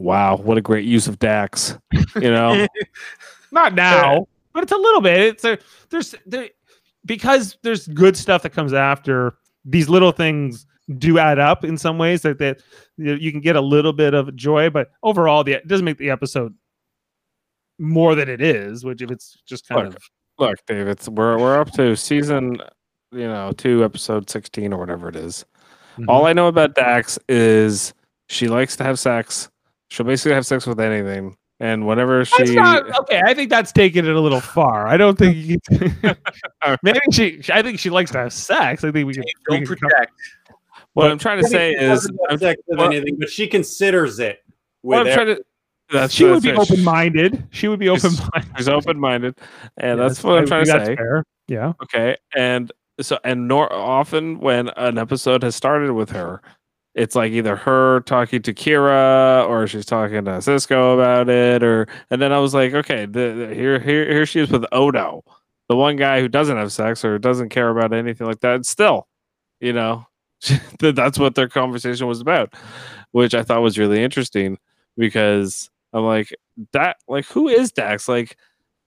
wow, 0.00 0.36
what 0.36 0.58
a 0.58 0.60
great 0.60 0.84
use 0.84 1.06
of 1.06 1.18
Dax. 1.20 1.78
You 2.16 2.32
know, 2.32 2.66
not 3.52 3.74
now, 3.74 4.26
but 4.52 4.64
it's 4.64 4.72
a 4.72 4.76
little 4.76 5.00
bit. 5.00 5.20
It's 5.20 5.44
a 5.44 5.58
there's 5.90 6.14
there 6.26 6.48
because 7.06 7.56
there's 7.62 7.86
good 7.86 8.16
stuff 8.16 8.42
that 8.42 8.50
comes 8.50 8.72
after 8.72 9.36
these 9.64 9.88
little 9.88 10.12
things 10.12 10.66
do 10.96 11.18
add 11.18 11.38
up 11.38 11.64
in 11.64 11.76
some 11.76 11.98
ways 11.98 12.22
that 12.22 12.38
that 12.38 12.60
you 12.96 13.30
can 13.30 13.40
get 13.40 13.56
a 13.56 13.60
little 13.60 13.92
bit 13.92 14.14
of 14.14 14.34
joy, 14.34 14.70
but 14.70 14.90
overall, 15.02 15.44
the 15.44 15.52
it 15.52 15.68
doesn't 15.68 15.84
make 15.84 15.98
the 15.98 16.10
episode 16.10 16.54
more 17.78 18.14
than 18.14 18.28
it 18.28 18.40
is. 18.40 18.84
Which 18.84 19.02
if 19.02 19.10
it's 19.10 19.38
just 19.46 19.68
kind 19.68 19.86
Look, 19.86 19.96
of 19.96 20.02
look, 20.38 20.66
Dave, 20.66 20.88
it's 20.88 21.08
we're 21.08 21.38
we're 21.38 21.60
up 21.60 21.70
to 21.72 21.94
season, 21.96 22.60
you 23.12 23.26
know, 23.26 23.52
two, 23.52 23.84
episode 23.84 24.28
sixteen 24.30 24.72
or 24.72 24.78
whatever 24.78 25.08
it 25.08 25.16
is. 25.16 25.44
Mm-hmm. 25.98 26.08
All 26.10 26.26
I 26.26 26.32
know 26.32 26.46
about 26.48 26.74
Dax 26.74 27.18
is 27.28 27.94
she 28.28 28.48
likes 28.48 28.76
to 28.76 28.84
have 28.84 28.98
sex. 28.98 29.48
She'll 29.90 30.06
basically 30.06 30.34
have 30.34 30.46
sex 30.46 30.66
with 30.66 30.78
anything, 30.80 31.36
and 31.60 31.86
whenever 31.86 32.18
That's 32.24 32.50
she, 32.50 32.54
not 32.54 32.88
okay. 33.00 33.22
I 33.24 33.34
think 33.34 33.50
that's 33.50 33.72
taking 33.72 34.04
it 34.06 34.14
a 34.14 34.20
little 34.20 34.40
far. 34.40 34.86
I 34.86 34.96
don't 34.96 35.18
think 35.18 35.36
you 35.36 35.58
can, 35.68 35.96
maybe 36.82 36.98
she. 37.10 37.40
I 37.52 37.62
think 37.62 37.78
she 37.78 37.90
likes 37.90 38.10
to 38.12 38.18
have 38.18 38.32
sex. 38.32 38.84
I 38.84 38.92
think 38.92 39.06
we 39.06 39.14
can. 39.14 39.24
we 39.48 39.56
Don't 39.56 39.66
can 39.66 39.76
come- 39.76 39.90
project. 39.90 40.12
what 40.92 41.10
I'm 41.10 41.18
trying 41.18 41.42
to 41.42 41.48
say 41.48 41.72
is, 41.72 42.02
doesn't 42.02 42.14
have 42.28 42.32
I'm, 42.32 42.38
sex 42.38 42.62
with 42.68 42.78
what- 42.78 42.92
anything, 42.92 43.16
but 43.18 43.30
she 43.30 43.46
considers 43.46 44.18
it. 44.20 44.40
what 44.82 45.04
With 45.04 45.08
I'm 45.08 45.14
trying 45.14 45.36
to. 45.36 45.44
That's 45.90 46.12
She 46.12 46.24
would 46.24 46.42
be 46.42 46.52
open 46.52 46.84
minded. 46.84 47.46
She 47.50 47.66
would 47.66 47.78
be 47.80 47.88
open 47.88 48.10
minded. 48.34 48.52
She's 48.58 48.68
open 48.68 49.00
minded, 49.00 49.38
and 49.78 49.98
that's 49.98 50.22
what 50.22 50.36
I'm 50.38 50.46
trying 50.46 50.66
to 50.66 50.70
say. 50.84 50.96
Fair. 50.96 51.24
Yeah. 51.48 51.72
Okay, 51.82 52.14
and 52.36 52.70
so 53.00 53.18
and 53.24 53.48
nor 53.48 53.72
often 53.72 54.40
when 54.40 54.68
an 54.70 54.98
episode 54.98 55.42
has 55.42 55.54
started 55.56 55.92
with 55.92 56.10
her, 56.10 56.42
it's 56.94 57.14
like 57.14 57.32
either 57.32 57.54
her 57.56 58.00
talking 58.00 58.42
to 58.42 58.52
Kira 58.54 59.46
or 59.48 59.66
she's 59.66 59.86
talking 59.86 60.24
to 60.24 60.32
Sisko 60.32 60.94
about 60.94 61.28
it, 61.28 61.62
or 61.62 61.86
and 62.10 62.20
then 62.20 62.32
I 62.32 62.38
was 62.38 62.54
like, 62.54 62.74
okay, 62.74 63.06
the, 63.06 63.46
the- 63.48 63.54
here 63.54 63.78
here 63.78 64.10
here 64.12 64.26
she 64.26 64.40
is 64.40 64.50
with 64.50 64.64
Odo, 64.72 65.22
the 65.68 65.76
one 65.76 65.96
guy 65.96 66.20
who 66.20 66.28
doesn't 66.28 66.56
have 66.56 66.72
sex 66.72 67.04
or 67.04 67.18
doesn't 67.18 67.50
care 67.50 67.68
about 67.70 67.92
anything 67.92 68.26
like 68.26 68.40
that. 68.40 68.66
Still, 68.66 69.06
you 69.60 69.72
know, 69.72 70.06
that's 70.80 71.18
what 71.18 71.34
their 71.34 71.48
conversation 71.48 72.06
was 72.08 72.20
about, 72.20 72.54
which 73.12 73.34
I 73.34 73.42
thought 73.42 73.62
was 73.62 73.78
really 73.78 74.02
interesting 74.02 74.58
because 74.96 75.70
I'm 75.92 76.04
like 76.04 76.34
that, 76.72 76.96
like 77.08 77.26
who 77.26 77.48
is 77.48 77.70
Dax? 77.72 78.08
Like 78.08 78.36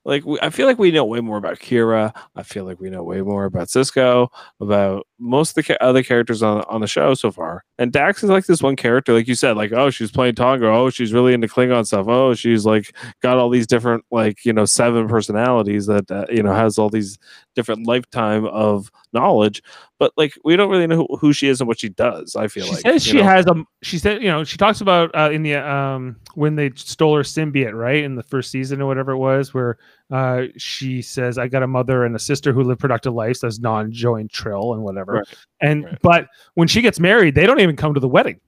like 0.06 0.26
we, 0.26 0.40
I 0.42 0.50
feel 0.50 0.68
like 0.68 0.80
we 0.80 0.92
know 0.92 1.06
way 1.06 1.22
more 1.22 1.38
about 1.38 1.60
Kira. 1.60 2.14
I 2.36 2.44
feel 2.44 2.66
like 2.66 2.80
we 2.80 2.90
know 2.90 3.04
way 3.04 3.22
more 3.22 3.46
about 3.46 3.68
Sisko, 3.68 4.28
about 4.60 5.08
most 5.22 5.58
of 5.58 5.66
the 5.66 5.84
other 5.84 6.04
characters 6.04 6.42
on 6.42 6.62
on 6.64 6.82
the 6.82 6.88
show 6.88 7.14
so 7.14 7.32
far. 7.32 7.64
And 7.78 7.92
Dax 7.92 8.24
is 8.24 8.30
like 8.30 8.46
this 8.46 8.62
one 8.62 8.76
character, 8.76 9.14
like 9.14 9.28
you 9.28 9.36
said, 9.36 9.56
like 9.56 9.72
oh 9.72 9.90
she's 9.90 10.12
playing 10.12 10.36
Tongo, 10.36 10.74
oh 10.76 10.90
she's 10.90 11.14
really 11.14 11.34
into 11.34 11.48
Klingon 11.48 11.86
stuff, 11.86 12.08
oh 12.08 12.34
she's 12.34 12.66
like 12.66 12.96
got 13.22 13.38
all 13.38 13.50
these 13.50 13.68
different 13.68 14.04
like 14.12 14.44
you 14.44 14.52
know 14.52 14.66
seven 14.66 15.08
personalities 15.08 15.86
that 15.86 16.10
uh, 16.12 16.26
you 16.30 16.44
know 16.44 16.54
has 16.54 16.78
all 16.78 16.90
these 16.90 17.18
different 17.56 17.86
lifetime 17.88 18.46
of 18.46 18.92
knowledge. 19.14 19.62
But 20.00 20.14
like 20.18 20.34
we 20.44 20.56
don't 20.56 20.72
really 20.72 20.88
know 20.88 21.06
who, 21.08 21.18
who 21.18 21.34
she 21.34 21.48
is 21.48 21.62
and 21.62 21.68
what 21.68 21.80
she 21.80 21.90
does. 21.90 22.36
I 22.36 22.48
feel 22.48 22.66
She 22.66 22.72
like 22.72 22.82
says 22.82 23.04
she 23.04 23.18
know? 23.18 23.24
has 23.24 23.46
a. 23.46 23.64
She 23.84 24.00
said, 24.00 24.22
you 24.24 24.30
know, 24.30 24.44
she 24.44 24.58
talks 24.58 24.82
about 24.82 25.12
uh, 25.14 25.30
in 25.32 25.44
the 25.44 25.56
um 25.56 26.16
when 26.34 26.56
they 26.56 26.72
stole 26.76 27.16
her 27.16 27.22
symbiote, 27.22 27.74
right, 27.74 28.04
in 28.04 28.16
the 28.16 28.24
first 28.24 28.50
season 28.50 28.82
or 28.82 28.88
whatever 28.88 29.12
it 29.12 29.18
was, 29.18 29.54
where 29.54 29.78
uh 30.12 30.44
she 30.58 31.02
says, 31.02 31.38
"I 31.38 31.48
got 31.48 31.64
a 31.64 31.68
mother 31.68 32.04
and 32.06 32.16
a 32.16 32.20
sister 32.20 32.52
who 32.54 32.64
live 32.64 32.80
productive 32.80 33.14
lives 33.14 33.44
as 33.44 33.60
non-joined 33.60 34.30
Trill 34.32 34.74
and 34.74 34.84
whatever." 34.84 35.14
Right. 35.14 35.28
And 35.62 35.86
Right. 35.86 35.98
but 36.02 36.28
when 36.56 36.68
she 36.68 36.82
gets 36.82 37.00
married, 37.00 37.36
they 37.36 37.46
don't 37.46 37.60
even 37.60 37.76
come 37.76 37.94
to 37.94 38.00
the 38.00 38.08
wedding. 38.10 38.40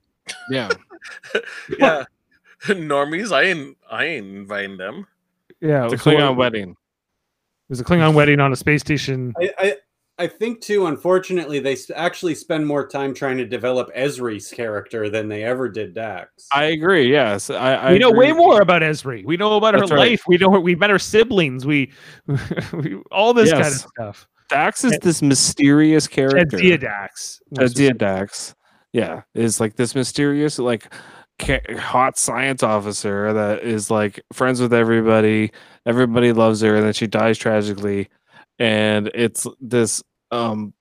yeah. 0.49 0.69
Yeah. 1.79 2.05
Normies, 2.67 3.31
I 3.31 3.43
ain't 3.43 3.77
I 3.91 4.05
ain't 4.05 4.25
inviting 4.27 4.77
them. 4.77 5.05
Yeah, 5.59 5.81
The 5.81 5.85
it 5.87 5.91
was 5.91 6.05
one- 6.05 6.15
Klingon 6.15 6.35
wedding. 6.37 6.69
It 6.71 6.75
was 7.69 7.79
a 7.79 7.83
Klingon 7.83 8.13
wedding 8.13 8.39
on 8.39 8.51
a 8.53 8.55
space 8.55 8.81
station. 8.81 9.33
I, 9.39 9.49
I 9.57 9.75
I 10.19 10.27
think 10.27 10.61
too. 10.61 10.85
Unfortunately, 10.85 11.59
they 11.59 11.75
actually 11.95 12.35
spend 12.35 12.67
more 12.67 12.87
time 12.87 13.15
trying 13.15 13.37
to 13.37 13.45
develop 13.45 13.93
Ezri's 13.95 14.51
character 14.51 15.09
than 15.09 15.27
they 15.27 15.43
ever 15.43 15.67
did 15.67 15.95
Dax. 15.95 16.47
I 16.51 16.65
agree. 16.65 17.11
Yes, 17.11 17.49
I. 17.49 17.73
I 17.73 17.91
we 17.93 17.99
know 17.99 18.09
agree. 18.09 18.27
way 18.27 18.33
more 18.33 18.61
about 18.61 18.83
Esri. 18.83 19.25
We 19.25 19.37
know 19.37 19.57
about 19.57 19.73
That's 19.73 19.89
her 19.89 19.95
right. 19.95 20.11
life. 20.11 20.23
We 20.27 20.37
know 20.37 20.51
her, 20.51 20.59
we 20.59 20.75
met 20.75 20.91
her 20.91 20.99
siblings. 20.99 21.65
We, 21.65 21.91
we 22.73 23.01
all 23.11 23.33
this 23.33 23.51
kind 23.51 23.65
of 23.65 23.73
stuff. 23.73 24.27
Dax 24.49 24.83
is 24.83 24.99
this 24.99 25.23
mysterious 25.23 26.07
character. 26.07 26.57
Jadzia 26.57 26.79
Dax. 26.79 27.41
Jadzia 27.55 27.97
Dax. 27.97 28.53
Yeah, 28.91 29.23
is 29.33 29.59
like 29.59 29.75
this 29.77 29.95
mysterious, 29.95 30.59
like 30.59 30.93
hot 31.41 32.19
science 32.19 32.61
officer 32.61 33.33
that 33.33 33.63
is 33.63 33.89
like 33.89 34.21
friends 34.31 34.61
with 34.61 34.73
everybody. 34.73 35.51
Everybody 35.87 36.33
loves 36.33 36.61
her, 36.61 36.75
and 36.75 36.85
then 36.85 36.93
she 36.93 37.07
dies 37.07 37.39
tragically. 37.39 38.09
And 38.59 39.09
it's 39.13 39.47
this 39.59 40.03
um 40.31 40.73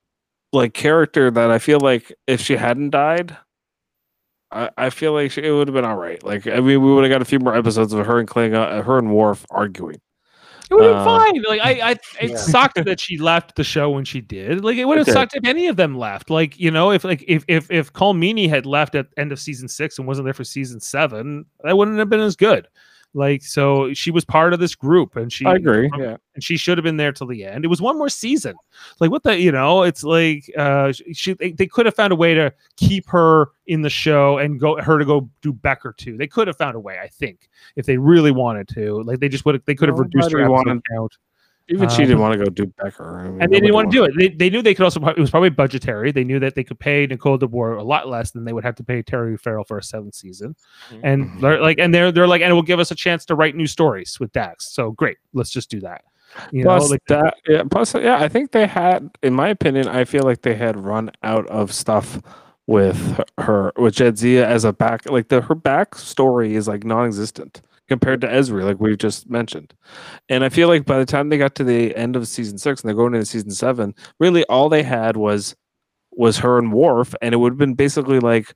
like 0.52 0.74
character 0.74 1.30
that 1.30 1.50
I 1.50 1.58
feel 1.58 1.80
like 1.80 2.12
if 2.26 2.40
she 2.40 2.56
hadn't 2.56 2.90
died, 2.90 3.36
I, 4.50 4.70
I 4.76 4.90
feel 4.90 5.12
like 5.14 5.30
she, 5.30 5.42
it 5.42 5.50
would 5.50 5.68
have 5.68 5.74
been 5.74 5.84
all 5.84 5.96
right. 5.96 6.22
Like 6.22 6.46
I 6.46 6.56
mean, 6.60 6.82
we 6.82 6.92
would 6.92 7.04
have 7.04 7.10
got 7.10 7.22
a 7.22 7.26
few 7.26 7.38
more 7.38 7.56
episodes 7.56 7.92
of 7.92 8.04
her 8.06 8.18
and 8.18 8.28
Klingon, 8.28 8.84
her 8.84 8.98
and 8.98 9.12
Worf 9.12 9.46
arguing. 9.50 10.00
It 10.70 10.74
would 10.74 10.86
have 10.86 11.06
Uh, 11.06 11.18
been 11.18 11.18
fine. 11.34 11.42
Like 11.48 11.60
I, 11.62 11.90
I 11.90 11.96
it 12.20 12.30
Yeah. 12.30 12.36
sucked 12.36 12.76
that 12.84 13.00
she 13.00 13.18
left 13.18 13.56
the 13.56 13.64
show 13.64 13.90
when 13.90 14.04
she 14.04 14.20
did. 14.20 14.64
Like 14.64 14.76
it 14.76 14.84
would 14.84 14.98
have 14.98 15.06
Okay. 15.08 15.12
sucked 15.12 15.34
if 15.34 15.44
any 15.46 15.66
of 15.68 15.76
them 15.76 15.96
left. 15.96 16.30
Like 16.30 16.58
you 16.58 16.70
know, 16.70 16.92
if 16.92 17.04
like 17.04 17.24
if 17.26 17.44
if 17.48 17.70
if 17.70 17.92
Colm 17.92 18.18
Meaney 18.18 18.48
had 18.48 18.66
left 18.66 18.94
at 18.94 19.06
end 19.16 19.32
of 19.32 19.40
season 19.40 19.68
six 19.68 19.98
and 19.98 20.06
wasn't 20.06 20.26
there 20.26 20.34
for 20.34 20.44
season 20.44 20.80
seven, 20.80 21.46
that 21.64 21.76
wouldn't 21.76 21.98
have 21.98 22.08
been 22.10 22.20
as 22.20 22.36
good. 22.36 22.68
Like 23.14 23.42
so, 23.42 23.92
she 23.92 24.10
was 24.10 24.24
part 24.24 24.54
of 24.54 24.58
this 24.60 24.74
group, 24.74 25.16
and 25.16 25.30
she 25.30 25.44
I 25.44 25.56
agree. 25.56 25.90
Yeah. 25.98 26.16
and 26.34 26.42
she 26.42 26.56
should 26.56 26.78
have 26.78 26.82
been 26.82 26.96
there 26.96 27.12
till 27.12 27.26
the 27.26 27.44
end. 27.44 27.62
It 27.64 27.68
was 27.68 27.82
one 27.82 27.98
more 27.98 28.08
season. 28.08 28.54
Like 29.00 29.10
what 29.10 29.22
the 29.22 29.38
you 29.38 29.52
know, 29.52 29.82
it's 29.82 30.02
like 30.02 30.50
uh 30.56 30.92
she 31.12 31.34
they, 31.34 31.52
they 31.52 31.66
could 31.66 31.84
have 31.84 31.94
found 31.94 32.12
a 32.12 32.16
way 32.16 32.32
to 32.34 32.52
keep 32.76 33.06
her 33.08 33.50
in 33.66 33.82
the 33.82 33.90
show 33.90 34.38
and 34.38 34.58
go 34.58 34.80
her 34.80 34.98
to 34.98 35.04
go 35.04 35.28
do 35.42 35.52
Becker 35.52 35.92
too. 35.92 36.16
They 36.16 36.26
could 36.26 36.46
have 36.46 36.56
found 36.56 36.74
a 36.74 36.80
way, 36.80 36.98
I 37.02 37.08
think, 37.08 37.50
if 37.76 37.84
they 37.84 37.98
really 37.98 38.30
wanted 38.32 38.66
to. 38.68 39.02
Like 39.02 39.20
they 39.20 39.28
just 39.28 39.44
would 39.44 39.56
have 39.56 39.64
they 39.66 39.74
could 39.74 39.90
have 39.90 39.98
reduced 39.98 40.32
her 40.32 40.48
wanted- 40.50 40.82
count. 40.90 41.16
Even 41.68 41.88
she 41.88 42.02
Um, 42.02 42.08
didn't 42.08 42.18
want 42.20 42.32
to 42.38 42.44
go 42.44 42.50
do 42.50 42.66
Becker. 42.82 43.18
I 43.18 43.28
mean, 43.28 43.42
And 43.42 43.52
they 43.52 43.60
didn't 43.60 43.74
want 43.74 43.90
to 43.90 43.96
do 43.96 44.04
it. 44.04 44.12
They, 44.18 44.28
they 44.28 44.50
knew 44.50 44.62
they 44.62 44.74
could 44.74 44.84
also 44.84 45.00
it 45.06 45.18
was 45.18 45.30
probably 45.30 45.50
budgetary. 45.50 46.10
They 46.12 46.24
knew 46.24 46.38
that 46.40 46.54
they 46.54 46.64
could 46.64 46.78
pay 46.78 47.06
Nicole 47.06 47.38
DeBoer 47.38 47.78
a 47.78 47.82
lot 47.82 48.08
less 48.08 48.30
than 48.32 48.44
they 48.44 48.52
would 48.52 48.64
have 48.64 48.74
to 48.76 48.84
pay 48.84 49.02
Terry 49.02 49.36
Farrell 49.36 49.64
for 49.64 49.78
a 49.78 49.82
seventh 49.82 50.14
season. 50.14 50.56
Mhm. 50.90 51.00
And 51.02 51.24
Mhm. 51.30 51.40
they're 51.40 51.60
like 51.60 51.78
and 51.78 51.94
they're 51.94 52.10
they're 52.12 52.26
like 52.26 52.42
and 52.42 52.50
it 52.50 52.54
will 52.54 52.62
give 52.62 52.80
us 52.80 52.90
a 52.90 52.94
chance 52.94 53.24
to 53.26 53.34
write 53.34 53.54
new 53.56 53.66
stories 53.66 54.18
with 54.20 54.32
Dax. 54.32 54.72
So 54.74 54.90
great, 54.92 55.18
let's 55.32 55.50
just 55.50 55.70
do 55.70 55.80
that. 55.80 56.02
You 56.50 56.64
plus 56.64 56.84
know, 56.84 56.88
like 56.92 57.04
that 57.08 57.34
yeah 57.46 57.62
plus 57.70 57.94
yeah 57.94 58.16
i 58.16 58.26
think 58.26 58.52
they 58.52 58.66
had 58.66 59.10
in 59.22 59.34
my 59.34 59.48
opinion 59.48 59.86
i 59.86 60.02
feel 60.06 60.22
like 60.22 60.40
they 60.40 60.54
had 60.54 60.82
run 60.82 61.10
out 61.22 61.46
of 61.48 61.70
stuff 61.74 62.22
with 62.66 63.20
her 63.38 63.70
with 63.76 63.96
Jadzia 63.96 64.42
as 64.44 64.64
a 64.64 64.72
back 64.72 65.04
like 65.10 65.28
the 65.28 65.42
her 65.42 65.54
backstory 65.54 66.52
is 66.52 66.66
like 66.66 66.84
non-existent 66.84 67.60
compared 67.88 68.20
to 68.20 68.26
Ezri 68.26 68.64
like 68.64 68.80
we've 68.80 68.96
just 68.96 69.28
mentioned 69.28 69.74
and 70.28 70.44
i 70.44 70.48
feel 70.48 70.68
like 70.68 70.86
by 70.86 70.98
the 70.98 71.04
time 71.04 71.28
they 71.28 71.36
got 71.36 71.54
to 71.56 71.64
the 71.64 71.94
end 71.96 72.16
of 72.16 72.26
season 72.26 72.56
six 72.56 72.80
and 72.80 72.88
they're 72.88 72.96
going 72.96 73.12
into 73.12 73.26
season 73.26 73.50
seven 73.50 73.94
really 74.18 74.44
all 74.44 74.68
they 74.68 74.82
had 74.82 75.16
was 75.16 75.54
was 76.14 76.38
her 76.38 76.58
and 76.58 76.72
Worf, 76.72 77.14
and 77.22 77.34
it 77.34 77.38
would 77.38 77.52
have 77.52 77.58
been 77.58 77.74
basically 77.74 78.20
like 78.20 78.54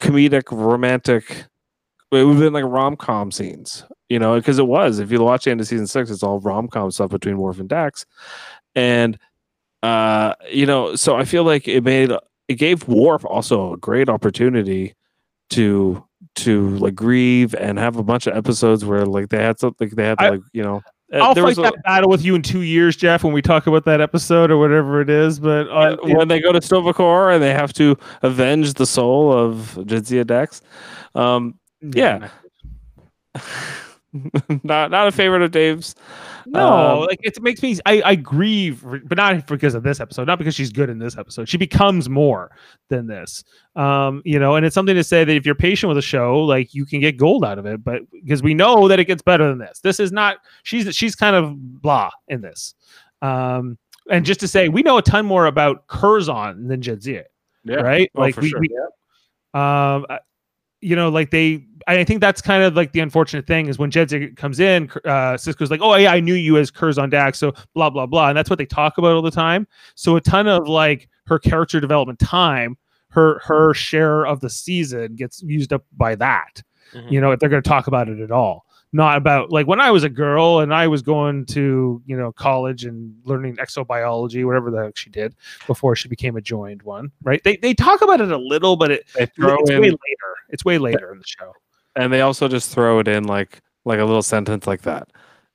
comedic, 0.00 0.44
romantic. 0.50 1.46
It 2.10 2.24
would 2.24 2.34
have 2.34 2.38
been 2.38 2.52
like 2.52 2.64
rom 2.64 2.96
com 2.96 3.30
scenes, 3.30 3.84
you 4.08 4.18
know, 4.18 4.36
because 4.36 4.58
it 4.58 4.66
was. 4.66 4.98
If 4.98 5.12
you 5.12 5.20
watch 5.22 5.44
the 5.44 5.50
end 5.50 5.60
of 5.60 5.66
season 5.66 5.86
six, 5.86 6.10
it's 6.10 6.22
all 6.22 6.40
rom 6.40 6.68
com 6.68 6.90
stuff 6.90 7.10
between 7.10 7.38
Worf 7.38 7.60
and 7.60 7.68
Dax, 7.68 8.06
and 8.74 9.18
uh, 9.82 10.34
you 10.50 10.66
know, 10.66 10.94
so 10.96 11.16
I 11.16 11.24
feel 11.24 11.44
like 11.44 11.68
it 11.68 11.84
made 11.84 12.10
it 12.48 12.54
gave 12.54 12.88
Worf 12.88 13.24
also 13.24 13.74
a 13.74 13.76
great 13.76 14.08
opportunity 14.08 14.94
to 15.50 16.04
to 16.38 16.70
like 16.76 16.94
grieve 16.94 17.54
and 17.54 17.78
have 17.78 17.96
a 17.96 18.02
bunch 18.02 18.26
of 18.26 18.36
episodes 18.36 18.84
where 18.84 19.04
like 19.06 19.28
they 19.28 19.42
had 19.42 19.58
something 19.58 19.88
they 19.90 20.04
had 20.04 20.18
to 20.18 20.24
I- 20.24 20.30
like 20.30 20.40
you 20.52 20.62
know 20.62 20.82
uh, 21.12 21.18
I'll 21.18 21.34
there 21.34 21.42
fight 21.44 21.56
was 21.56 21.58
a- 21.58 21.62
that 21.62 21.74
battle 21.84 22.10
with 22.10 22.22
you 22.22 22.34
in 22.34 22.42
two 22.42 22.60
years, 22.60 22.94
Jeff, 22.94 23.24
when 23.24 23.32
we 23.32 23.40
talk 23.40 23.66
about 23.66 23.86
that 23.86 24.00
episode 24.02 24.50
or 24.50 24.58
whatever 24.58 25.00
it 25.00 25.08
is. 25.08 25.40
But 25.40 25.66
uh, 25.70 25.96
when, 26.02 26.16
when 26.18 26.28
they 26.28 26.38
go 26.38 26.52
to 26.52 26.60
Sto-vo-kor 26.60 27.30
and 27.30 27.42
they 27.42 27.54
have 27.54 27.72
to 27.74 27.96
avenge 28.20 28.74
the 28.74 28.84
soul 28.84 29.32
of 29.32 29.78
Jadzia 29.86 30.26
Dax. 30.26 30.60
Um, 31.14 31.58
yeah. 31.80 32.28
not 34.64 34.90
not 34.90 35.06
a 35.08 35.12
favorite 35.12 35.42
of 35.42 35.50
Dave's. 35.50 35.94
No, 36.46 37.00
Um, 37.02 37.06
like 37.06 37.18
it 37.22 37.40
makes 37.42 37.62
me. 37.62 37.78
I, 37.84 38.00
I 38.04 38.14
grieve, 38.14 38.82
but 39.04 39.16
not 39.16 39.46
because 39.46 39.74
of 39.74 39.82
this 39.82 40.00
episode. 40.00 40.26
Not 40.26 40.38
because 40.38 40.54
she's 40.54 40.70
good 40.72 40.88
in 40.88 40.98
this 40.98 41.18
episode. 41.18 41.48
She 41.48 41.58
becomes 41.58 42.08
more 42.08 42.50
than 42.88 43.06
this. 43.06 43.44
Um, 43.76 44.22
you 44.24 44.38
know, 44.38 44.56
and 44.56 44.64
it's 44.64 44.74
something 44.74 44.94
to 44.94 45.04
say 45.04 45.24
that 45.24 45.36
if 45.36 45.44
you're 45.44 45.54
patient 45.54 45.88
with 45.88 45.98
a 45.98 46.02
show, 46.02 46.40
like 46.42 46.72
you 46.74 46.86
can 46.86 47.00
get 47.00 47.18
gold 47.18 47.44
out 47.44 47.58
of 47.58 47.66
it. 47.66 47.84
But 47.84 48.02
because 48.10 48.42
we 48.42 48.54
know 48.54 48.88
that 48.88 48.98
it 48.98 49.04
gets 49.04 49.20
better 49.20 49.46
than 49.46 49.58
this. 49.58 49.80
This 49.80 50.00
is 50.00 50.10
not. 50.10 50.38
She's 50.62 50.94
she's 50.96 51.14
kind 51.14 51.36
of 51.36 51.52
blah 51.82 52.10
in 52.28 52.40
this. 52.40 52.74
Um, 53.20 53.76
and 54.10 54.24
just 54.24 54.40
to 54.40 54.48
say, 54.48 54.70
we 54.70 54.82
know 54.82 54.96
a 54.96 55.02
ton 55.02 55.26
more 55.26 55.44
about 55.46 55.86
Curzon 55.86 56.66
than 56.68 56.80
Jadzia, 56.80 57.24
Yeah. 57.64 57.76
right? 57.76 58.10
Oh, 58.14 58.20
like 58.22 58.34
for 58.34 58.40
we, 58.40 58.48
sure. 58.48 58.60
we 58.60 58.70
um 59.54 60.06
you 60.80 60.94
know 60.94 61.08
like 61.08 61.30
they 61.30 61.64
i 61.86 62.04
think 62.04 62.20
that's 62.20 62.40
kind 62.40 62.62
of 62.62 62.74
like 62.76 62.92
the 62.92 63.00
unfortunate 63.00 63.46
thing 63.46 63.66
is 63.68 63.78
when 63.78 63.90
Jadzia 63.90 64.36
comes 64.36 64.60
in 64.60 64.84
uh 65.04 65.34
sisko's 65.34 65.70
like 65.70 65.80
oh 65.82 65.94
yeah 65.96 66.12
i 66.12 66.20
knew 66.20 66.34
you 66.34 66.56
as 66.56 66.70
curzon 66.70 67.10
dax 67.10 67.38
so 67.38 67.52
blah 67.74 67.90
blah 67.90 68.06
blah 68.06 68.28
and 68.28 68.36
that's 68.38 68.48
what 68.50 68.58
they 68.58 68.66
talk 68.66 68.98
about 68.98 69.12
all 69.14 69.22
the 69.22 69.30
time 69.30 69.66
so 69.94 70.16
a 70.16 70.20
ton 70.20 70.46
of 70.46 70.68
like 70.68 71.08
her 71.26 71.38
character 71.38 71.80
development 71.80 72.18
time 72.18 72.76
her 73.10 73.40
her 73.44 73.74
share 73.74 74.24
of 74.26 74.40
the 74.40 74.50
season 74.50 75.14
gets 75.16 75.42
used 75.42 75.72
up 75.72 75.84
by 75.96 76.14
that 76.14 76.62
Mhm. 76.94 77.10
you 77.12 77.20
know 77.20 77.32
if 77.32 77.40
they're 77.40 77.50
going 77.50 77.62
to 77.62 77.68
talk 77.68 77.86
about 77.86 78.08
it 78.08 78.18
at 78.20 78.30
all 78.30 78.64
not 78.92 79.16
about 79.16 79.50
like 79.50 79.66
when 79.66 79.80
i 79.80 79.90
was 79.90 80.04
a 80.04 80.08
girl 80.08 80.60
and 80.60 80.72
i 80.72 80.86
was 80.86 81.02
going 81.02 81.44
to 81.44 82.02
you 82.06 82.16
know 82.16 82.32
college 82.32 82.84
and 82.84 83.14
learning 83.24 83.56
exobiology 83.56 84.44
whatever 84.44 84.70
the 84.70 84.82
heck 84.82 84.96
she 84.96 85.10
did 85.10 85.34
before 85.66 85.94
she 85.94 86.08
became 86.08 86.36
a 86.36 86.40
joined 86.40 86.82
one 86.82 87.10
right 87.22 87.44
they, 87.44 87.56
they 87.56 87.74
talk 87.74 88.00
about 88.00 88.20
it 88.20 88.30
a 88.30 88.38
little 88.38 88.76
but 88.76 88.90
it 88.90 89.06
it's 89.16 89.36
in, 89.38 89.80
way 89.80 89.90
later 89.90 89.98
it's 90.48 90.64
way 90.64 90.78
later 90.78 91.12
in 91.12 91.18
the 91.18 91.26
show 91.26 91.52
and 91.96 92.12
they 92.12 92.20
also 92.20 92.48
just 92.48 92.70
throw 92.72 92.98
it 93.00 93.08
in 93.08 93.24
like 93.24 93.60
like 93.88 93.98
a 93.98 94.04
little 94.04 94.22
sentence 94.22 94.66
like 94.66 94.82
that. 94.82 95.08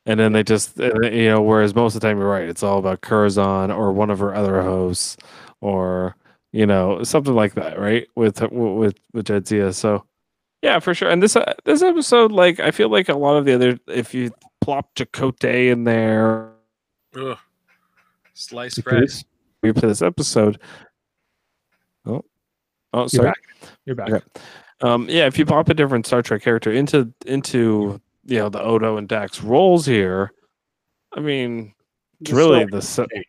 And 0.05 0.19
then 0.19 0.33
they 0.33 0.43
just, 0.43 0.77
you 0.77 1.29
know, 1.29 1.41
whereas 1.41 1.73
most 1.73 1.95
of 1.95 2.01
the 2.01 2.07
time 2.07 2.17
you're 2.17 2.27
right, 2.27 2.49
it's 2.49 2.63
all 2.63 2.79
about 2.79 3.01
Curzon 3.01 3.71
or 3.71 3.93
one 3.93 4.09
of 4.09 4.19
her 4.19 4.35
other 4.35 4.61
hosts 4.61 5.15
or, 5.61 6.17
you 6.51 6.65
know, 6.65 7.03
something 7.03 7.33
like 7.33 7.53
that, 7.53 7.79
right? 7.79 8.05
With 8.15 8.41
with 8.51 8.99
with 9.13 9.27
Jadzia. 9.27 9.73
So, 9.73 10.03
yeah, 10.63 10.79
for 10.79 10.93
sure. 10.93 11.09
And 11.09 11.21
this 11.21 11.35
uh, 11.35 11.53
this 11.65 11.83
episode, 11.83 12.31
like, 12.31 12.61
I 12.61 12.71
feel 12.71 12.89
like 12.89 13.09
a 13.09 13.17
lot 13.17 13.35
of 13.35 13.43
the 13.43 13.53
other, 13.53 13.77
if 13.87 14.13
you 14.13 14.31
plop 14.61 14.95
Chakotay 14.95 15.69
in 15.69 15.83
there, 15.83 16.49
Ugh. 17.15 17.37
Sliced 18.33 18.83
bread. 18.83 19.09
we 19.61 19.73
play 19.73 19.89
this 19.89 20.01
episode. 20.01 20.59
Oh, 22.05 22.23
oh, 22.93 23.01
you're 23.01 23.09
sorry. 23.09 23.27
back 23.27 23.41
you're 23.85 23.95
back 23.95 24.09
Okay. 24.09 24.25
Um, 24.81 25.07
yeah, 25.09 25.27
if 25.27 25.37
you 25.37 25.45
pop 25.45 25.69
a 25.69 25.73
different 25.73 26.07
Star 26.07 26.21
Trek 26.21 26.41
character 26.41 26.71
into 26.71 27.13
into 27.25 28.01
you 28.25 28.37
know 28.37 28.49
the 28.49 28.61
Odo 28.61 28.95
and 28.97 29.07
Dax 29.07 29.41
roles 29.41 29.85
here, 29.85 30.31
I 31.13 31.19
mean, 31.19 31.73
it's 32.21 32.31
really 32.31 32.65
the, 32.65 32.81
sa- 32.81 33.05
the 33.09 33.23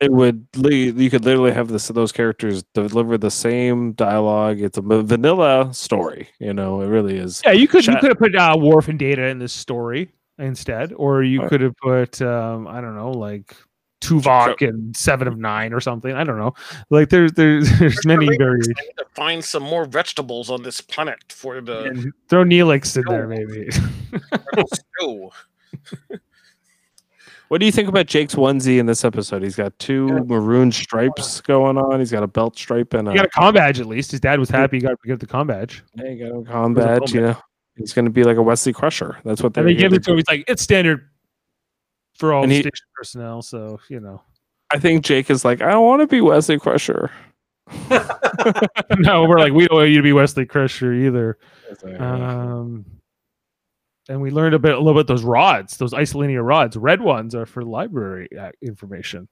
it 0.00 0.12
would 0.12 0.46
li- 0.56 0.90
you 0.90 1.10
could 1.10 1.24
literally 1.24 1.52
have 1.52 1.68
this 1.68 1.88
those 1.88 2.12
characters 2.12 2.62
deliver 2.74 3.16
the 3.18 3.30
same 3.30 3.92
dialogue. 3.92 4.60
It's 4.60 4.78
a 4.78 4.82
vanilla 4.82 5.72
story, 5.72 6.28
you 6.38 6.52
know. 6.54 6.80
It 6.80 6.86
really 6.86 7.16
is. 7.18 7.42
yeah 7.44 7.52
you 7.52 7.66
could 7.68 7.86
you 7.86 7.96
could 7.98 8.10
have 8.10 8.18
put 8.18 8.34
uh 8.34 8.56
Worf 8.58 8.88
and 8.88 8.98
data 8.98 9.26
in 9.26 9.38
this 9.38 9.52
story 9.52 10.10
instead 10.38 10.92
or 10.94 11.22
you 11.22 11.40
Right. 11.40 11.48
could 11.48 11.60
have 11.60 11.76
put 11.76 12.20
um 12.20 12.66
i 12.66 12.80
don't 12.80 12.96
know 12.96 13.12
like 13.12 13.54
Tuvok 14.00 14.66
and 14.68 14.94
Seven 14.94 15.26
of 15.28 15.38
Nine 15.38 15.72
or 15.72 15.80
something. 15.80 16.12
I 16.12 16.24
don't 16.24 16.36
know. 16.36 16.52
Like 16.90 17.08
there's 17.08 17.32
there's 17.32 17.70
there's 17.78 18.04
many 18.04 18.26
variations. 18.36 18.74
To 18.98 19.06
find 19.14 19.42
some 19.42 19.62
more 19.62 19.86
vegetables 19.86 20.50
on 20.50 20.62
this 20.62 20.82
planet 20.82 21.20
for 21.32 21.62
the 21.62 21.84
And 21.84 22.12
throw 22.28 22.44
Neelix 22.44 22.96
in 22.98 23.04
there 23.08 23.26
maybe. 23.26 23.70
stew. 27.54 27.60
What 27.60 27.60
do 27.60 27.66
you 27.66 27.72
think 27.72 27.88
about 27.88 28.06
Jake's 28.06 28.34
onesie 28.34 28.78
in 28.78 28.86
this 28.86 29.04
episode? 29.04 29.42
He's 29.42 29.54
got 29.56 29.78
two 29.78 30.08
maroon 30.24 30.72
stripes 30.72 31.40
going 31.40 31.78
on. 31.78 32.00
He's 32.00 32.10
got 32.10 32.24
a 32.24 32.26
belt 32.26 32.58
stripe 32.58 32.94
and 32.94 33.08
a 33.08 33.12
he 33.12 33.16
got 33.16 33.26
a 33.26 33.30
com 33.30 33.54
badge 33.54 33.80
at 33.80 33.86
least. 33.86 34.10
His 34.10 34.20
dad 34.20 34.38
was 34.38 34.50
happy 34.50 34.78
he 34.78 34.82
got 34.82 35.00
to 35.00 35.08
get 35.08 35.20
the 35.20 35.26
com 35.26 35.46
badge. 35.46 35.84
yeah, 35.94 36.10
he 36.10 36.16
got 36.16 36.30
a 36.30 36.42
com 36.44 36.74
badge. 36.74 37.14
You 37.14 37.20
know, 37.20 37.36
he's 37.76 37.92
going 37.92 38.06
to 38.06 38.10
be 38.10 38.24
like 38.24 38.36
a 38.36 38.42
Wesley 38.42 38.72
Crusher. 38.72 39.18
That's 39.24 39.42
what 39.42 39.54
they're 39.54 39.64
they 39.64 39.74
give 39.74 39.90
gonna 39.90 39.96
it 39.96 40.04
to 40.04 40.10
him. 40.12 40.16
He's 40.16 40.28
like, 40.28 40.44
it's 40.48 40.62
standard 40.62 41.08
for 42.18 42.32
all 42.32 42.46
he- 42.46 42.60
station 42.60 42.86
personnel. 42.94 43.42
So 43.42 43.80
you 43.88 44.00
know, 44.00 44.22
I 44.70 44.78
think 44.78 45.04
Jake 45.04 45.30
is 45.30 45.44
like, 45.44 45.62
I 45.62 45.70
don't 45.70 45.84
want 45.84 46.02
to 46.02 46.06
be 46.06 46.20
Wesley 46.20 46.58
Crusher. 46.58 47.10
no, 48.98 49.24
we're 49.24 49.38
like, 49.38 49.52
we 49.52 49.66
don't 49.66 49.78
want 49.78 49.90
you 49.90 49.96
to 49.96 50.02
be 50.02 50.12
Wesley 50.12 50.44
Crusher 50.44 50.92
either. 50.92 51.38
Um, 51.98 52.84
and 54.08 54.20
we 54.20 54.30
learned 54.30 54.54
a 54.54 54.58
bit, 54.58 54.74
a 54.74 54.78
little 54.78 54.98
bit 54.98 55.06
those 55.06 55.24
rods, 55.24 55.76
those 55.76 55.92
isolinear 55.92 56.44
rods. 56.46 56.76
Red 56.76 57.00
ones 57.00 57.34
are 57.34 57.46
for 57.46 57.62
library 57.62 58.28
uh, 58.38 58.50
information. 58.62 59.28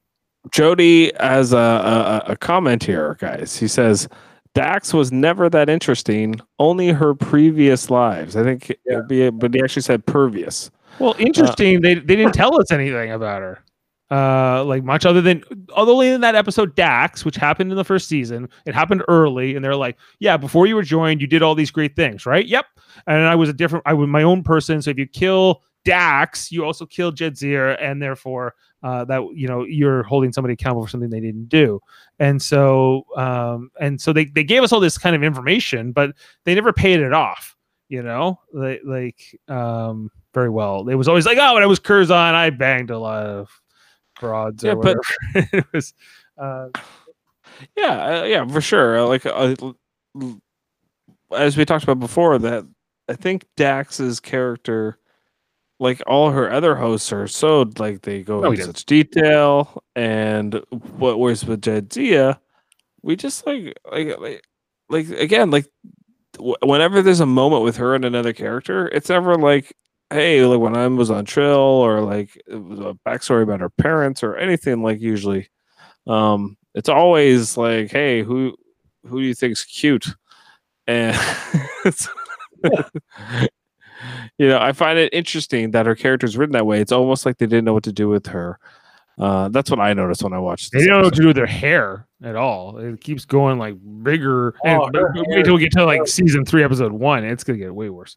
Jody 0.50 1.12
has 1.20 1.52
a, 1.52 1.56
a, 1.56 2.32
a 2.32 2.36
comment 2.36 2.82
here, 2.82 3.16
guys. 3.20 3.56
He 3.56 3.68
says 3.68 4.08
Dax 4.54 4.92
was 4.92 5.12
never 5.12 5.48
that 5.50 5.68
interesting. 5.68 6.40
Only 6.58 6.88
her 6.88 7.14
previous 7.14 7.90
lives. 7.90 8.36
I 8.36 8.42
think, 8.42 8.68
Yeah. 8.86 8.94
it'd 8.94 9.08
be, 9.08 9.30
but 9.30 9.54
he 9.54 9.62
actually 9.62 9.82
said 9.82 10.04
pervious. 10.04 10.70
Well, 10.98 11.14
interesting. 11.18 11.80
they 11.80 11.94
they 11.94 12.16
didn't 12.16 12.32
tell 12.34 12.60
us 12.60 12.70
anything 12.70 13.12
about 13.12 13.40
her, 13.40 13.60
uh, 14.12 14.62
like 14.66 14.84
much 14.84 15.06
other 15.06 15.22
than 15.22 15.42
other 15.74 15.94
than 15.96 16.20
that 16.20 16.34
episode 16.34 16.74
Dax, 16.74 17.24
which 17.24 17.36
happened 17.36 17.70
in 17.70 17.76
the 17.78 17.84
first 17.84 18.08
season. 18.08 18.46
It 18.66 18.74
happened 18.74 19.02
early, 19.08 19.56
and 19.56 19.64
they're 19.64 19.74
like, 19.74 19.96
"Yeah, 20.18 20.36
before 20.36 20.66
you 20.66 20.74
were 20.74 20.82
joined, 20.82 21.22
you 21.22 21.26
did 21.26 21.42
all 21.42 21.54
these 21.54 21.70
great 21.70 21.96
things, 21.96 22.26
right? 22.26 22.46
Yep." 22.46 22.66
And 23.06 23.22
I 23.22 23.34
was 23.34 23.48
a 23.48 23.54
different. 23.54 23.84
I 23.86 23.94
was 23.94 24.08
my 24.08 24.22
own 24.22 24.42
person. 24.42 24.82
So 24.82 24.90
if 24.90 24.98
you 24.98 25.06
kill 25.06 25.62
Dax, 25.86 26.52
you 26.52 26.62
also 26.62 26.84
kill 26.84 27.10
Jadzia, 27.10 27.78
and 27.80 28.02
therefore 28.02 28.54
uh, 28.82 29.06
that 29.06 29.22
you 29.34 29.48
know 29.48 29.64
you're 29.64 30.02
holding 30.02 30.30
somebody 30.30 30.52
accountable 30.52 30.82
for 30.82 30.90
something 30.90 31.08
they 31.08 31.20
didn't 31.20 31.48
do. 31.48 31.80
And 32.18 32.42
so 32.42 33.06
um, 33.16 33.70
and 33.80 33.98
so 33.98 34.12
they 34.12 34.26
they 34.26 34.44
gave 34.44 34.62
us 34.62 34.72
all 34.72 34.80
this 34.80 34.98
kind 34.98 35.16
of 35.16 35.22
information, 35.22 35.92
but 35.92 36.14
they 36.44 36.54
never 36.54 36.74
paid 36.74 37.00
it 37.00 37.14
off. 37.14 37.56
You 37.88 38.02
know, 38.02 38.40
like 38.52 38.82
like 38.84 39.40
um 39.48 40.10
very 40.34 40.50
well. 40.50 40.86
It 40.90 40.96
was 40.96 41.08
always 41.08 41.24
like, 41.24 41.38
oh, 41.40 41.54
when 41.54 41.62
I 41.62 41.66
was 41.66 41.78
Curzon, 41.78 42.34
I 42.34 42.50
banged 42.50 42.90
a 42.90 42.98
lot 42.98 43.24
of 43.24 43.61
broads. 44.22 44.62
Yeah, 44.64 44.72
or 44.72 44.76
but- 44.82 44.96
whatever. 45.34 45.48
it 45.58 45.66
was. 45.72 45.94
Uh, 46.38 46.68
Yeah, 47.76 48.20
uh, 48.20 48.24
yeah, 48.24 48.46
for 48.46 48.60
sure. 48.60 48.98
Uh, 49.00 49.04
Like 49.06 49.26
uh, 49.26 49.54
l- 49.60 49.76
l- 50.20 50.40
as 51.36 51.56
we 51.56 51.64
talked 51.64 51.84
about 51.84 52.00
before, 52.00 52.38
that 52.38 52.64
I 53.08 53.14
think 53.14 53.44
Dax's 53.56 54.20
character, 54.20 54.98
like 55.78 56.00
all 56.06 56.30
her 56.30 56.50
other 56.50 56.74
hosts, 56.74 57.12
are 57.12 57.26
so 57.28 57.70
like 57.78 58.02
they 58.02 58.22
go 58.22 58.40
No, 58.40 58.46
into 58.50 58.58
doesn't. 58.58 58.76
such 58.78 58.86
detail, 58.86 59.82
and 59.94 60.62
what 60.96 61.18
was 61.18 61.44
with 61.44 61.60
Jadzia, 61.62 62.38
we 63.02 63.16
just 63.16 63.46
like 63.46 63.76
like 63.90 64.18
like, 64.18 64.44
like 64.88 65.08
again 65.10 65.50
like 65.50 65.66
w- 66.34 66.56
whenever 66.62 67.02
there's 67.02 67.20
a 67.20 67.26
moment 67.26 67.62
with 67.64 67.76
her 67.76 67.94
and 67.94 68.04
another 68.04 68.32
character, 68.32 68.88
it's 68.88 69.08
never 69.10 69.36
like. 69.36 69.76
Hey, 70.12 70.44
like 70.44 70.60
when 70.60 70.76
I 70.76 70.86
was 70.88 71.10
on 71.10 71.24
Trill, 71.24 71.56
or 71.58 72.00
like 72.00 72.36
it 72.46 72.56
was 72.62 72.78
a 72.80 72.96
backstory 73.06 73.42
about 73.42 73.60
her 73.60 73.70
parents, 73.70 74.22
or 74.22 74.36
anything 74.36 74.82
like 74.82 75.00
usually 75.00 75.48
um 76.08 76.56
it's 76.74 76.88
always 76.88 77.56
like 77.56 77.88
hey 77.90 78.22
who 78.24 78.56
who 79.06 79.20
do 79.20 79.26
you 79.26 79.34
think's 79.34 79.64
cute 79.64 80.08
and 80.88 81.16
you 84.38 84.48
know 84.48 84.58
i 84.58 84.72
find 84.72 84.98
it 84.98 85.12
interesting 85.14 85.70
that 85.70 85.86
her 85.86 85.94
character's 85.94 86.36
written 86.36 86.52
that 86.54 86.66
way 86.66 86.80
it's 86.80 86.90
almost 86.92 87.24
like 87.24 87.38
they 87.38 87.46
didn't 87.46 87.64
know 87.64 87.72
what 87.72 87.84
to 87.84 87.92
do 87.92 88.08
with 88.08 88.26
her 88.26 88.58
Uh, 89.18 89.48
that's 89.50 89.70
what 89.70 89.78
I 89.78 89.92
noticed 89.92 90.22
when 90.24 90.32
I 90.32 90.38
watched. 90.38 90.72
They 90.72 90.86
don't 90.86 90.98
know 91.00 91.04
what 91.04 91.14
to 91.14 91.20
do 91.20 91.26
with 91.28 91.36
their 91.36 91.46
hair 91.46 92.08
at 92.24 92.34
all. 92.34 92.78
It 92.78 92.98
keeps 93.02 93.26
going 93.26 93.58
like 93.58 93.76
bigger. 94.02 94.54
and 94.64 94.80
Oh, 94.80 94.88
her 94.94 95.12
wait 95.14 95.44
till 95.44 95.54
we 95.54 95.60
get 95.60 95.72
to 95.72 95.84
like 95.84 96.08
season 96.08 96.46
three, 96.46 96.64
episode 96.64 96.92
one. 96.92 97.22
It's 97.22 97.44
gonna 97.44 97.58
get 97.58 97.74
way 97.74 97.90
worse. 97.90 98.16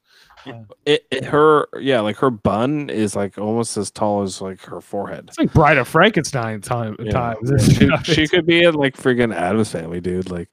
It, 0.86 1.06
it- 1.12 1.26
her 1.26 1.68
yeah, 1.80 2.00
like 2.02 2.18
her 2.18 2.30
bun 2.30 2.90
is 2.90 3.16
like 3.16 3.38
almost 3.38 3.78
as 3.78 3.92
tall 3.92 4.22
as 4.24 4.42
like 4.42 4.62
her 4.66 4.82
forehead. 4.82 5.26
It's 5.30 5.38
like 5.40 5.54
Bride 5.54 5.78
of 5.78 5.88
Frankenstein 5.88 6.62
time 6.62 6.96
Yeah. 7.00 7.12
times. 7.12 7.52
She, 7.76 7.90
she 8.14 8.28
could 8.28 8.46
be 8.46 8.64
in 8.64 8.74
like 8.76 8.96
friggin' 8.98 9.34
Addams 9.36 9.72
Family, 9.72 10.00
dude. 10.02 10.30
Like, 10.30 10.50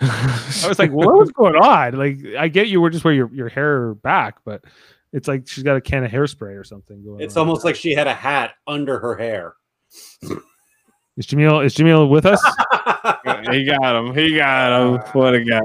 I 0.00 0.64
was 0.68 0.78
like, 0.78 0.90
what 0.90 1.12
was 1.16 1.30
going 1.32 1.54
on? 1.56 1.94
Like, 1.94 2.18
I 2.38 2.48
get 2.48 2.68
you 2.68 2.80
were 2.80 2.90
just 2.90 3.04
wear 3.04 3.14
your, 3.14 3.30
your 3.32 3.48
hair 3.48 3.94
back, 3.94 4.38
but 4.44 4.62
it's 5.12 5.28
like 5.28 5.46
she's 5.46 5.62
got 5.62 5.76
a 5.76 5.80
can 5.80 6.04
of 6.04 6.10
hairspray 6.10 6.58
or 6.58 6.64
something 6.64 7.04
going 7.04 7.20
It's 7.20 7.36
on. 7.36 7.40
almost 7.46 7.64
like 7.64 7.76
she 7.76 7.94
had 7.94 8.06
a 8.06 8.14
hat 8.14 8.52
under 8.66 8.98
her 8.98 9.14
hair. 9.16 9.54
is 11.16 11.26
Jamil 11.26 11.64
is 11.64 11.74
Jamil 11.74 12.08
with 12.08 12.24
us? 12.26 12.40
he 13.52 13.64
got 13.66 13.94
him. 13.96 14.14
He 14.14 14.34
got 14.34 14.72
him. 14.80 14.98
What 15.12 15.34
a 15.34 15.44
guy. 15.44 15.60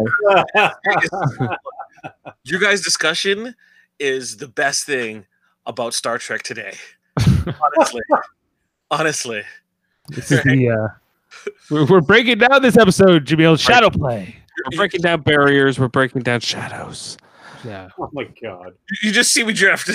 Your 2.49 2.59
guys' 2.61 2.81
discussion 2.81 3.53
is 3.99 4.37
the 4.37 4.47
best 4.47 4.85
thing 4.85 5.25
about 5.65 5.93
Star 5.93 6.17
Trek 6.17 6.43
today. 6.43 6.73
Honestly, 7.77 8.01
honestly, 8.91 9.41
This 10.09 10.31
is 10.31 10.43
the 10.43 10.69
uh, 10.69 11.49
we're, 11.71 11.85
we're 11.85 12.01
breaking 12.01 12.37
down 12.37 12.61
this 12.61 12.77
episode, 12.77 13.25
Jamil. 13.25 13.59
Shadow 13.59 13.89
play. 13.89 14.35
We're 14.71 14.77
breaking 14.77 15.01
down 15.01 15.21
barriers. 15.21 15.79
We're 15.79 15.87
breaking 15.87 16.21
down 16.21 16.39
shadows. 16.41 17.17
Yeah. 17.65 17.89
oh 17.99 18.09
my 18.13 18.29
god. 18.41 18.73
you 19.01 19.11
just 19.11 19.33
see 19.33 19.43
me 19.43 19.51
drift. 19.53 19.89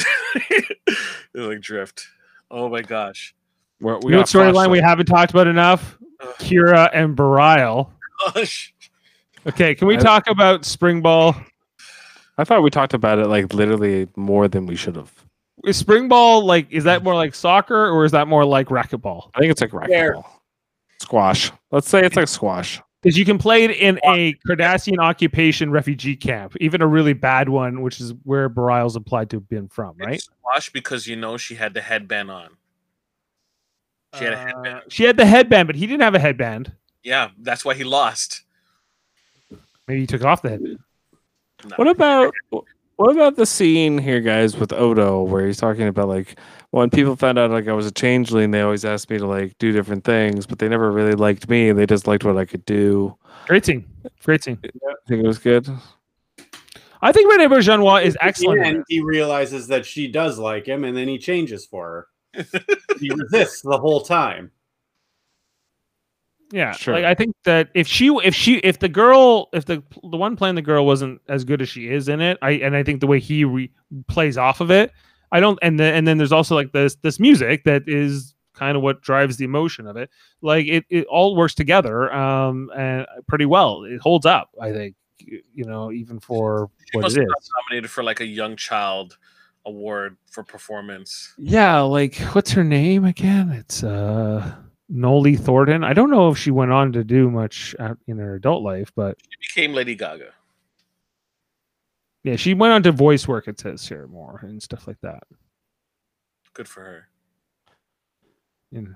You're 1.35 1.49
like 1.49 1.61
drift. 1.61 2.07
Oh 2.51 2.69
my 2.69 2.83
gosh. 2.83 3.35
We're, 3.81 3.99
We 3.99 4.05
you 4.07 4.11
know 4.13 4.19
what 4.19 4.27
storyline 4.29 4.71
we 4.71 4.81
haven't 4.81 5.07
talked 5.07 5.31
about 5.31 5.47
enough? 5.47 5.97
Ugh. 6.21 6.35
Kira 6.39 6.91
and 6.93 7.17
Bareil. 7.17 7.91
Gosh. 8.35 8.75
Okay, 9.47 9.75
can 9.75 9.87
we 9.89 9.97
I- 9.97 10.01
talk 10.01 10.29
about 10.29 10.65
Spring 10.65 11.01
Ball? 11.03 11.35
I 12.39 12.45
thought 12.45 12.63
we 12.63 12.71
talked 12.71 12.95
about 12.95 13.19
it 13.19 13.27
like 13.27 13.53
literally 13.53 14.09
more 14.17 14.49
than 14.49 14.67
we 14.67 14.77
should 14.77 14.97
have. 14.97 15.13
Is 15.65 15.77
Spring 15.77 16.09
Ball 16.09 16.45
like 16.45 16.71
is 16.71 16.85
that 16.85 17.03
more 17.03 17.15
like 17.15 17.35
soccer 17.35 17.89
or 17.91 18.05
is 18.05 18.13
that 18.13 18.27
more 18.29 18.45
like 18.45 18.69
racquetball? 18.69 19.31
I 19.35 19.41
think 19.41 19.53
it's 19.53 19.61
like 19.61 19.71
Fair. 19.71 20.15
racquetball, 20.15 20.25
squash. 20.99 21.53
Let's 21.71 21.89
say 21.89 22.05
it's 22.05 22.17
like 22.17 22.29
squash. 22.29 22.81
Because 23.03 23.19
you 23.19 23.25
can 23.25 23.37
play 23.37 23.65
it 23.65 23.73
in 23.73 23.99
a 24.05 24.35
Cardassian 24.49 24.99
occupation 24.99 25.73
refugee 25.73 26.15
camp, 26.15 26.57
even 26.61 26.83
a 26.83 26.87
really 26.87 27.15
bad 27.15 27.49
one, 27.49 27.83
which 27.83 28.01
is 28.01 28.15
where 28.23 28.49
Bareil's 28.49 28.95
implied 28.95 29.29
to 29.31 29.39
have 29.39 29.49
been 29.49 29.67
from, 29.67 29.97
right? 29.99 30.15
It's 30.15 30.25
squash 30.27 30.71
because 30.71 31.09
you 31.09 31.17
know 31.17 31.37
she 31.37 31.57
had 31.57 31.75
the 31.75 31.81
headband 31.81 32.31
on. 32.31 32.51
She 34.17 34.25
had 34.25 34.35
a 34.35 34.37
headband. 34.37 34.77
Uh, 34.77 34.81
she 34.89 35.05
had 35.05 35.17
the 35.17 35.27
headband, 35.27 35.67
but 35.67 35.75
he 35.75 35.87
didn't 35.87 36.03
have 36.03 36.15
a 36.15 36.21
headband. 36.21 36.73
Yeah, 37.03 37.31
that's 37.39 37.65
why 37.65 37.75
he 37.75 37.83
lost. 37.83 38.43
Maybe 39.89 40.03
he 40.03 40.07
took 40.07 40.23
off 40.23 40.43
the 40.43 40.51
headband. 40.51 40.79
No. 41.69 41.77
What 41.77 41.89
about 41.89 42.35
what 42.97 43.11
about 43.13 43.37
the 43.37 43.47
scene 43.47 43.99
here, 43.99 44.21
guys, 44.21 44.57
with 44.57 44.73
Odo, 44.73 45.23
where 45.23 45.47
he's 45.47 45.57
talking 45.59 45.87
about 45.89 46.09
like 46.09 46.39
when 46.71 46.91
people 46.91 47.17
found 47.17 47.39
out 47.39 47.51
like 47.51 47.69
I 47.69 47.73
was 47.73 47.87
a 47.87 47.91
changeling, 47.93 48.51
they 48.51 48.61
always 48.61 48.85
asked 48.85 49.11
me 49.11 49.19
to 49.19 49.27
like 49.27 49.57
do 49.59 49.73
different 49.73 50.05
things, 50.05 50.47
but 50.47 50.59
they 50.59 50.69
never 50.69 50.91
really 50.91 51.13
liked 51.15 51.49
me. 51.49 51.73
They 51.73 51.87
just 51.87 52.07
liked 52.07 52.25
what 52.25 52.37
I 52.37 52.45
could 52.45 52.65
do. 52.65 53.17
Great 53.47 53.65
scene. 53.65 53.85
Great 54.25 54.45
scene. 54.45 54.59
I 54.65 54.69
think 55.09 55.25
it 55.25 55.27
was 55.27 55.39
good. 55.39 55.69
I 57.05 57.11
think 57.11 57.29
Rene 57.31 57.47
Auberjonois 57.47 58.05
is 58.05 58.17
excellent. 58.21 58.61
in 58.61 58.67
And 58.67 58.77
it. 58.79 58.85
he 58.89 59.01
realizes 59.01 59.67
that 59.69 59.85
she 59.85 60.07
does 60.07 60.39
like 60.39 60.67
him, 60.67 60.85
and 60.85 60.97
then 60.97 61.09
he 61.09 61.19
changes 61.19 61.67
for 61.67 62.07
her. 62.35 62.45
he 63.01 63.11
resists 63.11 63.63
the 63.63 63.77
whole 63.79 64.03
time. 64.03 64.51
Yeah, 66.53 66.73
Sure. 66.73 66.95
like 66.95 67.05
I 67.05 67.15
think 67.15 67.35
that 67.45 67.71
if 67.75 67.89
she, 67.89 68.09
if 68.23 68.35
she, 68.35 68.57
if 68.59 68.79
the 68.79 68.89
girl, 68.89 69.49
if 69.53 69.65
the 69.65 69.83
the 70.11 70.17
one 70.17 70.37
playing 70.37 70.55
the 70.55 70.63
girl 70.63 70.85
wasn't 70.87 71.21
as 71.29 71.45
good 71.45 71.63
as 71.63 71.69
she 71.69 71.89
is 71.89 72.09
in 72.09 72.21
it, 72.21 72.39
I 72.43 72.53
and 72.53 72.77
I 72.77 72.83
think 72.85 73.01
the 73.01 73.07
way 73.07 73.19
he 73.19 73.45
re- 73.45 73.71
plays 74.07 74.37
off 74.37 74.61
of 74.61 74.71
it, 74.71 74.93
I 75.33 75.41
don't. 75.41 75.59
And 75.63 75.81
then 75.81 75.95
and 75.95 76.07
then 76.07 76.19
there's 76.19 76.33
also 76.33 76.55
like 76.55 76.73
this 76.73 76.95
this 76.97 77.19
music 77.19 77.65
that 77.65 77.85
is 77.87 78.35
kind 78.55 78.77
of 78.77 78.83
what 78.83 79.01
drives 79.01 79.39
the 79.39 79.47
emotion 79.47 79.87
of 79.87 79.97
it. 79.97 80.11
Like 80.43 80.67
it, 80.67 80.85
it 80.91 81.07
all 81.07 81.35
works 81.37 81.55
together, 81.55 82.13
um, 82.13 82.71
and 82.77 83.07
pretty 83.27 83.47
well. 83.47 83.85
It 83.85 84.01
holds 84.01 84.27
up, 84.27 84.51
I 84.61 84.73
think. 84.73 84.95
You 85.19 85.65
know, 85.65 85.91
even 85.93 86.19
for 86.21 86.69
She 86.91 86.97
what 86.99 87.03
must 87.03 87.17
it 87.17 87.21
have 87.21 87.27
is. 87.29 87.33
got 87.33 87.63
nominated 87.71 87.91
for 87.91 88.03
like 88.05 88.21
a 88.21 88.27
young 88.27 88.57
child 88.57 89.17
award 89.65 90.17
for 90.31 90.43
performance. 90.43 91.33
Yeah, 91.39 91.81
like 91.81 92.17
what's 92.35 92.51
her 92.51 92.65
name 92.65 93.05
again? 93.07 93.51
It's 93.53 93.83
uh 93.85 94.53
Noley 94.95 95.37
Thornton. 95.37 95.83
I 95.85 95.93
don't 95.95 96.11
know 96.11 96.29
if 96.31 96.37
she 96.39 96.51
went 96.51 96.71
on 96.71 96.93
to 96.93 97.03
do 97.03 97.31
much 97.31 97.75
in 98.07 98.19
her 98.19 98.35
adult 98.35 98.63
life, 98.63 98.93
but 98.95 99.17
She 99.41 99.49
became 99.61 99.75
Lady 99.75 99.95
Gaga. 99.95 100.31
yeah, 102.25 102.37
she 102.37 102.53
went 102.55 102.73
on 102.75 102.83
to 102.83 102.93
voice 102.93 103.27
work. 103.27 103.49
It 103.49 103.59
says 103.59 103.89
here 103.89 104.07
more 104.07 104.41
and 104.43 104.63
stuff 104.63 104.87
like 104.87 105.01
that. 105.01 105.23
Good 106.55 106.69
for 106.69 106.81
her. 106.81 107.09
And 108.73 108.95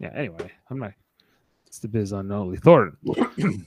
yeah, 0.00 0.10
anyway, 0.14 0.50
I'm 0.70 0.78
not. 0.80 0.92
It's 1.66 1.78
the 1.78 1.88
biz 1.88 2.12
on 2.12 2.26
Noley 2.28 2.56
Thornton. 2.58 2.96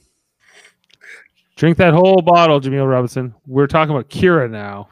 Drink 1.56 1.78
that 1.78 1.94
whole 1.94 2.22
bottle, 2.22 2.60
Jameel 2.62 2.90
Robinson. 2.90 3.34
We're 3.46 3.68
talking 3.68 3.94
about 3.94 4.10
Kira 4.10 4.50
now. 4.50 4.90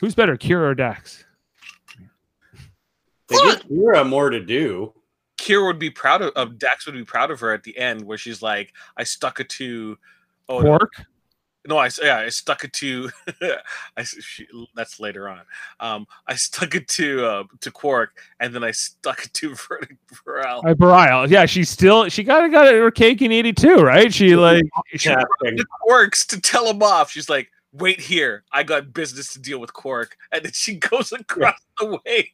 Who's 0.00 0.14
better, 0.14 0.36
Kira 0.36 0.70
or 0.70 0.74
Dax? 0.74 1.24
They 3.28 3.36
give 3.36 3.62
Kira 3.68 4.08
more 4.08 4.30
to 4.30 4.40
do. 4.40 4.92
Kira 5.38 5.66
would 5.66 5.78
be 5.78 5.90
proud 5.90 6.22
of, 6.22 6.32
of 6.34 6.58
Dax 6.58 6.86
would 6.86 6.94
be 6.94 7.04
proud 7.04 7.30
of 7.30 7.40
her 7.40 7.52
at 7.52 7.62
the 7.62 7.76
end 7.78 8.02
where 8.02 8.18
she's 8.18 8.42
like, 8.42 8.72
I 8.96 9.04
stuck 9.04 9.38
it 9.40 9.48
to 9.50 9.96
oh 10.48 10.60
no, 10.60 10.78
Quark? 10.78 10.92
no 11.66 11.76
I 11.76 11.86
s- 11.86 12.00
yeah 12.02 12.16
I 12.18 12.28
stuck 12.30 12.64
it 12.64 12.72
to 12.74 13.10
I 13.42 13.56
s- 13.98 14.16
she, 14.22 14.46
that's 14.74 14.98
later 14.98 15.28
on 15.28 15.42
um 15.80 16.06
I 16.26 16.34
stuck 16.34 16.74
it 16.74 16.88
to 16.88 17.24
uh, 17.24 17.44
to 17.60 17.70
Quark 17.70 18.18
and 18.40 18.54
then 18.54 18.64
I 18.64 18.70
stuck 18.72 19.24
it 19.26 19.34
to 19.34 19.50
Vedek 19.54 19.96
Bareil. 20.26 20.64
Uh, 20.66 20.74
Bareil. 20.74 21.28
Yeah, 21.28 21.44
she 21.46 21.64
still 21.64 22.08
she 22.08 22.24
got 22.24 22.50
got 22.50 22.72
her 22.72 22.90
cake 22.90 23.20
in 23.22 23.30
'82, 23.30 23.76
right? 23.76 24.12
She 24.12 24.34
like 24.36 24.64
she, 24.88 25.10
Casting. 25.10 25.56
the 25.56 25.66
Quarks 25.86 26.26
to 26.28 26.40
tell 26.40 26.66
him 26.68 26.82
off. 26.82 27.10
She's 27.10 27.28
like, 27.28 27.50
wait 27.72 28.00
here, 28.00 28.44
I 28.52 28.62
got 28.62 28.92
business 28.92 29.32
to 29.34 29.40
deal 29.40 29.58
with 29.60 29.72
Quark, 29.72 30.16
and 30.32 30.44
then 30.44 30.52
she 30.52 30.76
goes 30.76 31.12
across 31.12 31.58
the 31.78 31.98
way, 32.04 32.32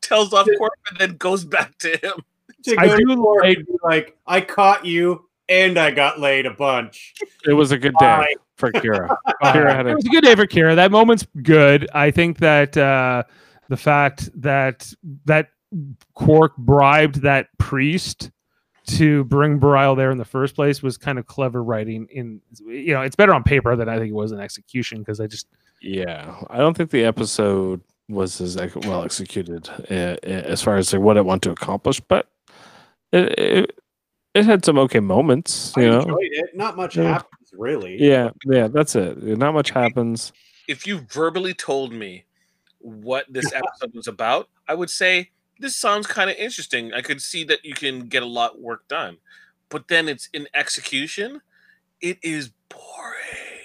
tells 0.00 0.32
off 0.32 0.46
Quark, 0.58 0.72
and 0.90 0.98
then 0.98 1.16
goes 1.16 1.44
back 1.44 1.76
to 1.78 1.90
him. 1.96 2.22
To 2.64 2.76
I 2.78 2.96
do 2.96 3.16
Quark 3.16 3.44
like- 3.44 3.66
like, 3.82 4.18
I 4.26 4.40
caught 4.40 4.84
you 4.84 5.28
and 5.48 5.78
I 5.78 5.92
got 5.92 6.18
laid 6.18 6.46
a 6.46 6.50
bunch. 6.52 7.14
It 7.44 7.52
was 7.52 7.70
a 7.70 7.78
good 7.78 7.94
day 8.00 8.06
Bye. 8.06 8.34
for 8.56 8.72
Kira. 8.72 9.16
Kira 9.44 9.74
had 9.74 9.86
it 9.86 9.94
was 9.94 10.04
a 10.04 10.08
good 10.08 10.24
day 10.24 10.34
for 10.34 10.46
Kira. 10.46 10.74
That 10.74 10.90
moment's 10.90 11.24
good. 11.42 11.88
I 11.94 12.10
think 12.10 12.38
that 12.38 12.76
uh, 12.76 13.22
the 13.68 13.76
fact 13.76 14.28
that 14.40 14.92
that 15.26 15.50
Quark 16.14 16.56
bribed 16.56 17.22
that 17.22 17.48
priest 17.58 18.30
to 18.86 19.24
bring 19.24 19.58
Bareil 19.58 19.96
there 19.96 20.10
in 20.10 20.18
the 20.18 20.24
first 20.24 20.54
place 20.54 20.82
was 20.82 20.96
kind 20.96 21.18
of 21.18 21.26
clever 21.26 21.62
writing. 21.62 22.06
In 22.10 22.40
you 22.64 22.94
know, 22.94 23.02
it's 23.02 23.16
better 23.16 23.34
on 23.34 23.42
paper 23.42 23.76
than 23.76 23.88
I 23.88 23.98
think 23.98 24.10
it 24.10 24.14
was 24.14 24.32
in 24.32 24.40
execution 24.40 24.98
because 25.00 25.20
I 25.20 25.26
just 25.26 25.46
yeah. 25.82 26.34
I 26.50 26.58
don't 26.58 26.76
think 26.76 26.90
the 26.90 27.04
episode 27.04 27.80
was 28.08 28.40
as 28.40 28.56
well 28.86 29.04
executed 29.04 29.68
uh, 29.90 29.94
uh, 29.94 30.16
as 30.24 30.62
far 30.62 30.76
as 30.76 30.92
like, 30.92 31.02
what 31.02 31.16
it 31.16 31.24
wanted 31.24 31.42
to 31.42 31.50
accomplish, 31.50 32.00
but 32.00 32.28
it, 33.12 33.38
it 33.38 33.80
it 34.34 34.44
had 34.44 34.64
some 34.64 34.78
okay 34.78 35.00
moments. 35.00 35.72
I 35.76 35.80
You 35.82 35.90
know, 35.90 36.00
enjoyed 36.00 36.18
it. 36.30 36.50
Not 36.54 36.76
much 36.76 36.96
Yeah. 36.96 37.14
happens, 37.14 37.50
really. 37.52 37.96
yeah, 38.00 38.30
yeah. 38.44 38.68
That's 38.68 38.94
it. 38.94 39.22
Not 39.22 39.54
much 39.54 39.70
happens. 39.70 40.32
If 40.68 40.86
you 40.86 41.06
verbally 41.10 41.54
told 41.54 41.92
me 41.92 42.24
what 42.78 43.26
this 43.28 43.52
episode 43.52 43.94
was 43.94 44.06
about, 44.06 44.48
I 44.68 44.74
would 44.74 44.90
say 44.90 45.30
this 45.58 45.76
sounds 45.76 46.06
kind 46.06 46.30
of 46.30 46.36
interesting. 46.36 46.92
I 46.92 47.00
could 47.02 47.20
see 47.20 47.44
that 47.44 47.64
you 47.64 47.74
can 47.74 48.06
get 48.06 48.22
a 48.22 48.26
lot 48.26 48.60
work 48.60 48.86
done, 48.88 49.18
but 49.68 49.88
then 49.88 50.08
it's 50.08 50.28
in 50.32 50.46
execution. 50.54 51.40
It 52.00 52.18
is 52.22 52.50
boring. 52.68 53.56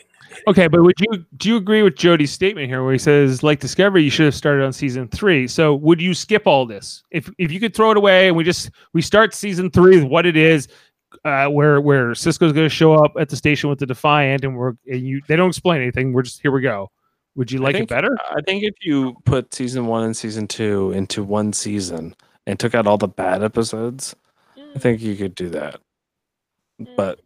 Okay, 0.48 0.68
but 0.68 0.82
would 0.82 1.00
you 1.00 1.26
do 1.38 1.50
you 1.50 1.58
agree 1.58 1.84
with 1.84 1.96
Jody's 1.96 2.32
statement 2.32 2.68
here 2.68 2.84
where 2.84 2.94
he 2.94 3.00
says, 3.00 3.44
like 3.44 3.60
Discovery, 3.60 4.04
you 4.04 4.10
should 4.10 4.26
have 4.26 4.36
started 4.36 4.64
on 4.64 4.74
season 4.74 5.08
three. 5.10 5.48
So 5.48 5.76
would 5.76 6.02
you 6.02 6.14
skip 6.14 6.48
all 6.48 6.66
this? 6.66 7.04
If 7.12 7.30
if 7.38 7.52
you 7.52 7.60
could 7.60 7.76
throw 7.76 7.92
it 7.92 7.98
away 7.98 8.28
and 8.28 8.38
we 8.38 8.44
just 8.44 8.72
we 8.94 9.02
start 9.02 9.34
season 9.34 9.70
three 9.70 9.98
with 9.98 10.06
what 10.06 10.26
it 10.26 10.38
is, 10.38 10.68
uh, 11.26 11.48
where 11.48 11.82
where 11.82 12.12
Sisko's 12.12 12.54
gonna 12.54 12.70
show 12.70 12.94
up 12.94 13.14
at 13.20 13.30
the 13.30 13.36
station 13.36 13.70
with 13.70 13.80
the 13.80 13.86
Defiant 13.86 14.44
and 14.44 14.56
we're 14.56 14.74
and 14.90 15.02
you 15.02 15.22
they 15.28 15.36
don't 15.36 15.50
explain 15.50 15.82
anything, 15.82 16.14
we're 16.14 16.24
just 16.24 16.42
here 16.42 16.52
we 16.52 16.62
go. 16.62 16.90
Would 17.36 17.52
you 17.52 17.60
I 17.60 17.64
like 17.64 17.76
it 17.76 17.88
better? 17.90 18.18
I 18.30 18.42
think 18.46 18.64
if 18.64 18.76
you 18.82 19.16
put 19.26 19.54
season 19.54 19.88
one 19.88 20.04
and 20.04 20.16
season 20.18 20.48
two 20.48 20.92
into 20.92 21.24
one 21.24 21.54
season 21.54 22.14
and 22.46 22.60
took 22.60 22.76
out 22.76 22.88
all 22.88 22.98
the 22.98 23.08
bad 23.08 23.42
episodes, 23.44 24.16
I 24.76 24.80
think 24.80 25.02
you 25.02 25.16
could 25.16 25.36
do 25.36 25.50
that. 25.50 25.80
But 26.98 27.22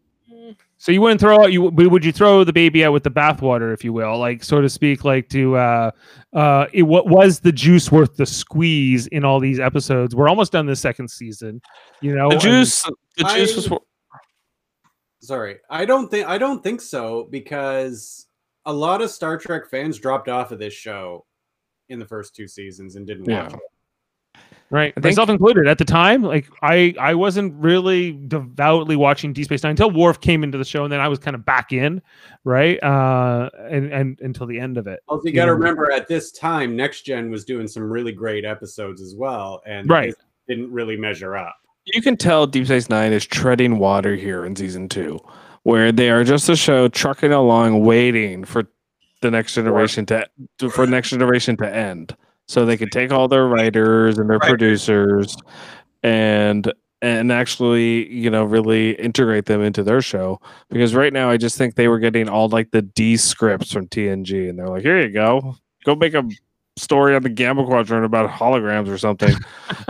So 0.77 0.91
you 0.91 1.01
wouldn't 1.01 1.19
throw 1.21 1.41
out 1.41 1.51
you 1.53 1.63
would 1.63 2.05
you 2.05 2.11
throw 2.11 2.43
the 2.43 2.53
baby 2.53 2.85
out 2.85 2.93
with 2.93 3.03
the 3.03 3.09
bathwater, 3.09 3.73
if 3.73 3.83
you 3.83 3.93
will, 3.93 4.19
like 4.19 4.43
so 4.43 4.61
to 4.61 4.69
speak, 4.69 5.03
like 5.03 5.27
to 5.29 5.55
uh 5.55 5.91
uh 6.33 6.67
it, 6.71 6.83
what 6.83 7.07
was 7.07 7.39
the 7.39 7.51
juice 7.51 7.91
worth 7.91 8.15
the 8.17 8.25
squeeze 8.27 9.07
in 9.07 9.25
all 9.25 9.39
these 9.39 9.59
episodes? 9.59 10.15
We're 10.15 10.29
almost 10.29 10.51
done 10.51 10.67
the 10.67 10.75
second 10.75 11.09
season, 11.09 11.61
you 12.01 12.13
know. 12.15 12.29
The 12.29 12.35
and- 12.35 12.41
juice, 12.43 12.83
the 13.17 13.25
I- 13.25 13.37
juice 13.39 13.55
was. 13.55 13.79
Sorry, 15.21 15.57
I 15.71 15.85
don't 15.85 16.11
think 16.11 16.27
I 16.27 16.37
don't 16.37 16.61
think 16.63 16.81
so 16.81 17.27
because 17.31 18.27
a 18.65 18.73
lot 18.73 19.01
of 19.01 19.09
Star 19.11 19.37
Trek 19.37 19.67
fans 19.69 19.99
dropped 19.99 20.27
off 20.29 20.51
of 20.51 20.59
this 20.59 20.73
show 20.73 21.25
in 21.89 21.99
the 21.99 22.05
first 22.05 22.35
two 22.35 22.47
seasons 22.47 22.95
and 22.95 23.05
didn't 23.05 23.25
watch 23.25 23.53
it. 23.53 23.59
right. 24.71 24.91
I 24.97 25.01
think- 25.01 25.03
myself 25.13 25.29
included. 25.29 25.67
At 25.67 25.77
the 25.77 25.85
time 25.85 26.23
like 26.23 26.47
i 26.63 26.93
i 26.99 27.13
wasn't 27.13 27.53
really 27.55 28.13
devoutly 28.27 28.95
watching 28.95 29.33
deep 29.33 29.45
space 29.45 29.61
nine 29.63 29.71
until 29.71 29.91
Worf 29.91 30.19
came 30.19 30.43
into 30.43 30.57
the 30.57 30.65
show 30.65 30.83
and 30.83 30.91
then 30.91 30.99
i 30.99 31.07
was 31.07 31.19
kind 31.19 31.35
of 31.35 31.45
back 31.45 31.71
in 31.71 32.01
right? 32.43 32.81
Uh 32.83 33.49
and 33.69 33.93
and 33.93 34.19
until 34.21 34.47
the 34.47 34.59
end 34.59 34.77
of 34.79 34.87
it. 34.87 34.99
Also, 35.07 35.27
you 35.27 35.33
got 35.33 35.45
to 35.45 35.53
remember 35.53 35.91
at 35.91 36.07
this 36.07 36.31
time, 36.31 36.75
Next 36.75 37.01
Gen 37.03 37.29
was 37.29 37.45
doing 37.45 37.67
some 37.67 37.83
really 37.83 38.11
great 38.11 38.45
episodes 38.45 39.01
as 39.01 39.15
well, 39.15 39.61
and 39.65 39.87
Right. 39.89 40.13
didn't 40.47 40.71
really 40.71 40.97
measure 40.97 41.35
up. 41.35 41.55
You 41.85 42.01
can 42.01 42.17
tell 42.17 42.47
Deep 42.47 42.65
Space 42.65 42.89
Nine 42.89 43.13
is 43.13 43.25
treading 43.27 43.77
water 43.77 44.15
here 44.15 44.43
in 44.45 44.55
season 44.55 44.89
two, 44.89 45.19
where 45.65 45.91
they 45.91 46.11
are 46.11 46.23
just 46.23 46.47
a 46.47 46.55
show 46.55 46.87
trucking 46.87 47.31
along, 47.31 47.83
waiting 47.83 48.43
for 48.45 48.67
the 49.21 49.31
next 49.31 49.55
generation 49.55 50.05
to, 50.05 50.23
for 50.69 50.85
next 50.85 51.09
generation 51.09 51.57
to 51.57 51.67
end, 51.67 52.15
so 52.47 52.65
they 52.67 52.77
can 52.77 52.89
take 52.91 53.11
all 53.11 53.27
their 53.27 53.47
writers 53.47 54.19
and 54.19 54.29
their 54.29 54.37
Right. 54.37 54.49
producers, 54.49 55.35
and 56.03 56.71
and 57.01 57.31
actually, 57.31 58.07
you 58.13 58.29
know, 58.29 58.43
really 58.45 58.91
integrate 58.91 59.45
them 59.45 59.61
into 59.61 59.81
their 59.83 60.01
show. 60.01 60.39
Because 60.69 60.93
right 60.93 61.11
now, 61.11 61.29
I 61.31 61.37
just 61.37 61.57
think 61.57 61.73
they 61.75 61.87
were 61.87 61.99
getting 61.99 62.29
all 62.29 62.47
like 62.47 62.69
the 62.69 62.83
D 62.83 63.17
scripts 63.17 63.71
from 63.73 63.87
TNG, 63.87 64.47
and 64.47 64.59
they're 64.59 64.69
like, 64.69 64.83
"Here 64.83 65.01
you 65.01 65.09
go, 65.11 65.55
go 65.83 65.95
make 65.95 66.13
a." 66.13 66.23
story 66.77 67.15
on 67.15 67.23
the 67.23 67.29
gamma 67.29 67.65
quadrant 67.65 68.03
about 68.05 68.29
holograms 68.29 68.89
or 68.89 68.97
something 68.97 69.33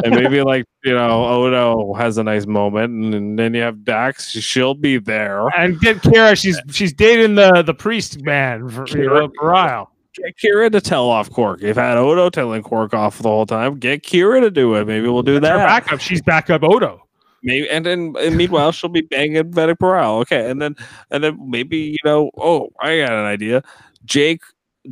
and 0.03 0.15
maybe 0.15 0.41
like 0.41 0.65
you 0.83 0.93
know 0.93 1.25
Odo 1.25 1.93
has 1.93 2.17
a 2.17 2.23
nice 2.23 2.45
moment, 2.45 2.91
and, 2.91 3.13
and 3.13 3.39
then 3.39 3.53
you 3.53 3.61
have 3.61 3.83
Dax. 3.83 4.29
She'll 4.31 4.73
be 4.73 4.97
there. 4.97 5.47
and 5.57 5.79
get 5.79 5.97
Kira, 5.97 6.39
she's 6.39 6.59
she's 6.71 6.93
dating 6.93 7.35
the 7.35 7.63
the 7.63 7.73
priest 7.73 8.21
man 8.23 8.69
for 8.69 8.87
you 8.87 9.07
know, 9.07 9.87
Get 10.15 10.37
Kira 10.37 10.71
to 10.71 10.79
tell 10.79 11.09
off 11.09 11.29
Quark. 11.29 11.61
You've 11.61 11.75
had 11.75 11.97
Odo 11.97 12.29
telling 12.29 12.63
Quark 12.63 12.93
off 12.93 13.17
the 13.17 13.27
whole 13.27 13.45
time. 13.45 13.79
Get 13.79 14.03
Kira 14.03 14.39
to 14.41 14.51
do 14.51 14.75
it. 14.75 14.87
Maybe 14.87 15.07
we'll 15.09 15.23
do 15.23 15.39
That's 15.39 15.57
that. 15.57 15.85
backup 15.85 15.99
she's 15.99 16.21
backup 16.21 16.63
odo 16.63 17.05
Maybe 17.43 17.69
and 17.69 17.85
then 17.85 18.15
and 18.19 18.37
meanwhile 18.37 18.71
she'll 18.71 18.89
be 18.89 19.01
banging 19.01 19.51
Vedek 19.51 19.75
Bareil. 19.75 20.21
Okay, 20.21 20.49
and 20.49 20.61
then 20.61 20.75
and 21.11 21.23
then 21.23 21.37
maybe 21.49 21.77
you 21.77 21.97
know. 22.05 22.31
Oh, 22.37 22.69
I 22.79 22.99
got 22.99 23.11
an 23.11 23.25
idea. 23.25 23.61
Jake 24.05 24.41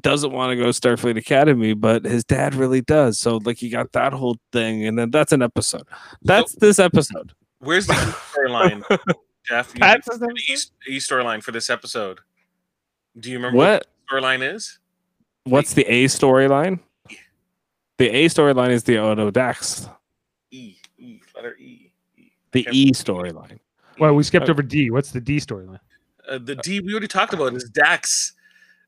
doesn't 0.01 0.31
want 0.31 0.49
to 0.51 0.55
go 0.55 0.65
Starfleet 0.69 1.17
Academy, 1.17 1.73
but 1.73 2.03
his 2.05 2.23
dad 2.23 2.55
really 2.55 2.81
does. 2.81 3.19
So 3.19 3.37
like 3.37 3.61
you 3.61 3.69
got 3.71 3.91
that 3.93 4.13
whole 4.13 4.37
thing, 4.51 4.85
and 4.85 4.97
then 4.97 5.11
that's 5.11 5.31
an 5.31 5.41
episode. 5.41 5.87
That's 6.23 6.53
this 6.55 6.79
episode. 6.79 7.33
Where's 7.59 7.87
the 7.87 7.93
E 7.93 7.95
storyline, 8.35 8.83
Jeff? 9.47 9.73
You- 9.73 9.79
That's 9.79 10.09
his 10.09 10.19
the 10.19 10.27
name? 10.27 10.37
E, 10.87 10.97
storyline 10.97 11.41
for 11.43 11.51
this 11.51 11.69
episode. 11.69 12.19
Do 13.19 13.29
you 13.29 13.37
remember 13.37 13.57
what, 13.57 13.67
What? 13.67 13.87
the 14.09 14.15
storyline 14.15 14.55
is? 14.55 14.79
What's 15.45 15.73
the 15.73 15.83
A 15.85 16.05
storyline? 16.05 16.79
The 17.99 18.09
A 18.09 18.25
storyline 18.25 18.71
is 18.71 18.83
the 18.83 18.97
Odo 18.97 19.29
Dax. 19.31 19.87
E, 20.51 20.75
E, 20.97 21.19
letter 21.35 21.55
E. 21.59 21.91
E. 22.17 22.31
The 22.51 22.67
E 22.71 22.91
storyline. 22.91 23.59
well 23.99 24.13
we 24.15 24.23
skipped 24.23 24.49
Uh, 24.49 24.51
over 24.51 24.61
d 24.63 24.89
what's 24.89 25.11
the 25.11 25.21
d 25.21 25.37
storyline 25.37 25.79
Uh, 26.27 26.39
the 26.39 26.55
D 26.55 26.79
we 26.81 26.91
already 26.91 27.07
talked 27.07 27.33
about 27.33 27.53
is 27.53 27.69
Dax. 27.69 28.33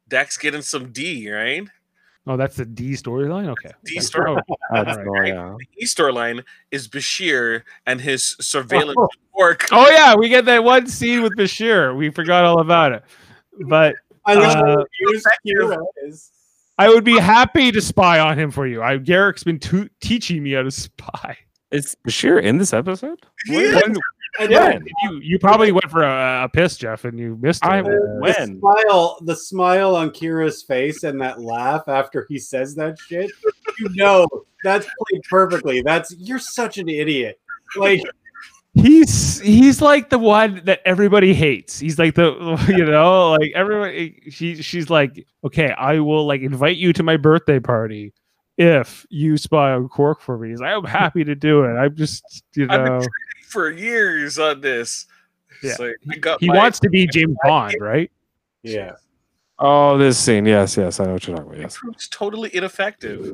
Dax 0.07 0.37
getting 0.37 0.61
some 0.61 0.91
D, 0.91 1.29
right? 1.31 1.67
oh 2.27 2.35
that's 2.35 2.55
the 2.55 2.65
d 2.65 2.93
storyline 2.93 3.49
okay 3.49 3.71
D 3.85 3.97
storyline. 3.99 4.41
That's 4.71 4.97
oh, 4.97 5.21
yeah. 5.23 5.55
The 5.57 5.83
E 5.83 5.85
storyline 5.85 6.43
is 6.71 6.87
Bashir 6.87 7.61
and 7.85 8.01
his 8.01 8.35
surveillance 8.41 8.97
work. 9.37 9.67
Oh 9.71 9.89
yeah, 9.89 10.15
we 10.15 10.29
get 10.29 10.45
that 10.45 10.63
one 10.63 10.87
scene 10.87 11.21
with 11.21 11.35
Bashir. 11.35 11.95
We 11.95 12.09
forgot 12.09 12.45
all 12.45 12.61
about 12.61 12.93
it. 12.93 13.03
But 13.67 13.95
I 14.25 14.35
Uh, 14.35 14.77
how 14.77 14.85
used 15.01 15.27
Kira 15.45 15.77
is. 16.07 16.31
I 16.77 16.89
would 16.89 17.03
be 17.03 17.17
happy 17.17 17.71
to 17.71 17.79
spy 17.79 18.19
on 18.19 18.37
him 18.37 18.51
for 18.51 18.67
you. 18.67 18.81
I 18.81 18.97
Garak's 18.97 19.43
been 19.43 19.59
tu- 19.59 19.89
teaching 20.01 20.43
me 20.43 20.53
how 20.53 20.63
to 20.63 20.71
spy. 20.71 21.37
Is 21.71 21.95
Bashir 22.07 22.41
in 22.41 22.57
this 22.57 22.73
episode? 22.73 23.19
Yeah. 23.47 23.81
When- 24.39 24.49
I 24.49 24.51
yeah, 24.51 24.77
know. 24.77 24.85
you 25.03 25.19
you 25.21 25.39
probably 25.39 25.71
went 25.71 25.89
for 25.89 26.03
a, 26.03 26.43
a 26.43 26.49
piss, 26.49 26.77
Jeff, 26.77 27.05
and 27.05 27.17
you 27.19 27.37
missed 27.41 27.63
it. 27.63 27.69
I 27.69 27.79
Uh, 27.79 27.83
The 27.83 28.57
smile, 28.59 29.17
the 29.21 29.35
smile 29.35 29.95
on 29.95 30.09
Kira's 30.11 30.63
face 30.63 31.03
and 31.03 31.19
that 31.21 31.41
laugh 31.41 31.83
after 31.87 32.25
he 32.27 32.37
says 32.37 32.75
that 32.75 32.97
shit, 32.99 33.31
you 33.79 33.89
know 33.95 34.27
that's 34.63 34.85
played 34.85 35.21
perfectly. 35.29 35.81
That's 35.81 36.13
you're 36.17 36.39
such 36.39 36.77
an 36.77 36.89
idiot. 36.89 37.39
Like 37.77 38.01
he's 38.73 39.39
he's 39.39 39.81
like 39.81 40.09
the 40.09 40.19
one 40.19 40.61
that 40.65 40.81
everybody 40.85 41.33
hates. 41.33 41.79
He's 41.79 41.97
like 41.97 42.15
the 42.15 42.33
you 42.77 42.85
know 42.85 43.31
like 43.31 43.51
everybody. 43.55 44.21
She 44.29 44.61
she's 44.61 44.89
like, 44.89 45.25
okay, 45.43 45.71
I 45.71 45.99
will 45.99 46.25
like 46.25 46.41
invite 46.41 46.77
you 46.77 46.91
to 46.93 47.03
my 47.03 47.17
birthday 47.17 47.59
party 47.59 48.13
if 48.57 49.05
you 49.09 49.37
spy 49.37 49.71
on 49.73 49.87
Quark 49.89 50.21
for 50.21 50.37
me. 50.37 50.49
He's 50.49 50.59
like, 50.61 50.73
I'm 50.73 50.83
happy 50.85 51.23
to 51.23 51.35
do 51.35 51.63
it. 51.63 51.73
I'm 51.73 51.95
just 51.95 52.43
you 52.55 52.67
I've 52.69 52.83
been 52.83 52.99
know. 52.99 53.05
For 53.55 53.71
years 53.71 54.37
on 54.37 54.61
this. 54.61 55.05
It's 55.63 55.79
like, 55.79 55.95
I 56.11 56.17
got 56.17 56.39
He 56.41 56.49
my- 56.49 56.57
wants 56.57 56.79
to 56.81 56.89
be 56.89 57.07
James 57.07 57.35
Bond, 57.43 57.75
right? 57.79 58.11
yeah. 58.61 58.91
Oh, 59.57 59.97
this 59.97 60.17
scene. 60.19 60.45
Yes, 60.45 60.75
yes. 60.75 60.99
I 60.99 61.05
know 61.05 61.13
what 61.13 61.25
you're 61.25 61.37
talking 61.37 61.49
about. 61.53 61.61
Yes. 61.61 61.79
It's 61.93 62.09
totally 62.09 62.53
ineffective. 62.53 63.31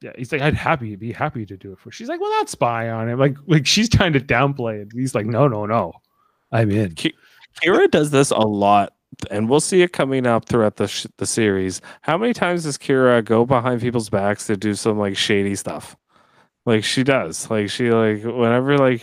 Yeah, 0.00 0.12
he's 0.16 0.32
like, 0.32 0.40
I'd 0.42 0.54
happy 0.54 0.96
be 0.96 1.12
happy 1.12 1.44
to 1.46 1.56
do 1.56 1.72
it 1.72 1.78
for. 1.78 1.90
She's 1.90 2.08
like, 2.08 2.20
well, 2.20 2.30
not 2.30 2.48
spy 2.48 2.88
on 2.90 3.08
him. 3.08 3.18
Like, 3.18 3.36
like 3.46 3.66
she's 3.66 3.88
trying 3.88 4.12
to 4.14 4.20
downplay 4.20 4.80
it. 4.82 4.88
He's 4.94 5.14
like, 5.14 5.26
no, 5.26 5.48
no, 5.48 5.66
no, 5.66 5.92
I'm 6.52 6.70
in. 6.70 6.94
Kira 6.94 7.90
does 7.90 8.10
this 8.10 8.30
a 8.30 8.38
lot, 8.38 8.94
and 9.30 9.48
we'll 9.48 9.60
see 9.60 9.82
it 9.82 9.92
coming 9.92 10.26
up 10.26 10.46
throughout 10.46 10.76
the 10.76 10.86
sh- 10.88 11.06
the 11.16 11.26
series. 11.26 11.80
How 12.02 12.16
many 12.18 12.32
times 12.34 12.64
does 12.64 12.76
Kira 12.78 13.24
go 13.24 13.46
behind 13.46 13.80
people's 13.80 14.10
backs 14.10 14.46
to 14.46 14.56
do 14.56 14.74
some 14.74 14.98
like 14.98 15.16
shady 15.16 15.54
stuff? 15.56 15.96
Like 16.66 16.84
she 16.84 17.04
does. 17.04 17.48
Like 17.48 17.70
she 17.70 17.90
like 17.90 18.22
whenever 18.24 18.76
like 18.76 19.02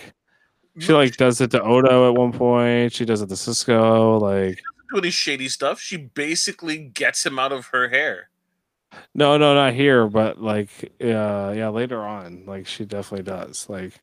she 0.80 0.92
like 0.94 1.16
does 1.18 1.40
it 1.42 1.52
to 1.52 1.62
Odo 1.62 2.10
at 2.10 2.16
one 2.16 2.34
point. 2.34 2.94
She 2.94 3.06
does 3.06 3.22
it 3.22 3.28
to 3.28 3.36
Sisko. 3.36 4.22
Like 4.22 4.62
do 4.92 5.00
any 5.00 5.10
shady 5.10 5.48
stuff. 5.50 5.80
She 5.80 5.98
basically 5.98 6.78
gets 6.78 7.26
him 7.26 7.40
out 7.40 7.54
of 7.54 7.68
her 7.68 7.90
hair. 7.90 8.30
no, 9.16 9.38
no, 9.38 9.56
not 9.56 9.74
here, 9.74 10.08
but 10.08 10.42
like 10.42 10.70
uh, 11.02 11.54
yeah, 11.56 11.70
later 11.70 12.02
on, 12.02 12.44
like 12.46 12.68
she 12.68 12.86
definitely 12.86 13.24
does. 13.24 13.68
Like 13.70 13.94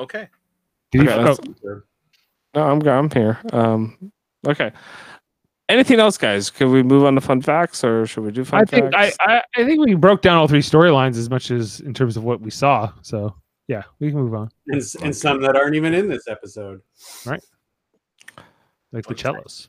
Okay. 0.00 0.28
Okay, 0.94 1.08
oh, 1.08 1.36
no, 2.54 2.62
I'm 2.62 2.86
I'm 2.86 3.10
here. 3.10 3.38
Um, 3.52 4.12
okay. 4.46 4.72
Anything 5.68 6.00
else, 6.00 6.18
guys? 6.18 6.50
Can 6.50 6.70
we 6.70 6.82
move 6.82 7.04
on 7.04 7.14
to 7.14 7.20
fun 7.20 7.40
facts, 7.40 7.82
or 7.84 8.06
should 8.06 8.24
we 8.24 8.32
do 8.32 8.44
fun 8.44 8.60
I 8.60 8.64
think 8.64 8.94
I, 8.94 9.10
facts? 9.10 9.16
I 9.20 9.42
I 9.56 9.64
think 9.64 9.84
we 9.84 9.94
broke 9.94 10.20
down 10.20 10.36
all 10.36 10.48
three 10.48 10.60
storylines 10.60 11.16
as 11.16 11.30
much 11.30 11.50
as 11.50 11.80
in 11.80 11.94
terms 11.94 12.16
of 12.16 12.24
what 12.24 12.40
we 12.40 12.50
saw. 12.50 12.92
So 13.02 13.34
yeah, 13.68 13.82
we 14.00 14.10
can 14.10 14.20
move 14.20 14.34
on. 14.34 14.50
And, 14.68 14.82
and 15.02 15.16
some 15.16 15.40
that 15.42 15.56
aren't 15.56 15.74
even 15.76 15.94
in 15.94 16.08
this 16.08 16.28
episode. 16.28 16.82
Right? 17.24 17.42
Like 18.92 19.06
the 19.06 19.16
cellos. 19.16 19.68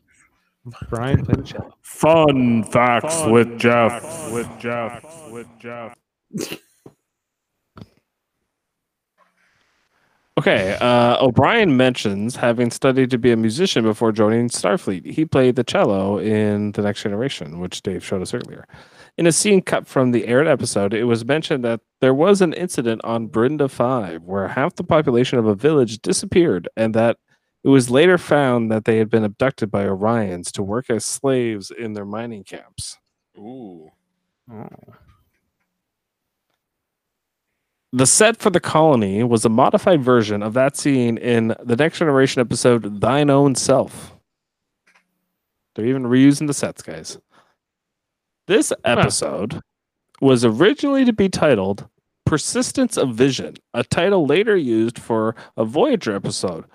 Brian 0.90 1.26
played 1.26 1.40
the 1.40 1.44
cello. 1.44 1.78
Fun 1.82 2.64
facts 2.64 3.24
with 3.26 3.58
Jeff. 3.60 4.32
With 4.32 4.50
Jeff. 4.60 5.32
With 5.32 5.48
Jeff. 5.60 5.96
Okay, 10.36 10.76
uh, 10.82 11.24
O'Brien 11.24 11.78
mentions 11.78 12.36
having 12.36 12.72
studied 12.72 13.12
to 13.12 13.20
be 13.20 13.32
a 13.32 13.38
musician 13.38 13.84
before 13.84 14.12
joining 14.12 14.50
Starfleet. 14.50 15.06
He 15.06 15.26
played 15.26 15.56
the 15.56 15.64
cello 15.64 16.18
in 16.18 16.72
The 16.72 16.82
Next 16.82 17.04
Generation, 17.04 17.60
which 17.60 17.84
Dave 17.84 18.04
showed 18.04 18.24
us 18.24 18.34
earlier. 18.34 18.66
In 19.16 19.28
a 19.28 19.32
scene 19.32 19.62
cut 19.62 19.86
from 19.86 20.10
the 20.10 20.26
aired 20.26 20.48
episode, 20.48 20.92
it 20.92 21.04
was 21.04 21.24
mentioned 21.24 21.64
that 21.66 21.82
there 22.02 22.16
was 22.16 22.42
an 22.42 22.52
incident 22.54 23.02
on 23.04 23.28
Brinda 23.30 23.70
5 23.70 24.24
where 24.24 24.48
half 24.48 24.76
the 24.76 24.84
population 24.84 25.38
of 25.38 25.46
a 25.46 25.54
village 25.54 26.02
disappeared 26.02 26.68
and 26.76 26.96
that 26.96 27.18
it 27.64 27.70
was 27.70 27.92
later 27.92 28.18
found 28.18 28.72
that 28.72 28.86
they 28.86 28.98
had 28.98 29.12
been 29.12 29.24
abducted 29.24 29.70
by 29.70 29.86
Orions 29.86 30.52
to 30.54 30.64
work 30.64 30.90
as 30.90 31.06
slaves 31.06 31.70
in 31.70 31.94
their 31.94 32.06
mining 32.06 32.44
camps. 32.44 32.98
Ooh. 33.38 33.92
The 37.96 38.08
set 38.08 38.38
for 38.38 38.50
the 38.50 38.60
colony 38.60 39.24
was 39.24 39.46
a 39.46 39.50
modified 39.50 40.02
version 40.02 40.42
of 40.42 40.54
that 40.56 40.76
scene 40.76 41.16
in 41.16 41.54
the 41.64 41.76
Next 41.76 42.00
Generation 42.00 42.42
episode 42.42 43.02
Thine 43.02 43.30
Own 43.30 43.54
Self. 43.54 44.16
They're 45.76 45.86
even 45.86 46.06
reusing 46.06 46.48
the 46.48 46.56
sets, 46.56 46.82
guys. 46.82 47.20
This 48.48 48.74
episode 48.84 49.62
was 50.22 50.44
originally 50.44 51.06
to 51.06 51.14
be 51.14 51.30
titled 51.30 51.88
Persistence 52.26 52.98
of 52.98 53.14
Vision, 53.14 53.58
a 53.76 53.84
title 53.84 54.26
later 54.26 54.58
used 54.58 54.98
for 54.98 55.36
a 55.56 55.64
Voyager 55.64 56.16
episode. 56.16 56.66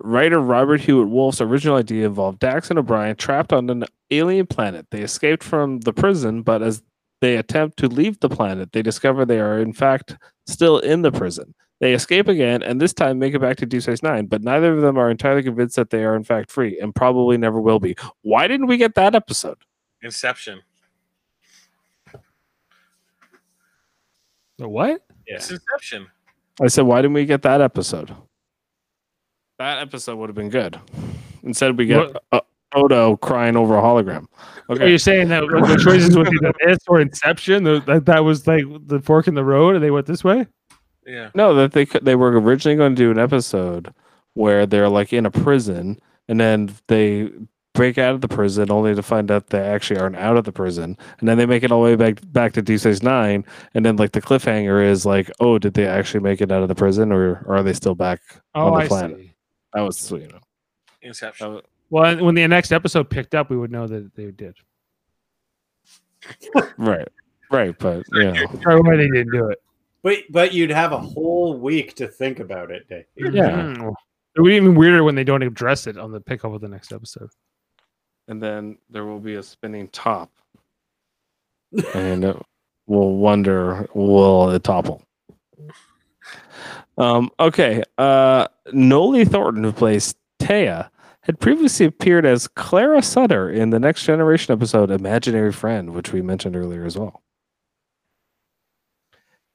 Writer 0.00 0.40
Robert 0.40 0.80
Hewitt 0.80 1.10
Wolfe's 1.10 1.42
original 1.42 1.76
idea 1.76 2.06
involved 2.06 2.38
Dax 2.38 2.70
and 2.70 2.78
O'Brien 2.78 3.16
trapped 3.16 3.52
on 3.52 3.68
an 3.68 3.84
alien 4.10 4.46
planet. 4.46 4.86
They 4.90 5.02
escaped 5.02 5.44
from 5.44 5.80
the 5.80 5.92
prison, 5.92 6.40
but 6.40 6.62
as 6.62 6.82
they 7.22 7.36
attempt 7.36 7.78
to 7.78 7.86
leave 7.86 8.18
the 8.18 8.28
planet, 8.28 8.72
they 8.72 8.82
discover 8.82 9.24
they 9.24 9.38
are 9.38 9.60
in 9.60 9.72
fact 9.72 10.16
still 10.44 10.80
in 10.80 11.02
the 11.02 11.12
prison. 11.12 11.54
They 11.78 11.94
escape 11.94 12.26
again 12.26 12.64
and 12.64 12.80
this 12.80 12.92
time 12.92 13.20
make 13.20 13.32
it 13.32 13.38
back 13.38 13.56
to 13.58 13.66
Deep 13.66 13.82
Space 13.82 14.02
Nine, 14.02 14.26
but 14.26 14.42
neither 14.42 14.72
of 14.74 14.82
them 14.82 14.98
are 14.98 15.08
entirely 15.08 15.44
convinced 15.44 15.76
that 15.76 15.90
they 15.90 16.04
are 16.04 16.16
in 16.16 16.24
fact 16.24 16.50
free 16.50 16.80
and 16.80 16.92
probably 16.92 17.38
never 17.38 17.60
will 17.60 17.78
be. 17.78 17.94
Why 18.22 18.48
didn't 18.48 18.66
we 18.66 18.76
get 18.76 18.96
that 18.96 19.14
episode? 19.14 19.58
Inception. 20.02 20.62
The 24.58 24.68
what? 24.68 25.06
Yeah. 25.28 25.36
It's 25.36 25.50
Inception. 25.50 26.08
I 26.60 26.66
said, 26.66 26.82
why 26.82 27.02
didn't 27.02 27.14
we 27.14 27.24
get 27.24 27.42
that 27.42 27.60
episode? 27.60 28.14
That 29.58 29.78
episode 29.78 30.16
would 30.16 30.28
have 30.28 30.36
been 30.36 30.50
good. 30.50 30.78
Instead, 31.44 31.78
we 31.78 31.86
get 31.86 32.16
uh, 32.32 32.40
Odo 32.74 33.16
crying 33.16 33.56
over 33.56 33.76
a 33.76 33.82
hologram. 33.82 34.26
Are 34.68 34.76
Okay. 34.76 34.90
you 34.90 34.98
saying 34.98 35.28
that 35.28 35.40
the 35.42 35.80
choices 35.84 36.16
would 36.16 36.30
be 36.30 36.38
the 36.38 36.52
this 36.64 36.78
or 36.88 37.00
Inception? 37.00 37.64
That, 37.64 38.04
that 38.06 38.20
was 38.24 38.46
like 38.46 38.64
the 38.86 39.00
fork 39.00 39.28
in 39.28 39.34
the 39.34 39.44
road, 39.44 39.74
and 39.74 39.84
they 39.84 39.90
went 39.90 40.06
this 40.06 40.24
way. 40.24 40.46
Yeah. 41.06 41.30
No, 41.34 41.54
that 41.54 41.72
they 41.72 41.84
could, 41.86 42.04
they 42.04 42.14
were 42.14 42.38
originally 42.40 42.76
going 42.76 42.94
to 42.94 43.02
do 43.02 43.10
an 43.10 43.18
episode 43.18 43.92
where 44.34 44.66
they're 44.66 44.88
like 44.88 45.12
in 45.12 45.26
a 45.26 45.30
prison, 45.30 45.98
and 46.28 46.38
then 46.40 46.72
they 46.86 47.30
break 47.74 47.96
out 47.98 48.14
of 48.14 48.20
the 48.20 48.28
prison 48.28 48.70
only 48.70 48.94
to 48.94 49.02
find 49.02 49.30
out 49.30 49.46
they 49.48 49.58
actually 49.58 49.98
aren't 49.98 50.16
out 50.16 50.36
of 50.36 50.44
the 50.44 50.52
prison, 50.52 50.96
and 51.20 51.28
then 51.28 51.36
they 51.38 51.46
make 51.46 51.62
it 51.64 51.72
all 51.72 51.82
the 51.82 51.90
way 51.90 51.96
back 51.96 52.20
back 52.32 52.52
to 52.52 52.62
Deep 52.62 52.78
Space 52.80 53.02
Nine, 53.02 53.44
and 53.74 53.84
then 53.84 53.96
like 53.96 54.12
the 54.12 54.22
cliffhanger 54.22 54.82
is 54.86 55.04
like, 55.04 55.30
oh, 55.40 55.58
did 55.58 55.74
they 55.74 55.86
actually 55.86 56.20
make 56.20 56.40
it 56.40 56.52
out 56.52 56.62
of 56.62 56.68
the 56.68 56.74
prison, 56.74 57.10
or, 57.12 57.42
or 57.46 57.56
are 57.56 57.62
they 57.62 57.72
still 57.72 57.94
back? 57.94 58.20
Oh, 58.54 58.66
On 58.68 58.72
the 58.74 58.78
I 58.84 58.88
planet. 58.88 59.16
see. 59.18 59.32
That 59.74 59.80
was 59.82 60.10
you 60.10 60.28
know. 60.28 60.38
Inception. 61.02 61.46
That 61.48 61.54
was, 61.54 61.62
Well, 61.92 62.24
when 62.24 62.34
the 62.34 62.48
next 62.48 62.72
episode 62.72 63.10
picked 63.10 63.34
up, 63.34 63.50
we 63.50 63.56
would 63.58 63.70
know 63.70 63.86
that 63.86 64.14
they 64.14 64.30
did. 64.30 64.56
right, 66.78 67.06
right, 67.50 67.78
but 67.78 68.02
you 68.12 68.32
know, 68.32 68.46
why 68.80 68.96
they 68.96 69.08
didn't 69.08 69.30
do 69.30 69.50
it. 69.50 69.58
But 70.02 70.20
but 70.30 70.54
you'd 70.54 70.70
have 70.70 70.92
a 70.92 70.98
whole 70.98 71.58
week 71.58 71.94
to 71.96 72.08
think 72.08 72.40
about 72.40 72.70
it, 72.70 72.88
Dave. 72.88 73.04
Yeah. 73.16 73.50
Mhm. 73.50 73.92
It 74.34 74.40
would 74.40 74.48
be 74.48 74.56
even 74.56 74.74
weirder 74.74 75.04
when 75.04 75.16
they 75.16 75.22
don't 75.24 75.42
address 75.42 75.86
it 75.86 75.98
on 75.98 76.12
the 76.12 76.20
pickup 76.22 76.54
of 76.54 76.62
the 76.62 76.68
next 76.68 76.92
episode. 76.92 77.28
and 78.26 78.42
then 78.42 78.78
there 78.88 79.04
will 79.04 79.20
be 79.20 79.34
a 79.34 79.42
spinning 79.42 79.88
top, 79.88 80.30
and 81.94 82.40
we'll 82.86 83.16
wonder 83.16 83.86
will 83.92 84.48
it 84.48 84.64
topple. 84.64 85.02
Um, 86.96 87.30
okay, 87.38 87.82
uh, 87.98 88.48
Noley 88.72 89.26
Thornton, 89.26 89.64
who 89.64 89.72
plays 89.72 90.14
Taya, 90.40 90.88
had 91.22 91.40
previously 91.40 91.86
appeared 91.86 92.26
as 92.26 92.48
Clara 92.48 93.02
Sutter 93.02 93.48
in 93.50 93.70
the 93.70 93.78
Next 93.78 94.04
Generation 94.04 94.52
episode 94.52 94.90
"Imaginary 94.90 95.52
Friend," 95.52 95.90
which 95.90 96.12
we 96.12 96.22
mentioned 96.22 96.56
earlier 96.56 96.84
as 96.84 96.98
well. 96.98 97.22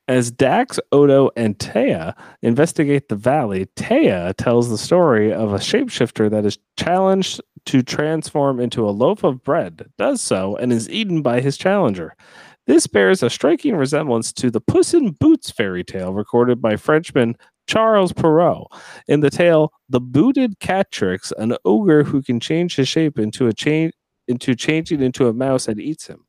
As 0.07 0.31
Dax, 0.31 0.79
Odo, 0.93 1.31
and 1.35 1.57
Taya 1.57 2.13
investigate 2.41 3.09
the 3.09 3.17
valley, 3.17 3.65
Taya 3.75 4.33
tells 4.37 4.69
the 4.69 4.77
story 4.77 5.33
of 5.33 5.51
a 5.51 5.57
shapeshifter 5.57 6.29
that 6.29 6.45
is 6.45 6.57
challenged 6.77 7.41
to 7.65 7.83
transform 7.83 8.61
into 8.61 8.87
a 8.87 8.91
loaf 8.91 9.25
of 9.25 9.43
bread, 9.43 9.89
does 9.97 10.21
so, 10.21 10.55
and 10.55 10.71
is 10.71 10.89
eaten 10.89 11.21
by 11.21 11.41
his 11.41 11.57
challenger. 11.57 12.15
This 12.67 12.87
bears 12.87 13.21
a 13.21 13.29
striking 13.29 13.75
resemblance 13.75 14.31
to 14.33 14.49
the 14.49 14.61
Puss 14.61 14.93
in 14.93 15.11
Boots 15.11 15.51
fairy 15.51 15.83
tale 15.83 16.13
recorded 16.13 16.61
by 16.61 16.77
Frenchman 16.77 17.35
Charles 17.67 18.13
Perrault. 18.13 18.71
In 19.07 19.19
the 19.19 19.29
tale, 19.29 19.71
The 19.89 19.99
Booted 19.99 20.59
Catrix, 20.59 21.31
an 21.37 21.55
ogre 21.65 22.03
who 22.03 22.21
can 22.21 22.39
change 22.39 22.75
his 22.75 22.87
shape 22.87 23.19
into 23.19 23.47
a 23.47 23.53
chain 23.53 23.91
into 24.29 24.55
changing 24.55 25.01
into 25.01 25.27
a 25.27 25.33
mouse 25.33 25.67
and 25.67 25.79
eats 25.79 26.07
him. 26.07 26.25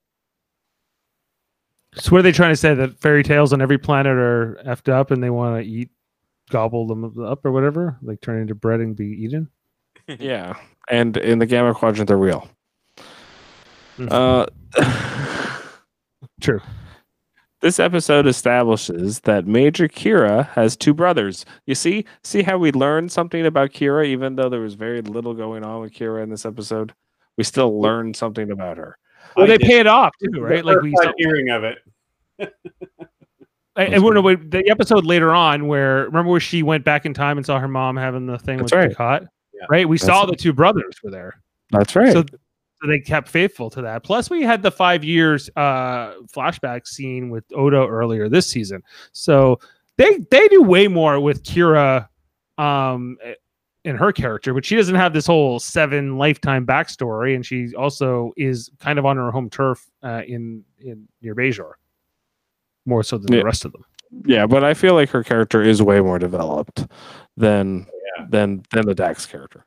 So, 1.95 2.11
what 2.13 2.19
are 2.19 2.23
they 2.23 2.33
trying 2.33 2.53
to 2.53 2.57
say? 2.57 2.75
That 2.75 3.01
fairy 3.01 3.23
tales 3.23 3.53
on 3.53 3.61
every 3.63 3.79
planet 3.79 4.13
are 4.17 4.61
effed 4.67 4.89
up, 4.93 5.11
and 5.11 5.23
they 5.23 5.31
want 5.31 5.63
to 5.63 5.69
eat, 5.69 5.91
gobble 6.51 6.87
them 6.87 7.05
up, 7.25 7.45
or 7.45 7.51
whatever, 7.51 7.99
like 8.03 8.21
turn 8.21 8.41
into 8.41 8.55
bread 8.55 8.81
and 8.81 8.95
be 8.97 9.07
eaten. 9.07 9.49
Yeah, 10.19 10.55
and 10.89 11.17
in 11.19 11.39
the 11.39 11.45
Gamma 11.47 11.75
Quadrant, 11.75 12.09
they're 12.09 12.17
real. 12.17 12.49
Mhm. 13.99 14.09
Uh, 14.11 14.47
True. 16.41 16.61
This 17.61 17.81
episode 17.81 18.27
establishes 18.29 19.21
that 19.21 19.47
Major 19.47 19.89
Kira 19.89 20.49
has 20.51 20.77
two 20.77 20.95
brothers. 20.95 21.45
You 21.67 21.75
see, 21.75 22.05
see 22.23 22.43
how 22.43 22.57
we 22.57 22.71
learned 22.71 23.11
something 23.11 23.45
about 23.47 23.71
Kira, 23.71 24.07
even 24.07 24.37
though 24.37 24.49
there 24.49 24.61
was 24.61 24.75
very 24.75 25.03
little 25.03 25.35
going 25.35 25.65
on 25.65 25.81
with 25.81 25.93
Kira 25.93 26.23
in 26.23 26.31
this 26.31 26.47
episode. 26.47 26.93
We 27.37 27.43
still 27.45 27.81
learned 27.81 28.15
something 28.17 28.51
about 28.53 28.77
her. 28.77 28.97
Well, 29.37 29.45
I 29.47 29.49
they 29.49 29.59
did. 29.59 29.67
pay 29.67 29.79
it 29.81 29.87
off 29.89 30.13
too, 30.23 30.41
right? 30.41 30.65
Like 30.65 30.81
we. 30.83 30.93
First 30.93 31.03
time 31.05 31.15
hearing 31.19 31.51
of 31.51 31.65
it. 31.65 31.79
I, 33.77 33.87
I 33.95 33.99
wonder 33.99 34.23
what 34.23 34.51
the 34.51 34.69
episode 34.71 35.05
later 35.05 35.33
on 35.35 35.67
where 35.67 36.05
remember 36.07 36.31
where 36.31 36.41
she 36.41 36.63
went 36.63 36.85
back 36.85 37.07
in 37.07 37.15
time 37.15 37.37
and 37.39 37.47
saw 37.47 37.59
her 37.59 37.69
mom 37.69 37.97
having 37.97 38.27
the 38.27 38.39
thing 38.39 38.59
That's 38.59 38.73
with 38.73 38.79
right. 38.79 38.89
the 38.91 38.95
cot, 38.95 39.23
Yeah. 39.53 39.67
right? 39.71 39.89
We 39.89 39.97
That's 39.99 40.07
saw 40.07 40.21
right. 40.21 40.31
the 40.31 40.37
two 40.37 40.53
brothers 40.53 40.97
were 41.03 41.11
there, 41.11 41.41
That's 41.71 41.95
right. 41.95 42.13
so, 42.13 42.25
so 42.81 42.89
they 42.89 43.01
kept 43.01 43.29
faithful 43.29 43.71
to 43.71 43.83
that. 43.83 44.03
Plus, 44.05 44.31
we 44.31 44.43
had 44.43 44.63
the 44.63 44.71
five 44.71 45.03
years 45.05 45.49
uh, 45.57 46.15
flashback 46.33 46.87
scene 46.87 47.31
with 47.31 47.45
Odo 47.55 47.87
earlier 47.87 48.29
this 48.29 48.47
season, 48.47 48.83
so 49.13 49.59
they 49.97 50.19
they 50.31 50.47
do 50.49 50.63
way 50.63 50.87
more 50.89 51.19
with 51.21 51.43
Kira, 51.43 52.09
um, 52.59 53.17
in 53.85 53.97
her 53.97 54.13
character, 54.13 54.53
but 54.53 54.65
she 54.65 54.77
doesn't 54.77 54.97
have 54.97 55.13
this 55.13 55.27
whole 55.27 55.59
seven 55.59 56.19
lifetime 56.19 56.67
backstory, 56.67 57.35
and 57.35 57.47
she 57.47 57.75
also 57.75 58.33
is 58.37 58.71
kind 58.81 58.99
of 58.99 59.07
on 59.07 59.17
her 59.17 59.31
home 59.31 59.49
turf 59.49 59.89
uh, 60.03 60.23
in 60.27 60.63
in 60.81 61.09
near 61.23 61.35
Bajor, 61.35 61.73
more 62.87 63.03
so 63.03 63.19
than 63.19 63.33
Yeah. 63.33 63.41
the 63.41 63.45
rest 63.45 63.65
of 63.65 63.73
them. 63.73 63.85
yeah, 64.27 64.47
but 64.47 64.63
I 64.65 64.75
feel 64.75 64.95
like 64.95 65.11
her 65.11 65.23
character 65.25 65.63
is 65.63 65.83
way 65.83 66.01
more 66.01 66.19
developed 66.19 66.87
than 67.37 67.87
Yeah. 68.19 68.27
than 68.29 68.63
than 68.73 68.87
the 68.87 68.95
Dax 68.95 69.27
character. 69.27 69.65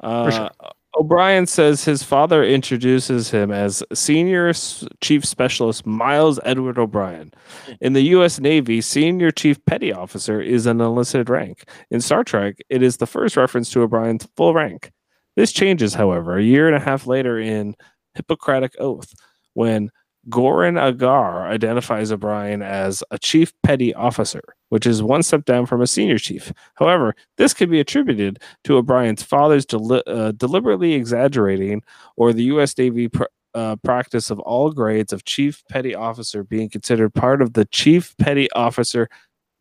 Uh, 0.00 0.30
sure. 0.30 0.50
O'Brien 0.96 1.46
says 1.46 1.84
his 1.84 2.02
father 2.02 2.42
introduces 2.42 3.30
him 3.30 3.50
as 3.52 3.82
Senior 3.92 4.52
Chief 5.00 5.24
Specialist 5.24 5.86
Miles 5.86 6.40
Edward 6.44 6.78
O'Brien. 6.78 7.32
In 7.80 7.92
the 7.92 8.02
U.S. 8.02 8.40
Navy, 8.40 8.80
Senior 8.80 9.30
Chief 9.30 9.64
Petty 9.66 9.92
Officer 9.92 10.40
is 10.40 10.66
an 10.66 10.80
enlisted 10.80 11.28
rank. 11.28 11.68
In 11.90 12.00
Star 12.00 12.24
Trek, 12.24 12.56
it 12.68 12.82
is 12.82 12.96
the 12.96 13.06
first 13.06 13.36
reference 13.36 13.70
to 13.70 13.82
O'Brien's 13.82 14.26
full 14.36 14.54
rank. 14.54 14.90
This 15.36 15.52
changes, 15.52 15.94
however, 15.94 16.38
a 16.38 16.42
year 16.42 16.66
and 16.66 16.74
a 16.76 16.80
half 16.80 17.06
later 17.06 17.38
in 17.38 17.76
Hippocratic 18.14 18.74
Oath, 18.80 19.12
when 19.54 19.90
Goran 20.28 20.80
Agar 20.82 21.46
identifies 21.46 22.12
O'Brien 22.12 22.62
as 22.62 23.02
a 23.10 23.18
Chief 23.18 23.52
Petty 23.62 23.94
Officer, 23.94 24.42
which 24.68 24.86
is 24.86 25.02
one 25.02 25.22
step 25.22 25.44
down 25.44 25.66
from 25.66 25.80
a 25.80 25.86
Senior 25.86 26.18
Chief. 26.18 26.52
However, 26.74 27.14
this 27.36 27.54
could 27.54 27.70
be 27.70 27.80
attributed 27.80 28.40
to 28.64 28.76
O'Brien's 28.76 29.22
father's 29.22 29.64
deli- 29.64 30.02
uh, 30.06 30.32
deliberately 30.32 30.94
exaggerating 30.94 31.82
or 32.16 32.32
the 32.32 32.44
U.S. 32.44 32.76
Navy 32.76 33.08
pr- 33.08 33.24
uh, 33.54 33.76
practice 33.76 34.30
of 34.30 34.38
all 34.40 34.70
grades 34.70 35.12
of 35.12 35.24
Chief 35.24 35.62
Petty 35.70 35.94
Officer 35.94 36.44
being 36.44 36.68
considered 36.68 37.14
part 37.14 37.40
of 37.40 37.54
the 37.54 37.64
Chief 37.66 38.14
Petty 38.18 38.50
Officer 38.52 39.08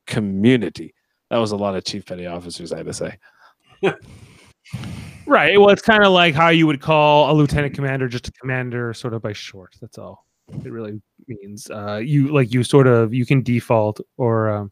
community. 0.05 0.93
That 1.29 1.37
was 1.37 1.51
a 1.51 1.57
lot 1.57 1.75
of 1.75 1.85
Chief 1.85 2.05
Petty 2.05 2.25
Officers, 2.25 2.71
I 2.71 2.77
had 2.77 2.85
to 2.87 2.93
say. 2.93 3.17
Right. 5.25 5.59
Well, 5.59 5.69
it's 5.71 5.81
kind 5.81 6.05
of 6.05 6.13
like 6.13 6.33
how 6.33 6.47
you 6.49 6.65
would 6.67 6.79
call 6.79 7.29
a 7.29 7.33
lieutenant 7.33 7.75
commander 7.75 8.07
just 8.07 8.29
a 8.29 8.31
commander, 8.31 8.93
sort 8.93 9.13
of 9.13 9.21
by 9.21 9.33
short. 9.33 9.75
That's 9.81 9.97
all 9.97 10.25
it 10.49 10.71
really 10.71 11.01
means. 11.27 11.69
Uh, 11.69 12.01
you 12.03 12.33
like 12.33 12.53
you 12.53 12.63
sort 12.63 12.87
of 12.87 13.13
you 13.13 13.25
can 13.25 13.41
default, 13.41 13.99
or 14.17 14.49
um, 14.49 14.71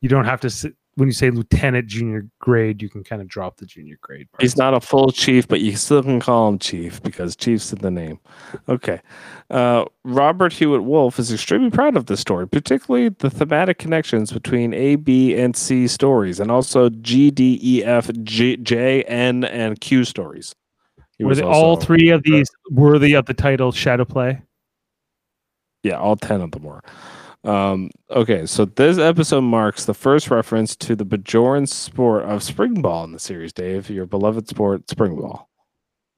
you 0.00 0.08
don't 0.08 0.24
have 0.24 0.40
to. 0.40 0.48
s 0.48 0.66
when 0.96 1.08
you 1.08 1.12
say 1.14 1.30
lieutenant 1.30 1.86
junior 1.86 2.26
grade, 2.40 2.82
you 2.82 2.88
can 2.90 3.02
kind 3.02 3.22
of 3.22 3.28
drop 3.28 3.56
the 3.56 3.64
junior 3.64 3.96
grade. 4.02 4.30
part. 4.32 4.42
He's 4.42 4.56
not 4.56 4.74
a 4.74 4.80
full 4.80 5.12
chief, 5.12 5.46
but 5.46 5.60
you 5.60 5.76
still 5.76 6.02
can 6.02 6.20
call 6.20 6.48
him 6.48 6.58
chief 6.58 7.00
because 7.02 7.36
chief's 7.36 7.72
in 7.72 7.78
the 7.78 7.92
name. 7.92 8.18
Okay. 8.68 9.00
Uh, 9.48 9.84
Robert 10.04 10.52
Hewitt 10.52 10.82
Wolfe 10.82 11.18
is 11.18 11.32
extremely 11.32 11.70
proud 11.70 11.96
of 11.96 12.06
this 12.06 12.20
story, 12.20 12.46
particularly 12.46 13.08
the 13.08 13.30
thematic 13.30 13.78
connections 13.78 14.32
between 14.32 14.74
A, 14.74 14.96
B, 14.96 15.34
and 15.34 15.56
C 15.56 15.86
stories, 15.86 16.40
and 16.40 16.50
also 16.50 16.90
G, 16.90 17.30
D, 17.30 17.58
E, 17.62 17.84
F, 17.84 18.10
G, 18.24 18.56
J, 18.58 19.02
N, 19.04 19.44
and 19.44 19.80
Q 19.80 20.04
stories. 20.04 20.54
He 21.16 21.24
Were 21.24 21.30
was 21.30 21.38
they, 21.38 21.44
all 21.44 21.76
three 21.76 22.10
of 22.10 22.24
these 22.24 22.48
worthy 22.70 23.14
of 23.14 23.26
the 23.26 23.34
title 23.34 23.72
Shadow 23.72 24.04
Play? 24.04 24.42
Yeah, 25.82 25.98
all 25.98 26.16
10 26.16 26.40
of 26.40 26.50
them 26.52 26.62
were. 26.64 26.82
Um, 27.42 27.90
okay, 28.10 28.44
so 28.44 28.66
this 28.66 28.98
episode 28.98 29.40
marks 29.42 29.86
the 29.86 29.94
first 29.94 30.30
reference 30.30 30.76
to 30.76 30.94
the 30.94 31.06
Bajoran 31.06 31.66
sport 31.66 32.24
of 32.24 32.42
spring 32.42 32.82
ball 32.82 33.04
in 33.04 33.12
the 33.12 33.18
series, 33.18 33.52
Dave, 33.54 33.88
your 33.88 34.04
beloved 34.04 34.46
sport, 34.48 34.90
spring 34.90 35.16
ball. 35.16 35.48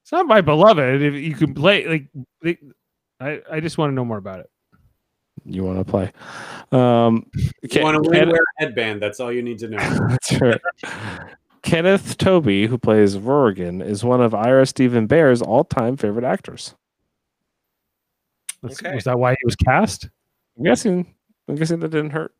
It's 0.03 0.11
not 0.11 0.25
my 0.27 0.41
beloved. 0.41 1.01
If 1.01 1.13
you 1.13 1.33
can 1.33 1.53
play, 1.53 1.87
like, 1.87 2.07
they, 2.41 2.57
I 3.21 3.41
I 3.49 3.59
just 3.61 3.77
want 3.77 3.91
to 3.91 3.95
know 3.95 4.03
more 4.03 4.17
about 4.17 4.41
it. 4.41 4.49
you 5.45 5.63
want 5.63 5.79
to 5.79 5.85
play. 5.89 6.11
Um, 6.73 7.25
You 7.61 7.81
want 7.81 8.03
to 8.03 8.09
Ken- 8.11 8.27
wear 8.29 8.41
a 8.41 8.61
headband? 8.63 9.01
That's 9.01 9.21
all 9.21 9.31
you 9.31 9.41
need 9.41 9.59
to 9.59 9.69
know. 9.69 9.77
That's 10.09 10.41
right. 10.41 10.61
Kenneth 11.61 12.17
Tobey, 12.17 12.67
who 12.67 12.77
plays 12.77 13.15
Rurigan, 13.15 13.81
is 13.81 14.03
one 14.03 14.19
of 14.19 14.35
Ira 14.35 14.65
Steven 14.65 15.07
Behr's 15.07 15.41
all-time 15.41 15.95
favorite 15.95 16.25
actors. 16.25 16.75
That's- 18.63 18.83
Okay. 18.83 18.95
Was 18.95 19.03
that 19.03 19.19
why 19.19 19.31
he 19.31 19.45
was 19.45 19.55
cast? 19.55 20.09
I'm 20.57 20.63
guessing. 20.63 21.13
I'm 21.47 21.55
guessing 21.55 21.79
that 21.81 21.89
didn't 21.89 22.11
hurt. 22.11 22.33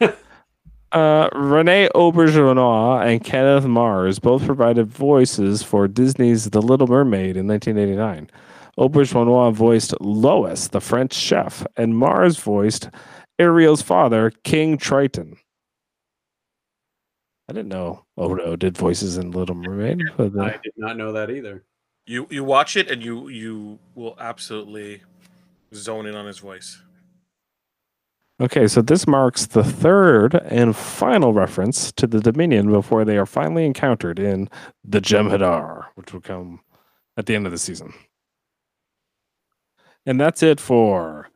uh, 0.92 1.28
Rene 1.34 1.88
Auberjonois 1.94 3.06
and 3.06 3.24
Kenneth 3.24 3.64
Mars 3.66 4.18
both 4.18 4.44
provided 4.44 4.86
voices 4.86 5.62
for 5.62 5.88
Disney's 5.88 6.50
The 6.50 6.62
Little 6.62 6.86
Mermaid 6.86 7.36
in 7.36 7.46
1989. 7.46 8.30
Auberjonois 8.78 9.52
voiced 9.52 9.94
Louis, 10.00 10.68
the 10.68 10.80
French 10.80 11.12
chef, 11.14 11.66
and 11.76 11.96
Mars 11.96 12.36
voiced 12.38 12.90
Ariel's 13.38 13.82
father, 13.82 14.30
King 14.44 14.76
Triton. 14.78 15.36
I 17.48 17.54
didn't 17.54 17.68
know 17.68 18.04
Odo 18.18 18.56
did 18.56 18.76
voices 18.76 19.16
in 19.16 19.30
Little 19.30 19.54
Mermaid. 19.54 20.02
But 20.16 20.36
uh, 20.36 20.42
I 20.42 20.58
did 20.62 20.74
not 20.76 20.96
know 20.98 21.12
that 21.12 21.30
either. 21.30 21.64
You 22.08 22.26
you 22.30 22.42
watch 22.42 22.74
it 22.74 22.90
and 22.90 23.04
you 23.04 23.28
you 23.28 23.78
will 23.94 24.16
absolutely 24.18 25.02
zone 25.74 26.06
in 26.06 26.14
on 26.14 26.24
his 26.24 26.38
voice. 26.38 26.80
Okay, 28.40 28.66
so 28.66 28.80
this 28.80 29.06
marks 29.06 29.44
the 29.46 29.62
third 29.62 30.34
and 30.34 30.74
final 30.74 31.34
reference 31.34 31.92
to 31.92 32.06
the 32.06 32.20
Dominion 32.20 32.70
before 32.70 33.04
they 33.04 33.18
are 33.18 33.26
finally 33.26 33.66
encountered 33.66 34.18
in 34.18 34.48
the 34.84 35.00
Jem'Hadar, 35.00 35.86
which 35.96 36.12
will 36.12 36.20
come 36.20 36.60
at 37.16 37.26
the 37.26 37.34
end 37.34 37.46
of 37.46 37.52
the 37.52 37.58
season. 37.58 37.92
And 40.06 40.18
that's 40.18 40.42
it 40.42 40.60
for 40.60 41.28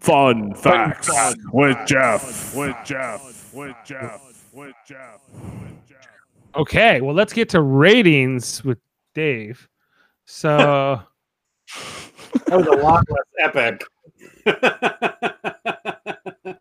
Fun 0.00 0.54
Facts 0.54 1.08
with 1.52 1.76
Jeff. 1.86 2.56
With 2.56 2.76
Jeff. 2.84 3.54
With 3.54 3.76
Jeff. 3.84 4.20
With 4.52 4.74
Jeff. 4.88 5.20
With 5.32 5.74
Jeff. 5.88 6.11
Okay, 6.54 7.00
well, 7.00 7.14
let's 7.14 7.32
get 7.32 7.48
to 7.50 7.62
ratings 7.62 8.62
with 8.64 8.78
Dave. 9.14 9.68
So, 10.26 11.00
That 12.46 12.56
was 12.58 12.66
a 12.66 12.72
lot 12.82 13.04
less 13.08 13.26
epic. 13.38 13.84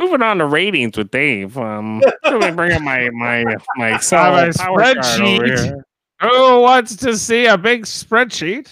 Moving 0.00 0.22
on 0.22 0.38
to 0.38 0.46
ratings 0.46 0.96
with 0.96 1.10
Dave. 1.10 1.58
Um, 1.58 2.00
let 2.24 2.40
me 2.40 2.50
bring 2.52 2.72
up 2.72 2.82
my 2.82 3.10
my 3.10 3.44
my 3.76 3.94
Excel 3.96 4.32
my 4.32 4.50
power 4.52 4.94
chart 4.94 5.20
over 5.20 5.46
spreadsheet. 5.46 5.82
who 6.20 6.60
wants 6.60 6.96
to 6.96 7.16
see 7.16 7.46
a 7.46 7.56
big 7.58 7.84
spreadsheet? 7.84 8.68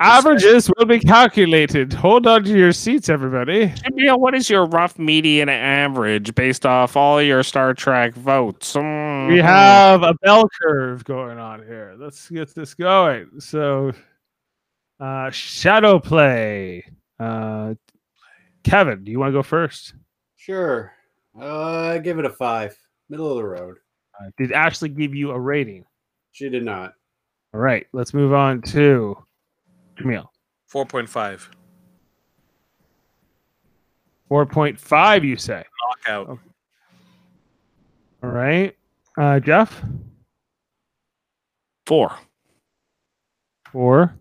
Averages 0.00 0.70
will 0.78 0.86
be 0.86 0.98
calculated. 0.98 1.92
Hold 1.92 2.26
on 2.26 2.42
to 2.44 2.56
your 2.56 2.72
seats, 2.72 3.10
everybody. 3.10 3.68
Jamil, 3.68 4.18
what 4.18 4.34
is 4.34 4.48
your 4.48 4.64
rough 4.64 4.98
median 4.98 5.50
average 5.50 6.34
based 6.34 6.64
off 6.64 6.96
all 6.96 7.20
your 7.20 7.42
Star 7.42 7.74
Trek 7.74 8.14
votes? 8.14 8.74
We 8.74 8.80
Mhm. 8.80 9.42
have 9.42 10.02
a 10.02 10.14
bell 10.22 10.48
curve 10.62 11.04
going 11.04 11.38
on 11.38 11.62
here. 11.66 11.94
Let's 11.98 12.30
get 12.30 12.54
this 12.54 12.72
going. 12.72 13.40
So, 13.40 13.92
uh, 14.98 15.28
shadow 15.30 15.98
play. 15.98 16.84
Uh, 17.18 17.74
Kevin, 18.64 19.04
do 19.04 19.10
you 19.12 19.18
want 19.18 19.28
to 19.30 19.38
go 19.38 19.42
first? 19.42 19.94
sure. 20.36 20.92
Uh, 21.38 21.98
give 21.98 22.18
it 22.18 22.24
a 22.24 22.30
five. 22.30 22.74
Middle 23.10 23.30
of 23.30 23.36
the 23.36 23.44
road. 23.44 23.76
Uh, 24.18 24.30
did 24.38 24.52
Ashley 24.52 24.88
give 24.88 25.14
you 25.14 25.30
a 25.32 25.38
rating? 25.38 25.84
She 26.32 26.48
did 26.48 26.64
not. 26.64 26.94
All 27.52 27.60
right, 27.60 27.86
let's 27.92 28.14
move 28.14 28.32
on 28.32 28.62
to 28.62 29.16
Camille. 30.00 30.30
Four 30.66 30.86
point 30.86 31.08
five. 31.08 31.50
4.5, 34.30 35.24
you 35.24 35.36
say. 35.36 35.64
Knockout. 36.06 36.38
All 38.22 38.30
right. 38.30 38.76
Uh, 39.18 39.40
Jeff? 39.40 39.82
four. 41.84 42.14
Four. 43.72 44.14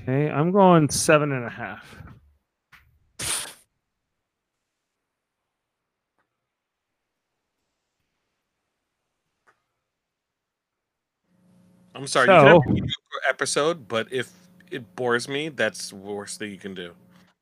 Okay, 0.00 0.30
I'm 0.30 0.50
going 0.52 0.88
seven 0.88 1.32
and 1.32 1.44
a 1.44 1.50
half. 1.50 1.98
I'm 11.94 12.06
sorry. 12.06 12.26
So- 12.26 12.32
you 12.32 12.38
can 12.38 12.46
have 12.46 12.56
a 12.66 12.70
mediocre 12.70 12.92
episode, 13.28 13.88
but 13.88 14.10
if 14.10 14.32
it 14.70 14.94
bores 14.96 15.28
me, 15.28 15.48
that's 15.48 15.90
the 15.90 15.96
worst 15.96 16.38
thing 16.38 16.50
you 16.50 16.58
can 16.58 16.74
do. 16.74 16.92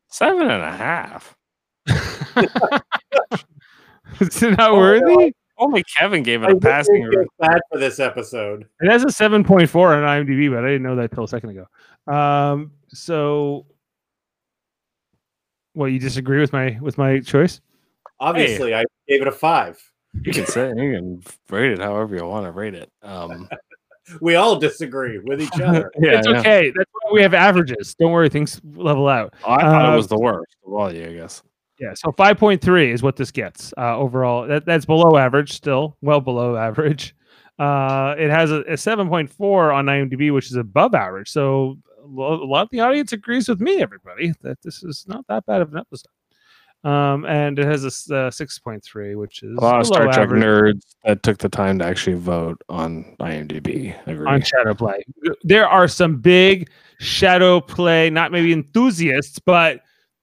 Seven 0.09 0.51
and 0.51 0.63
a 0.63 0.73
half. 0.73 1.37
Is 4.21 4.43
it 4.43 4.57
not 4.57 4.71
Oh, 4.71 4.77
worthy? 4.77 5.33
Only 5.59 5.83
Kevin 5.97 6.23
gave 6.23 6.43
it 6.43 6.49
I 6.49 6.53
a 6.53 6.57
passing. 6.57 7.09
feel 7.11 7.25
bad 7.39 7.61
for 7.73 7.79
this 7.79 7.99
episode. 7.99 8.67
It 8.81 8.91
has 8.91 9.03
a 9.05 9.07
7.4 9.07 9.75
on 9.75 10.27
IMDb, 10.27 10.51
but 10.51 10.65
I 10.65 10.69
didn't 10.69 10.83
know 10.83 10.97
that 10.97 11.13
till 11.13 11.25
a 11.25 11.29
second 11.29 11.51
ago. 11.51 11.67
Um, 12.13 12.73
so, 12.89 13.67
what 15.73 15.87
you 15.87 15.99
disagree 15.99 16.41
with 16.41 16.53
my 16.53 16.79
with 16.81 16.99
my 16.99 17.21
choice? 17.21 17.61
Obviously, 18.21 18.75
I 18.75 18.85
gave 19.09 19.23
it 19.23 19.29
a 19.29 19.33
five. 19.33 19.79
You 20.23 20.33
can 20.33 20.47
say 20.47 20.69
you 20.69 20.75
can 20.75 21.23
rate 21.51 21.73
it 21.73 21.79
however 21.81 22.17
you 22.17 22.25
want 22.27 22.45
to 22.47 22.53
rate 22.53 22.75
it. 22.75 22.91
Um, 23.03 23.49
We 24.21 24.37
all 24.37 24.59
disagree 24.59 25.19
with 25.19 25.43
each 25.43 25.61
other. 25.61 25.91
yeah, 25.99 26.19
it's 26.19 26.29
yeah. 26.29 26.39
okay. 26.39 26.73
That's 26.75 26.91
why 26.93 27.11
we 27.13 27.23
have 27.23 27.35
averages. 27.35 27.95
Don't 27.95 28.13
worry, 28.13 28.29
things 28.29 28.61
level 28.75 29.09
out. 29.09 29.35
Oh, 29.45 29.53
I 29.53 29.63
thought 29.63 29.91
Uh, 29.91 29.93
it 29.93 29.97
was 29.97 30.09
the 30.09 30.19
worst 30.19 30.57
of 30.67 30.73
all 30.73 30.93
you, 30.93 31.07
I 31.07 31.13
guess. 31.13 31.43
Yeah, 31.79 31.93
so 31.95 32.11
5.3 32.11 32.93
is 32.93 33.03
what 33.03 33.17
this 33.17 33.31
gets 33.31 33.75
uh, 33.77 33.97
overall. 33.97 34.47
That, 34.47 34.65
that's 34.65 34.87
below 34.87 35.19
average, 35.19 35.53
still 35.53 35.97
well 36.01 36.21
below 36.21 36.57
average. 36.57 37.15
Uh, 37.59 38.15
it 38.19 38.31
has 38.31 38.51
a, 38.51 38.61
a 38.63 38.75
7.4 38.75 39.75
on 39.75 39.87
IMDb, 39.87 40.33
which 40.33 40.47
is 40.47 40.57
above 40.57 40.95
average. 40.95 41.29
So 41.31 41.79
a 42.03 42.09
a 42.09 42.47
lot 42.47 42.63
of 42.63 42.69
the 42.71 42.81
audience 42.81 43.13
agrees 43.13 43.49
with 43.49 43.61
me, 43.61 43.83
everybody, 43.83 44.33
that 44.43 44.61
this 44.63 44.83
is 44.83 45.05
not 45.09 45.27
that 45.29 45.45
bad 45.47 45.63
of 45.63 45.73
an 45.73 45.79
episode. 45.79 46.11
Um, 46.85 47.25
and 47.25 47.59
it 47.59 47.67
has 47.67 47.83
a 47.85 47.89
uh, 47.89 48.31
6.3, 48.31 49.17
which 49.17 49.43
is 49.43 49.57
A 49.59 49.61
lot 49.61 49.81
of 49.81 49.87
Star 49.87 50.05
Trek 50.05 50.19
average 50.19 50.43
nerds 50.43 50.83
that 51.05 51.23
took 51.25 51.39
the 51.39 51.49
time 51.49 51.81
to 51.81 51.85
actually 51.85 52.15
vote 52.17 52.63
on 52.69 53.17
IMDb. 53.19 53.97
Agree. 54.07 54.27
on 54.27 54.41
Shadow 54.43 54.73
Play. 54.73 55.03
There 55.43 55.69
are 55.69 55.89
some 55.89 56.19
big 56.21 56.71
Shadow 57.01 57.61
Play, 57.61 58.09
not 58.11 58.31
maybe 58.31 58.53
enthusiasts, 58.53 59.41
but 59.41 59.81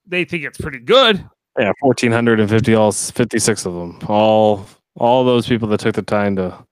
they 0.08 0.24
think 0.24 0.46
it's 0.46 0.58
pretty 0.58 0.80
good. 0.80 1.28
Yeah, 1.60 1.72
fourteen 1.82 2.12
hundred 2.12 2.40
and 2.40 2.50
fifty, 2.50 2.74
all 2.74 2.92
fifty-six 2.92 3.66
of 3.66 3.74
them. 3.74 4.00
All 4.08 4.66
all 4.96 5.24
those 5.24 5.48
people 5.48 5.68
that 5.70 5.82
took 5.82 5.96
the 5.96 6.02
time 6.02 6.36
to 6.38 6.66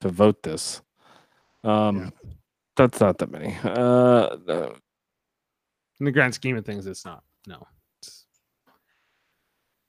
to 0.00 0.08
vote 0.08 0.42
this. 0.42 0.80
Um, 1.62 2.12
that's 2.76 3.00
not 3.00 3.18
that 3.18 3.30
many. 3.30 3.56
Uh, 3.62 4.36
uh, 4.48 4.74
in 6.00 6.06
the 6.06 6.12
grand 6.12 6.34
scheme 6.34 6.56
of 6.56 6.64
things, 6.64 6.86
it's 6.86 7.04
not. 7.04 7.22
No, 7.46 7.66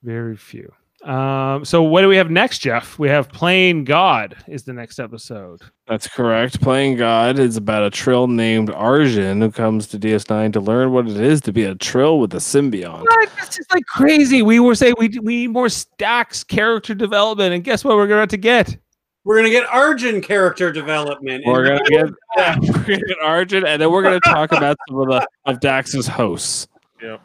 very 0.02 0.36
few. 0.36 0.72
Um, 1.04 1.64
so 1.64 1.80
what 1.84 2.02
do 2.02 2.08
we 2.08 2.16
have 2.16 2.28
next, 2.28 2.58
Jeff? 2.58 2.98
We 2.98 3.08
have 3.08 3.28
Playing 3.28 3.84
God 3.84 4.36
is 4.48 4.64
the 4.64 4.72
next 4.72 4.98
episode. 4.98 5.60
that's 5.86 6.08
correct. 6.08 6.60
Playing 6.60 6.96
God 6.96 7.38
is 7.38 7.56
about 7.56 7.84
a 7.84 7.90
Trill 7.90 8.26
named 8.26 8.70
Arjin 8.70 9.40
who 9.40 9.52
comes 9.52 9.86
to 9.88 9.98
DS9 9.98 10.52
to 10.54 10.60
learn 10.60 10.90
what 10.92 11.06
it 11.08 11.16
is 11.16 11.40
to 11.42 11.52
be 11.52 11.62
a 11.62 11.76
Trill 11.76 12.18
with 12.18 12.34
a 12.34 12.38
symbiont. 12.38 13.02
What? 13.02 13.30
This 13.36 13.60
is 13.60 13.66
like 13.72 13.86
crazy. 13.86 14.42
We 14.42 14.58
were 14.58 14.74
saying 14.74 14.94
we 14.98 15.08
we 15.22 15.36
need 15.36 15.50
more 15.52 15.68
Dax 15.98 16.42
character 16.42 16.94
development, 16.96 17.54
and 17.54 17.62
guess 17.62 17.84
what? 17.84 17.94
We're 17.96 18.08
going 18.08 18.26
to 18.28 18.36
get. 18.36 18.76
We're 19.24 19.36
gonna 19.36 19.50
get 19.50 19.66
Arjin 19.68 20.20
character 20.22 20.72
development. 20.72 21.44
We're 21.46 21.66
and- 21.74 21.80
gonna 21.88 21.90
get, 22.36 22.60
we're 22.60 22.82
gonna 22.84 23.06
get 23.06 23.18
Arjin, 23.22 23.64
and 23.66 23.80
then 23.80 23.92
we're 23.92 24.02
gonna 24.02 24.20
talk 24.20 24.50
about 24.52 24.76
some 24.88 24.98
of 25.00 25.08
the 25.08 25.26
of 25.44 25.60
Dax's 25.60 26.08
hosts. 26.08 26.66
Yep. 27.02 27.20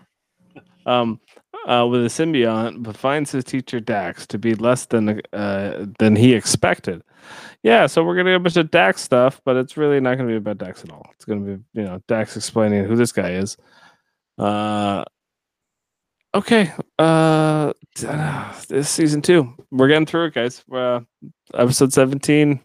Um, 0.86 1.20
uh, 1.66 1.88
with 1.90 2.04
a 2.04 2.10
symbiont, 2.10 2.84
but 2.84 2.98
finds 2.98 3.32
his 3.32 3.44
teacher 3.44 3.80
Dax 3.80 4.28
to 4.28 4.38
be 4.38 4.56
less 4.56 4.86
than 4.86 5.22
uh 5.32 5.86
than 6.00 6.16
he 6.16 6.34
expected. 6.34 7.04
Yeah, 7.64 7.88
so 7.88 8.04
we're 8.04 8.16
gonna 8.16 8.32
get 8.32 8.36
a 8.36 8.40
bunch 8.40 8.58
of 8.58 8.72
Dax 8.72 9.02
stuff, 9.02 9.42
but 9.46 9.56
it's 9.56 9.78
really 9.78 10.00
not 10.00 10.18
gonna 10.18 10.30
be 10.30 10.36
about 10.36 10.58
Dax 10.58 10.84
at 10.84 10.92
all. 10.92 11.08
It's 11.16 11.26
gonna 11.26 11.42
be 11.42 11.64
you 11.74 11.86
know 11.86 12.02
Dax 12.08 12.36
explaining 12.36 12.86
who 12.86 12.96
this 12.96 13.12
guy 13.12 13.32
is. 13.32 13.58
Uh. 14.38 15.04
Okay. 16.36 16.72
Uh, 16.98 17.74
this 18.68 18.90
season 18.90 19.22
two, 19.22 19.54
we're 19.70 19.88
getting 19.88 20.08
through 20.08 20.26
it, 20.26 20.34
guys. 20.34 20.64
Uh, 20.72 21.02
episode 21.54 21.94
17 21.94 22.60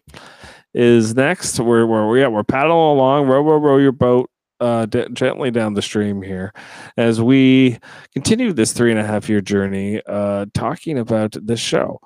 is 0.73 1.13
next. 1.13 1.59
We're 1.59 1.85
where 1.85 2.07
we 2.07 2.23
at. 2.23 2.31
We're 2.31 2.43
paddling 2.43 2.71
along. 2.71 3.27
Row, 3.27 3.41
row, 3.41 3.57
row 3.57 3.77
your 3.77 3.91
boat 3.91 4.27
uh, 4.59 4.85
d- 4.85 5.05
gently 5.13 5.51
down 5.51 5.73
the 5.73 5.81
stream 5.81 6.21
here 6.21 6.53
as 6.97 7.21
we 7.21 7.77
continue 8.13 8.51
this 8.53 8.73
three 8.73 8.91
and 8.91 8.99
a 8.99 9.05
half 9.05 9.29
year 9.29 9.41
journey, 9.41 10.01
uh, 10.07 10.45
talking 10.53 10.97
about 10.99 11.35
the 11.45 11.55
show. 11.57 11.99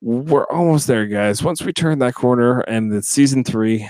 We're 0.00 0.44
almost 0.46 0.86
there, 0.86 1.06
guys. 1.06 1.42
Once 1.42 1.62
we 1.62 1.72
turn 1.72 1.98
that 1.98 2.14
corner 2.14 2.60
and 2.60 2.90
the 2.90 3.02
season 3.02 3.44
three, 3.44 3.88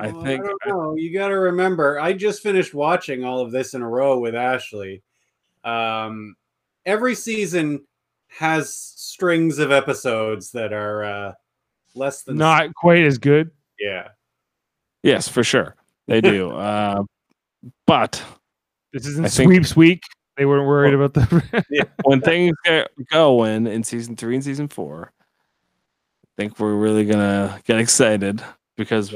I 0.00 0.08
Oh, 0.10 0.22
think- 0.24 0.44
don't 0.44 0.60
know. 0.66 0.94
You 0.96 1.12
got 1.12 1.28
to 1.28 1.34
remember, 1.38 2.00
I 2.00 2.12
just 2.12 2.42
finished 2.42 2.74
watching 2.74 3.24
all 3.24 3.40
of 3.40 3.50
this 3.52 3.74
in 3.74 3.82
a 3.82 3.88
row 3.88 4.18
with 4.18 4.34
Ashley. 4.34 5.02
Um, 5.64 6.36
every 6.86 7.14
season 7.14 7.84
has 8.28 8.72
strings 8.74 9.58
of 9.58 9.70
episodes 9.72 10.50
that 10.52 10.72
are 10.72 11.04
uh, 11.04 11.32
less 11.94 12.22
than 12.22 12.36
Not 12.36 12.74
quite 12.74 13.02
as 13.04 13.18
good. 13.18 13.50
yeah. 13.78 14.08
Yes, 15.02 15.28
for 15.28 15.44
sure. 15.44 15.76
They 16.08 16.20
do. 16.20 16.50
uh, 16.50 17.02
but 17.86 18.22
This 18.92 19.06
isn't 19.06 19.24
I 19.26 19.28
think- 19.28 19.48
sweeps 19.50 19.76
week. 19.76 20.02
They 20.36 20.44
weren't 20.46 20.68
worried 20.68 20.94
about 20.94 21.14
the. 21.14 21.88
when 22.04 22.20
things 22.20 22.54
get 22.64 22.90
going 23.10 23.66
in 23.66 23.82
season 23.82 24.14
three 24.14 24.36
and 24.36 24.44
season 24.44 24.68
four, 24.68 25.12
I 25.20 26.28
think 26.36 26.60
we're 26.60 26.76
really 26.76 27.04
gonna 27.04 27.60
get 27.64 27.78
excited 27.80 28.40
because 28.76 29.12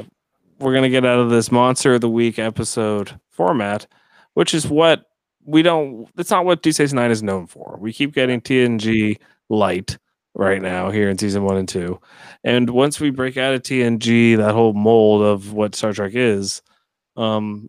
we're 0.58 0.74
gonna 0.74 0.88
get 0.90 1.06
out 1.06 1.20
of 1.20 1.30
this 1.30 1.52
monster 1.52 1.94
of 1.94 2.00
the 2.00 2.08
week 2.10 2.40
episode 2.40 3.20
format, 3.30 3.86
which 4.34 4.52
is 4.52 4.66
what 4.66 5.04
we 5.44 5.62
don't. 5.62 6.08
That's 6.16 6.30
not 6.32 6.44
what 6.44 6.60
Deep 6.62 6.74
Space 6.74 6.92
Nine 6.92 7.12
is 7.12 7.22
known 7.22 7.46
for. 7.46 7.76
We 7.80 7.92
keep 7.92 8.12
getting 8.14 8.40
TNG 8.40 9.18
light 9.48 9.98
right 10.34 10.60
now 10.60 10.90
here 10.90 11.08
in 11.08 11.18
season 11.18 11.44
one 11.44 11.56
and 11.56 11.68
two, 11.68 12.00
and 12.42 12.68
once 12.68 12.98
we 12.98 13.10
break 13.10 13.36
out 13.36 13.54
of 13.54 13.62
TNG, 13.62 14.36
that 14.38 14.54
whole 14.54 14.72
mold 14.72 15.22
of 15.22 15.52
what 15.52 15.76
Star 15.76 15.92
Trek 15.92 16.14
is, 16.16 16.62
um, 17.16 17.68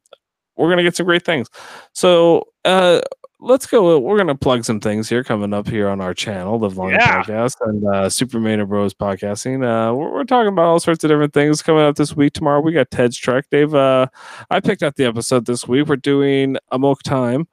we're 0.56 0.70
gonna 0.70 0.84
get 0.84 0.95
some 0.95 1.06
great 1.06 1.26
things. 1.26 1.49
So, 1.93 2.47
uh, 2.66 3.01
let's 3.39 3.66
go. 3.66 3.99
We're 3.99 4.18
gonna 4.18 4.36
plug 4.36 4.64
some 4.66 4.80
things 4.80 5.10
here 5.10 5.24
coming 5.24 5.54
up 5.54 5.68
here 5.68 5.89
on 5.89 5.99
our 5.99 6.14
channel, 6.14 6.60
Live 6.60 6.78
Long 6.78 6.91
Yeah. 6.91 7.24
Podcast 7.24 7.56
and 7.62 7.86
uh, 7.88 8.10
Superman 8.10 8.60
and 8.60 8.70
Bros 8.70 8.93
podcasting. 8.93 9.64
Uh, 9.64 9.93
we're, 9.93 10.12
we're 10.14 10.24
talking 10.24 10.47
about 10.47 10.66
all 10.66 10.80
sorts 10.80 11.04
of 11.04 11.10
different 11.10 11.34
things 11.34 11.62
coming 11.62 11.84
up 11.84 11.95
this 11.95 12.16
week. 12.16 12.34
Tomorrow 12.34 12.62
we 12.62 12.72
got 12.72 12.89
Ted's 12.91 13.18
Trek. 13.18 13.45
Dave, 13.51 13.74
uh, 13.76 14.08
I 14.49 14.60
picked 14.60 14.84
out 14.84 14.95
the 14.95 15.06
episode 15.06 15.45
this 15.45 15.68
week. 15.68 15.88
We're 15.88 15.95
doing 15.97 16.58
Amok 16.72 17.04
Time. 17.04 17.47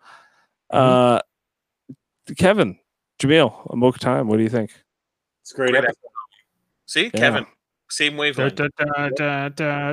Uh, 0.70 1.20
Kevin, 2.36 2.78
Jamil, 3.18 3.66
Amok 3.72 3.98
Time. 3.98 4.28
What 4.28 4.36
do 4.36 4.44
you 4.44 4.48
think? 4.48 4.70
It's 5.42 5.52
a 5.52 5.56
great. 5.56 5.70
Great 5.70 5.84
episode. 5.84 5.96
See, 6.86 7.04
Yeah. 7.04 7.10
Kevin, 7.20 7.46
same 7.90 8.14
Da, 8.14 8.18
wavelength. 8.20 8.54
da, 8.56 8.68
da, 8.78 9.08
da, 9.50 9.92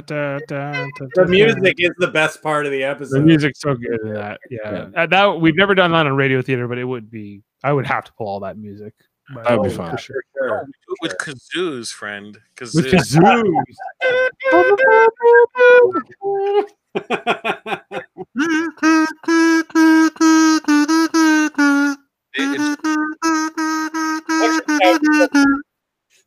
The 1.16 1.26
music 1.28 1.76
is 1.80 1.92
the 1.98 2.08
best 2.12 2.42
part 2.42 2.66
of 2.66 2.72
the 2.72 2.84
episode. 2.84 3.20
The 3.20 3.26
music's 3.26 3.60
so 3.62 3.76
good 3.76 4.00
in 4.04 4.14
that. 4.14 4.40
Yeah. 4.50 4.90
Uh, 4.96 5.06
that 5.08 5.42
we've 5.42 5.56
never 5.56 5.76
done 5.76 5.92
that 5.92 6.06
on 6.06 6.14
radio 6.16 6.42
theater, 6.42 6.68
but 6.68 6.78
it 6.78 6.86
would 6.86 7.10
be. 7.12 7.42
I 7.64 7.74
would 7.74 7.88
have 7.88 8.04
to 8.06 8.14
pull 8.14 8.28
all 8.28 8.40
that 8.42 8.58
music. 8.58 8.94
But- 9.34 9.44
That'd 9.44 9.64
be 9.64 9.70
fun. 9.70 9.92
for 9.92 9.98
sure. 9.98 10.24
For 10.40 10.48
sure. 10.48 10.66
Do 10.66 10.72
it 10.94 11.02
with 11.02 11.18
kazoos, 11.18 11.92
friend. 11.92 12.38
With 12.60 12.86
Kazoos. 12.86 13.18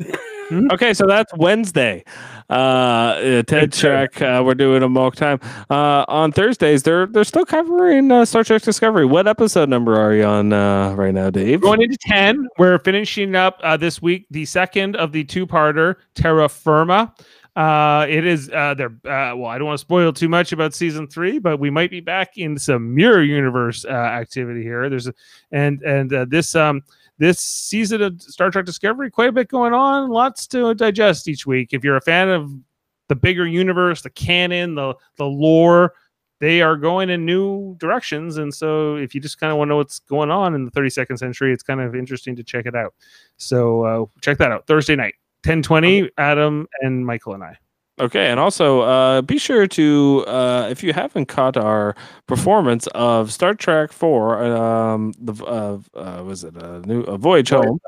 It- 0.00 0.18
Okay, 0.72 0.92
so 0.94 1.06
that's 1.06 1.32
Wednesday. 1.36 2.02
Uh, 2.48 2.52
uh, 2.52 3.42
Ted 3.44 3.72
Trek. 3.72 4.20
Uh, 4.20 4.42
we're 4.44 4.54
doing 4.56 4.82
Amok 4.82 5.14
Time. 5.14 5.38
Uh, 5.70 6.04
on 6.08 6.32
Thursdays, 6.32 6.82
they're 6.82 7.06
they're 7.06 7.22
still 7.22 7.44
covering 7.44 8.10
uh, 8.10 8.24
Star 8.24 8.42
Trek 8.42 8.60
Discovery. 8.62 9.06
What 9.06 9.28
episode 9.28 9.68
number 9.68 9.94
are 9.96 10.12
you 10.12 10.24
on 10.24 10.52
uh, 10.52 10.94
right 10.96 11.14
now, 11.14 11.30
Dave? 11.30 11.60
Going 11.60 11.82
into 11.82 11.96
10, 11.98 12.48
we're 12.58 12.80
finishing 12.80 13.36
up 13.36 13.60
uh, 13.62 13.76
this 13.76 14.02
week 14.02 14.26
the 14.32 14.44
second 14.44 14.96
of 14.96 15.12
the 15.12 15.22
two 15.22 15.46
parter, 15.46 15.94
Terra 16.16 16.48
Firma. 16.48 17.14
Uh, 17.54 18.06
it 18.08 18.24
is, 18.26 18.50
uh, 18.50 18.74
they're, 18.74 18.88
uh, 19.04 19.36
well, 19.36 19.46
I 19.46 19.58
don't 19.58 19.66
want 19.68 19.78
to 19.78 19.80
spoil 19.80 20.12
too 20.12 20.28
much 20.28 20.50
about 20.52 20.74
season 20.74 21.06
three, 21.06 21.38
but 21.38 21.58
we 21.60 21.68
might 21.70 21.90
be 21.90 22.00
back 22.00 22.38
in 22.38 22.58
some 22.58 22.92
mirror 22.94 23.22
universe 23.22 23.84
uh, 23.84 23.88
activity 23.90 24.62
here. 24.62 24.88
There's, 24.88 25.06
a, 25.08 25.14
and, 25.52 25.80
and 25.82 26.12
uh, 26.12 26.26
this, 26.28 26.54
um, 26.56 26.82
this 27.20 27.38
season 27.38 28.00
of 28.00 28.20
Star 28.20 28.50
Trek 28.50 28.64
Discovery, 28.64 29.10
quite 29.10 29.28
a 29.28 29.32
bit 29.32 29.48
going 29.48 29.74
on, 29.74 30.08
lots 30.08 30.46
to 30.48 30.74
digest 30.74 31.28
each 31.28 31.46
week. 31.46 31.68
If 31.72 31.84
you're 31.84 31.98
a 31.98 32.00
fan 32.00 32.30
of 32.30 32.50
the 33.08 33.14
bigger 33.14 33.46
universe, 33.46 34.00
the 34.00 34.10
canon, 34.10 34.74
the 34.74 34.94
the 35.16 35.26
lore, 35.26 35.92
they 36.40 36.62
are 36.62 36.76
going 36.76 37.10
in 37.10 37.26
new 37.26 37.76
directions. 37.76 38.38
And 38.38 38.52
so, 38.52 38.96
if 38.96 39.14
you 39.14 39.20
just 39.20 39.38
kind 39.38 39.52
of 39.52 39.58
want 39.58 39.68
to 39.68 39.70
know 39.70 39.76
what's 39.76 39.98
going 39.98 40.30
on 40.30 40.54
in 40.54 40.64
the 40.64 40.70
32nd 40.70 41.18
century, 41.18 41.52
it's 41.52 41.62
kind 41.62 41.80
of 41.80 41.94
interesting 41.94 42.34
to 42.36 42.42
check 42.42 42.64
it 42.64 42.74
out. 42.74 42.94
So, 43.36 43.82
uh, 43.84 44.06
check 44.22 44.38
that 44.38 44.50
out 44.50 44.66
Thursday 44.66 44.96
night, 44.96 45.14
1020. 45.44 46.10
Adam 46.16 46.66
and 46.80 47.04
Michael 47.04 47.34
and 47.34 47.44
I. 47.44 47.58
Okay, 48.00 48.28
and 48.28 48.40
also 48.40 48.80
uh, 48.80 49.20
be 49.20 49.36
sure 49.36 49.66
to 49.66 50.24
uh, 50.26 50.66
if 50.70 50.82
you 50.82 50.94
haven't 50.94 51.26
caught 51.26 51.58
our 51.58 51.94
performance 52.26 52.86
of 52.88 53.30
Star 53.30 53.54
Trek 53.54 53.92
Four, 53.92 54.42
um, 54.42 55.12
the 55.20 55.34
uh, 55.44 55.78
uh, 55.94 56.22
was 56.24 56.42
it 56.42 56.56
a 56.56 56.80
new 56.86 57.02
a 57.02 57.18
Voyage 57.18 57.50
Home? 57.50 57.78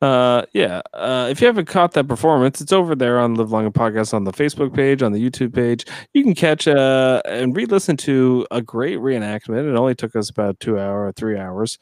Uh, 0.00 0.44
yeah. 0.54 0.80
Uh, 0.94 1.28
if 1.30 1.40
you 1.40 1.46
haven't 1.46 1.66
caught 1.66 1.92
that 1.92 2.08
performance, 2.08 2.62
it's 2.62 2.72
over 2.72 2.94
there 2.94 3.20
on 3.20 3.34
Live 3.34 3.52
Long 3.52 3.66
and 3.66 3.74
Podcast 3.74 4.14
on 4.14 4.24
the 4.24 4.32
Facebook 4.32 4.74
page, 4.74 5.02
on 5.02 5.12
the 5.12 5.30
YouTube 5.30 5.54
page. 5.54 5.84
You 6.14 6.24
can 6.24 6.34
catch 6.34 6.66
uh, 6.66 7.20
and 7.26 7.54
re-listen 7.54 7.98
to 7.98 8.46
a 8.50 8.62
great 8.62 8.98
reenactment. 8.98 9.68
It 9.70 9.76
only 9.76 9.94
took 9.94 10.16
us 10.16 10.30
about 10.30 10.58
two 10.60 10.78
hour, 10.78 11.12
three 11.12 11.38
hours, 11.38 11.78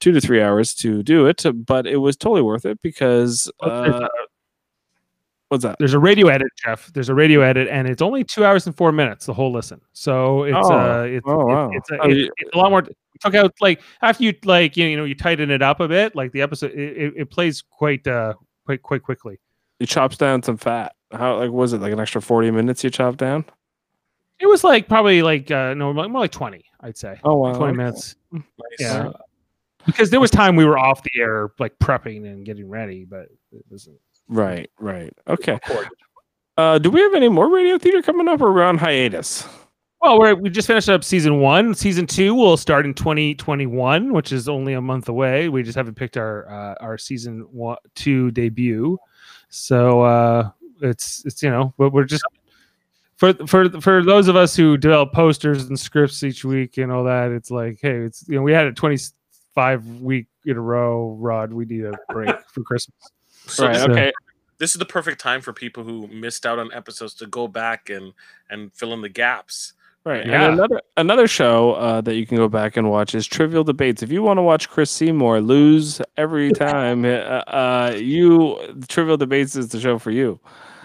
two 0.00 0.10
to 0.12 0.20
three 0.20 0.42
hours 0.42 0.74
to 0.74 1.04
do 1.04 1.26
it, 1.26 1.44
but 1.54 1.86
it 1.86 1.98
was 1.98 2.16
totally 2.16 2.42
worth 2.42 2.66
it 2.66 2.82
because. 2.82 3.48
What's 5.48 5.62
that? 5.62 5.76
There's 5.78 5.94
a 5.94 5.98
radio 5.98 6.26
edit, 6.26 6.48
Jeff. 6.64 6.92
There's 6.92 7.08
a 7.08 7.14
radio 7.14 7.40
edit, 7.40 7.68
and 7.70 7.88
it's 7.88 8.02
only 8.02 8.24
two 8.24 8.44
hours 8.44 8.66
and 8.66 8.76
four 8.76 8.90
minutes, 8.90 9.26
the 9.26 9.32
whole 9.32 9.52
listen. 9.52 9.80
So 9.92 10.42
it's 10.42 10.56
Oh. 10.56 10.72
uh, 10.72 11.02
it's 11.04 11.24
Oh, 11.28 11.46
wow. 11.46 11.70
it's, 11.72 11.88
it's, 11.90 12.04
a, 12.04 12.08
it's, 12.08 12.30
it's 12.38 12.50
a 12.54 12.58
lot 12.58 12.70
more. 12.70 12.82
Took 13.20 13.34
out 13.34 13.54
like 13.60 13.80
after 14.02 14.24
you 14.24 14.34
like 14.44 14.76
you 14.76 14.96
know 14.96 15.04
you 15.04 15.14
tighten 15.14 15.50
it 15.50 15.62
up 15.62 15.80
a 15.80 15.88
bit, 15.88 16.14
like 16.16 16.32
the 16.32 16.42
episode 16.42 16.72
it, 16.72 16.96
it, 16.96 17.14
it 17.16 17.30
plays 17.30 17.62
quite 17.62 18.06
uh 18.06 18.34
quite 18.66 18.82
quite 18.82 19.02
quickly. 19.02 19.38
He 19.78 19.86
chops 19.86 20.16
down 20.18 20.42
some 20.42 20.56
fat. 20.58 20.94
How 21.12 21.38
like 21.38 21.50
was 21.50 21.72
it 21.72 21.80
like 21.80 21.92
an 21.92 22.00
extra 22.00 22.20
forty 22.20 22.50
minutes 22.50 22.82
you 22.84 22.90
chopped 22.90 23.18
down? 23.18 23.44
It 24.38 24.46
was 24.46 24.64
like 24.64 24.86
probably 24.88 25.22
like 25.22 25.50
uh 25.50 25.72
no 25.74 25.94
more 25.94 26.08
like 26.20 26.32
twenty, 26.32 26.64
I'd 26.80 26.98
say. 26.98 27.18
Oh 27.24 27.36
wow, 27.36 27.54
Twenty 27.54 27.70
okay. 27.70 27.76
minutes. 27.78 28.16
Nice. 28.32 28.42
Yeah. 28.80 29.10
Because 29.86 30.10
there 30.10 30.20
was 30.20 30.30
time 30.32 30.56
we 30.56 30.64
were 30.66 30.76
off 30.78 31.02
the 31.04 31.18
air, 31.20 31.52
like 31.58 31.78
prepping 31.78 32.26
and 32.26 32.44
getting 32.44 32.68
ready, 32.68 33.04
but 33.06 33.28
it 33.52 33.64
wasn't 33.70 33.96
Right, 34.28 34.70
right. 34.78 35.12
Okay. 35.28 35.52
recorded. 35.52 35.92
Uh, 36.56 36.78
do 36.78 36.90
we 36.90 37.00
have 37.00 37.14
any 37.14 37.28
more 37.28 37.50
radio 37.50 37.78
theater 37.78 38.02
coming 38.02 38.28
up, 38.28 38.40
or 38.40 38.52
we're 38.52 38.62
on 38.62 38.78
hiatus? 38.78 39.46
Well, 40.00 40.18
we're, 40.18 40.34
we 40.34 40.50
just 40.50 40.66
finished 40.66 40.88
up 40.88 41.04
season 41.04 41.40
one. 41.40 41.74
Season 41.74 42.06
two 42.06 42.34
will 42.34 42.56
start 42.56 42.86
in 42.86 42.94
2021, 42.94 44.12
which 44.12 44.32
is 44.32 44.48
only 44.48 44.74
a 44.74 44.80
month 44.80 45.08
away. 45.08 45.48
We 45.48 45.62
just 45.62 45.76
haven't 45.76 45.94
picked 45.94 46.16
our 46.16 46.48
uh, 46.48 46.74
our 46.80 46.96
season 46.96 47.46
one, 47.50 47.76
two 47.94 48.30
debut, 48.30 48.98
so 49.48 50.02
uh, 50.02 50.50
it's 50.80 51.24
it's 51.26 51.42
you 51.42 51.50
know, 51.50 51.74
but 51.76 51.92
we're 51.92 52.04
just 52.04 52.24
for 53.16 53.34
for 53.46 53.68
for 53.80 54.02
those 54.02 54.28
of 54.28 54.36
us 54.36 54.54
who 54.56 54.76
develop 54.76 55.12
posters 55.12 55.64
and 55.64 55.78
scripts 55.78 56.22
each 56.22 56.44
week 56.44 56.78
and 56.78 56.92
all 56.92 57.04
that. 57.04 57.32
It's 57.32 57.50
like, 57.50 57.78
hey, 57.82 57.96
it's 57.96 58.26
you 58.28 58.36
know, 58.36 58.42
we 58.42 58.52
had 58.52 58.66
a 58.66 58.72
25 58.72 59.86
week 60.00 60.26
in 60.44 60.56
a 60.56 60.60
row. 60.60 61.16
Rod, 61.18 61.52
we 61.52 61.64
need 61.64 61.84
a 61.84 61.98
break 62.10 62.34
for 62.52 62.62
Christmas. 62.62 62.96
So 63.46 63.66
right. 63.66 63.72
this, 63.74 63.82
so- 63.84 63.90
Okay. 63.92 64.12
this 64.58 64.70
is 64.74 64.78
the 64.78 64.86
perfect 64.86 65.20
time 65.20 65.40
for 65.40 65.52
people 65.52 65.82
who 65.84 66.06
missed 66.08 66.46
out 66.46 66.58
on 66.58 66.72
episodes 66.72 67.14
to 67.14 67.26
go 67.26 67.48
back 67.48 67.90
and 67.90 68.12
and 68.50 68.72
fill 68.74 68.92
in 68.92 69.00
the 69.02 69.08
gaps. 69.08 69.72
Right. 70.04 70.24
Yeah. 70.24 70.44
And 70.44 70.54
another 70.54 70.80
another 70.96 71.26
show 71.26 71.72
uh, 71.72 72.00
that 72.02 72.14
you 72.14 72.26
can 72.26 72.36
go 72.36 72.48
back 72.48 72.76
and 72.76 72.88
watch 72.90 73.12
is 73.14 73.26
Trivial 73.26 73.64
Debates. 73.64 74.02
If 74.04 74.12
you 74.12 74.22
want 74.22 74.38
to 74.38 74.42
watch 74.42 74.68
Chris 74.70 74.90
Seymour 74.90 75.40
lose 75.40 76.00
every 76.16 76.52
time, 76.52 77.04
uh, 77.04 77.08
uh, 77.08 77.96
you 77.98 78.56
Trivial 78.88 79.16
Debates 79.16 79.56
is 79.56 79.70
the 79.70 79.80
show 79.80 79.98
for 79.98 80.12
you. 80.12 80.38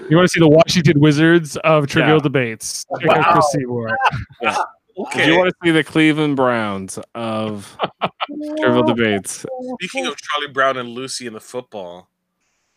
You 0.09 0.17
want 0.17 0.27
to 0.27 0.31
see 0.33 0.39
the 0.39 0.49
Washington 0.49 0.99
Wizards 0.99 1.55
of 1.57 1.85
Trivial 1.85 2.15
Yeah. 2.17 2.23
Debates? 2.23 2.83
Check 2.99 3.15
out 3.17 3.33
Chris 3.33 3.51
Seymour. 3.51 3.95
If 4.93 5.07
Okay. 5.07 5.31
you 5.31 5.37
want 5.37 5.49
to 5.49 5.55
see 5.63 5.71
the 5.71 5.85
Cleveland 5.85 6.35
Browns 6.35 6.99
of 7.15 7.77
Trivial 8.59 8.83
Debates, 8.83 9.45
Speaking 9.79 10.05
of 10.05 10.17
Charlie 10.17 10.51
Brown 10.51 10.75
and 10.77 10.89
Lucy 10.89 11.27
in 11.27 11.33
the 11.33 11.39
football, 11.39 12.09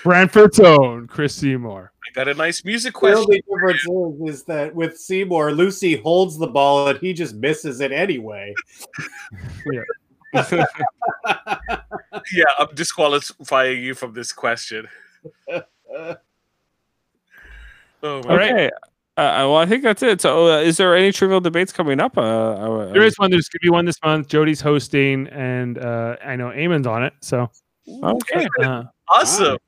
Brantford's 0.02 0.58
own 0.60 1.06
Chris 1.06 1.34
Seymour. 1.34 1.92
I 2.04 2.10
got 2.14 2.28
a 2.28 2.34
nice 2.34 2.64
music 2.64 2.94
question. 2.94 3.22
The 3.22 3.22
only 3.22 3.42
difference 3.48 3.82
is, 4.30 4.34
is 4.34 4.42
that 4.44 4.74
with 4.74 4.98
Seymour, 4.98 5.52
Lucy 5.52 5.96
holds 5.96 6.38
the 6.38 6.46
ball 6.46 6.88
and 6.88 6.98
he 6.98 7.12
just 7.12 7.34
misses 7.34 7.80
it 7.80 7.92
anyway. 7.92 8.54
Yeah, 9.70 9.82
I'm 12.58 12.74
disqualifying 12.74 13.82
you 13.82 13.94
from 13.94 14.14
this 14.14 14.32
question. 14.32 14.88
Oh 18.04 18.20
my 18.24 18.30
All 18.30 18.36
right. 18.36 18.52
okay. 18.52 18.70
Uh, 19.18 19.20
uh, 19.20 19.24
well, 19.50 19.56
I 19.56 19.66
think 19.66 19.82
that's 19.82 20.02
it. 20.02 20.20
So, 20.22 20.46
uh, 20.50 20.58
is 20.60 20.78
there 20.78 20.96
any 20.96 21.12
Trivial 21.12 21.40
Debates 21.40 21.70
coming 21.72 22.00
up? 22.00 22.16
Uh, 22.16 22.20
uh, 22.22 22.92
There 22.92 23.02
is 23.02 23.18
one. 23.18 23.30
There's 23.30 23.48
gonna 23.48 23.60
be 23.60 23.68
one 23.70 23.84
this 23.84 23.98
month. 24.02 24.28
Jody's 24.28 24.60
hosting, 24.62 25.26
and 25.28 25.76
uh, 25.78 26.16
I 26.24 26.34
know 26.36 26.48
Eamon's 26.48 26.86
on 26.86 27.04
it. 27.04 27.12
So, 27.20 27.50
Okay. 28.02 28.46
uh, 28.62 28.84
Awesome. 29.08 29.58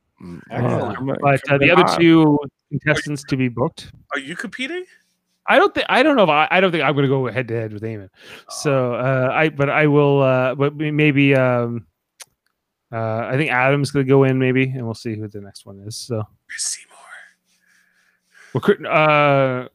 Excellent. 0.50 0.96
come 0.96 1.10
on- 1.10 1.18
but 1.20 1.40
uh, 1.50 1.58
the 1.58 1.70
other 1.70 1.84
two, 1.98 2.38
contestants 2.70 3.22
to 3.24 3.36
be 3.36 3.48
booked. 3.48 3.92
Are 4.14 4.18
you 4.18 4.34
competing? 4.34 4.84
I 5.46 5.58
don't 5.58 5.74
think 5.74 5.84
I 5.90 6.02
don't 6.02 6.16
know 6.16 6.22
if 6.22 6.30
I, 6.30 6.48
I 6.50 6.60
don't 6.60 6.72
think 6.72 6.82
I'm 6.82 6.94
going 6.94 7.02
to 7.02 7.08
go 7.08 7.26
head 7.30 7.46
to 7.48 7.54
head 7.54 7.74
with 7.74 7.82
Eamon. 7.82 8.08
So 8.48 8.94
uh, 8.94 9.28
I 9.30 9.50
but 9.50 9.68
I 9.68 9.86
will 9.86 10.22
uh, 10.22 10.54
but 10.54 10.74
maybe 10.74 11.34
um, 11.34 11.86
uh, 12.90 13.26
I 13.30 13.36
think 13.36 13.50
Adam's 13.50 13.90
going 13.90 14.06
to 14.06 14.08
go 14.08 14.24
in 14.24 14.38
maybe 14.38 14.62
and 14.70 14.86
we'll 14.86 14.94
see 14.94 15.14
who 15.16 15.28
the 15.28 15.42
next 15.42 15.66
one 15.66 15.80
is. 15.80 15.98
So 15.98 16.22
Seymour. 16.48 16.93
Well, 18.55 18.60
Chri- 18.62 18.86
uh, 18.86 19.68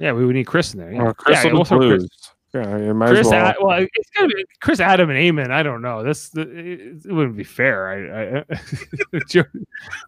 yeah, 0.00 0.12
we 0.12 0.24
would 0.26 0.34
need 0.34 0.46
Chris 0.46 0.72
in 0.74 0.80
there. 0.80 0.92
Yeah, 0.92 1.02
Or 1.02 1.14
Chris 1.14 1.44
yeah, 1.44 1.52
we'll 1.52 1.64
the 1.64 1.76
Chris. 1.76 1.88
Blues. 2.02 2.10
Yeah, 2.54 2.78
you 2.78 2.94
might 2.94 3.08
Chris, 3.08 3.26
as 3.26 3.26
well. 3.26 3.46
Ad- 3.46 3.56
well, 3.60 3.78
it's 3.94 4.10
gonna 4.16 4.28
be 4.28 4.44
Chris, 4.62 4.80
Adam, 4.80 5.10
and 5.10 5.18
Eamon. 5.18 5.50
I 5.50 5.62
don't 5.62 5.82
know. 5.82 6.02
This 6.02 6.30
the, 6.30 6.42
it, 6.42 7.04
it 7.04 7.12
wouldn't 7.12 7.36
be 7.36 7.44
fair. 7.44 8.44
I, 8.48 8.54
I 8.54 9.18
Jo- 9.28 9.44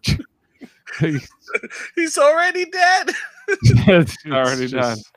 Jo- 0.01 0.15
He's 1.95 2.17
already 2.17 2.65
dead. 2.65 3.11
it's 3.47 4.17
already 4.25 4.67
done. 4.67 4.97
just- 4.97 5.11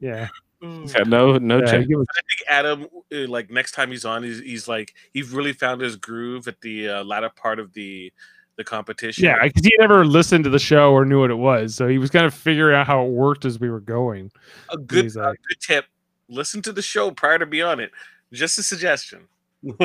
Yeah, 0.00 0.28
no 0.62 1.36
no 1.38 1.58
yeah, 1.58 1.64
check. 1.66 1.88
give 1.88 1.98
us- 2.00 2.06
I 2.16 2.20
think 2.22 2.48
Adam, 2.48 2.86
uh, 3.12 3.28
like 3.30 3.50
next 3.50 3.72
time 3.72 3.90
he's 3.90 4.04
on, 4.04 4.22
he's, 4.22 4.40
he's 4.40 4.68
like 4.68 4.94
he's 5.12 5.30
really 5.30 5.52
found 5.52 5.80
his 5.80 5.96
groove 5.96 6.48
at 6.48 6.60
the 6.60 6.88
uh, 6.88 7.04
latter 7.04 7.28
part 7.30 7.58
of 7.58 7.72
the 7.74 8.12
the 8.56 8.64
competition. 8.64 9.24
yeah, 9.24 9.36
because 9.42 9.64
he 9.64 9.72
never 9.78 10.04
listened 10.04 10.44
to 10.44 10.50
the 10.50 10.58
show 10.58 10.92
or 10.92 11.04
knew 11.04 11.20
what 11.20 11.30
it 11.30 11.34
was, 11.36 11.74
so 11.74 11.88
he 11.88 11.98
was 11.98 12.10
kind 12.10 12.24
of 12.26 12.32
figuring 12.34 12.76
out 12.76 12.86
how 12.86 13.04
it 13.04 13.10
worked 13.10 13.44
as 13.44 13.58
we 13.58 13.68
were 13.70 13.80
going. 13.80 14.30
a 14.70 14.76
good 14.76 15.04
he's 15.04 15.16
a 15.16 15.34
good 15.48 15.60
tip: 15.60 15.86
listen 16.28 16.62
to 16.62 16.72
the 16.72 16.82
show 16.82 17.10
prior 17.10 17.38
to 17.38 17.46
be 17.46 17.62
on 17.62 17.80
it. 17.80 17.90
Just 18.32 18.58
a 18.58 18.62
suggestion. 18.62 19.26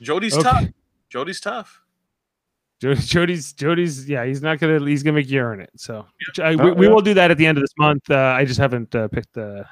Jody's 0.00 0.34
Okay. 0.34 0.42
tough. 0.42 0.64
Jody's 1.08 1.40
tough. 1.40 1.80
Jody's 2.80 3.52
Jody's 3.52 4.08
yeah, 4.08 4.24
he's 4.24 4.42
not 4.42 4.58
gonna 4.58 4.84
he's 4.84 5.04
gonna 5.04 5.14
make 5.14 5.30
you 5.30 5.38
earn 5.40 5.60
it. 5.60 5.70
So 5.76 6.04
I, 6.38 6.54
Oh, 6.54 6.56
we, 6.64 6.72
we 6.72 6.86
yeah. 6.86 6.92
will 6.92 7.00
do 7.00 7.14
that 7.14 7.30
at 7.30 7.38
the 7.38 7.46
end 7.46 7.56
of 7.56 7.62
this 7.62 7.70
month. 7.78 8.10
Uh, 8.10 8.16
I 8.36 8.44
just 8.44 8.58
haven't 8.58 8.92
uh, 8.94 9.06
picked 9.06 9.32
the 9.34 9.64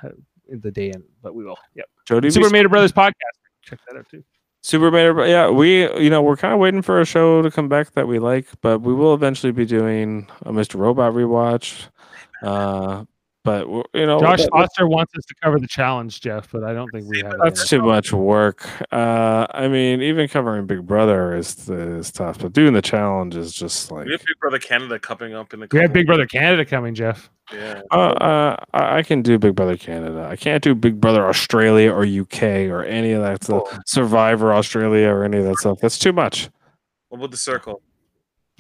the 0.48 0.70
day 0.70 0.90
in, 0.90 1.02
but 1.20 1.34
we 1.34 1.44
will. 1.44 1.58
Yep. 1.74 1.86
Jody 2.06 2.30
Super 2.30 2.50
Mater 2.50 2.68
Brothers 2.68 2.92
podcast. 2.92 3.14
Check 3.62 3.80
that 3.88 3.98
out 3.98 4.08
too. 4.08 4.22
Super 4.62 4.90
yeah, 5.26 5.48
we 5.48 5.90
you 5.98 6.10
know 6.10 6.20
we're 6.22 6.36
kind 6.36 6.52
of 6.52 6.60
waiting 6.60 6.82
for 6.82 7.00
a 7.00 7.04
show 7.06 7.40
to 7.40 7.50
come 7.50 7.68
back 7.68 7.92
that 7.92 8.06
we 8.06 8.18
like, 8.18 8.46
but 8.60 8.80
we 8.80 8.92
will 8.92 9.14
eventually 9.14 9.52
be 9.52 9.64
doing 9.64 10.28
a 10.42 10.52
Mr. 10.52 10.78
Robot 10.78 11.14
rewatch. 11.14 11.88
Uh, 12.42 13.04
but 13.42 13.66
you 13.94 14.06
know, 14.06 14.20
Josh 14.20 14.42
that- 14.42 14.50
Foster 14.50 14.86
wants 14.86 15.12
us 15.16 15.24
to 15.24 15.34
cover 15.42 15.58
the 15.58 15.66
challenge, 15.66 16.20
Jeff, 16.20 16.50
but 16.52 16.62
I 16.62 16.74
don't 16.74 16.88
think 16.90 17.08
we 17.08 17.20
have. 17.20 17.34
that's 17.42 17.68
too 17.68 17.80
much 17.82 18.12
work. 18.12 18.68
Uh, 18.92 19.46
I 19.50 19.66
mean, 19.68 20.02
even 20.02 20.28
covering 20.28 20.66
Big 20.66 20.86
Brother 20.86 21.34
is 21.34 21.68
is 21.70 22.12
tough, 22.12 22.38
but 22.38 22.52
doing 22.52 22.74
the 22.74 22.82
challenge 22.82 23.36
is 23.36 23.52
just 23.52 23.90
like 23.90 24.06
We 24.06 24.12
have 24.12 24.20
Big 24.20 24.38
Brother 24.40 24.58
Canada 24.58 24.98
coming 24.98 25.34
up 25.34 25.54
in 25.54 25.60
the. 25.60 25.68
We 25.72 25.78
have 25.80 25.92
Big 25.92 26.06
Brother 26.06 26.26
Canada 26.26 26.64
coming, 26.66 26.94
Jeff. 26.94 27.30
Yeah. 27.52 27.80
Uh, 27.90 27.94
uh, 27.94 28.56
I 28.74 28.98
I 28.98 29.02
can 29.02 29.22
do 29.22 29.38
Big 29.38 29.54
Brother 29.54 29.76
Canada. 29.76 30.28
I 30.30 30.36
can't 30.36 30.62
do 30.62 30.74
Big 30.74 31.00
Brother 31.00 31.26
Australia 31.26 31.90
or 31.92 32.04
UK 32.04 32.68
or 32.70 32.84
any 32.84 33.12
of 33.12 33.22
that 33.22 33.44
stuff. 33.44 33.62
Survivor 33.86 34.52
Australia 34.52 35.08
or 35.08 35.24
any 35.24 35.38
of 35.38 35.44
that 35.44 35.56
stuff. 35.56 35.78
That's 35.80 35.98
too 35.98 36.12
much. 36.12 36.50
What 37.08 37.18
about 37.18 37.30
the 37.30 37.36
circle? 37.38 37.82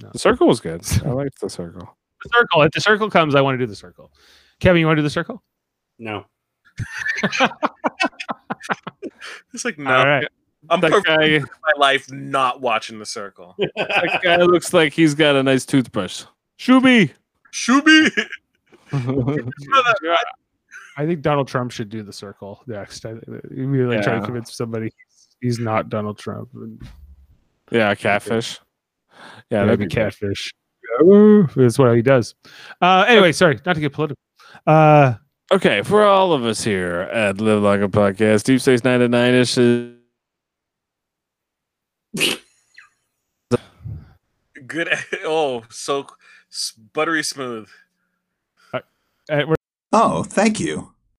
No. 0.02 0.08
The 0.12 0.18
circle 0.18 0.46
was 0.46 0.60
good. 0.60 0.82
I 1.04 1.10
liked 1.10 1.38
the 1.40 1.50
circle. 1.50 1.96
The 2.24 2.30
circle. 2.34 2.62
If 2.62 2.72
the 2.72 2.80
circle 2.80 3.10
comes, 3.10 3.34
I 3.34 3.42
want 3.42 3.54
to 3.54 3.58
do 3.58 3.66
the 3.66 3.76
circle. 3.76 4.10
Kevin, 4.60 4.80
you 4.80 4.86
want 4.86 4.96
to 4.98 5.00
do 5.00 5.04
the 5.04 5.10
circle? 5.10 5.42
no. 5.98 6.24
It's 9.52 9.64
like 9.64 9.78
no, 9.78 9.90
All 9.90 10.06
right. 10.06 10.26
I'm 10.68 10.80
That 10.80 11.02
guy, 11.04 11.38
my 11.38 11.72
life 11.76 12.10
not 12.10 12.60
watching 12.60 12.98
the 12.98 13.06
circle. 13.06 13.54
that 13.76 14.20
guy 14.22 14.36
looks 14.36 14.72
like 14.72 14.92
he's 14.92 15.14
got 15.14 15.36
a 15.36 15.42
nice 15.42 15.64
toothbrush. 15.64 16.24
Shuby. 16.58 17.10
Shuby. 17.52 18.10
I 20.96 21.06
think 21.06 21.22
Donald 21.22 21.48
Trump 21.48 21.70
should 21.70 21.88
do 21.88 22.02
the 22.02 22.12
circle 22.12 22.62
next. 22.66 23.04
I 23.06 23.12
think 23.12 23.24
that- 23.26 23.50
we 23.50 23.64
really 23.64 24.00
try 24.02 24.18
to 24.18 24.24
convince 24.24 24.54
somebody 24.54 24.90
he's 25.40 25.58
not 25.58 25.88
Donald 25.88 26.18
Trump. 26.18 26.50
Yeah, 27.70 27.94
catfish. 27.94 28.60
Yeah, 29.50 29.64
that'd 29.64 29.80
be 29.80 29.86
catfish. 29.86 30.52
Ooh, 31.02 31.46
That's 31.56 31.78
what 31.78 31.94
he 31.94 32.02
does. 32.02 32.34
Uh, 32.80 33.04
anyway, 33.08 33.32
sorry, 33.32 33.58
not 33.64 33.74
to 33.74 33.80
get 33.80 33.92
political. 33.92 34.18
Uh, 34.66 35.14
Okay, 35.52 35.82
for 35.82 36.04
all 36.04 36.32
of 36.32 36.44
us 36.44 36.62
here 36.62 37.00
at 37.12 37.40
Live 37.40 37.60
Like 37.60 37.80
a 37.80 37.88
Podcast, 37.88 38.44
Deep 38.44 38.60
Space 38.60 38.84
Nine 38.84 39.00
to 39.00 39.08
Nine 39.08 39.34
ish 39.34 39.58
is 39.58 39.90
Good. 44.66 44.88
Oh, 45.24 45.64
so 45.70 46.06
s- 46.52 46.72
buttery 46.92 47.22
smooth. 47.24 47.68
uh, 48.72 48.80
we're 49.28 49.54
Oh, 49.92 50.22
thank 50.22 50.60
you. 50.60 50.92